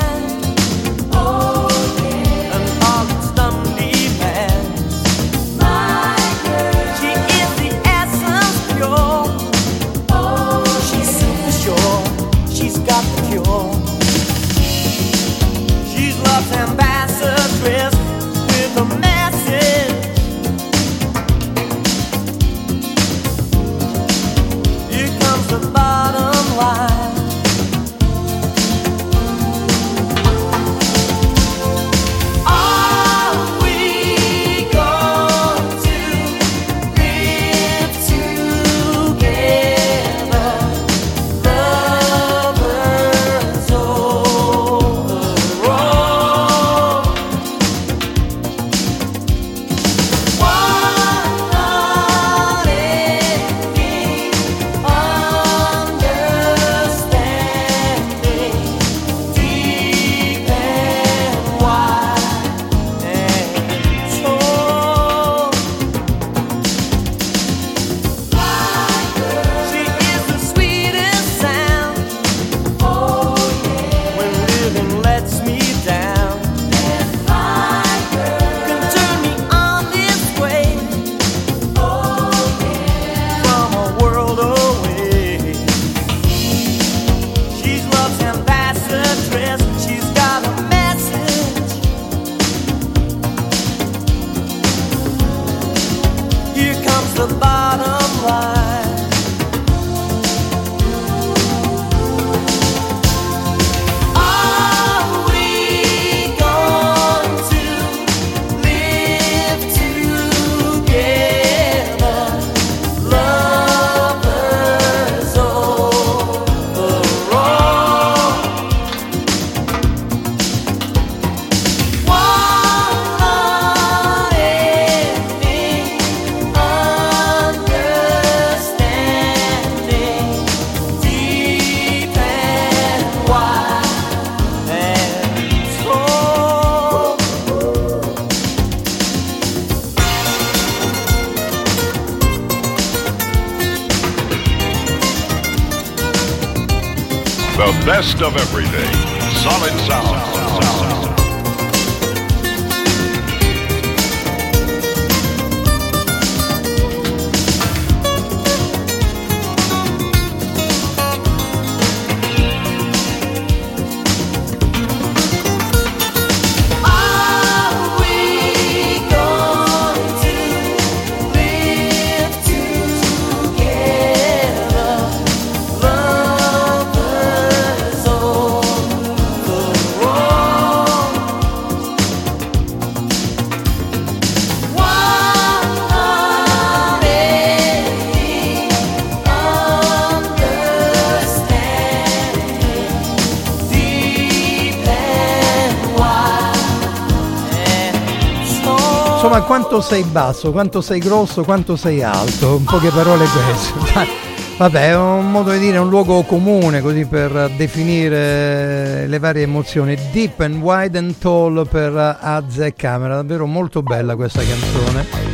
Quanto 199.45 199.79
sei 199.79 200.03
basso, 200.03 200.51
quanto 200.51 200.81
sei 200.81 200.99
grosso, 200.99 201.43
quanto 201.43 201.75
sei 201.75 202.01
alto, 202.01 202.57
in 202.57 202.63
poche 202.63 202.89
parole 202.89 203.25
questo. 203.25 204.13
Vabbè, 204.57 204.89
è 204.89 204.95
un 204.95 205.31
modo 205.31 205.51
di 205.51 205.59
dire, 205.59 205.77
un 205.77 205.89
luogo 205.89 206.23
comune 206.23 206.81
così 206.81 207.05
per 207.05 207.51
definire 207.57 209.05
le 209.05 209.19
varie 209.19 209.43
emozioni. 209.43 209.97
Deep 210.11 210.39
and 210.39 210.61
wide 210.61 210.97
and 210.97 211.17
tall 211.17 211.67
per 211.67 212.17
Az 212.21 212.59
e 212.59 212.73
Camera, 212.73 213.15
davvero 213.15 213.45
molto 213.45 213.83
bella 213.83 214.15
questa 214.15 214.41
canzone 214.41 215.24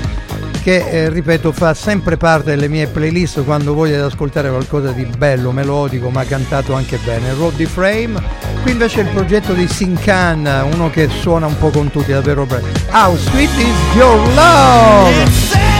che 0.61 0.85
eh, 0.89 1.09
ripeto 1.09 1.51
fa 1.51 1.73
sempre 1.73 2.17
parte 2.17 2.51
delle 2.51 2.67
mie 2.67 2.87
playlist 2.87 3.43
quando 3.43 3.73
voglio 3.73 4.05
ascoltare 4.05 4.49
qualcosa 4.49 4.91
di 4.91 5.05
bello, 5.05 5.51
melodico 5.51 6.09
ma 6.09 6.23
cantato 6.23 6.73
anche 6.73 6.97
bene. 7.03 7.33
Roddy 7.33 7.65
Frame, 7.65 8.21
qui 8.61 8.71
invece 8.71 9.01
il 9.01 9.07
progetto 9.07 9.53
di 9.53 9.67
Sincan, 9.67 10.69
uno 10.73 10.89
che 10.89 11.09
suona 11.09 11.47
un 11.47 11.57
po' 11.57 11.69
con 11.69 11.89
tutti, 11.89 12.11
davvero 12.11 12.45
bello. 12.45 12.67
How 12.91 13.15
sweet 13.15 13.49
is 13.57 13.95
your 13.95 14.17
love! 14.33 15.70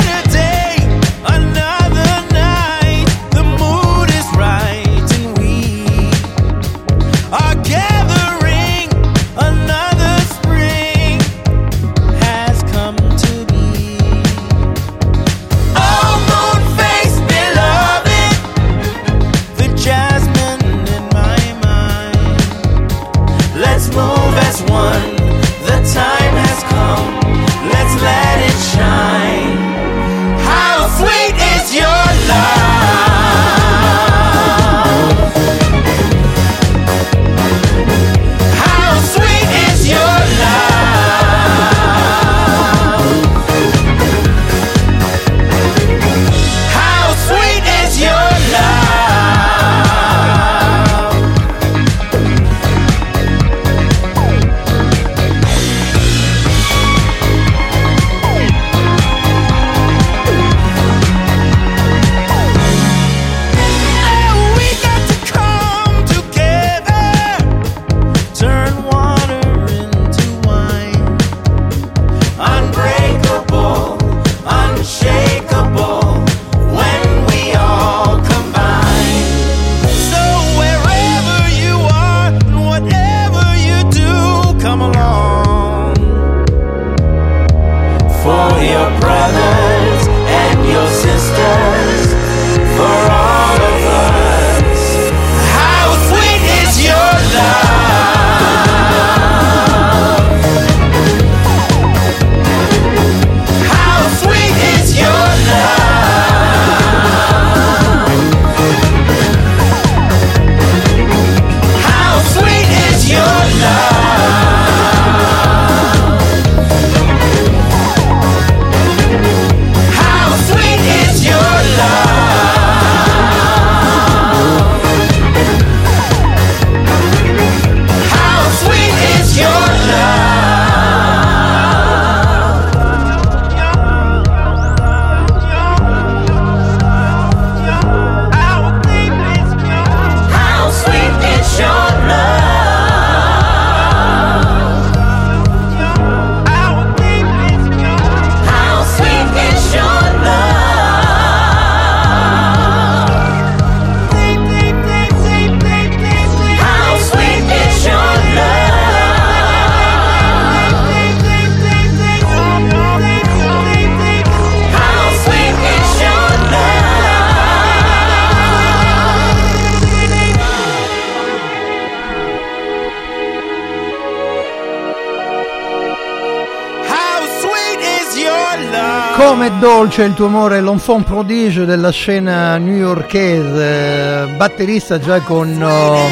Dolce 179.82 180.04
il 180.04 180.14
tuo 180.14 180.28
amore, 180.28 180.62
l'enfant 180.62 181.04
prodige 181.04 181.66
della 181.66 181.90
scena 181.90 182.56
newyorkese, 182.58 184.28
batterista 184.38 185.00
già 185.00 185.20
con 185.22 185.60
oh, 185.60 186.08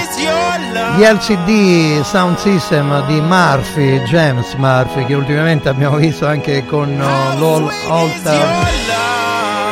gli 0.96 1.04
LCD 1.04 2.02
Sound 2.02 2.38
System 2.38 3.06
di 3.06 3.22
Murphy, 3.22 4.02
James 4.06 4.56
Murphy, 4.56 5.06
che 5.06 5.14
ultimamente 5.14 5.70
abbiamo 5.70 5.98
visto 5.98 6.26
anche 6.26 6.66
con 6.66 7.00
oh, 7.00 7.38
l'All 7.40 7.72
Altar 7.90 8.68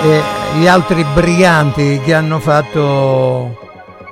e 0.03 0.21
gli 0.59 0.67
altri 0.67 1.03
briganti 1.15 1.99
che 2.05 2.13
hanno 2.13 2.39
fatto 2.39 3.57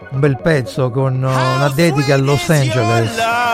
un 0.09 0.19
bel 0.19 0.39
pezzo 0.41 0.89
con 0.89 1.23
oh, 1.23 1.55
una 1.57 1.69
dedica 1.75 2.15
a 2.15 2.17
Los 2.17 2.49
Angeles. 2.49 3.44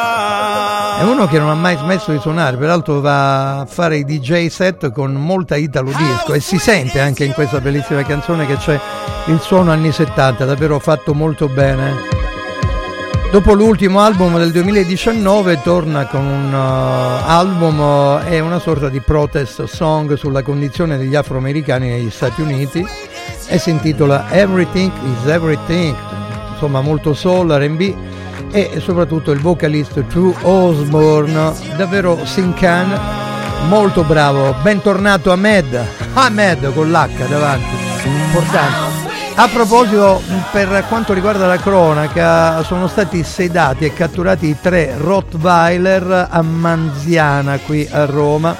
È 1.02 1.04
uno 1.04 1.26
che 1.26 1.40
non 1.40 1.50
ha 1.50 1.56
mai 1.56 1.78
smesso 1.78 2.12
di 2.12 2.20
suonare, 2.20 2.58
peraltro 2.58 3.02
va 3.02 3.62
a 3.62 3.66
fare 3.66 3.98
i 3.98 4.04
DJ 4.04 4.50
set 4.50 4.92
con 4.92 5.14
molta 5.14 5.56
italo 5.56 5.90
disco 5.90 6.36
e 6.36 6.40
si 6.40 6.60
sente 6.60 7.00
anche 7.00 7.24
in 7.24 7.34
questa 7.34 7.60
bellissima 7.60 8.04
canzone 8.04 8.46
che 8.46 8.56
c'è 8.58 8.80
il 9.26 9.40
suono 9.40 9.72
anni 9.72 9.92
70, 9.92 10.46
davvero 10.46 10.78
fatto 10.78 11.16
molto 11.16 11.48
bene. 11.48 11.96
Dopo 13.32 13.54
l'ultimo 13.54 14.00
album 14.00 14.38
del 14.38 14.52
2019 14.52 15.64
torna 15.64 16.06
con 16.06 16.24
un 16.24 16.54
uh, 16.54 17.28
album 17.28 17.80
uh, 17.80 18.20
e 18.28 18.40
una 18.40 18.60
sorta 18.60 18.88
di 18.88 19.00
protest 19.00 19.64
song 19.64 20.14
sulla 20.14 20.44
condizione 20.44 21.00
degli 21.00 21.16
afroamericani 21.16 21.90
negli 21.90 22.12
Stati 22.12 22.42
Uniti 22.42 22.86
e 23.48 23.58
si 23.58 23.72
intitola 23.72 24.30
Everything 24.30 24.92
is 25.04 25.26
Everything, 25.28 25.96
insomma 26.52 26.82
molto 26.82 27.16
soul, 27.16 27.50
R&B 27.50 28.11
e 28.52 28.80
soprattutto 28.80 29.32
il 29.32 29.40
vocalista 29.40 30.02
True 30.02 30.34
Osborne, 30.42 31.54
davvero 31.78 32.26
Sincan, 32.26 33.00
molto 33.68 34.04
bravo, 34.04 34.54
bentornato 34.62 35.32
Ahmed, 35.32 35.86
Ahmed 36.14 36.74
con 36.74 36.92
l'H 36.92 37.28
davanti, 37.28 37.76
importante. 38.06 39.00
A 39.36 39.48
proposito, 39.48 40.22
per 40.52 40.86
quanto 40.90 41.14
riguarda 41.14 41.48
la 41.48 41.58
cronaca, 41.58 42.62
sono 42.64 42.88
stati 42.88 43.24
sedati 43.24 43.86
e 43.86 43.94
catturati 43.94 44.58
tre 44.62 44.96
Rottweiler 44.98 46.28
a 46.30 46.42
Manziana 46.42 47.58
qui 47.58 47.88
a 47.90 48.06
Roma, 48.06 48.56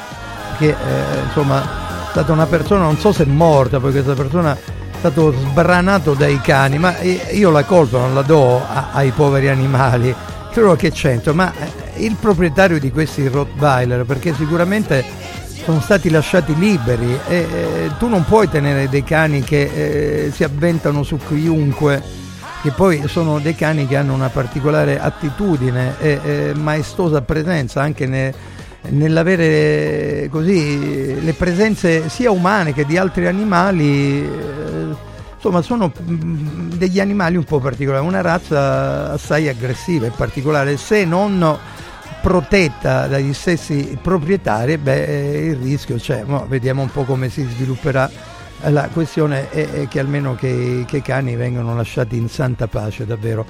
che 0.58 0.70
eh, 0.70 1.24
insomma 1.26 1.61
è 1.61 1.66
stata 2.11 2.32
una 2.32 2.45
persona, 2.45 2.84
non 2.84 2.98
so 2.98 3.11
se 3.11 3.24
è 3.24 3.28
morta, 3.28 3.80
poi 3.80 3.92
questa 3.92 4.14
persona 4.14 4.58
stato 5.02 5.32
sbranato 5.32 6.14
dai 6.14 6.40
cani, 6.42 6.78
ma 6.78 6.96
io 7.00 7.50
la 7.50 7.64
colpa 7.64 7.98
non 7.98 8.14
la 8.14 8.22
do 8.22 8.64
a, 8.64 8.90
ai 8.92 9.10
poveri 9.10 9.50
animali, 9.50 10.14
credo 10.52 10.76
che 10.76 10.92
c'entro, 10.92 11.34
ma 11.34 11.52
il 11.96 12.16
proprietario 12.20 12.80
di 12.80 12.92
questi 12.92 13.28
Rottweiler, 13.28 14.06
perché 14.06 14.32
sicuramente 14.36 15.04
sono 15.64 15.82
stati 15.82 16.12
lasciati 16.12 16.56
liberi 16.56 17.18
e 17.28 17.36
eh, 17.36 17.92
tu 17.98 18.10
non 18.10 18.24
puoi 18.26 18.48
tenere 18.48 18.90
dei 18.90 19.04
cani 19.04 19.42
che 19.42 20.26
eh, 20.26 20.32
si 20.32 20.44
avventano 20.44 21.02
su 21.02 21.18
chiunque, 21.18 22.00
che 22.62 22.70
poi 22.70 23.08
sono 23.08 23.40
dei 23.40 23.56
cani 23.56 23.88
che 23.88 23.98
hanno 23.98 24.14
una 24.14 24.30
particolare 24.30 25.00
attitudine 25.00 25.96
e 26.00 26.20
eh, 26.24 26.54
maestosa 26.54 27.24
presenza 27.24 27.82
anche 27.82 28.06
ne- 28.06 28.34
nell'avere 28.90 30.27
così 30.30 31.22
le 31.22 31.34
presenze 31.34 32.10
sia 32.10 32.32
umane 32.32 32.74
che 32.74 32.85
di 32.85 32.98
altri 32.98 33.27
animali. 33.27 34.24
eh, 34.24 35.10
Insomma, 35.43 35.64
sono 35.64 35.92
mm, 36.00 36.74
degli 36.74 37.00
animali 37.00 37.35
un 37.35 37.43
po' 37.43 37.60
particolari, 37.60 38.06
una 38.06 38.22
razza 38.22 39.11
assai 39.11 39.48
aggressiva 39.48 40.06
e 40.06 40.11
particolare. 40.11 40.77
Se 40.77 41.03
non 41.03 41.58
protetta 42.22 43.08
dagli 43.08 43.34
stessi 43.34 43.98
proprietari, 44.00 44.77
beh, 44.77 45.03
eh, 45.06 45.45
il 45.48 45.56
rischio 45.56 45.95
c'è. 45.95 46.24
Mo 46.26 46.45
vediamo 46.48 46.84
un 46.84 46.92
po' 46.92 47.06
come 47.06 47.30
si 47.30 47.43
svilupperà 47.43 48.10
la 48.69 48.90
questione 48.93 49.50
è 49.50 49.88
che 49.88 50.00
almeno 50.00 50.35
che, 50.35 50.84
che 50.88 50.98
i 50.98 51.01
cani 51.01 51.35
vengano 51.35 51.76
lasciati 51.76 52.18
in 52.18 52.30
santa 52.30 52.68
pace, 52.68 53.06
davvero. 53.06 53.45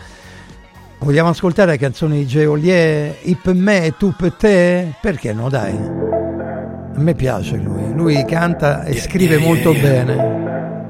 Vogliamo 1.03 1.29
ascoltare 1.29 1.79
canzoni 1.79 2.19
di 2.19 2.27
Geolier, 2.27 3.15
Ip 3.23 3.51
me 3.53 3.85
e 3.85 3.97
tu 3.97 4.13
per 4.15 4.33
te? 4.33 4.93
Perché 5.01 5.33
no, 5.33 5.49
dai. 5.49 5.73
A 5.73 6.99
me 6.99 7.15
piace 7.15 7.55
lui, 7.55 7.91
lui 7.95 8.23
canta 8.23 8.83
e 8.83 8.91
yeah, 8.91 9.01
scrive 9.01 9.37
yeah, 9.37 9.43
molto 9.47 9.71
yeah, 9.71 9.81
bene. 9.81 10.15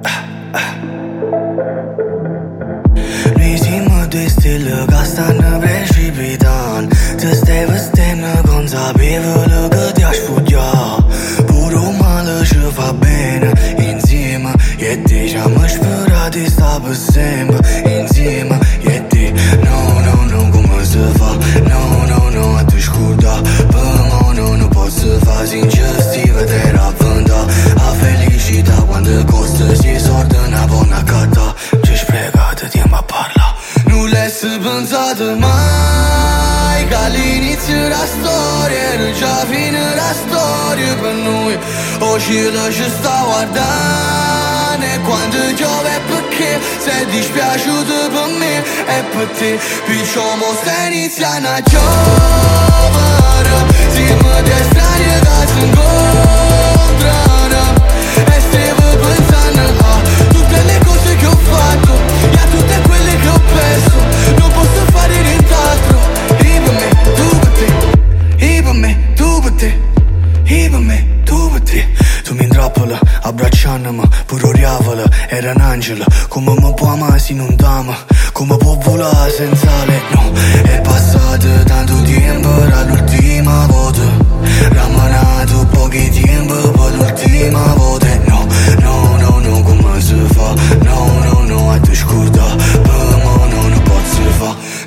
Ah, 0.01 0.25
ah. 0.51 0.75
Rejim 3.35 3.87
destil 4.11 4.67
gastan 4.89 5.39
precipitan 5.63 6.89
Të 7.21 7.31
steve 7.37 7.77
ste 7.79 8.09
në 8.19 8.33
gonzabivë 8.49 9.35
lë 9.47 9.61
gëtja 9.71 10.11
shfutja 10.17 10.67
Puru 11.47 11.85
malë 12.01 12.41
shëfa 12.51 12.89
bene 12.99 13.53
Inzima 13.79 14.51
jetisha 14.81 15.47
më 15.55 15.71
shpëra 15.77 16.27
disa 16.35 16.75
pësemba 16.83 17.63
gata. 31.09 31.55
Ce-și 31.83 32.05
plecată 32.05 32.65
tiemba 32.65 33.01
parla. 33.11 33.47
Nu 33.89 34.05
le 34.05 34.25
sunt 34.39 34.59
vânzată 34.65 35.27
mai 35.45 36.79
Ca 36.91 37.03
liniți 37.15 37.69
în 37.77 37.83
rastorie 37.95 38.87
Rângea 38.99 39.37
vin 39.49 39.75
la 39.99 40.09
storie 40.21 40.93
Pe 41.01 41.11
noi. 41.27 41.55
O 42.09 42.11
jilă 42.23 42.65
și 42.75 42.85
stau 42.97 43.27
ardane 43.41 44.91
Când 45.07 45.33
eu 45.67 45.79
e 45.95 45.97
perché 46.09 46.51
Se 46.85 46.95
dispiaciuto 47.13 47.99
per 48.13 48.27
me 48.39 48.53
E 48.97 48.99
per 49.11 49.27
te. 49.37 49.51
Picciamo 49.87 50.47
se 50.61 50.75
inizia 50.87 51.31
una 51.39 51.55
giovane 51.71 53.55
Siamo 53.93 54.33
de 54.47 54.57
strani 54.69 55.09
da 55.25 55.37
s'incontrano 55.51 57.63
E 58.33 58.35
stiamo 58.47 58.87
pensando 59.03 59.63
a 59.91 59.93
Tutte 60.33 60.59
le 60.69 60.77
perso. 63.53 63.97
Non 64.39 64.51
posso 64.51 64.85
fare 64.91 65.21
nient'altro. 65.21 65.97
Per 66.37 66.61
me, 66.61 66.89
tu 67.15 67.39
per 67.39 67.49
te. 67.57 68.45
E 68.45 68.61
per 68.63 68.73
me, 68.73 69.13
tu 69.15 69.39
per 69.41 69.51
te. 69.51 69.79
E 70.43 70.69
per 70.69 70.79
me, 70.79 71.07
tu 71.23 71.49
per 71.51 71.61
te. 71.61 71.87
Tu 72.23 72.35
mi 72.35 72.43
intrappola, 72.43 72.99
abbracciandomi 73.23 74.03
Pure 74.25 74.47
oriavola, 74.47 75.03
era 75.27 75.51
un 75.51 75.59
angelo 75.61 76.05
Come 76.29 76.53
mi 76.53 76.73
può 76.73 76.87
amare 76.87 77.19
se 77.19 77.33
non 77.33 77.55
t'ama. 77.55 77.95
Come 78.31 78.55
può 78.57 78.75
volare 78.75 79.31
senza 79.31 79.85
le 79.85 79.99
no 80.11 80.31
È 80.63 80.81
passato 80.81 81.47
tanto 81.65 82.01
tempo 82.03 82.49
dall'ultima 82.49 83.65
volta. 83.67 84.01
Ramanato 84.69 85.65
pochi 85.71 86.09
tempo 86.09 86.53
per 86.71 86.95
l'ultima 86.95 87.73
volta. 87.75 88.07
No, 88.25 88.47
no, 88.79 89.17
no, 89.17 89.39
no, 89.39 89.61
come 89.63 90.01
si 90.01 90.15
fa? 90.33 90.53
No, 90.83 91.19
no, 91.23 91.43
no, 91.45 91.71
a 91.71 91.79
te 91.79 91.95
scorda 91.95 93.10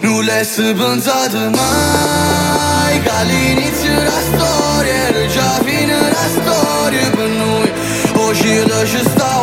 Nu 0.05 0.21
le 0.21 0.41
săbânzată 0.55 1.43
mai 1.59 2.95
Ca 3.07 3.19
linițiu 3.31 3.97
la 4.09 4.21
era 5.05 5.23
già 5.35 5.53
vine 5.67 5.99
la 6.17 6.25
storia 6.37 7.09
per 7.17 7.31
noi 7.43 7.69
Oggi 8.25 8.25
O 8.25 8.27
jilă 8.41 8.81
și 8.91 9.01
stau 9.13 9.41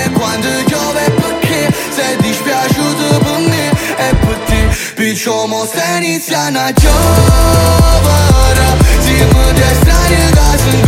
e 0.00 0.04
Quando 0.18 0.52
giove 0.70 1.04
perché 1.20 1.62
Se 1.96 2.06
dispiaciuto 2.24 3.08
per 3.24 3.40
me 3.50 3.64
E 4.06 4.08
per 4.22 4.38
te 4.48 4.60
Piciomo 4.98 5.60
se 5.72 5.84
inizia 5.98 6.42
una 6.50 6.66
giovara 6.80 8.68
Si 9.04 9.16
mă 9.32 9.46
destranie 9.58 10.24
ca 10.36 10.48
sunt 10.62 10.84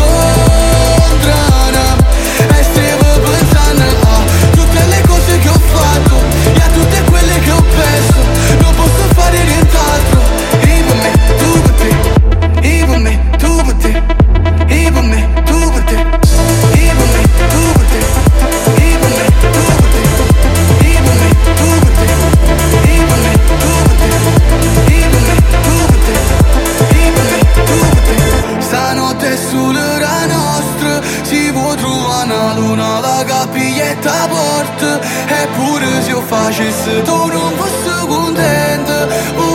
E 2.58 2.60
stiamo 2.70 3.10
pensando 3.26 3.86
a 4.12 4.16
Tutte 4.56 4.80
le 4.92 5.00
cose 5.10 5.32
che 5.42 5.50
ho 5.54 5.60
fatto 5.74 6.16
E 6.58 6.60
a 6.66 6.70
tutte 6.76 7.11
perso 7.74 8.20
Non 8.60 8.74
posso 8.74 9.04
fare 9.14 9.38
nient'altro. 9.44 10.20
E 10.60 10.84
per 10.86 10.96
me, 11.02 11.10
tu 11.40 11.50
per 11.62 11.72
te. 11.80 11.90
E 12.68 12.84
per 12.86 12.98
me, 12.98 13.20
tu 13.38 13.56
per 13.64 13.74
te. 13.74 14.02
E 14.66 14.90
per 14.92 15.02
me, 15.02 15.28
tu 15.44 15.70
per 15.72 15.82
te. 15.84 15.96
E 15.96 16.94
per 16.98 17.08
me, 17.12 17.22
tu 17.52 17.62
per 17.72 17.86
te. 17.92 18.00
E 18.76 18.96
per 19.00 19.10
me, 19.16 19.26
tu 19.52 19.64
per 19.80 19.88
te. 19.92 20.02
E 20.84 21.00
per 21.02 21.14
me, 21.20 21.28
tu 21.58 21.70
per 21.82 21.92
te. 21.98 22.06
E 22.82 23.04
per 23.08 23.18
me, 23.22 23.32
tu 23.62 23.72
per 23.86 23.94
te. 24.00 24.08
E 24.92 25.06
per 25.10 25.20
me, 25.26 25.34
tu 25.64 25.74
per 25.88 26.00
te. 26.06 26.14
E 26.96 27.12
per 27.14 27.24
me, 27.30 27.38
tu 27.66 27.76
per 27.78 28.00
te. 28.06 28.62
Stanotte 28.62 29.36
sulla 29.36 30.26
nostra 30.26 31.00
Si 31.22 31.50
può 31.52 31.74
trovare 31.74 32.32
una 32.32 32.54
luna 32.54 33.00
La 33.00 33.24
capiglietta 33.24 34.28
porta. 34.28 35.00
Eppure 35.26 36.02
se 36.02 36.10
io 36.10 36.22
facessi 36.22 37.02
tu 37.02 37.26
non 37.26 37.52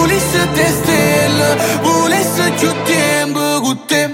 Улица 0.01 0.42
те 0.56 0.67
стела, 0.77 1.50
улица 1.84 2.43
чутем 2.59 3.34
богутем 3.34 4.14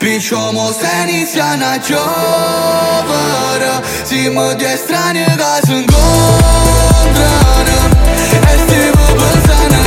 Пичомо 0.00 0.68
сеница 0.80 1.56
на 1.56 1.78
човара 1.86 3.74
Си 4.08 4.30
мă 4.34 4.54
de 4.58 4.78
strane 4.82 5.34
ca 5.38 5.52
sunt 5.66 5.86
contrară 5.90 7.78
Este 8.54 8.80
mă 8.96 9.08
băzană 9.18 9.82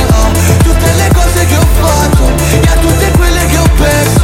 Tutte 0.64 0.90
le 1.00 1.08
cose 1.16 1.42
che 1.50 1.56
ho 1.62 1.66
fatto 1.78 2.24
E 2.66 2.68
a 2.74 2.76
tutte 2.82 3.08
quelle 3.16 3.44
che 3.50 3.58
ho 3.62 3.68
perso. 3.80 4.23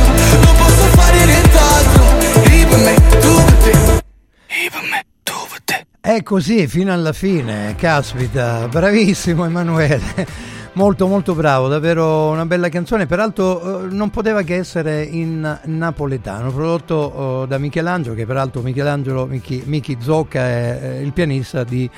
È 6.11 6.25
così 6.25 6.67
fino 6.67 6.93
alla 6.93 7.13
fine, 7.13 7.77
caspita, 7.77 8.67
bravissimo 8.67 9.45
Emanuele. 9.45 10.27
Molto 10.73 11.07
molto 11.07 11.37
bravo, 11.37 11.69
davvero 11.69 12.31
una 12.31 12.45
bella 12.47 12.69
canzone, 12.69 13.07
peraltro 13.07 13.85
eh, 13.85 13.93
non 13.93 14.11
poteva 14.11 14.43
che 14.43 14.57
essere 14.57 15.05
in 15.05 15.61
napoletano, 15.67 16.51
prodotto 16.51 17.45
eh, 17.45 17.47
da 17.47 17.59
Michelangelo, 17.59 18.17
che 18.17 18.27
peraltro 18.27 18.61
Michelangelo, 18.61 19.25
Michi, 19.27 19.99
Zocca 20.01 20.41
è 20.41 20.99
il 21.01 21.13
pianista 21.13 21.63
di, 21.63 21.89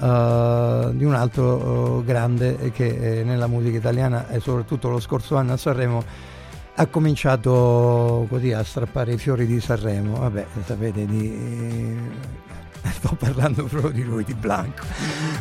eh, 0.00 0.90
di 0.94 1.04
un 1.04 1.14
altro 1.14 1.98
eh, 2.00 2.04
grande 2.06 2.70
che 2.70 3.18
eh, 3.18 3.22
nella 3.22 3.48
musica 3.48 3.76
italiana 3.76 4.30
e 4.30 4.40
soprattutto 4.40 4.88
lo 4.88 4.98
scorso 4.98 5.36
anno 5.36 5.52
a 5.52 5.56
Sanremo 5.58 6.02
ha 6.74 6.86
cominciato 6.86 8.24
così 8.30 8.50
a 8.50 8.62
strappare 8.62 9.12
i 9.12 9.18
fiori 9.18 9.44
di 9.44 9.60
Sanremo, 9.60 10.20
vabbè 10.20 10.46
sapete 10.64 11.04
di... 11.04 12.47
Sto 12.96 13.16
parlando 13.18 13.64
proprio 13.64 13.90
di 13.90 14.02
lui, 14.02 14.24
di 14.24 14.34
Blanco. 14.34 14.84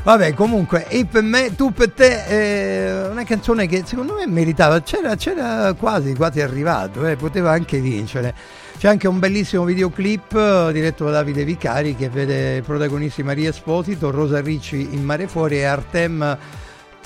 Vabbè, 0.03 0.34
comunque, 0.34 0.88
e 0.88 1.06
per 1.06 1.24
me, 1.24 1.56
tu 1.56 1.72
per 1.72 1.92
te, 1.92 2.26
è 2.26 3.09
una 3.09 3.24
canzone 3.24 3.67
che 3.67 3.84
secondo 3.85 4.14
me 4.14 4.27
meritava, 4.27 4.82
c'era, 4.82 5.16
c'era 5.16 5.74
quasi, 5.74 6.14
quasi 6.16 6.42
arrivato, 6.42 7.06
eh, 7.06 7.16
poteva 7.16 7.51
anche 7.51 7.80
vincere. 7.80 8.34
C'è 8.77 8.88
anche 8.88 9.08
un 9.08 9.17
bellissimo 9.17 9.64
videoclip 9.64 10.34
eh, 10.35 10.69
diretto 10.72 11.06
da 11.06 11.11
Davide 11.11 11.43
Vicari 11.43 11.95
che 11.95 12.09
vede 12.09 12.61
protagonisti 12.61 13.24
Maria 13.24 13.50
Esposito, 13.50 14.11
Rosa 14.11 14.40
Ricci 14.40 14.93
in 14.93 15.03
Mare 15.03 15.27
Fuori 15.27 15.58
e 15.58 15.64
Artem 15.64 16.38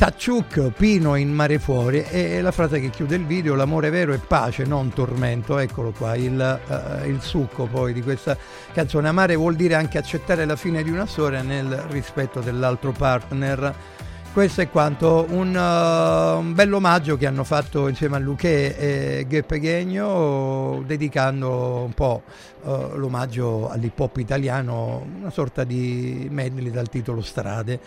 Tacciuc, 0.01 0.71
Pino 0.75 1.15
in 1.15 1.31
Mare 1.31 1.59
Fuori 1.59 2.03
e 2.09 2.41
la 2.41 2.51
frase 2.51 2.79
che 2.79 2.89
chiude 2.89 3.17
il 3.17 3.27
video, 3.27 3.53
l'amore 3.53 3.91
vero 3.91 4.13
è 4.13 4.17
pace, 4.17 4.63
non 4.63 4.91
tormento, 4.91 5.59
eccolo 5.59 5.91
qua, 5.91 6.15
il, 6.15 6.41
eh, 6.41 7.07
il 7.07 7.21
succo 7.21 7.67
poi 7.67 7.93
di 7.93 8.01
questa 8.01 8.35
canzone. 8.73 9.09
Amare 9.09 9.35
vuol 9.35 9.53
dire 9.53 9.75
anche 9.75 9.99
accettare 9.99 10.45
la 10.45 10.55
fine 10.55 10.81
di 10.81 10.89
una 10.89 11.05
storia 11.05 11.43
nel 11.43 11.85
rispetto 11.89 12.39
dell'altro 12.39 12.91
partner 12.91 13.75
Questo 14.33 14.61
è 14.61 14.69
quanto, 14.69 15.27
un, 15.29 15.53
uh, 15.53 16.39
un 16.39 16.53
bel 16.55 16.73
omaggio 16.73 17.17
che 17.17 17.27
hanno 17.27 17.43
fatto 17.43 17.89
insieme 17.89 18.15
a 18.15 18.19
Luque 18.19 18.77
e 18.77 19.25
Gheppe 19.27 19.59
Ghegno, 19.59 20.81
dedicando 20.85 21.83
un 21.83 21.93
po' 21.93 22.23
uh, 22.61 22.95
l'omaggio 22.95 23.69
all'hip 23.69 23.99
hop 23.99 24.17
italiano, 24.17 25.05
una 25.19 25.29
sorta 25.29 25.65
di 25.65 26.27
medley 26.31 26.71
dal 26.71 26.87
titolo 26.89 27.21
Strade. 27.21 27.79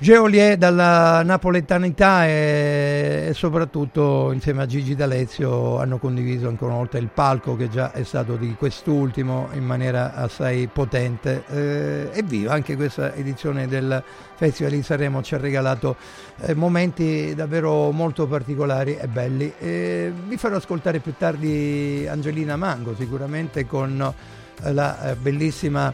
Geolier 0.00 0.56
dalla 0.56 1.24
napoletanità 1.24 2.24
e, 2.24 3.26
e 3.30 3.34
soprattutto 3.34 4.30
insieme 4.30 4.62
a 4.62 4.66
Gigi 4.66 4.94
D'Alezio 4.94 5.80
hanno 5.80 5.98
condiviso 5.98 6.46
ancora 6.46 6.70
una 6.70 6.82
volta 6.82 6.98
il 6.98 7.08
palco 7.12 7.56
che 7.56 7.68
già 7.68 7.90
è 7.90 8.04
stato 8.04 8.36
di 8.36 8.54
quest'ultimo 8.56 9.48
in 9.54 9.64
maniera 9.64 10.14
assai 10.14 10.68
potente. 10.68 11.42
Eh, 11.48 12.10
evviva 12.12 12.52
anche 12.52 12.76
questa 12.76 13.12
edizione 13.12 13.66
del 13.66 14.00
Festival 14.36 14.70
di 14.70 14.82
Sanremo 14.84 15.20
ci 15.20 15.34
ha 15.34 15.38
regalato 15.38 15.96
eh, 16.42 16.54
momenti 16.54 17.34
davvero 17.34 17.90
molto 17.90 18.28
particolari 18.28 18.96
e 18.96 19.08
belli. 19.08 19.52
Eh, 19.58 20.12
vi 20.28 20.36
farò 20.36 20.58
ascoltare 20.58 21.00
più 21.00 21.14
tardi 21.18 22.06
Angelina 22.08 22.54
Mango 22.54 22.94
sicuramente 22.94 23.66
con 23.66 24.14
la 24.60 25.10
eh, 25.10 25.16
bellissima 25.16 25.92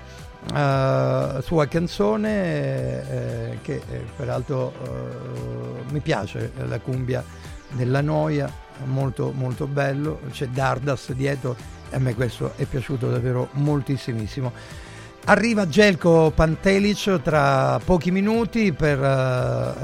Uh, 0.52 1.40
sua 1.40 1.66
canzone 1.68 2.30
eh, 2.30 3.58
che 3.62 3.80
eh, 3.90 4.04
peraltro 4.14 4.74
uh, 4.78 5.90
mi 5.90 6.00
piace 6.00 6.52
la 6.68 6.78
cumbia 6.80 7.24
della 7.70 8.02
noia 8.02 8.52
molto 8.84 9.32
molto 9.34 9.66
bello. 9.66 10.20
C'è 10.30 10.48
Dardas 10.48 11.12
dietro 11.12 11.56
e 11.90 11.96
a 11.96 11.98
me 11.98 12.14
questo 12.14 12.52
è 12.56 12.64
piaciuto 12.64 13.10
davvero 13.10 13.48
moltissimissimo. 13.52 14.52
Arriva 15.26 15.66
Gelko 15.66 16.30
Pantelic 16.34 17.22
tra 17.22 17.80
pochi 17.82 18.10
minuti 18.10 18.74
per 18.74 18.98
uh, 18.98 19.02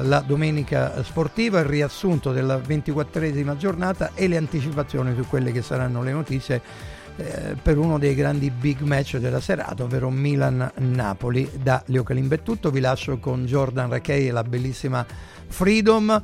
la 0.06 0.22
domenica 0.26 1.02
sportiva 1.02 1.60
il 1.60 1.64
riassunto 1.64 2.32
della 2.32 2.58
ventiquattresima 2.58 3.56
giornata 3.56 4.10
e 4.14 4.28
le 4.28 4.36
anticipazioni 4.36 5.14
su 5.16 5.26
quelle 5.26 5.50
che 5.52 5.62
saranno 5.62 6.02
le 6.02 6.12
notizie 6.12 6.60
eh, 7.20 7.56
per 7.60 7.78
uno 7.78 7.98
dei 7.98 8.14
grandi 8.14 8.50
big 8.50 8.80
match 8.80 9.18
della 9.18 9.40
serata, 9.40 9.84
ovvero 9.84 10.10
Milan-Napoli. 10.10 11.50
Da 11.62 11.82
Leo 11.86 12.04
tutto, 12.42 12.70
vi 12.70 12.80
lascio 12.80 13.18
con 13.18 13.44
Jordan 13.44 13.90
Rakei 13.90 14.28
e 14.28 14.30
la 14.30 14.42
bellissima 14.42 15.06
Freedom, 15.46 16.20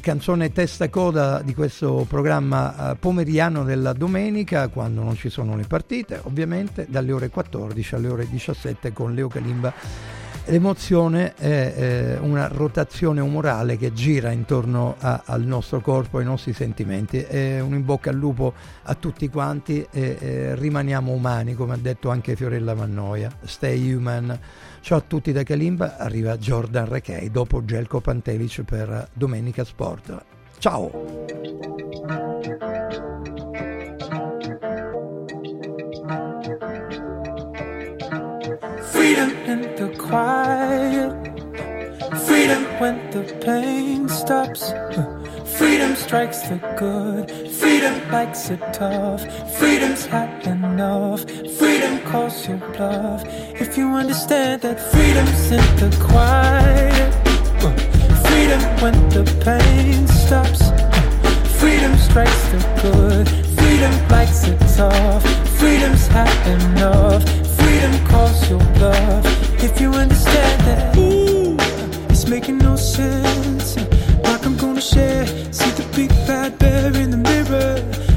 canzone 0.00 0.52
testa 0.52 0.88
coda 0.88 1.42
di 1.42 1.54
questo 1.54 2.06
programma 2.08 2.92
eh, 2.92 2.96
pomeridiano 2.96 3.64
della 3.64 3.92
domenica, 3.92 4.68
quando 4.68 5.02
non 5.02 5.16
ci 5.16 5.28
sono 5.28 5.56
le 5.56 5.64
partite, 5.64 6.20
ovviamente 6.24 6.86
dalle 6.88 7.12
ore 7.12 7.28
14 7.28 7.94
alle 7.94 8.08
ore 8.08 8.28
17 8.28 8.92
con 8.92 9.14
Leo 9.14 9.28
Calimba. 9.28 10.17
L'emozione 10.48 11.34
è 11.34 11.74
eh, 11.76 12.18
una 12.20 12.48
rotazione 12.48 13.20
umorale 13.20 13.76
che 13.76 13.92
gira 13.92 14.30
intorno 14.30 14.94
a, 14.98 15.24
al 15.26 15.42
nostro 15.42 15.82
corpo, 15.82 16.16
ai 16.16 16.24
nostri 16.24 16.54
sentimenti. 16.54 17.18
È 17.18 17.60
un 17.60 17.74
in 17.74 17.84
bocca 17.84 18.08
al 18.08 18.16
lupo 18.16 18.54
a 18.84 18.94
tutti 18.94 19.28
quanti 19.28 19.86
e 19.90 20.16
eh, 20.18 20.54
rimaniamo 20.54 21.12
umani, 21.12 21.54
come 21.54 21.74
ha 21.74 21.78
detto 21.78 22.08
anche 22.08 22.34
Fiorella 22.34 22.74
Mannoia. 22.74 23.30
Stay 23.44 23.92
human. 23.92 24.38
Ciao 24.80 24.96
a 24.96 25.02
tutti 25.06 25.32
da 25.32 25.42
Kalimba, 25.42 25.98
arriva 25.98 26.38
Jordan 26.38 26.88
Rekei 26.88 27.30
dopo 27.30 27.62
Gelko 27.66 28.00
Pantelic 28.00 28.62
per 28.62 29.08
Domenica 29.12 29.64
Sport. 29.64 30.24
Ciao! 30.56 31.77
In 39.48 39.62
the 39.76 39.88
quiet. 39.96 41.12
Freedom 42.26 42.64
when 42.78 42.96
the 43.10 43.22
pain 43.40 44.06
stops. 44.08 44.72
Freedom 45.56 45.96
strikes 45.96 46.42
the 46.48 46.58
good. 46.76 47.30
Freedom 47.50 47.94
likes 48.12 48.50
it 48.50 48.60
tough. 48.74 49.22
Freedom's 49.58 50.04
had 50.04 50.46
enough. 50.46 51.24
Freedom 51.58 51.98
calls 52.10 52.46
your 52.46 52.58
bluff. 52.74 53.24
If 53.64 53.78
you 53.78 53.88
understand 53.88 54.60
that 54.62 54.78
freedom's 54.92 55.50
in 55.50 55.64
the 55.80 55.90
quiet. 56.08 57.12
Freedom 58.28 58.62
when 58.82 58.96
the 59.08 59.24
pain 59.46 60.06
stops. 60.08 60.62
Freedom 61.58 61.96
strikes 61.96 62.42
the 62.52 62.60
good. 62.82 63.26
Freedom 63.58 63.94
likes 64.08 64.46
it 64.46 64.60
tough. 64.76 65.24
Freedom's 65.58 66.06
had 66.08 66.36
enough. 66.60 67.47
Freedom 67.58 67.94
calls 68.06 68.48
your 68.50 68.60
bluff. 68.76 69.24
If 69.62 69.80
you 69.80 69.90
understand 69.92 70.60
that, 70.68 70.96
ooh, 70.96 71.56
it's 72.10 72.26
making 72.26 72.58
no 72.58 72.76
sense. 72.76 73.76
Like 74.24 74.44
I'm 74.46 74.56
gonna 74.56 74.80
share. 74.80 75.26
See 75.52 75.70
the 75.80 75.86
big 75.96 76.10
bad 76.26 76.58
bear 76.58 76.96
in 76.96 77.10
the 77.10 77.22
mirror. 77.30 77.74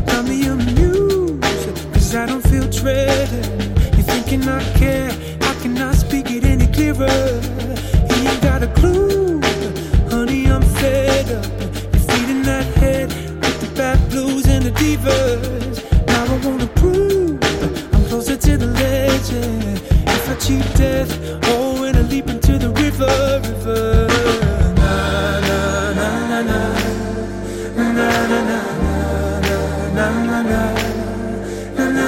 Got 0.08 0.26
me 0.26 0.48
amused. 0.48 1.94
Cause 1.94 2.16
I 2.16 2.26
don't 2.26 2.46
feel 2.52 2.68
dreaded. 2.70 3.46
You 3.98 4.04
thinking 4.04 4.48
I 4.48 4.64
care? 4.78 5.12
I 5.92 5.94
speak 5.94 6.32
it 6.32 6.46
any 6.46 6.68
clearer? 6.68 7.42
You 8.10 8.30
ain't 8.30 8.42
got 8.42 8.64
a 8.64 8.68
clue. 8.68 9.42
Honey, 10.10 10.46
I'm 10.46 10.62
fed 10.62 11.32
up. 11.32 11.46
You're 11.92 12.04
feeding 12.10 12.44
that 12.44 12.66
head 12.78 13.10
with 13.42 13.60
the 13.60 13.76
bad 13.76 14.00
blues 14.10 14.48
and 14.48 14.64
the 14.66 14.72
divas. 14.72 16.08
Now 16.08 16.24
I 16.34 16.38
wanna 16.46 16.68
prove 16.68 17.40
I'm 17.94 18.06
closer 18.06 18.38
to 18.38 18.58
the 18.58 18.68
If 19.30 20.30
I 20.30 20.36
cheat 20.36 20.66
death, 20.76 21.12
oh, 21.44 21.82
when 21.82 21.96
I 21.96 22.02
leap 22.02 22.28
into 22.28 22.58
the 22.58 22.70
river, 22.70 23.40
river. 23.44 24.08
Na 24.76 25.40
na 25.40 25.94
na 25.94 26.10
na 26.26 26.42
na 26.42 26.62
na 27.78 27.92
na 27.92 28.10
na 28.28 28.42
na 28.42 28.66
na 29.94 30.08
na 30.26 30.42
na. 30.42 30.62
Na 31.76 32.02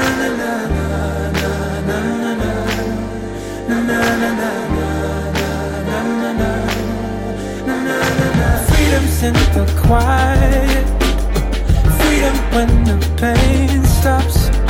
the 9.53 9.65
quiet. 9.85 10.87
Freedom 11.99 12.37
when 12.53 12.83
the 12.85 12.97
pain 13.17 13.85
stops. 13.85 14.62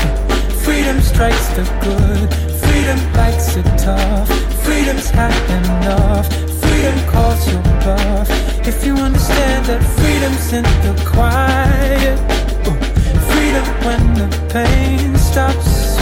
Freedom 0.84 1.02
strikes 1.02 1.48
the 1.56 1.64
good. 1.80 2.30
Freedom 2.60 3.14
likes 3.14 3.56
it 3.56 3.64
tough. 3.80 4.28
Freedom's 4.66 5.10
had 5.10 5.32
enough. 5.64 6.28
Freedom 6.60 7.00
calls 7.08 7.50
your 7.50 7.62
bluff. 7.80 8.28
If 8.68 8.86
you 8.86 8.94
understand 8.96 9.66
that 9.68 9.82
freedom's 9.96 10.52
in 10.52 10.64
the 10.84 10.94
quiet. 11.08 12.20
Freedom 13.32 13.66
when 13.86 14.14
the 14.20 14.28
pain 14.52 15.16
stops. 15.16 15.96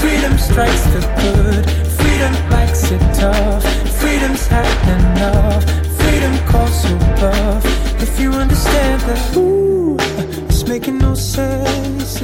Freedom 0.00 0.36
strikes 0.36 0.82
the 0.94 1.02
good. 1.22 1.64
Freedom 2.00 2.34
likes 2.50 2.90
it 2.90 2.98
tough. 3.14 3.62
Freedom's 4.00 4.48
had 4.48 4.66
enough. 4.98 5.62
Freedom 6.00 6.36
calls 6.48 6.90
your 6.90 6.98
bluff. 7.18 7.64
If 8.02 8.18
you 8.18 8.32
understand 8.32 9.00
that, 9.02 9.36
ooh, 9.36 9.96
it's 10.48 10.66
making 10.66 10.98
no 10.98 11.14
sense. 11.14 12.20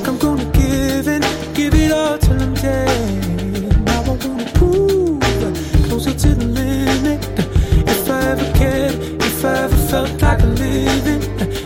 Like 0.00 0.08
I'm 0.08 0.18
gonna 0.18 0.44
give 0.52 1.08
it, 1.08 1.22
give 1.54 1.74
it 1.74 1.92
all 1.92 2.16
till 2.16 2.40
I'm 2.40 2.54
dead. 2.54 3.84
Now 3.84 4.00
I 4.00 4.08
wanna 4.08 4.50
prove 4.54 5.20
closer 5.88 6.14
to 6.14 6.34
the 6.34 6.46
limit. 6.46 7.22
If 7.86 8.08
I 8.08 8.30
ever 8.30 8.50
cared, 8.54 8.94
if 9.20 9.44
I 9.44 9.64
ever 9.64 9.76
felt 9.90 10.22
like 10.22 10.40
living, 10.40 11.20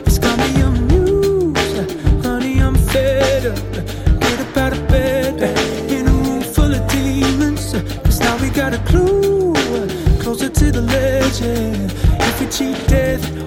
it's 0.04 0.18
got 0.18 0.36
me 0.40 0.62
amused. 0.62 2.24
Honey, 2.24 2.60
I'm 2.60 2.74
fed 2.74 3.46
up. 3.46 3.72
Get 4.20 4.40
up 4.40 4.56
out 4.56 4.72
of 4.72 4.88
bed 4.88 5.40
in 5.88 6.08
a 6.08 6.10
room 6.10 6.42
full 6.42 6.74
of 6.74 6.88
demons. 6.88 7.72
Cause 8.02 8.18
now 8.18 8.36
we 8.38 8.50
got 8.50 8.74
a 8.74 8.78
clue 8.78 9.54
closer 10.18 10.48
to 10.48 10.72
the 10.72 10.82
legend. 10.82 11.92
If 12.18 12.40
we 12.40 12.46
cheat 12.48 12.88
death, 12.88 13.43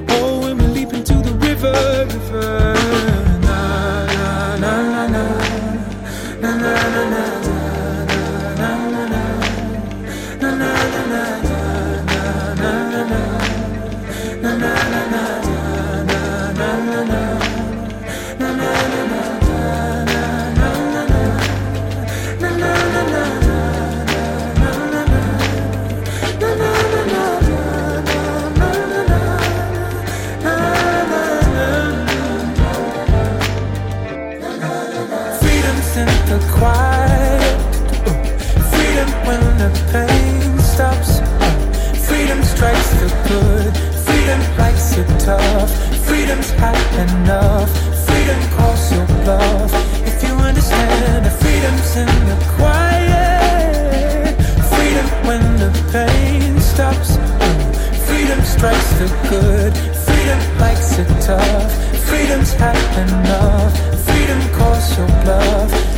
good. 59.30 59.74
Freedom 60.06 60.60
likes 60.60 60.98
it 61.00 61.08
tough. 61.22 61.72
Freedom's 62.08 62.54
had 62.54 62.78
enough. 63.08 63.74
Freedom 64.06 64.42
calls 64.54 64.98
your 64.98 65.08
bluff. 65.24 65.97